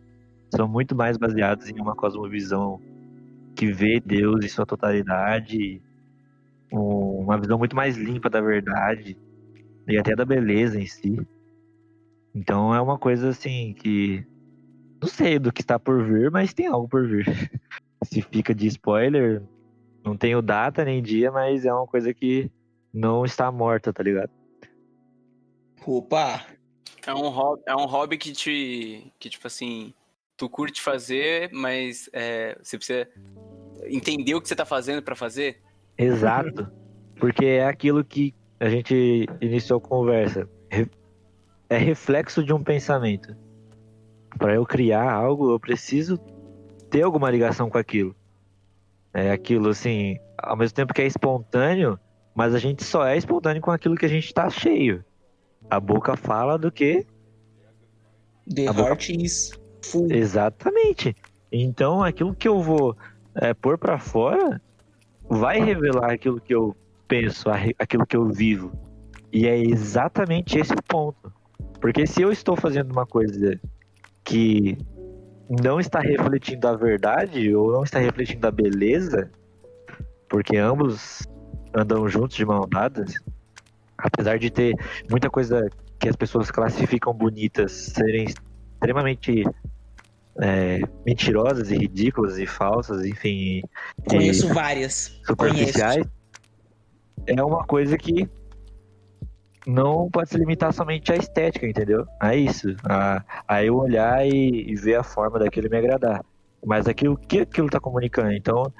São 0.52 0.66
muito 0.66 0.96
mais 0.96 1.16
baseados 1.16 1.68
em 1.68 1.80
uma 1.80 1.94
cosmovisão 1.94 2.80
que 3.54 3.70
vê 3.72 4.00
Deus 4.00 4.44
em 4.44 4.48
sua 4.48 4.66
totalidade, 4.66 5.80
uma 6.72 7.38
visão 7.38 7.56
muito 7.56 7.76
mais 7.76 7.96
limpa 7.96 8.28
da 8.28 8.40
verdade, 8.40 9.16
e 9.86 9.96
até 9.96 10.16
da 10.16 10.24
beleza 10.24 10.80
em 10.80 10.86
si. 10.86 11.16
Então 12.34 12.74
é 12.74 12.80
uma 12.80 12.98
coisa 12.98 13.28
assim 13.28 13.74
que 13.74 14.26
não 15.00 15.08
sei 15.08 15.38
do 15.38 15.52
que 15.52 15.60
está 15.60 15.78
por 15.78 16.02
vir, 16.02 16.32
mas 16.32 16.52
tem 16.52 16.66
algo 16.66 16.88
por 16.88 17.06
vir. 17.06 17.26
Se 18.02 18.20
fica 18.22 18.52
de 18.52 18.66
spoiler, 18.66 19.40
não 20.04 20.16
tenho 20.16 20.42
data 20.42 20.84
nem 20.84 21.00
dia, 21.00 21.30
mas 21.30 21.64
é 21.64 21.72
uma 21.72 21.86
coisa 21.86 22.12
que 22.12 22.50
não 22.94 23.24
está 23.24 23.50
morta, 23.50 23.92
tá 23.92 24.02
ligado? 24.04 24.30
Opa! 25.84 26.46
É 27.06 27.12
um 27.12 27.28
hobby, 27.28 27.62
é 27.66 27.76
um 27.76 27.84
hobby 27.84 28.16
que 28.16 28.32
te. 28.32 29.12
que, 29.18 29.28
tipo 29.28 29.46
assim, 29.46 29.92
tu 30.36 30.48
curte 30.48 30.80
fazer, 30.80 31.50
mas 31.52 32.08
é, 32.12 32.56
você 32.62 32.78
precisa 32.78 33.08
entender 33.82 34.34
o 34.34 34.40
que 34.40 34.48
você 34.48 34.54
tá 34.54 34.64
fazendo 34.64 35.02
para 35.02 35.16
fazer. 35.16 35.60
Exato. 35.98 36.70
Porque 37.20 37.44
é 37.44 37.66
aquilo 37.66 38.02
que 38.04 38.34
a 38.58 38.68
gente 38.68 39.26
iniciou 39.40 39.78
a 39.78 39.82
conversa. 39.82 40.48
É 41.68 41.76
reflexo 41.76 42.42
de 42.44 42.52
um 42.52 42.62
pensamento. 42.62 43.36
Para 44.38 44.54
eu 44.54 44.66
criar 44.66 45.12
algo, 45.12 45.50
eu 45.50 45.60
preciso 45.60 46.18
ter 46.90 47.02
alguma 47.02 47.30
ligação 47.30 47.68
com 47.68 47.78
aquilo. 47.78 48.14
É 49.12 49.30
aquilo 49.30 49.70
assim, 49.70 50.18
ao 50.38 50.56
mesmo 50.56 50.74
tempo 50.74 50.92
que 50.92 51.02
é 51.02 51.06
espontâneo, 51.06 51.98
mas 52.34 52.54
a 52.54 52.58
gente 52.58 52.82
só 52.84 53.06
é 53.06 53.16
espontâneo 53.16 53.62
com 53.62 53.70
aquilo 53.70 53.96
que 53.96 54.04
a 54.06 54.08
gente 54.08 54.26
está 54.26 54.48
cheio. 54.50 55.04
A 55.70 55.78
boca 55.80 56.16
fala 56.16 56.58
do 56.58 56.70
que 56.70 57.06
The 58.52 58.66
A 58.68 58.72
boca- 58.72 58.88
heart 58.88 59.08
is 59.10 59.52
full. 59.82 60.10
Exatamente. 60.10 61.16
Então, 61.50 62.02
aquilo 62.02 62.34
que 62.34 62.48
eu 62.48 62.60
vou 62.60 62.96
é, 63.34 63.54
pôr 63.54 63.78
pra 63.78 63.98
fora 63.98 64.60
vai 65.28 65.60
revelar 65.60 66.12
aquilo 66.12 66.40
que 66.40 66.54
eu 66.54 66.76
penso, 67.08 67.48
aquilo 67.78 68.06
que 68.06 68.16
eu 68.16 68.26
vivo. 68.26 68.72
E 69.32 69.46
é 69.46 69.56
exatamente 69.58 70.58
esse 70.58 70.72
o 70.72 70.82
ponto. 70.82 71.32
Porque 71.80 72.06
se 72.06 72.22
eu 72.22 72.30
estou 72.30 72.56
fazendo 72.56 72.92
uma 72.92 73.06
coisa 73.06 73.58
que 74.22 74.76
não 75.48 75.78
está 75.80 76.00
refletindo 76.00 76.66
a 76.68 76.74
verdade 76.76 77.54
ou 77.54 77.72
não 77.72 77.82
está 77.82 77.98
refletindo 77.98 78.46
a 78.46 78.50
beleza, 78.50 79.30
porque 80.28 80.56
ambos 80.56 81.26
andam 81.74 82.08
juntos 82.08 82.36
de 82.36 82.44
mão 82.44 82.68
dadas, 82.68 83.14
apesar 83.98 84.38
de 84.38 84.50
ter 84.50 84.74
muita 85.10 85.28
coisa 85.28 85.68
que 85.98 86.08
as 86.08 86.16
pessoas 86.16 86.50
classificam 86.50 87.12
bonitas 87.12 87.72
serem 87.72 88.24
extremamente 88.24 89.44
é, 90.40 90.80
mentirosas 91.06 91.70
e 91.70 91.76
ridículas 91.76 92.38
e 92.38 92.46
falsas, 92.46 93.04
enfim, 93.04 93.62
Conheço 94.08 94.52
várias. 94.52 95.20
superficiais, 95.24 96.06
é 97.26 97.42
uma 97.42 97.64
coisa 97.64 97.96
que 97.96 98.28
não 99.66 100.10
pode 100.10 100.28
se 100.28 100.36
limitar 100.36 100.72
somente 100.72 101.12
à 101.12 101.16
estética, 101.16 101.66
entendeu? 101.66 102.06
A 102.20 102.34
isso, 102.34 102.76
a, 102.84 103.24
a 103.48 103.64
eu 103.64 103.76
olhar 103.76 104.26
e, 104.26 104.70
e 104.70 104.74
ver 104.74 104.96
a 104.96 105.02
forma 105.02 105.38
daquilo 105.38 105.70
me 105.70 105.78
agradar. 105.78 106.22
Mas 106.64 106.86
aquilo 106.86 107.16
que 107.16 107.40
aquilo 107.40 107.68
tá 107.70 107.80
comunicando, 107.80 108.32
então 108.32 108.72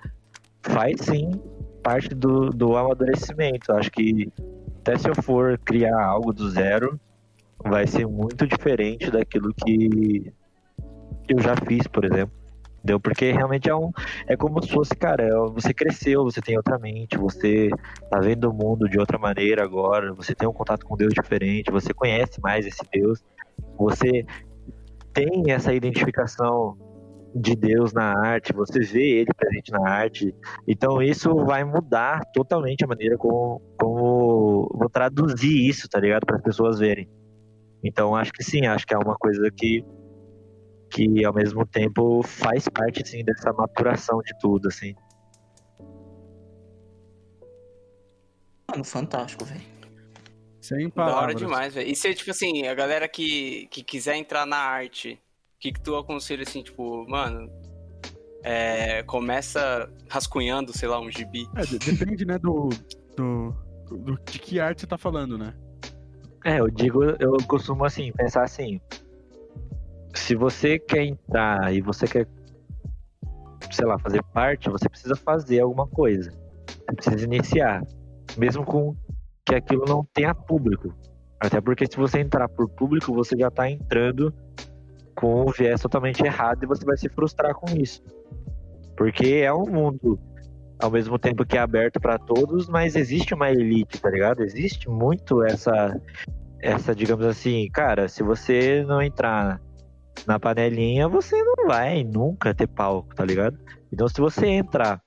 faz 0.63 1.01
sim 1.01 1.31
parte 1.85 2.09
do, 2.09 2.49
do 2.49 2.77
amadurecimento. 2.77 3.73
Acho 3.73 3.91
que 3.91 4.33
até 4.81 4.97
se 4.99 5.09
eu 5.09 5.15
for 5.15 5.59
criar 5.59 6.03
algo 6.03 6.33
do 6.33 6.51
zero, 6.51 6.99
vai 7.63 7.87
ser 7.87 8.07
muito 8.07 8.47
diferente 8.47 9.11
daquilo 9.11 9.55
que 9.55 10.33
eu 11.29 11.39
já 11.41 11.55
fiz, 11.69 11.87
por 11.87 12.05
exemplo. 12.05 12.35
Entendeu? 12.79 13.01
Porque 13.01 13.33
realmente 13.33 13.69
é 13.71 13.75
um. 13.75 13.91
É 14.27 14.37
como 14.37 14.63
se 14.63 14.71
fosse, 14.71 14.95
cara, 14.95 15.23
é- 15.23 15.35
você 15.51 15.73
cresceu, 15.73 16.25
você 16.25 16.43
tem 16.43 16.57
outra 16.57 16.79
mente, 16.79 17.17
você 17.17 17.71
tá 18.11 18.21
vendo 18.21 18.51
o 18.51 18.53
mundo 18.53 18.89
de 18.89 18.99
outra 18.99 19.19
maneira 19.19 19.63
agora, 19.63 20.13
você 20.13 20.35
tem 20.35 20.47
um 20.47 20.53
contato 20.53 20.85
com 20.85 20.97
Deus 20.97 21.15
diferente, 21.15 21.71
você 21.71 21.95
conhece 21.95 22.41
mais 22.43 22.67
esse 22.67 22.83
Deus, 22.93 23.25
você 23.79 24.27
tem 25.15 25.51
essa 25.51 25.73
identificação 25.73 26.77
de 27.35 27.57
Deus 27.57 27.93
na 27.93 28.13
arte, 28.17 28.53
você 28.53 28.79
vê 28.81 29.21
ele 29.21 29.35
presente 29.37 29.73
na 29.73 29.89
arte. 29.89 30.35
Então 30.69 31.03
isso 31.03 31.35
vai 31.45 31.65
mudar 31.65 32.21
totalmente 32.33 32.85
a 32.85 32.87
maneira 32.87 33.19
como, 33.19 33.61
como 33.79 34.69
vou 34.73 34.89
traduzir 34.89 35.69
isso, 35.69 35.89
tá 35.89 35.99
ligado? 35.99 36.25
Para 36.25 36.37
as 36.37 36.43
pessoas 36.43 36.79
verem. 36.79 37.09
Então 37.83 38.15
acho 38.15 38.33
que 38.33 38.45
sim, 38.45 38.67
acho 38.67 38.87
que 38.87 38.95
é 38.95 38.99
uma 38.99 39.17
coisa 39.17 39.51
que 39.51 39.85
que 40.91 41.25
ao 41.25 41.35
mesmo 41.35 41.67
tempo 41.67 42.23
faz 42.23 42.69
parte 42.69 43.03
assim 43.03 43.25
dessa 43.25 43.53
maturação 43.53 44.19
de 44.21 44.33
tudo 44.39 44.69
assim. 44.69 44.95
Mano, 48.71 48.85
fantástico, 48.85 49.45
velho. 49.45 49.61
Sem 50.61 50.89
Da 50.95 51.17
hora 51.17 51.35
palavras. 51.35 51.37
demais, 51.37 51.75
velho. 51.75 51.91
E 51.91 51.97
se, 51.97 52.15
tipo 52.15 52.31
assim, 52.31 52.67
a 52.67 52.75
galera 52.75 53.09
que, 53.09 53.67
que 53.71 53.83
quiser 53.83 54.17
entrar 54.17 54.47
na 54.47 54.57
arte, 54.57 55.21
que, 55.65 55.73
que 55.73 55.81
tu 55.81 55.97
aconselha, 55.97 56.43
assim, 56.43 56.63
tipo, 56.63 57.09
mano, 57.09 57.51
é, 58.43 59.03
começa 59.05 59.91
rascunhando, 60.11 60.77
sei 60.77 60.87
lá, 60.87 61.01
um 61.01 61.11
gibi. 61.11 61.49
É, 61.57 61.63
de- 61.63 61.79
depende, 61.79 62.27
né, 62.27 62.39
do, 62.39 62.69
do, 63.17 63.55
do- 63.89 64.19
de 64.31 64.39
que 64.39 64.61
arte 64.61 64.83
você 64.83 64.87
tá 64.87 64.99
falando, 64.99 65.39
né? 65.39 65.55
É, 66.45 66.61
eu 66.61 66.69
digo, 66.69 67.03
eu 67.19 67.39
costumo 67.49 67.83
assim, 67.87 68.13
pensar 68.13 68.43
assim. 68.45 68.79
Se 70.15 70.35
você 70.35 70.79
quer 70.79 71.05
entrar 71.05 71.73
e 71.75 71.81
você 71.81 72.07
quer, 72.07 72.29
sei 73.73 73.87
lá, 73.87 73.99
fazer 73.99 74.23
parte, 74.23 74.69
você 74.69 74.87
precisa 74.87 75.17
fazer 75.17 75.61
alguma 75.61 75.87
coisa. 75.87 76.31
Você 76.69 76.95
precisa 76.95 77.25
iniciar. 77.25 77.83
Mesmo 78.37 78.67
com 78.67 78.95
que 79.47 79.55
aquilo 79.55 79.87
não 79.89 80.05
tenha 80.13 80.35
público. 80.35 80.95
Até 81.41 81.59
porque 81.59 81.87
se 81.91 81.97
você 81.97 82.21
entrar 82.21 82.51
por 82.51 82.69
público, 82.69 83.15
você 83.15 83.35
já 83.39 83.51
tá 83.51 83.69
entrando 83.71 84.33
com 85.15 85.43
um 85.43 85.51
viés 85.51 85.81
totalmente 85.81 86.25
errado 86.25 86.63
e 86.63 86.67
você 86.67 86.85
vai 86.85 86.97
se 86.97 87.09
frustrar 87.09 87.55
com 87.55 87.67
isso. 87.77 88.03
Porque 88.97 89.43
é 89.43 89.53
um 89.53 89.67
mundo 89.67 90.19
ao 90.81 90.91
mesmo 90.91 91.19
tempo 91.19 91.45
que 91.47 91.57
é 91.57 91.61
aberto 91.61 92.01
para 92.01 92.19
todos, 92.19 92.69
mas 92.69 92.97
existe 92.97 93.35
uma 93.35 93.51
elite, 93.51 94.01
tá 94.01 94.11
ligado? 94.11 94.43
Existe 94.43 94.89
muito 94.89 95.43
essa 95.43 96.01
essa, 96.61 96.95
digamos 96.95 97.27
assim, 97.27 97.69
cara, 97.71 98.09
se 98.09 98.23
você 98.23 98.83
não 98.87 99.03
entrar 99.03 99.61
na 100.27 100.41
panelinha, 100.41 101.07
você 101.07 101.37
não 101.43 101.67
vai 101.67 102.03
nunca 102.03 102.55
ter 102.55 102.67
palco, 102.67 103.15
tá 103.15 103.23
ligado? 103.23 103.59
Então, 103.93 104.09
se 104.09 104.19
você 104.19 104.47
entrar 104.47 105.03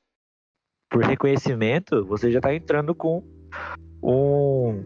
por 0.89 1.03
reconhecimento, 1.03 2.05
você 2.05 2.31
já 2.31 2.39
tá 2.39 2.53
entrando 2.53 2.93
com 2.93 3.23
um 4.03 4.83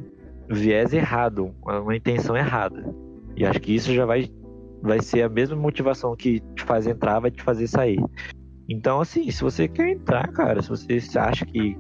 viés 0.50 0.94
errado, 0.94 1.54
uma 1.62 1.96
intenção 1.96 2.38
errada. 2.38 2.96
E 3.36 3.46
acho 3.46 3.60
que 3.60 3.76
isso 3.76 3.94
já 3.94 4.06
vai, 4.06 4.32
vai 4.82 5.02
ser 5.02 5.24
a 5.24 5.30
mesma 5.30 5.56
motivação 5.56 6.16
que 6.16 6.40
te 6.56 6.64
faz 6.64 6.88
entrar, 6.88 7.20
vai 7.20 7.32
te 7.32 7.42
fazer 7.42 7.68
sair. 7.68 8.04
Então, 8.68 9.02
assim, 9.02 9.30
se 9.30 9.44
você 9.44 9.68
quer 9.68 9.90
entrar, 9.90 10.28
cara, 10.30 10.62
se 10.62 10.70
você 10.70 11.00
acha 11.18 11.46
que 11.46 11.78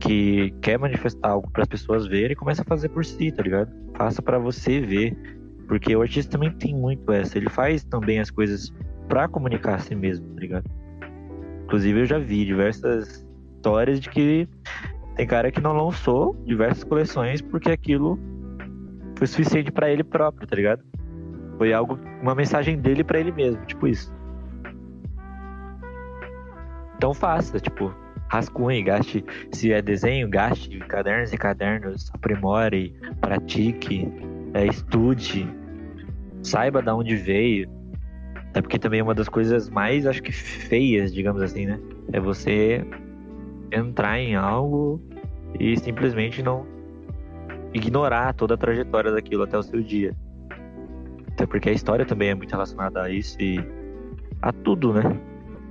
que 0.00 0.50
quer 0.60 0.78
manifestar 0.78 1.30
algo 1.30 1.50
para 1.50 1.62
as 1.62 1.68
pessoas 1.68 2.06
verem, 2.06 2.36
começa 2.36 2.60
a 2.60 2.64
fazer 2.64 2.90
por 2.90 3.04
si, 3.04 3.32
tá 3.32 3.42
ligado? 3.42 3.72
Faça 3.96 4.20
para 4.20 4.38
você 4.38 4.80
ver, 4.80 5.16
porque 5.66 5.96
o 5.96 6.02
artista 6.02 6.32
também 6.32 6.52
tem 6.52 6.74
muito 6.74 7.10
essa, 7.10 7.38
ele 7.38 7.48
faz 7.48 7.84
também 7.84 8.18
as 8.18 8.30
coisas 8.30 8.70
para 9.08 9.28
comunicar 9.28 9.76
a 9.76 9.78
si 9.78 9.94
mesmo, 9.94 10.26
tá 10.34 10.40
ligado? 10.40 10.70
Inclusive 11.64 12.00
eu 12.00 12.06
já 12.06 12.18
vi 12.18 12.44
diversas 12.44 13.26
histórias 13.56 13.98
de 13.98 14.10
que 14.10 14.46
tem 15.16 15.26
cara 15.26 15.50
que 15.50 15.60
não 15.60 15.72
lançou 15.72 16.36
diversas 16.44 16.84
coleções 16.84 17.40
porque 17.40 17.70
aquilo 17.70 18.18
foi 19.16 19.26
suficiente 19.26 19.72
para 19.72 19.90
ele 19.90 20.04
próprio, 20.04 20.46
tá 20.46 20.56
ligado? 20.56 20.82
Foi 21.58 21.72
algo, 21.72 21.98
uma 22.20 22.34
mensagem 22.34 22.78
dele 22.78 23.04
para 23.04 23.20
ele 23.20 23.32
mesmo, 23.32 23.64
tipo 23.66 23.86
isso. 23.86 24.12
Então 26.96 27.12
faça, 27.12 27.60
tipo, 27.60 27.94
rascunhe, 28.28 28.82
gaste, 28.82 29.24
se 29.52 29.72
é 29.72 29.82
desenho, 29.82 30.28
gaste 30.28 30.78
cadernos 30.80 31.32
e 31.32 31.36
cadernos, 31.36 32.10
aprimore, 32.12 32.94
pratique, 33.20 34.08
é, 34.54 34.66
estude, 34.66 35.48
saiba 36.42 36.82
de 36.82 36.90
onde 36.90 37.16
veio. 37.16 37.68
É 38.54 38.60
porque 38.60 38.78
também 38.78 39.02
uma 39.02 39.14
das 39.14 39.28
coisas 39.28 39.68
mais, 39.68 40.06
acho 40.06 40.22
que 40.22 40.32
feias, 40.32 41.12
digamos 41.12 41.42
assim, 41.42 41.66
né? 41.66 41.78
É 42.12 42.20
você 42.20 42.84
entrar 43.72 44.18
em 44.18 44.36
algo 44.36 45.00
e 45.58 45.76
simplesmente 45.76 46.42
não 46.42 46.66
ignorar 47.72 48.32
toda 48.32 48.54
a 48.54 48.56
trajetória 48.56 49.10
daquilo 49.10 49.42
até 49.42 49.58
o 49.58 49.62
seu 49.62 49.82
dia. 49.82 50.14
Até 51.34 51.46
porque 51.46 51.68
a 51.68 51.72
história 51.72 52.06
também 52.06 52.28
é 52.30 52.34
muito 52.34 52.52
relacionada 52.52 53.02
a 53.02 53.10
isso 53.10 53.36
e 53.40 53.58
a 54.40 54.52
tudo, 54.52 54.92
né? 54.94 55.02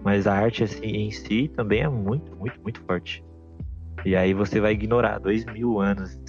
Mas 0.04 0.28
a 0.28 0.34
arte 0.34 0.66
assim, 0.66 0.86
em 0.86 1.10
si 1.10 1.48
também 1.48 1.82
é 1.82 1.88
muito, 1.88 2.36
muito, 2.36 2.62
muito 2.62 2.82
forte. 2.82 3.24
E 4.06 4.14
aí 4.14 4.34
você 4.34 4.60
vai 4.60 4.74
ignorar 4.74 5.20
dois 5.20 5.46
mil 5.46 5.80
anos 5.80 6.20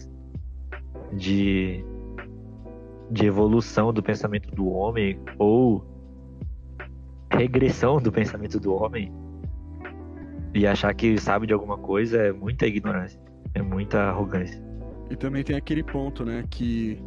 de, 1.12 1.84
de 3.10 3.26
evolução 3.26 3.92
do 3.92 4.02
pensamento 4.02 4.54
do 4.54 4.68
homem 4.68 5.18
ou 5.36 5.84
regressão 7.28 8.00
do 8.00 8.12
pensamento 8.12 8.60
do 8.60 8.72
homem 8.72 9.12
e 10.54 10.64
achar 10.64 10.94
que 10.94 11.18
sabe 11.18 11.48
de 11.48 11.52
alguma 11.52 11.76
coisa 11.76 12.18
é 12.18 12.32
muita 12.32 12.68
ignorância, 12.68 13.20
é 13.52 13.60
muita 13.60 13.98
arrogância. 14.02 14.62
E 15.10 15.16
também 15.16 15.42
tem 15.42 15.56
aquele 15.56 15.82
ponto, 15.82 16.24
né, 16.24 16.44
que, 16.48 17.02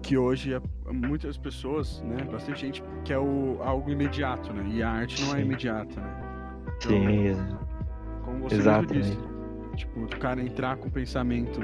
que 0.00 0.16
hoje 0.16 0.54
muitas 0.92 1.36
pessoas, 1.38 2.00
né, 2.02 2.24
bastante 2.30 2.60
gente 2.60 2.82
quer 3.04 3.18
o, 3.18 3.62
algo 3.62 3.90
imediato, 3.90 4.52
né, 4.52 4.68
e 4.74 4.82
a 4.82 4.90
arte 4.90 5.20
não 5.22 5.34
é 5.34 5.38
Sim. 5.38 5.44
imediata, 5.44 6.00
né. 6.00 6.18
Sim, 6.80 7.06
Como 8.24 8.38
você 8.40 8.56
Exatamente. 8.56 8.94
mesmo 8.94 9.16
disse, 9.70 9.76
tipo, 9.86 10.00
o 10.04 10.08
cara 10.18 10.40
entrar 10.42 10.76
com 10.76 10.90
pensamento 10.90 11.60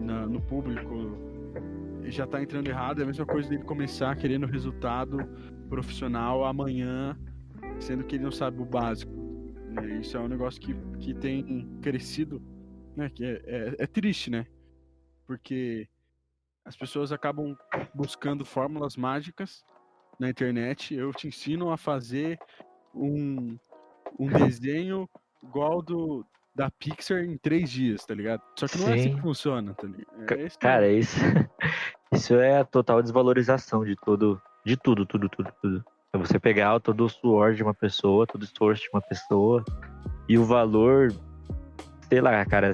na- 0.00 0.26
no 0.26 0.40
público 0.40 1.18
e 2.02 2.10
já 2.10 2.26
tá 2.26 2.42
entrando 2.42 2.68
errado, 2.68 3.00
é 3.00 3.04
a 3.04 3.06
mesma 3.06 3.24
coisa 3.24 3.48
dele 3.48 3.62
começar 3.64 4.14
querendo 4.16 4.46
resultado 4.46 5.18
profissional 5.68 6.44
amanhã, 6.44 7.18
sendo 7.80 8.04
que 8.04 8.16
ele 8.16 8.24
não 8.24 8.30
sabe 8.32 8.60
o 8.60 8.64
básico. 8.64 9.12
né? 9.70 9.98
Isso 10.00 10.16
é 10.16 10.20
um 10.20 10.28
negócio 10.28 10.60
que, 10.60 10.74
que 11.00 11.14
tem 11.14 11.66
crescido, 11.82 12.40
né? 12.94 13.10
Que 13.12 13.24
é, 13.24 13.42
é, 13.46 13.74
é 13.78 13.86
triste, 13.86 14.30
né? 14.30 14.46
Porque 15.26 15.88
as 16.64 16.76
pessoas 16.76 17.12
acabam 17.12 17.56
buscando 17.94 18.44
fórmulas 18.44 18.96
mágicas 18.96 19.64
na 20.18 20.30
internet. 20.30 20.94
Eu 20.94 21.12
te 21.12 21.28
ensino 21.28 21.70
a 21.70 21.76
fazer 21.76 22.38
um, 22.94 23.58
um 24.18 24.28
desenho 24.28 25.08
igual 25.42 25.82
do 25.82 26.24
da 26.54 26.70
Pixar 26.70 27.24
em 27.24 27.36
três 27.36 27.68
dias, 27.68 28.06
tá 28.06 28.14
ligado? 28.14 28.40
Só 28.56 28.68
que 28.68 28.78
não 28.78 28.88
é 28.88 28.94
assim 28.94 29.02
Sim. 29.02 29.16
que 29.16 29.22
funciona, 29.22 29.74
tá 29.74 29.88
ligado? 29.88 30.40
É 30.40 30.42
esse 30.44 30.56
Cara, 30.56 30.88
isso, 30.88 31.16
isso 32.12 32.34
é 32.36 32.58
a 32.60 32.64
total 32.64 33.02
desvalorização 33.02 33.84
de 33.84 33.96
todo 33.96 34.40
De 34.64 34.76
tudo, 34.76 35.04
tudo, 35.04 35.28
tudo, 35.28 35.52
tudo. 35.60 35.84
É 36.12 36.18
você 36.18 36.38
pegar 36.38 36.78
todo 36.78 37.04
o 37.04 37.08
suor 37.08 37.54
de 37.54 37.62
uma 37.64 37.74
pessoa, 37.74 38.24
todo 38.24 38.42
o 38.42 38.44
esforço 38.44 38.82
de 38.82 38.90
uma 38.94 39.02
pessoa 39.02 39.64
e 40.28 40.38
o 40.38 40.44
valor, 40.44 41.12
sei 42.08 42.20
lá, 42.20 42.44
cara, 42.46 42.70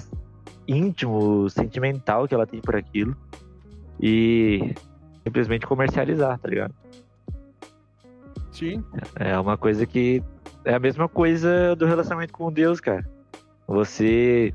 íntimo, 0.68 1.48
sentimental 1.48 2.28
que 2.28 2.34
ela 2.34 2.46
tem 2.46 2.60
por 2.60 2.76
aquilo 2.76 3.16
e 4.00 4.74
simplesmente 5.22 5.66
comercializar, 5.66 6.38
tá 6.38 6.48
ligado? 6.48 6.74
Sim. 8.52 8.82
É 9.16 9.38
uma 9.38 9.56
coisa 9.56 9.86
que 9.86 10.22
é 10.64 10.74
a 10.74 10.78
mesma 10.78 11.08
coisa 11.08 11.74
do 11.76 11.86
relacionamento 11.86 12.32
com 12.32 12.52
Deus, 12.52 12.80
cara. 12.80 13.08
Você, 13.66 14.52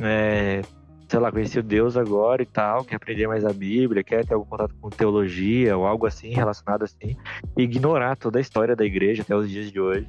é, 0.00 0.62
sei 1.08 1.18
lá, 1.18 1.30
conheceu 1.32 1.62
Deus 1.62 1.96
agora 1.96 2.42
e 2.42 2.46
tal, 2.46 2.84
quer 2.84 2.96
aprender 2.96 3.26
mais 3.26 3.44
a 3.44 3.52
Bíblia, 3.52 4.04
quer 4.04 4.24
ter 4.24 4.34
algum 4.34 4.46
contato 4.46 4.74
com 4.80 4.88
teologia 4.88 5.76
ou 5.76 5.86
algo 5.86 6.06
assim, 6.06 6.30
relacionado 6.30 6.84
assim, 6.84 7.16
e 7.56 7.62
ignorar 7.62 8.16
toda 8.16 8.38
a 8.38 8.40
história 8.40 8.76
da 8.76 8.84
igreja 8.84 9.22
até 9.22 9.34
os 9.34 9.50
dias 9.50 9.70
de 9.70 9.80
hoje, 9.80 10.08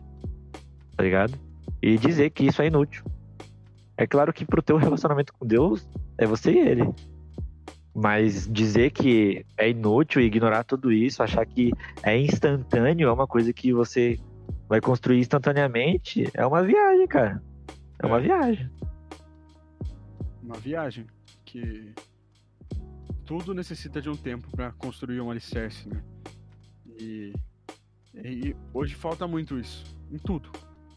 tá 0.96 1.04
ligado? 1.04 1.34
E 1.82 1.98
dizer 1.98 2.30
que 2.30 2.46
isso 2.46 2.62
é 2.62 2.68
inútil. 2.68 3.04
É 3.98 4.06
claro 4.06 4.32
que 4.32 4.46
pro 4.46 4.62
teu 4.62 4.78
relacionamento 4.78 5.34
com 5.34 5.46
Deus, 5.46 5.88
é 6.18 6.26
você 6.26 6.52
e 6.52 6.60
ele. 6.60 6.90
Mas 7.96 8.46
dizer 8.52 8.92
que 8.92 9.46
é 9.58 9.70
inútil 9.70 10.22
ignorar 10.22 10.66
tudo 10.66 10.92
isso, 10.92 11.24
achar 11.24 11.46
que 11.46 11.72
é 12.04 12.20
instantâneo, 12.20 13.08
é 13.08 13.12
uma 13.12 13.26
coisa 13.26 13.54
que 13.54 13.72
você 13.72 14.20
vai 14.68 14.82
construir 14.82 15.20
instantaneamente, 15.20 16.30
é 16.34 16.46
uma 16.46 16.62
viagem, 16.62 17.08
cara. 17.08 17.42
É 18.00 18.06
uma 18.06 18.20
viagem. 18.20 18.70
Uma 20.44 20.58
viagem 20.58 21.08
que 21.46 21.94
tudo 23.26 23.54
necessita 23.54 24.02
de 24.02 24.10
um 24.10 24.16
tempo 24.16 24.50
para 24.52 24.72
construir 24.74 25.22
um 25.22 25.32
alicerce, 25.32 25.88
né? 25.88 26.04
E, 27.00 27.34
e 28.14 28.56
hoje 28.74 28.94
falta 28.94 29.28
muito 29.28 29.58
isso, 29.58 29.86
em 30.12 30.18
tudo. 30.18 30.52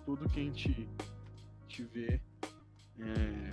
Tudo 0.04 0.28
que 0.28 0.40
a 0.40 0.42
gente, 0.42 0.88
a 0.98 1.62
gente 1.68 1.84
vê 1.84 2.20
é, 2.98 3.52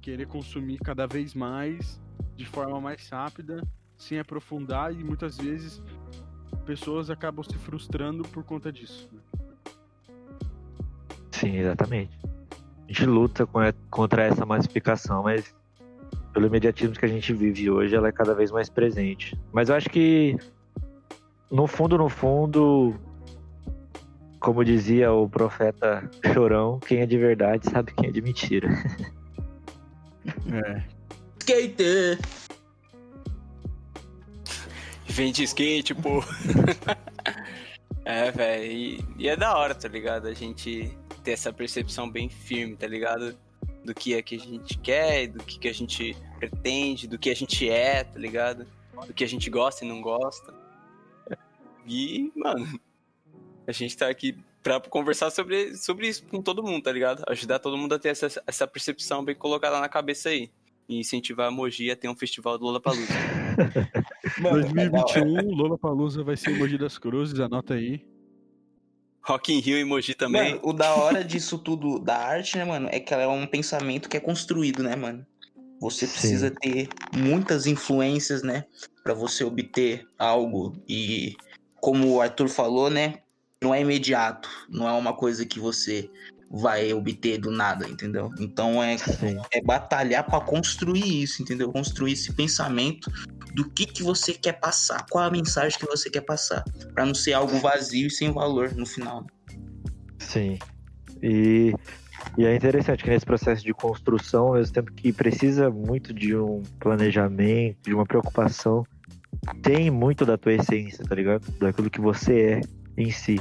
querer 0.00 0.26
consumir 0.26 0.78
cada 0.78 1.06
vez 1.06 1.34
mais 1.34 2.00
de 2.40 2.46
forma 2.46 2.80
mais 2.80 3.06
rápida, 3.10 3.62
sem 3.98 4.18
aprofundar 4.18 4.92
e 4.94 5.04
muitas 5.04 5.36
vezes 5.36 5.82
pessoas 6.64 7.10
acabam 7.10 7.44
se 7.44 7.54
frustrando 7.58 8.22
por 8.22 8.42
conta 8.42 8.72
disso. 8.72 9.10
né? 9.12 9.20
Sim, 11.32 11.56
exatamente. 11.56 12.18
A 12.24 12.86
gente 12.88 13.04
luta 13.04 13.46
com 13.46 13.58
a- 13.58 13.74
contra 13.90 14.22
essa 14.24 14.46
massificação, 14.46 15.22
mas 15.22 15.54
pelo 16.32 16.46
imediatismo 16.46 16.94
que 16.96 17.04
a 17.04 17.08
gente 17.08 17.30
vive 17.34 17.70
hoje, 17.70 17.94
ela 17.94 18.08
é 18.08 18.12
cada 18.12 18.34
vez 18.34 18.50
mais 18.50 18.70
presente. 18.70 19.38
Mas 19.52 19.68
eu 19.68 19.74
acho 19.74 19.90
que, 19.90 20.34
no 21.50 21.66
fundo, 21.66 21.98
no 21.98 22.08
fundo, 22.08 22.94
como 24.40 24.64
dizia 24.64 25.12
o 25.12 25.28
profeta 25.28 26.10
Chorão, 26.32 26.78
quem 26.80 27.00
é 27.00 27.06
de 27.06 27.18
verdade 27.18 27.68
sabe 27.70 27.92
quem 27.92 28.08
é 28.08 28.12
de 28.12 28.22
mentira. 28.22 28.68
É, 30.52 30.82
Skater! 31.50 32.16
Vende 35.06 35.42
skate, 35.42 35.92
pô. 35.96 36.22
é, 38.04 38.30
velho. 38.30 38.72
E, 38.72 39.04
e 39.18 39.28
é 39.28 39.36
da 39.36 39.58
hora, 39.58 39.74
tá 39.74 39.88
ligado? 39.88 40.28
A 40.28 40.32
gente 40.32 40.96
ter 41.24 41.32
essa 41.32 41.52
percepção 41.52 42.08
bem 42.08 42.28
firme, 42.28 42.76
tá 42.76 42.86
ligado? 42.86 43.36
Do 43.84 43.92
que 43.92 44.14
é 44.14 44.22
que 44.22 44.36
a 44.36 44.38
gente 44.38 44.78
quer, 44.78 45.26
do 45.26 45.42
que, 45.42 45.58
que 45.58 45.66
a 45.66 45.74
gente 45.74 46.16
pretende, 46.38 47.08
do 47.08 47.18
que 47.18 47.28
a 47.28 47.34
gente 47.34 47.68
é, 47.68 48.04
tá 48.04 48.18
ligado? 48.18 48.64
Do 49.04 49.12
que 49.12 49.24
a 49.24 49.28
gente 49.28 49.50
gosta 49.50 49.84
e 49.84 49.88
não 49.88 50.00
gosta. 50.00 50.54
E, 51.84 52.30
mano, 52.36 52.80
a 53.66 53.72
gente 53.72 53.96
tá 53.96 54.08
aqui 54.08 54.38
pra 54.62 54.78
conversar 54.78 55.30
sobre, 55.30 55.76
sobre 55.76 56.06
isso 56.06 56.24
com 56.26 56.40
todo 56.40 56.62
mundo, 56.62 56.84
tá 56.84 56.92
ligado? 56.92 57.24
Ajudar 57.26 57.58
todo 57.58 57.76
mundo 57.76 57.96
a 57.96 57.98
ter 57.98 58.10
essa, 58.10 58.40
essa 58.46 58.68
percepção 58.68 59.24
bem 59.24 59.34
colocada 59.34 59.80
na 59.80 59.88
cabeça 59.88 60.28
aí. 60.28 60.48
E 60.90 60.98
incentivar 60.98 61.46
a 61.46 61.50
Mogi 61.52 61.88
a 61.88 61.94
ter 61.94 62.08
um 62.08 62.16
festival 62.16 62.58
do 62.58 62.66
é 62.76 62.80
da 62.80 62.90
hora. 62.90 64.60
2021, 64.60 65.54
Lola 65.54 65.78
Palusa 65.78 66.24
vai 66.24 66.36
ser 66.36 66.50
Mogi 66.58 66.76
das 66.76 66.98
Cruzes, 66.98 67.38
anota 67.38 67.74
aí. 67.74 68.04
Rock 69.22 69.52
in 69.52 69.60
Rio 69.60 69.78
e 69.78 69.84
Mogi 69.84 70.14
também. 70.14 70.56
Mano, 70.56 70.60
o 70.64 70.72
da 70.72 70.92
hora 70.96 71.22
disso 71.22 71.58
tudo 71.58 72.00
da 72.00 72.16
arte, 72.16 72.58
né, 72.58 72.64
mano, 72.64 72.88
é 72.90 72.98
que 72.98 73.14
ela 73.14 73.22
é 73.22 73.28
um 73.28 73.46
pensamento 73.46 74.08
que 74.08 74.16
é 74.16 74.20
construído, 74.20 74.82
né, 74.82 74.96
mano? 74.96 75.24
Você 75.80 76.08
Sim. 76.08 76.12
precisa 76.12 76.50
ter 76.50 76.88
muitas 77.16 77.68
influências, 77.68 78.42
né, 78.42 78.64
Pra 79.04 79.14
você 79.14 79.44
obter 79.44 80.04
algo 80.18 80.74
e 80.88 81.36
como 81.76 82.14
o 82.14 82.20
Arthur 82.20 82.48
falou, 82.48 82.90
né, 82.90 83.20
não 83.62 83.72
é 83.72 83.80
imediato, 83.80 84.48
não 84.68 84.88
é 84.88 84.92
uma 84.92 85.12
coisa 85.12 85.46
que 85.46 85.60
você 85.60 86.10
vai 86.50 86.92
obter 86.92 87.38
do 87.38 87.50
nada, 87.50 87.88
entendeu? 87.88 88.32
Então 88.40 88.82
é 88.82 88.98
Sim. 88.98 89.40
é 89.52 89.62
batalhar 89.62 90.24
pra 90.24 90.40
construir 90.40 91.22
isso, 91.22 91.42
entendeu? 91.42 91.70
Construir 91.70 92.12
esse 92.12 92.32
pensamento 92.32 93.10
do 93.54 93.68
que 93.70 93.86
que 93.86 94.02
você 94.02 94.32
quer 94.32 94.54
passar, 94.54 95.06
qual 95.08 95.24
a 95.24 95.30
mensagem 95.30 95.78
que 95.78 95.86
você 95.86 96.10
quer 96.10 96.22
passar, 96.22 96.64
Pra 96.92 97.06
não 97.06 97.14
ser 97.14 97.34
algo 97.34 97.56
vazio 97.58 98.08
e 98.08 98.10
sem 98.10 98.32
valor 98.32 98.74
no 98.74 98.84
final. 98.84 99.24
Sim. 100.18 100.58
E, 101.22 101.72
e 102.36 102.44
é 102.44 102.54
interessante 102.54 103.04
que 103.04 103.10
nesse 103.10 103.26
processo 103.26 103.62
de 103.64 103.72
construção, 103.72 104.48
ao 104.48 104.54
mesmo 104.54 104.74
tempo 104.74 104.92
que 104.92 105.12
precisa 105.12 105.70
muito 105.70 106.12
de 106.12 106.36
um 106.36 106.62
planejamento, 106.80 107.78
de 107.82 107.94
uma 107.94 108.04
preocupação, 108.04 108.84
tem 109.62 109.90
muito 109.90 110.26
da 110.26 110.36
tua 110.36 110.54
essência, 110.54 111.04
tá 111.04 111.14
ligado? 111.14 111.50
Daquilo 111.58 111.90
que 111.90 112.00
você 112.00 112.60
é 112.96 113.00
em 113.00 113.10
si. 113.10 113.38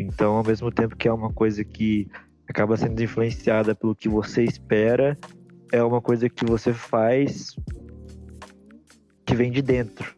Então, 0.00 0.36
ao 0.36 0.44
mesmo 0.44 0.70
tempo 0.70 0.96
que 0.96 1.08
é 1.08 1.12
uma 1.12 1.32
coisa 1.32 1.64
que 1.64 2.08
acaba 2.48 2.76
sendo 2.76 3.02
influenciada 3.02 3.74
pelo 3.74 3.96
que 3.96 4.08
você 4.08 4.44
espera, 4.44 5.18
é 5.72 5.82
uma 5.82 6.00
coisa 6.00 6.28
que 6.28 6.44
você 6.44 6.72
faz 6.72 7.56
que 9.26 9.34
vem 9.34 9.50
de 9.50 9.60
dentro, 9.60 10.14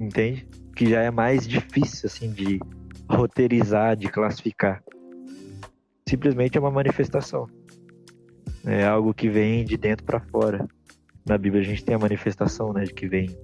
entende? 0.00 0.46
Que 0.74 0.90
já 0.90 1.02
é 1.02 1.10
mais 1.10 1.46
difícil, 1.46 2.08
assim, 2.08 2.32
de 2.32 2.60
roteirizar, 3.08 3.96
de 3.96 4.08
classificar. 4.08 4.82
Simplesmente 6.08 6.58
é 6.58 6.60
uma 6.60 6.70
manifestação. 6.70 7.48
É 8.66 8.84
algo 8.84 9.14
que 9.14 9.28
vem 9.28 9.64
de 9.64 9.76
dentro 9.76 10.04
para 10.04 10.18
fora. 10.18 10.66
Na 11.24 11.38
Bíblia 11.38 11.62
a 11.62 11.64
gente 11.64 11.84
tem 11.84 11.94
a 11.94 11.98
manifestação, 11.98 12.72
né, 12.72 12.82
de 12.82 12.92
que 12.92 13.06
vem 13.06 13.34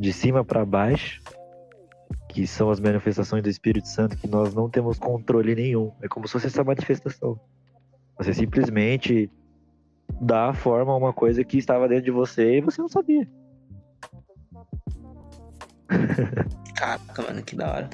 de 0.00 0.12
cima 0.12 0.42
para 0.42 0.64
baixo, 0.64 1.20
que 2.28 2.46
são 2.46 2.70
as 2.70 2.78
manifestações 2.80 3.42
do 3.42 3.48
Espírito 3.48 3.88
Santo 3.88 4.16
que 4.16 4.28
nós 4.28 4.54
não 4.54 4.68
temos 4.68 4.98
controle 4.98 5.54
nenhum. 5.54 5.92
É 6.02 6.08
como 6.08 6.26
se 6.26 6.32
fosse 6.32 6.46
essa 6.46 6.62
manifestação. 6.62 7.40
Você 8.18 8.34
simplesmente 8.34 9.30
dá 10.20 10.52
forma 10.52 10.92
a 10.92 10.96
uma 10.96 11.12
coisa 11.12 11.42
que 11.44 11.58
estava 11.58 11.88
dentro 11.88 12.04
de 12.04 12.10
você 12.10 12.58
e 12.58 12.60
você 12.60 12.80
não 12.80 12.88
sabia. 12.88 13.28
Caraca, 16.76 17.22
mano, 17.22 17.42
que 17.42 17.56
da 17.56 17.70
hora. 17.72 17.90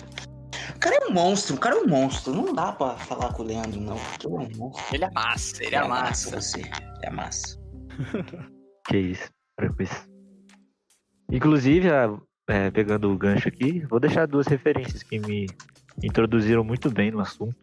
O 0.74 0.78
cara 0.78 0.97
é 0.97 1.06
um 1.09 1.12
monstro, 1.12 1.56
o 1.56 1.59
cara 1.59 1.77
é 1.77 1.78
um 1.81 1.86
monstro. 1.89 2.35
Não 2.35 2.52
dá 2.55 2.73
pra 2.73 2.97
falar 2.97 3.32
com 3.32 3.43
o 3.43 3.47
Leandro, 3.47 3.81
não. 3.81 3.97
Porque 3.97 4.27
ele 4.27 4.35
é 4.36 4.39
um 4.39 4.59
monstro. 4.59 4.94
Ele 4.94 5.05
é 5.05 5.11
massa, 5.11 5.65
ele 5.65 5.74
é 5.77 5.89
massa. 5.89 6.40
você. 6.40 6.61
Ele 6.61 6.70
é 7.05 7.11
massa. 7.11 7.59
Que 8.86 8.98
isso. 8.98 9.31
Inclusive, 11.31 11.90
a- 11.90 12.19
é, 12.48 12.70
pegando 12.70 13.10
o 13.10 13.16
gancho 13.16 13.48
aqui, 13.48 13.80
vou 13.88 13.98
deixar 13.98 14.26
duas 14.26 14.46
referências 14.46 15.02
que 15.02 15.18
me 15.18 15.46
introduziram 16.02 16.64
muito 16.64 16.90
bem 16.90 17.10
no 17.10 17.20
assunto. 17.20 17.56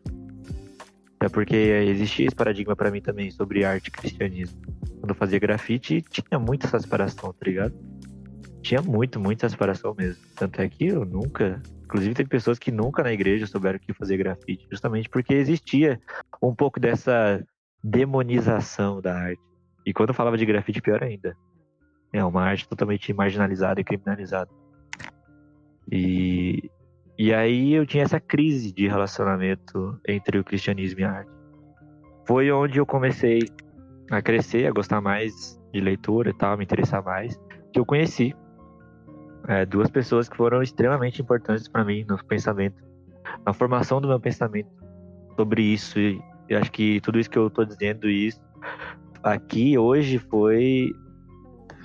Até 1.20 1.30
porque 1.30 1.56
existia 1.56 2.26
esse 2.26 2.36
paradigma 2.36 2.76
para 2.76 2.90
mim 2.90 3.02
também 3.02 3.30
sobre 3.30 3.64
arte 3.64 3.88
e 3.88 3.92
cristianismo. 3.92 4.60
Quando 5.00 5.10
eu 5.10 5.16
fazia 5.16 5.40
grafite, 5.40 6.02
tinha 6.02 6.40
muito 6.40 6.66
essa 6.66 6.80
separação, 6.80 7.32
tá 7.32 7.46
ligado? 7.46 7.74
Tinha 8.62 8.82
muito, 8.82 9.20
muita 9.20 9.48
separação 9.48 9.94
mesmo. 9.96 10.24
Tanto 10.36 10.60
é 10.62 10.68
que 10.68 10.88
eu 10.88 11.06
nunca. 11.06 11.62
Inclusive, 11.84 12.16
tem 12.16 12.26
pessoas 12.26 12.58
que 12.58 12.72
nunca 12.72 13.04
na 13.04 13.12
igreja 13.12 13.46
souberam 13.46 13.78
que 13.78 13.94
fazer 13.94 14.18
grafite, 14.18 14.66
justamente 14.72 15.10
porque 15.10 15.34
existia 15.34 16.00
um 16.42 16.56
pouco 16.56 16.80
dessa 16.80 17.44
demonização 17.84 19.02
da 19.02 19.16
arte. 19.16 19.42
E 19.86 19.94
quando 19.94 20.10
eu 20.10 20.16
falava 20.16 20.38
de 20.38 20.46
grafite, 20.46 20.82
pior 20.82 21.04
ainda. 21.04 21.36
É 22.14 22.24
uma 22.24 22.44
arte 22.44 22.68
totalmente 22.68 23.14
marginalizada 23.14 23.80
e 23.80 23.84
criminalizada. 23.84 24.50
E, 25.90 26.70
e 27.18 27.34
aí 27.34 27.74
eu 27.74 27.86
tinha 27.86 28.04
essa 28.04 28.20
crise 28.20 28.74
de 28.74 28.88
relacionamento 28.88 30.00
entre 30.08 30.40
o 30.40 30.44
cristianismo 30.44 31.00
e 31.00 31.04
a 31.04 31.12
arte. 31.12 31.32
Foi 32.28 32.52
onde 32.52 32.80
eu 32.80 32.86
comecei 32.86 33.40
a 34.10 34.22
crescer, 34.22 34.68
a 34.68 34.72
gostar 34.72 35.02
mais 35.02 35.60
de 35.74 35.80
leitura 35.80 36.30
e 36.30 36.34
tal, 36.34 36.58
me 36.58 36.64
interessar 36.64 37.04
mais. 37.04 37.40
Que 37.74 37.80
eu 37.80 37.86
conheci 37.86 38.36
é, 39.48 39.66
duas 39.66 39.90
pessoas 39.90 40.30
que 40.30 40.36
foram 40.36 40.62
extremamente 40.62 41.22
importantes 41.22 41.68
para 41.68 41.84
mim 41.84 42.06
no 42.08 42.24
pensamento, 42.26 42.84
na 43.46 43.54
formação 43.54 44.02
do 44.02 44.08
meu 44.08 44.20
pensamento 44.20 44.70
sobre 45.36 45.64
isso. 45.64 46.00
E 46.00 46.22
eu 46.50 46.60
acho 46.60 46.72
que 46.72 47.00
tudo 47.02 47.20
isso 47.20 47.30
que 47.30 47.38
eu 47.38 47.50
tô 47.50 47.64
dizendo 47.64 48.10
isso 48.10 48.42
aqui 49.24 49.78
hoje 49.78 50.18
foi 50.18 50.92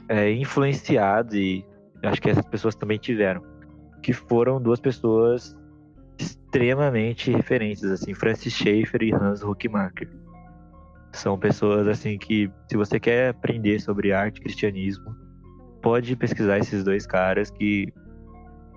é, 0.09 0.31
influenciado 0.33 1.37
e 1.37 1.65
acho 2.03 2.21
que 2.21 2.31
essas 2.31 2.47
pessoas 2.47 2.75
também 2.75 2.99
tiveram. 2.99 3.43
Que 4.07 4.13
foram 4.13 4.63
duas 4.63 4.79
pessoas 4.79 5.59
extremamente 6.17 7.29
referentes, 7.33 7.83
assim, 7.83 8.15
Francis 8.15 8.53
Schaeffer 8.53 9.03
e 9.03 9.13
Hans 9.13 9.43
Huckmacher. 9.43 10.09
São 11.11 11.37
pessoas 11.37 11.89
assim 11.89 12.17
que, 12.17 12.49
se 12.71 12.77
você 12.77 13.01
quer 13.01 13.31
aprender 13.31 13.81
sobre 13.81 14.13
arte 14.13 14.39
e 14.39 14.43
cristianismo, 14.43 15.13
pode 15.83 16.15
pesquisar 16.15 16.57
esses 16.59 16.85
dois 16.85 17.05
caras 17.05 17.51
que 17.51 17.93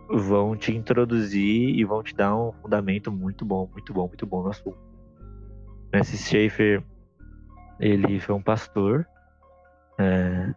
vão 0.10 0.56
te 0.56 0.76
introduzir 0.76 1.78
e 1.78 1.86
vão 1.86 2.02
te 2.02 2.16
dar 2.16 2.36
um 2.36 2.52
fundamento 2.52 3.12
muito 3.12 3.46
bom, 3.46 3.70
muito 3.72 3.94
bom, 3.94 4.08
muito 4.08 4.26
bom 4.26 4.42
no 4.42 4.50
assunto. 4.50 4.80
Francis 5.92 6.28
Schaeffer, 6.28 6.84
ele 7.80 8.20
foi 8.20 8.34
um 8.34 8.42
pastor 8.42 9.06
é, 10.00 10.56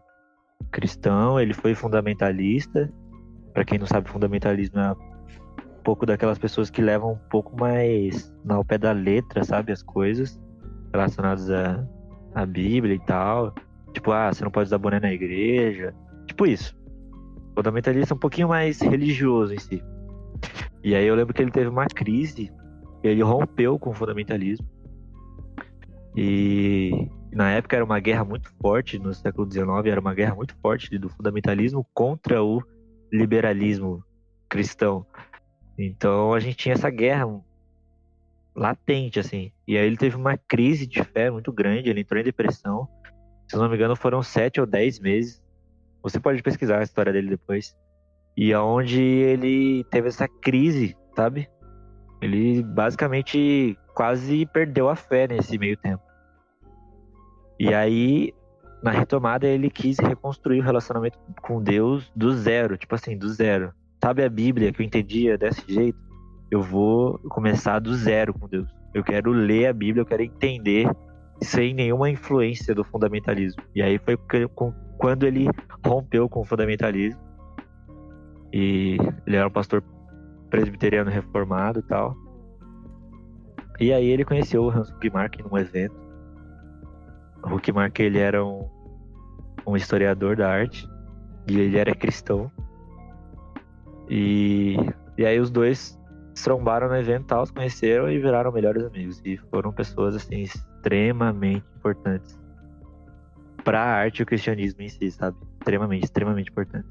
cristão, 0.70 1.38
ele 1.38 1.52
foi 1.52 1.74
fundamentalista. 1.74 2.90
Para 3.52 3.64
quem 3.64 3.78
não 3.78 3.86
sabe, 3.86 4.08
fundamentalismo 4.08 4.78
é 4.78 4.92
um 4.92 5.82
pouco 5.84 6.06
daquelas 6.06 6.38
pessoas 6.38 6.70
que 6.70 6.80
levam 6.80 7.12
um 7.12 7.28
pouco 7.28 7.58
mais 7.58 8.32
ao 8.48 8.64
pé 8.64 8.78
da 8.78 8.92
letra, 8.92 9.44
sabe, 9.44 9.72
as 9.72 9.82
coisas 9.82 10.40
relacionadas 10.92 11.50
à, 11.50 11.86
à 12.34 12.46
Bíblia 12.46 12.94
e 12.94 13.00
tal. 13.00 13.54
Tipo, 13.92 14.12
ah, 14.12 14.32
você 14.32 14.44
não 14.44 14.50
pode 14.50 14.68
usar 14.68 14.78
boné 14.78 15.00
na 15.00 15.12
igreja. 15.12 15.94
Tipo 16.26 16.46
isso. 16.46 16.76
Fundamentalista 17.54 18.14
um 18.14 18.18
pouquinho 18.18 18.48
mais 18.48 18.80
religioso 18.80 19.52
em 19.54 19.58
si. 19.58 19.82
E 20.82 20.94
aí 20.94 21.06
eu 21.06 21.14
lembro 21.14 21.34
que 21.34 21.42
ele 21.42 21.50
teve 21.50 21.68
uma 21.68 21.86
crise, 21.86 22.50
ele 23.02 23.22
rompeu 23.22 23.78
com 23.78 23.90
o 23.90 23.94
fundamentalismo. 23.94 24.66
E 26.16 27.08
na 27.32 27.50
época 27.50 27.76
era 27.76 27.84
uma 27.84 28.00
guerra 28.00 28.24
muito 28.24 28.50
forte, 28.60 28.98
no 28.98 29.14
século 29.14 29.50
XIX, 29.50 29.66
era 29.86 30.00
uma 30.00 30.14
guerra 30.14 30.34
muito 30.34 30.54
forte 30.56 30.98
do 30.98 31.08
fundamentalismo 31.08 31.86
contra 31.94 32.42
o 32.42 32.62
liberalismo 33.12 34.02
cristão. 34.48 35.06
Então 35.78 36.32
a 36.32 36.40
gente 36.40 36.56
tinha 36.56 36.74
essa 36.74 36.90
guerra 36.90 37.26
latente, 38.54 39.18
assim. 39.20 39.52
E 39.66 39.76
aí 39.76 39.86
ele 39.86 39.96
teve 39.96 40.16
uma 40.16 40.36
crise 40.36 40.86
de 40.86 41.02
fé 41.02 41.30
muito 41.30 41.52
grande, 41.52 41.90
ele 41.90 42.00
entrou 42.00 42.20
em 42.20 42.24
depressão. 42.24 42.88
Se 43.48 43.56
não 43.56 43.68
me 43.68 43.76
engano, 43.76 43.96
foram 43.96 44.22
sete 44.22 44.60
ou 44.60 44.66
dez 44.66 44.98
meses. 44.98 45.42
Você 46.02 46.18
pode 46.18 46.42
pesquisar 46.42 46.78
a 46.78 46.82
história 46.82 47.12
dele 47.12 47.28
depois. 47.28 47.76
E 48.36 48.52
aonde 48.52 49.00
ele 49.02 49.84
teve 49.84 50.08
essa 50.08 50.26
crise, 50.26 50.96
sabe? 51.14 51.48
Ele 52.20 52.62
basicamente 52.62 53.78
quase 53.94 54.46
perdeu 54.46 54.88
a 54.88 54.96
fé 54.96 55.26
nesse 55.28 55.58
meio 55.58 55.76
tempo. 55.76 56.02
E 57.58 57.74
aí, 57.74 58.32
na 58.82 58.90
retomada, 58.90 59.46
ele 59.46 59.70
quis 59.70 59.98
reconstruir 59.98 60.60
o 60.60 60.62
relacionamento 60.62 61.18
com 61.40 61.62
Deus 61.62 62.10
do 62.16 62.32
zero, 62.32 62.76
tipo 62.76 62.94
assim, 62.94 63.16
do 63.16 63.28
zero. 63.28 63.72
Sabe 64.02 64.24
a 64.24 64.28
Bíblia 64.28 64.72
que 64.72 64.82
eu 64.82 64.86
entendia 64.86 65.38
desse 65.38 65.62
jeito? 65.72 65.98
Eu 66.50 66.60
vou 66.60 67.18
começar 67.30 67.78
do 67.78 67.94
zero 67.94 68.34
com 68.34 68.48
Deus. 68.48 68.68
Eu 68.92 69.04
quero 69.04 69.30
ler 69.30 69.68
a 69.68 69.72
Bíblia, 69.72 70.02
eu 70.02 70.06
quero 70.06 70.22
entender 70.22 70.90
sem 71.40 71.72
nenhuma 71.72 72.10
influência 72.10 72.74
do 72.74 72.84
fundamentalismo. 72.84 73.62
E 73.74 73.80
aí 73.80 73.98
foi 73.98 74.18
quando 74.98 75.24
ele 75.24 75.48
rompeu 75.84 76.28
com 76.28 76.40
o 76.40 76.44
fundamentalismo. 76.44 77.20
E 78.52 78.98
ele 79.26 79.36
era 79.36 79.46
um 79.46 79.50
pastor 79.50 79.82
presbiteriano 80.50 81.10
reformado 81.10 81.78
e 81.78 81.82
tal. 81.84 82.14
E 83.80 83.92
aí 83.92 84.08
ele 84.08 84.24
conheceu 84.24 84.64
o 84.64 84.70
Hans 84.70 84.90
Huckmark 84.90 85.38
num 85.40 85.56
evento. 85.56 86.01
O 87.44 87.54
Huckmark 87.54 87.98
ele 88.00 88.18
era 88.18 88.44
um, 88.44 88.68
um 89.66 89.76
historiador 89.76 90.36
da 90.36 90.48
arte 90.50 90.88
e 91.48 91.58
ele 91.58 91.78
era 91.78 91.94
cristão. 91.94 92.50
E, 94.08 94.76
e 95.16 95.24
aí 95.24 95.38
os 95.40 95.50
dois 95.50 95.98
trombaram 96.42 96.88
no 96.88 96.96
evento, 96.96 97.26
tal, 97.26 97.46
se 97.46 97.52
conheceram 97.52 98.10
e 98.10 98.18
viraram 98.18 98.52
melhores 98.52 98.84
amigos. 98.84 99.20
E 99.24 99.36
foram 99.36 99.72
pessoas 99.72 100.14
assim 100.14 100.42
extremamente 100.42 101.64
importantes 101.76 102.38
para 103.64 103.80
a 103.80 103.94
arte 103.94 104.20
e 104.20 104.22
o 104.22 104.26
cristianismo 104.26 104.82
em 104.82 104.88
si, 104.88 105.10
sabe? 105.10 105.36
Extremamente, 105.58 106.04
extremamente 106.04 106.50
importantes. 106.50 106.90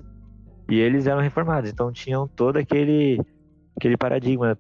E 0.70 0.80
eles 0.80 1.06
eram 1.06 1.22
reformados, 1.22 1.70
então 1.70 1.92
tinham 1.92 2.28
todo 2.28 2.58
aquele 2.58 3.20
aquele 3.76 3.98
paradigma. 3.98 4.58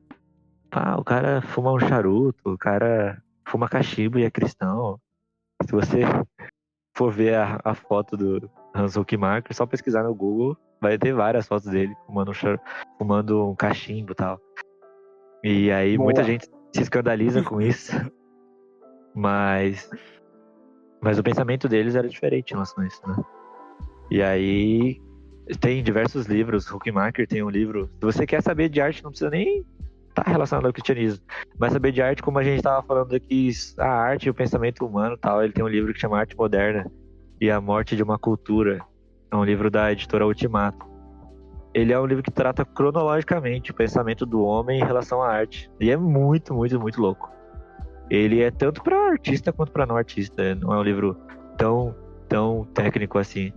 Ah, 0.71 0.99
o 0.99 1.03
cara 1.03 1.41
fuma 1.41 1.71
um 1.71 1.79
charuto, 1.79 2.53
o 2.53 2.57
cara 2.57 3.21
fuma 3.45 3.69
cachimbo 3.69 4.19
e 4.19 4.23
é 4.23 4.31
cristão. 4.31 4.99
Se 5.63 5.71
você 5.71 6.01
for 6.95 7.11
ver 7.11 7.35
a, 7.35 7.59
a 7.63 7.73
foto 7.73 8.17
do 8.17 8.49
Hans 8.75 8.95
Huckmark, 8.95 9.53
só 9.53 9.65
pesquisar 9.65 10.03
no 10.03 10.13
Google, 10.13 10.57
vai 10.81 10.97
ter 10.97 11.13
várias 11.13 11.47
fotos 11.47 11.69
dele 11.69 11.95
fumando 12.05 12.31
um, 12.31 12.33
fumando 12.97 13.49
um 13.49 13.55
cachimbo 13.55 14.11
e 14.11 14.15
tal. 14.15 14.39
E 15.43 15.71
aí 15.71 15.97
Boa. 15.97 16.05
muita 16.05 16.23
gente 16.23 16.47
se 16.73 16.81
escandaliza 16.81 17.43
com 17.43 17.61
isso. 17.61 17.91
Mas. 19.13 19.89
Mas 21.01 21.17
o 21.17 21.23
pensamento 21.23 21.67
deles 21.67 21.95
era 21.95 22.07
diferente 22.07 22.51
em 22.51 22.53
relação 22.53 22.83
a 22.83 22.87
isso, 22.87 23.01
né? 23.07 23.15
E 24.09 24.21
aí. 24.21 25.01
Tem 25.59 25.83
diversos 25.83 26.27
livros. 26.27 26.71
Huckmacher 26.71 27.27
tem 27.27 27.43
um 27.43 27.49
livro. 27.49 27.89
Se 27.99 28.05
você 28.05 28.25
quer 28.25 28.41
saber 28.41 28.69
de 28.69 28.79
arte, 28.79 29.03
não 29.03 29.09
precisa 29.09 29.29
nem 29.29 29.65
tá 30.13 30.23
relacionado 30.25 30.65
ao 30.65 30.73
cristianismo. 30.73 31.23
Mas 31.57 31.73
saber 31.73 31.91
de 31.91 32.01
arte, 32.01 32.21
como 32.21 32.39
a 32.39 32.43
gente 32.43 32.57
estava 32.57 32.81
falando 32.83 33.15
aqui, 33.15 33.49
a 33.77 33.89
arte 33.89 34.25
e 34.25 34.29
o 34.29 34.33
pensamento 34.33 34.85
humano 34.85 35.17
tal. 35.17 35.43
Ele 35.43 35.53
tem 35.53 35.63
um 35.63 35.67
livro 35.67 35.93
que 35.93 35.99
chama 35.99 36.19
Arte 36.19 36.35
Moderna 36.35 36.89
e 37.39 37.49
a 37.49 37.59
Morte 37.59 37.95
de 37.95 38.03
uma 38.03 38.17
Cultura. 38.17 38.81
É 39.31 39.35
um 39.35 39.43
livro 39.43 39.69
da 39.71 39.91
editora 39.91 40.25
Ultimato 40.25 40.91
ele 41.73 41.93
é 41.93 41.99
um 41.99 42.05
livro 42.05 42.23
que 42.23 42.31
trata 42.31 42.65
cronologicamente 42.65 43.71
o 43.71 43.73
pensamento 43.73 44.25
do 44.25 44.43
homem 44.43 44.79
em 44.79 44.83
relação 44.83 45.21
à 45.21 45.29
arte. 45.29 45.71
E 45.79 45.89
é 45.89 45.95
muito, 45.95 46.53
muito, 46.53 46.79
muito 46.79 47.01
louco. 47.01 47.31
Ele 48.09 48.41
é 48.41 48.51
tanto 48.51 48.83
para 48.83 49.11
artista 49.11 49.53
quanto 49.53 49.71
para 49.71 49.85
não 49.85 49.95
artista. 49.95 50.53
Não 50.55 50.73
é 50.73 50.77
um 50.77 50.83
livro 50.83 51.17
tão, 51.57 51.95
tão 52.27 52.67
técnico 52.73 53.17
assim. 53.17 53.53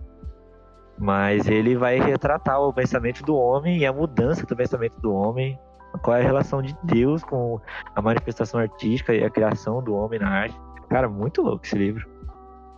Mas 0.96 1.48
ele 1.48 1.76
vai 1.76 1.98
retratar 1.98 2.60
o 2.60 2.72
pensamento 2.72 3.24
do 3.24 3.34
homem 3.34 3.78
e 3.78 3.86
a 3.86 3.92
mudança 3.92 4.46
do 4.46 4.54
pensamento 4.54 5.00
do 5.00 5.12
homem. 5.12 5.58
Qual 6.02 6.16
é 6.16 6.20
a 6.20 6.24
relação 6.24 6.60
de 6.60 6.76
Deus 6.82 7.22
com 7.22 7.60
a 7.94 8.02
manifestação 8.02 8.60
artística 8.60 9.14
e 9.14 9.24
a 9.24 9.30
criação 9.30 9.82
do 9.82 9.94
homem 9.94 10.18
na 10.18 10.28
arte. 10.28 10.60
Cara, 10.88 11.08
muito 11.08 11.42
louco 11.42 11.64
esse 11.64 11.76
livro. 11.76 12.08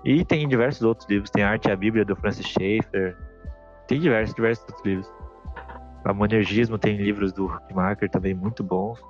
E 0.04 0.24
tem 0.24 0.46
diversos 0.46 0.82
outros 0.82 1.08
livros. 1.08 1.30
Tem 1.30 1.42
Arte 1.42 1.68
e 1.68 1.72
a 1.72 1.76
Bíblia 1.76 2.04
do 2.04 2.14
Francis 2.14 2.46
Schaeffer. 2.46 3.16
Tem 3.88 4.00
diversos, 4.00 4.34
diversos 4.34 4.64
outros 4.64 4.84
livros. 4.84 5.12
A 6.04 6.12
Monergismo 6.12 6.78
tem 6.78 6.96
livros 6.96 7.32
do 7.32 7.50
Marker 7.74 8.08
também 8.08 8.32
muito 8.32 8.62
bons 8.62 9.00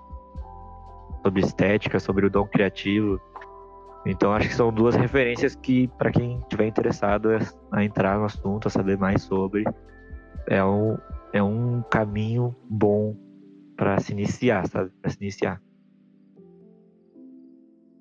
sobre 1.23 1.43
estética, 1.43 1.99
sobre 2.01 2.25
o 2.25 2.31
dom 2.31 2.47
criativo. 2.47 3.21
Então 4.07 4.33
acho 4.33 4.49
que 4.49 4.55
são 4.55 4.73
duas 4.73 4.95
referências 4.95 5.55
que 5.57 5.89
para 5.99 6.11
quem 6.11 6.39
estiver 6.39 6.67
interessado 6.67 7.29
a 7.73 7.85
entrar 7.85 8.17
no 8.17 8.25
assunto, 8.25 8.69
a 8.69 8.71
saber 8.71 8.97
mais 8.97 9.23
sobre, 9.23 9.65
é 10.49 10.65
um 10.65 10.97
é 11.33 11.43
um 11.43 11.83
caminho 11.91 12.55
bom 12.71 13.15
para 13.77 13.99
se 14.01 14.13
iniciar, 14.13 14.67
sabe? 14.69 14.91
Para 15.01 15.11
se 15.11 15.19
iniciar. 15.21 15.63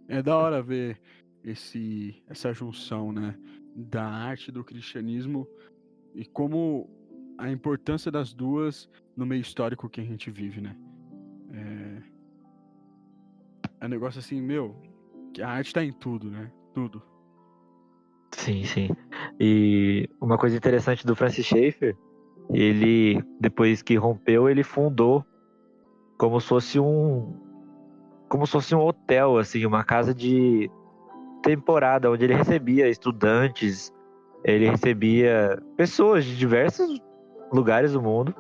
É 0.08 0.22
da 0.22 0.38
hora 0.38 0.62
ver 0.62 1.02
esse 1.44 2.24
essa 2.28 2.54
junção, 2.54 3.12
né, 3.12 3.38
da 3.76 4.04
arte 4.04 4.52
do 4.52 4.64
cristianismo 4.64 5.48
e 6.14 6.26
como 6.26 6.90
a 7.38 7.52
importância 7.52 8.12
das 8.12 8.34
duas 8.34 8.90
no 9.16 9.26
meio 9.26 9.42
histórico 9.42 9.90
que 9.90 10.00
a 10.00 10.04
gente 10.04 10.32
vive, 10.32 10.62
né? 10.62 10.76
É, 11.52 12.02
é 13.82 13.86
um 13.86 13.90
negócio 13.90 14.20
assim, 14.20 14.42
meu, 14.42 14.76
que 15.34 15.42
a 15.42 15.50
arte 15.50 15.74
tá 15.74 15.84
em 15.84 15.92
tudo, 15.92 16.32
né? 16.32 16.52
Tudo. 16.74 17.02
Sim, 18.34 18.64
sim. 18.64 18.90
E 19.40 20.10
uma 20.22 20.38
coisa 20.38 20.56
interessante 20.56 21.06
do 21.06 21.16
Francis 21.16 21.46
Schaeffer, 21.46 21.96
ele, 22.54 23.22
depois 23.40 23.82
que 23.82 23.96
rompeu, 23.96 24.50
ele 24.50 24.64
fundou 24.64 25.26
como 26.18 26.40
se 26.40 26.48
fosse 26.48 26.80
um. 26.80 27.34
Como 28.30 28.46
se 28.46 28.54
fosse 28.54 28.76
um 28.76 28.80
hotel, 28.80 29.38
assim, 29.38 29.66
uma 29.66 29.84
casa 29.84 30.14
de 30.14 30.70
temporada, 31.44 32.10
onde 32.10 32.26
ele 32.26 32.34
recebia 32.34 32.90
estudantes, 32.90 33.94
ele 34.44 34.70
recebia 34.70 35.62
pessoas 35.78 36.26
de 36.26 36.36
diversos 36.36 37.00
lugares 37.54 37.94
do 37.94 38.02
mundo. 38.02 38.34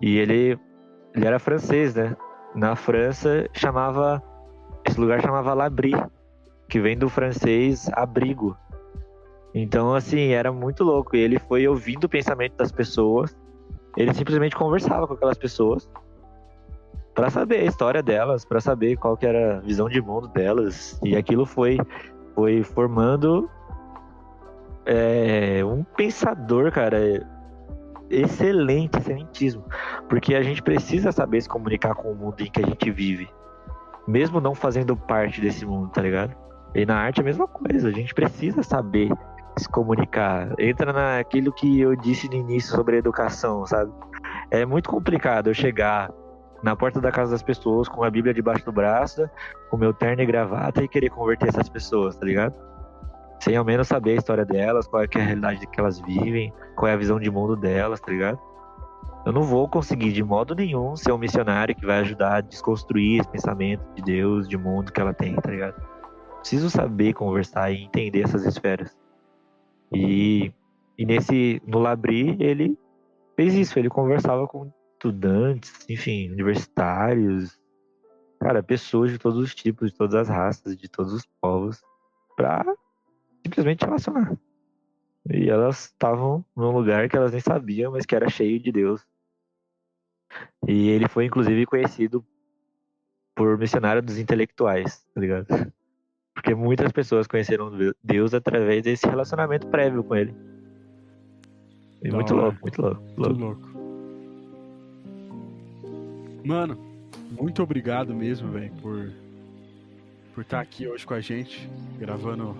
E 0.00 0.18
ele, 0.18 0.58
ele 1.14 1.26
era 1.26 1.38
francês, 1.38 1.94
né? 1.94 2.16
Na 2.54 2.76
França 2.76 3.48
chamava 3.52 4.22
esse 4.86 5.00
lugar 5.00 5.20
chamava 5.20 5.52
Labri, 5.52 5.92
que 6.68 6.80
vem 6.80 6.96
do 6.96 7.08
francês 7.08 7.90
abrigo. 7.92 8.56
Então, 9.52 9.94
assim, 9.94 10.28
era 10.28 10.52
muito 10.52 10.84
louco. 10.84 11.16
E 11.16 11.20
ele 11.20 11.38
foi 11.40 11.66
ouvindo 11.66 12.04
o 12.04 12.08
pensamento 12.08 12.56
das 12.56 12.70
pessoas. 12.70 13.36
Ele 13.96 14.14
simplesmente 14.14 14.54
conversava 14.54 15.06
com 15.06 15.14
aquelas 15.14 15.38
pessoas 15.38 15.88
para 17.16 17.30
saber 17.30 17.60
a 17.60 17.64
história 17.64 18.02
delas, 18.02 18.44
para 18.44 18.60
saber 18.60 18.96
qual 18.98 19.16
que 19.16 19.26
era 19.26 19.56
a 19.56 19.60
visão 19.60 19.88
de 19.88 20.02
mundo 20.02 20.28
delas. 20.28 21.00
E 21.02 21.16
aquilo 21.16 21.46
foi 21.46 21.78
foi 22.34 22.62
formando 22.62 23.48
é, 24.84 25.64
um 25.64 25.82
pensador, 25.82 26.70
cara, 26.70 27.26
excelente, 28.10 28.98
excelentíssimo. 28.98 29.64
Porque 30.10 30.34
a 30.34 30.42
gente 30.42 30.62
precisa 30.62 31.10
saber 31.10 31.40
se 31.40 31.48
comunicar 31.48 31.94
com 31.94 32.12
o 32.12 32.14
mundo 32.14 32.38
em 32.42 32.50
que 32.50 32.62
a 32.62 32.66
gente 32.66 32.90
vive. 32.90 33.26
Mesmo 34.06 34.38
não 34.38 34.54
fazendo 34.54 34.94
parte 34.94 35.40
desse 35.40 35.64
mundo, 35.64 35.88
tá 35.88 36.02
ligado? 36.02 36.36
E 36.74 36.84
na 36.84 36.98
arte 36.98 37.20
é 37.20 37.22
a 37.22 37.24
mesma 37.24 37.48
coisa, 37.48 37.88
a 37.88 37.92
gente 37.92 38.12
precisa 38.12 38.62
saber 38.62 39.10
se 39.56 39.66
comunicar. 39.70 40.54
Entra 40.58 40.92
naquilo 40.92 41.50
que 41.50 41.80
eu 41.80 41.96
disse 41.96 42.28
no 42.28 42.34
início 42.34 42.76
sobre 42.76 42.98
educação, 42.98 43.64
sabe? 43.64 43.90
É 44.50 44.66
muito 44.66 44.90
complicado 44.90 45.48
eu 45.48 45.54
chegar 45.54 46.10
na 46.66 46.74
porta 46.74 47.00
da 47.00 47.12
casa 47.12 47.30
das 47.30 47.44
pessoas 47.44 47.88
com 47.88 48.02
a 48.02 48.10
Bíblia 48.10 48.34
debaixo 48.34 48.64
do 48.64 48.72
braço, 48.72 49.30
com 49.70 49.76
meu 49.76 49.94
terno 49.94 50.20
e 50.20 50.26
gravata 50.26 50.82
e 50.82 50.88
querer 50.88 51.10
converter 51.10 51.48
essas 51.48 51.68
pessoas, 51.68 52.16
tá 52.16 52.26
ligado? 52.26 52.58
Sem 53.38 53.56
ao 53.56 53.64
menos 53.64 53.86
saber 53.86 54.12
a 54.12 54.14
história 54.16 54.44
delas, 54.44 54.88
qual 54.88 55.04
é, 55.04 55.06
é 55.14 55.20
a 55.20 55.24
realidade 55.24 55.64
que 55.64 55.78
elas 55.78 56.00
vivem, 56.00 56.52
qual 56.74 56.88
é 56.88 56.94
a 56.94 56.96
visão 56.96 57.20
de 57.20 57.30
mundo 57.30 57.54
delas, 57.54 58.00
tá 58.00 58.10
ligado? 58.10 58.40
Eu 59.24 59.32
não 59.32 59.44
vou 59.44 59.68
conseguir 59.68 60.10
de 60.10 60.24
modo 60.24 60.56
nenhum 60.56 60.96
ser 60.96 61.12
um 61.12 61.18
missionário 61.18 61.72
que 61.72 61.86
vai 61.86 62.00
ajudar 62.00 62.34
a 62.34 62.40
desconstruir 62.40 63.20
esse 63.20 63.28
pensamento 63.28 63.84
de 63.94 64.02
Deus, 64.02 64.48
de 64.48 64.58
mundo 64.58 64.90
que 64.90 65.00
ela 65.00 65.14
tem, 65.14 65.36
tá 65.36 65.48
ligado? 65.48 65.80
Preciso 66.40 66.68
saber 66.68 67.12
conversar 67.12 67.70
e 67.70 67.84
entender 67.84 68.22
essas 68.22 68.44
esferas. 68.44 68.96
E, 69.92 70.52
e 70.98 71.06
nesse 71.06 71.62
no 71.64 71.78
Labri 71.78 72.36
ele 72.40 72.76
fez 73.36 73.54
isso, 73.54 73.78
ele 73.78 73.88
conversava 73.88 74.48
com 74.48 74.68
estudantes, 74.96 75.86
enfim, 75.88 76.30
universitários, 76.30 77.58
cara, 78.40 78.62
pessoas 78.62 79.12
de 79.12 79.18
todos 79.18 79.38
os 79.38 79.54
tipos, 79.54 79.90
de 79.90 79.96
todas 79.96 80.14
as 80.14 80.28
raças, 80.28 80.76
de 80.76 80.88
todos 80.88 81.12
os 81.12 81.26
povos, 81.40 81.82
para 82.36 82.64
simplesmente 83.44 83.84
relacionar. 83.84 84.36
E 85.30 85.48
elas 85.48 85.86
estavam 85.86 86.44
num 86.56 86.70
lugar 86.70 87.08
que 87.08 87.16
elas 87.16 87.32
nem 87.32 87.40
sabiam, 87.40 87.92
mas 87.92 88.06
que 88.06 88.14
era 88.14 88.28
cheio 88.28 88.58
de 88.58 88.72
Deus. 88.72 89.06
E 90.66 90.88
ele 90.88 91.08
foi 91.08 91.26
inclusive 91.26 91.66
conhecido 91.66 92.24
por 93.34 93.58
missionário 93.58 94.02
dos 94.02 94.18
intelectuais, 94.18 95.04
tá 95.14 95.20
ligado? 95.20 95.46
Porque 96.34 96.54
muitas 96.54 96.92
pessoas 96.92 97.26
conheceram 97.26 97.70
Deus 98.02 98.34
através 98.34 98.82
desse 98.82 99.06
relacionamento 99.06 99.66
prévio 99.68 100.04
com 100.04 100.14
ele. 100.14 100.34
E 102.02 102.10
muito 102.10 102.34
louco, 102.34 102.58
muito 102.60 102.82
louco, 102.82 103.02
louco. 103.16 103.20
Muito 103.20 103.40
louco. 103.40 103.75
Mano, 106.46 106.78
muito 107.32 107.60
obrigado 107.60 108.14
mesmo, 108.14 108.52
velho, 108.52 108.72
por 108.80 109.12
por 110.32 110.42
estar 110.42 110.60
aqui 110.60 110.86
hoje 110.86 111.04
com 111.04 111.14
a 111.14 111.20
gente, 111.20 111.68
gravando 111.98 112.56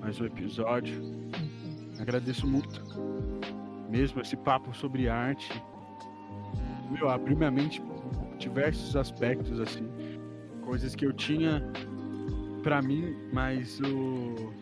mais 0.00 0.20
um 0.20 0.26
episódio. 0.26 1.00
Agradeço 2.00 2.44
muito 2.44 2.82
mesmo 3.88 4.20
esse 4.20 4.36
papo 4.36 4.74
sobre 4.74 5.08
arte. 5.08 5.52
Meu, 6.90 7.08
abriu 7.08 7.36
minha 7.36 7.52
mente 7.52 7.80
diversos 8.36 8.96
aspectos 8.96 9.60
assim, 9.60 9.88
coisas 10.62 10.96
que 10.96 11.06
eu 11.06 11.12
tinha 11.12 11.62
para 12.64 12.82
mim, 12.82 13.14
mas 13.32 13.78
eu 13.78 14.52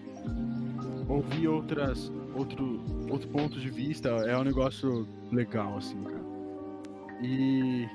ouvi 1.09 1.49
outras 1.49 2.13
outro 2.35 2.83
outro 3.11 3.31
ponto 3.31 3.59
de 3.59 3.71
vista 3.71 4.11
é 4.11 4.37
um 4.37 4.45
negócio 4.45 5.09
legal 5.31 5.79
assim, 5.79 6.03
cara. 6.03 6.23
E 7.23 7.89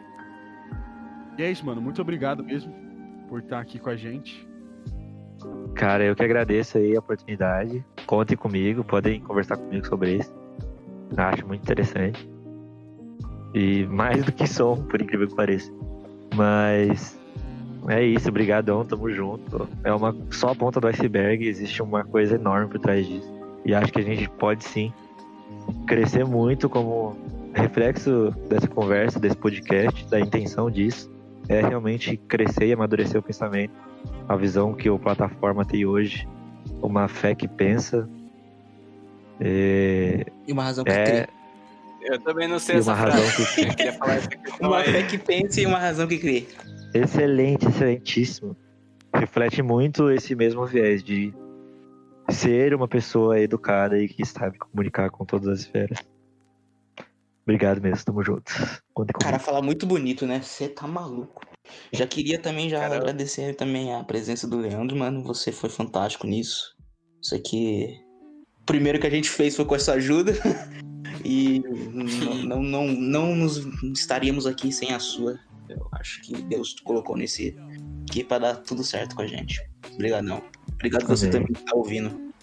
e 1.38 1.44
é 1.44 1.52
isso, 1.52 1.66
mano. 1.66 1.82
Muito 1.82 2.02
obrigado 2.02 2.44
mesmo 2.44 2.74
por 3.30 3.40
estar 3.40 3.60
aqui 3.60 3.78
com 3.78 3.90
a 3.90 3.96
gente. 3.96 4.48
Cara, 5.76 6.04
eu 6.04 6.16
que 6.16 6.24
agradeço 6.24 6.78
aí 6.78 6.96
a 6.96 7.00
oportunidade. 7.00 7.86
Contem 8.08 8.36
comigo, 8.36 8.84
podem 8.84 9.20
conversar 9.22 9.58
comigo 9.58 9.86
sobre 9.86 10.16
isso. 10.16 10.34
Acho 11.16 11.46
muito 11.46 11.62
interessante. 11.62 12.28
E 13.54 13.86
mais 13.86 14.26
do 14.26 14.32
que 14.32 14.48
som, 14.48 14.84
por 14.84 15.02
incrível 15.02 15.28
que 15.28 15.36
pareça. 15.36 15.72
Mas 16.36 17.18
é 17.88 18.04
isso, 18.04 18.30
obrigadão, 18.30 18.84
tamo 18.84 19.10
junto. 19.12 19.70
É 19.84 19.94
uma 19.94 20.16
só 20.32 20.50
a 20.50 20.56
ponta 20.56 20.82
do 20.82 20.88
iceberg, 20.88 21.48
existe 21.48 21.82
uma 21.82 22.04
coisa 22.04 22.36
enorme 22.36 22.68
por 22.68 22.80
trás 22.80 23.06
disso. 23.06 23.32
E 23.64 23.76
acho 23.76 23.94
que 23.94 24.00
a 24.00 24.04
gente 24.04 24.28
pode 24.32 24.64
sim 24.64 24.92
crescer 25.86 26.26
muito 26.26 26.68
como 26.68 27.16
reflexo 27.54 28.32
dessa 28.50 28.68
conversa, 28.68 29.20
desse 29.20 29.38
podcast, 29.38 30.06
da 30.10 30.20
intenção 30.20 30.70
disso 30.70 31.17
é 31.50 31.62
realmente 31.62 32.18
crescer 32.18 32.68
e 32.68 32.74
amadurecer 32.74 33.20
o 33.20 33.24
pensamento, 33.24 33.74
a 34.28 34.36
visão 34.36 34.74
que 34.74 34.90
o 34.90 35.00
plataforma 35.00 35.64
tem 35.66 35.86
hoje, 35.86 36.28
uma 36.82 37.08
fé 37.08 37.34
que 37.34 37.48
pensa. 37.48 38.10
É, 39.40 40.26
e 40.48 40.52
uma 40.52 40.64
razão 40.64 40.84
que 40.84 40.92
é, 40.92 41.04
crê. 41.04 41.28
Eu 42.02 42.20
também 42.20 42.48
não 42.48 42.60
sei 42.60 42.76
e 42.76 42.80
essa 42.80 42.92
uma 42.92 42.98
frase. 42.98 43.22
razão 43.22 43.46
que 43.56 43.76
crê. 43.76 43.98
uma 44.62 44.84
fé 44.84 45.04
que 45.04 45.18
pensa 45.18 45.62
e 45.62 45.66
uma 45.66 45.78
razão 45.78 46.08
que 46.08 46.18
crê. 46.18 46.48
Excelente, 46.94 47.68
excelentíssimo. 47.68 48.56
Reflete 49.14 49.62
muito 49.62 50.12
esse 50.12 50.36
mesmo 50.36 50.66
viés 50.66 51.04
de 51.04 51.34
ser 52.30 52.74
uma 52.74 52.88
pessoa 52.88 53.40
educada 53.40 53.98
e 53.98 54.08
que 54.08 54.26
sabe 54.26 54.58
comunicar 54.58 55.10
com 55.10 55.26
todas 55.26 55.48
as 55.48 55.60
esferas. 55.62 56.00
Obrigado 57.48 57.82
mesmo, 57.82 58.04
tamo 58.04 58.22
junto. 58.22 58.52
Conta 58.94 59.14
Cara, 59.14 59.40
falar 59.40 59.62
muito 59.62 59.86
bonito, 59.86 60.28
né? 60.28 60.42
Você 60.42 60.68
tá 60.68 60.86
maluco. 60.86 61.46
Já 61.94 62.06
queria 62.06 62.38
também 62.38 62.70
já 62.70 62.80
Caramba. 62.80 62.98
agradecer 62.98 63.56
também 63.56 63.96
a 63.96 64.04
presença 64.04 64.46
do 64.46 64.58
Leandro, 64.58 64.98
mano. 64.98 65.24
Você 65.24 65.50
foi 65.50 65.70
fantástico 65.70 66.28
nisso. 66.28 66.76
Isso 67.24 67.34
aqui. 67.34 68.02
O 68.62 68.66
primeiro 68.66 69.00
que 69.00 69.08
a 69.08 69.10
gente 69.10 69.30
fez 69.30 69.56
foi 69.56 69.64
com 69.64 69.76
essa 69.76 69.94
ajuda. 69.94 70.34
e 71.24 71.64
não, 72.44 72.62
não, 72.62 72.64
não, 72.64 72.88
não 72.88 73.36
nos 73.36 73.60
estaríamos 73.98 74.46
aqui 74.46 74.70
sem 74.70 74.92
a 74.92 75.00
sua. 75.00 75.40
Eu 75.70 75.88
acho 75.94 76.22
que 76.24 76.42
Deus 76.44 76.76
colocou 76.84 77.16
nesse 77.16 77.56
aqui 78.10 78.26
pra 78.26 78.40
dar 78.40 78.56
tudo 78.58 78.84
certo 78.84 79.16
com 79.16 79.22
a 79.22 79.28
gente. 79.28 79.62
Obrigadão. 79.94 80.44
Obrigado 80.74 81.04
Amém. 81.06 81.16
você 81.16 81.30
também 81.30 81.54
que 81.54 81.64
tá 81.64 81.74
ouvindo. 81.78 82.34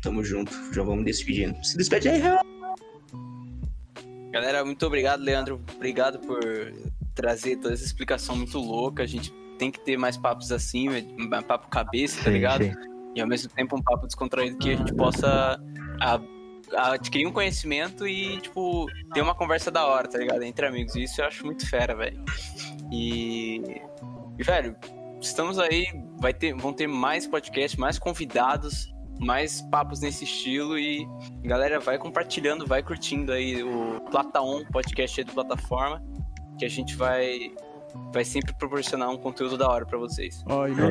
Tamo 0.00 0.24
junto. 0.24 0.50
Já 0.72 0.82
vamos 0.82 1.04
despedindo. 1.04 1.62
Se 1.62 1.76
despede 1.76 2.08
aí, 2.08 2.18
Real. 2.18 2.53
Galera, 4.34 4.64
muito 4.64 4.84
obrigado, 4.84 5.20
Leandro. 5.20 5.62
Obrigado 5.76 6.18
por 6.18 6.40
trazer 7.14 7.54
toda 7.54 7.72
essa 7.72 7.84
explicação 7.84 8.34
muito 8.34 8.58
louca. 8.58 9.04
A 9.04 9.06
gente 9.06 9.32
tem 9.60 9.70
que 9.70 9.78
ter 9.78 9.96
mais 9.96 10.16
papos 10.16 10.50
assim, 10.50 10.88
papo 11.46 11.68
cabeça, 11.68 12.24
tá 12.24 12.30
ligado? 12.30 12.64
Sim. 12.64 12.72
E 13.14 13.20
ao 13.20 13.28
mesmo 13.28 13.48
tempo 13.50 13.76
um 13.76 13.80
papo 13.80 14.08
descontraído 14.08 14.58
que 14.58 14.70
a 14.70 14.76
gente 14.76 14.92
possa 14.92 15.56
adquirir 16.76 17.28
um 17.28 17.32
conhecimento 17.32 18.08
e, 18.08 18.40
tipo, 18.40 18.86
ter 19.12 19.22
uma 19.22 19.36
conversa 19.36 19.70
da 19.70 19.86
hora, 19.86 20.08
tá 20.08 20.18
ligado? 20.18 20.42
Entre 20.42 20.66
amigos. 20.66 20.96
E 20.96 21.04
isso 21.04 21.20
eu 21.20 21.26
acho 21.26 21.46
muito 21.46 21.70
fera, 21.70 21.94
velho. 21.94 22.20
E, 22.90 23.62
e, 24.36 24.42
velho, 24.42 24.74
estamos 25.20 25.60
aí, 25.60 25.86
vai 26.18 26.34
ter, 26.34 26.56
vão 26.56 26.72
ter 26.72 26.88
mais 26.88 27.24
podcasts, 27.24 27.78
mais 27.78 28.00
convidados 28.00 28.92
mais 29.18 29.62
papos 29.62 30.00
nesse 30.00 30.24
estilo 30.24 30.78
e 30.78 31.06
galera 31.42 31.78
vai 31.78 31.98
compartilhando, 31.98 32.66
vai 32.66 32.82
curtindo 32.82 33.32
aí 33.32 33.62
o 33.62 34.00
Plataon 34.10 34.64
podcast 34.72 35.20
aí 35.20 35.24
do 35.24 35.32
plataforma, 35.32 36.02
que 36.58 36.64
a 36.64 36.68
gente 36.68 36.96
vai 36.96 37.52
vai 38.12 38.24
sempre 38.24 38.52
proporcionar 38.54 39.08
um 39.10 39.16
conteúdo 39.16 39.56
da 39.56 39.68
hora 39.68 39.86
para 39.86 39.98
vocês. 39.98 40.42
Oh, 40.46 40.66
e, 40.66 40.72
não, 40.72 40.90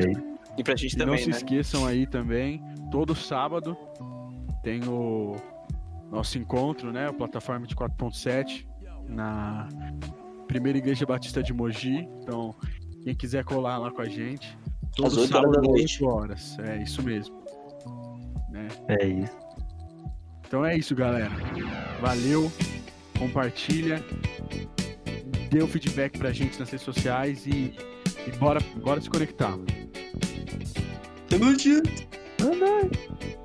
e 0.56 0.64
pra 0.64 0.74
gente 0.74 0.94
e 0.94 0.96
também, 0.96 1.16
não 1.16 1.22
se 1.22 1.30
né? 1.30 1.36
esqueçam 1.36 1.86
aí 1.86 2.06
também, 2.06 2.62
todo 2.90 3.14
sábado 3.14 3.76
tem 4.62 4.80
o 4.88 5.36
nosso 6.10 6.38
encontro, 6.38 6.92
né, 6.92 7.10
o 7.10 7.14
plataforma 7.14 7.66
de 7.66 7.74
4.7 7.74 8.66
na 9.08 9.68
Primeira 10.46 10.78
Igreja 10.78 11.04
Batista 11.04 11.42
de 11.42 11.52
Mogi. 11.52 12.08
Então, 12.22 12.54
quem 13.02 13.14
quiser 13.14 13.44
colar 13.44 13.76
lá 13.76 13.90
com 13.90 14.00
a 14.00 14.08
gente, 14.08 14.56
todo 14.96 15.08
Às 15.08 15.16
8 15.16 15.36
horas 15.36 15.52
da 15.52 15.60
noite. 15.60 16.04
8 16.04 16.14
horas. 16.14 16.58
É 16.60 16.82
isso 16.82 17.02
mesmo 17.02 17.43
né? 18.54 18.68
É 18.88 19.06
isso. 19.06 19.36
Então 20.46 20.64
é 20.64 20.76
isso, 20.76 20.94
galera. 20.94 21.32
Valeu, 22.00 22.50
compartilha, 23.18 24.02
dê 25.50 25.62
o 25.62 25.66
feedback 25.66 26.16
pra 26.16 26.32
gente 26.32 26.58
nas 26.58 26.70
redes 26.70 26.84
sociais 26.84 27.46
e, 27.46 27.74
e 28.26 28.30
bora, 28.38 28.60
bora 28.76 29.00
se 29.00 29.10
conectar. 29.10 29.58
Tamo 31.28 31.58
junto. 31.58 31.90
Bye, 32.38 32.58
bye. 32.58 33.43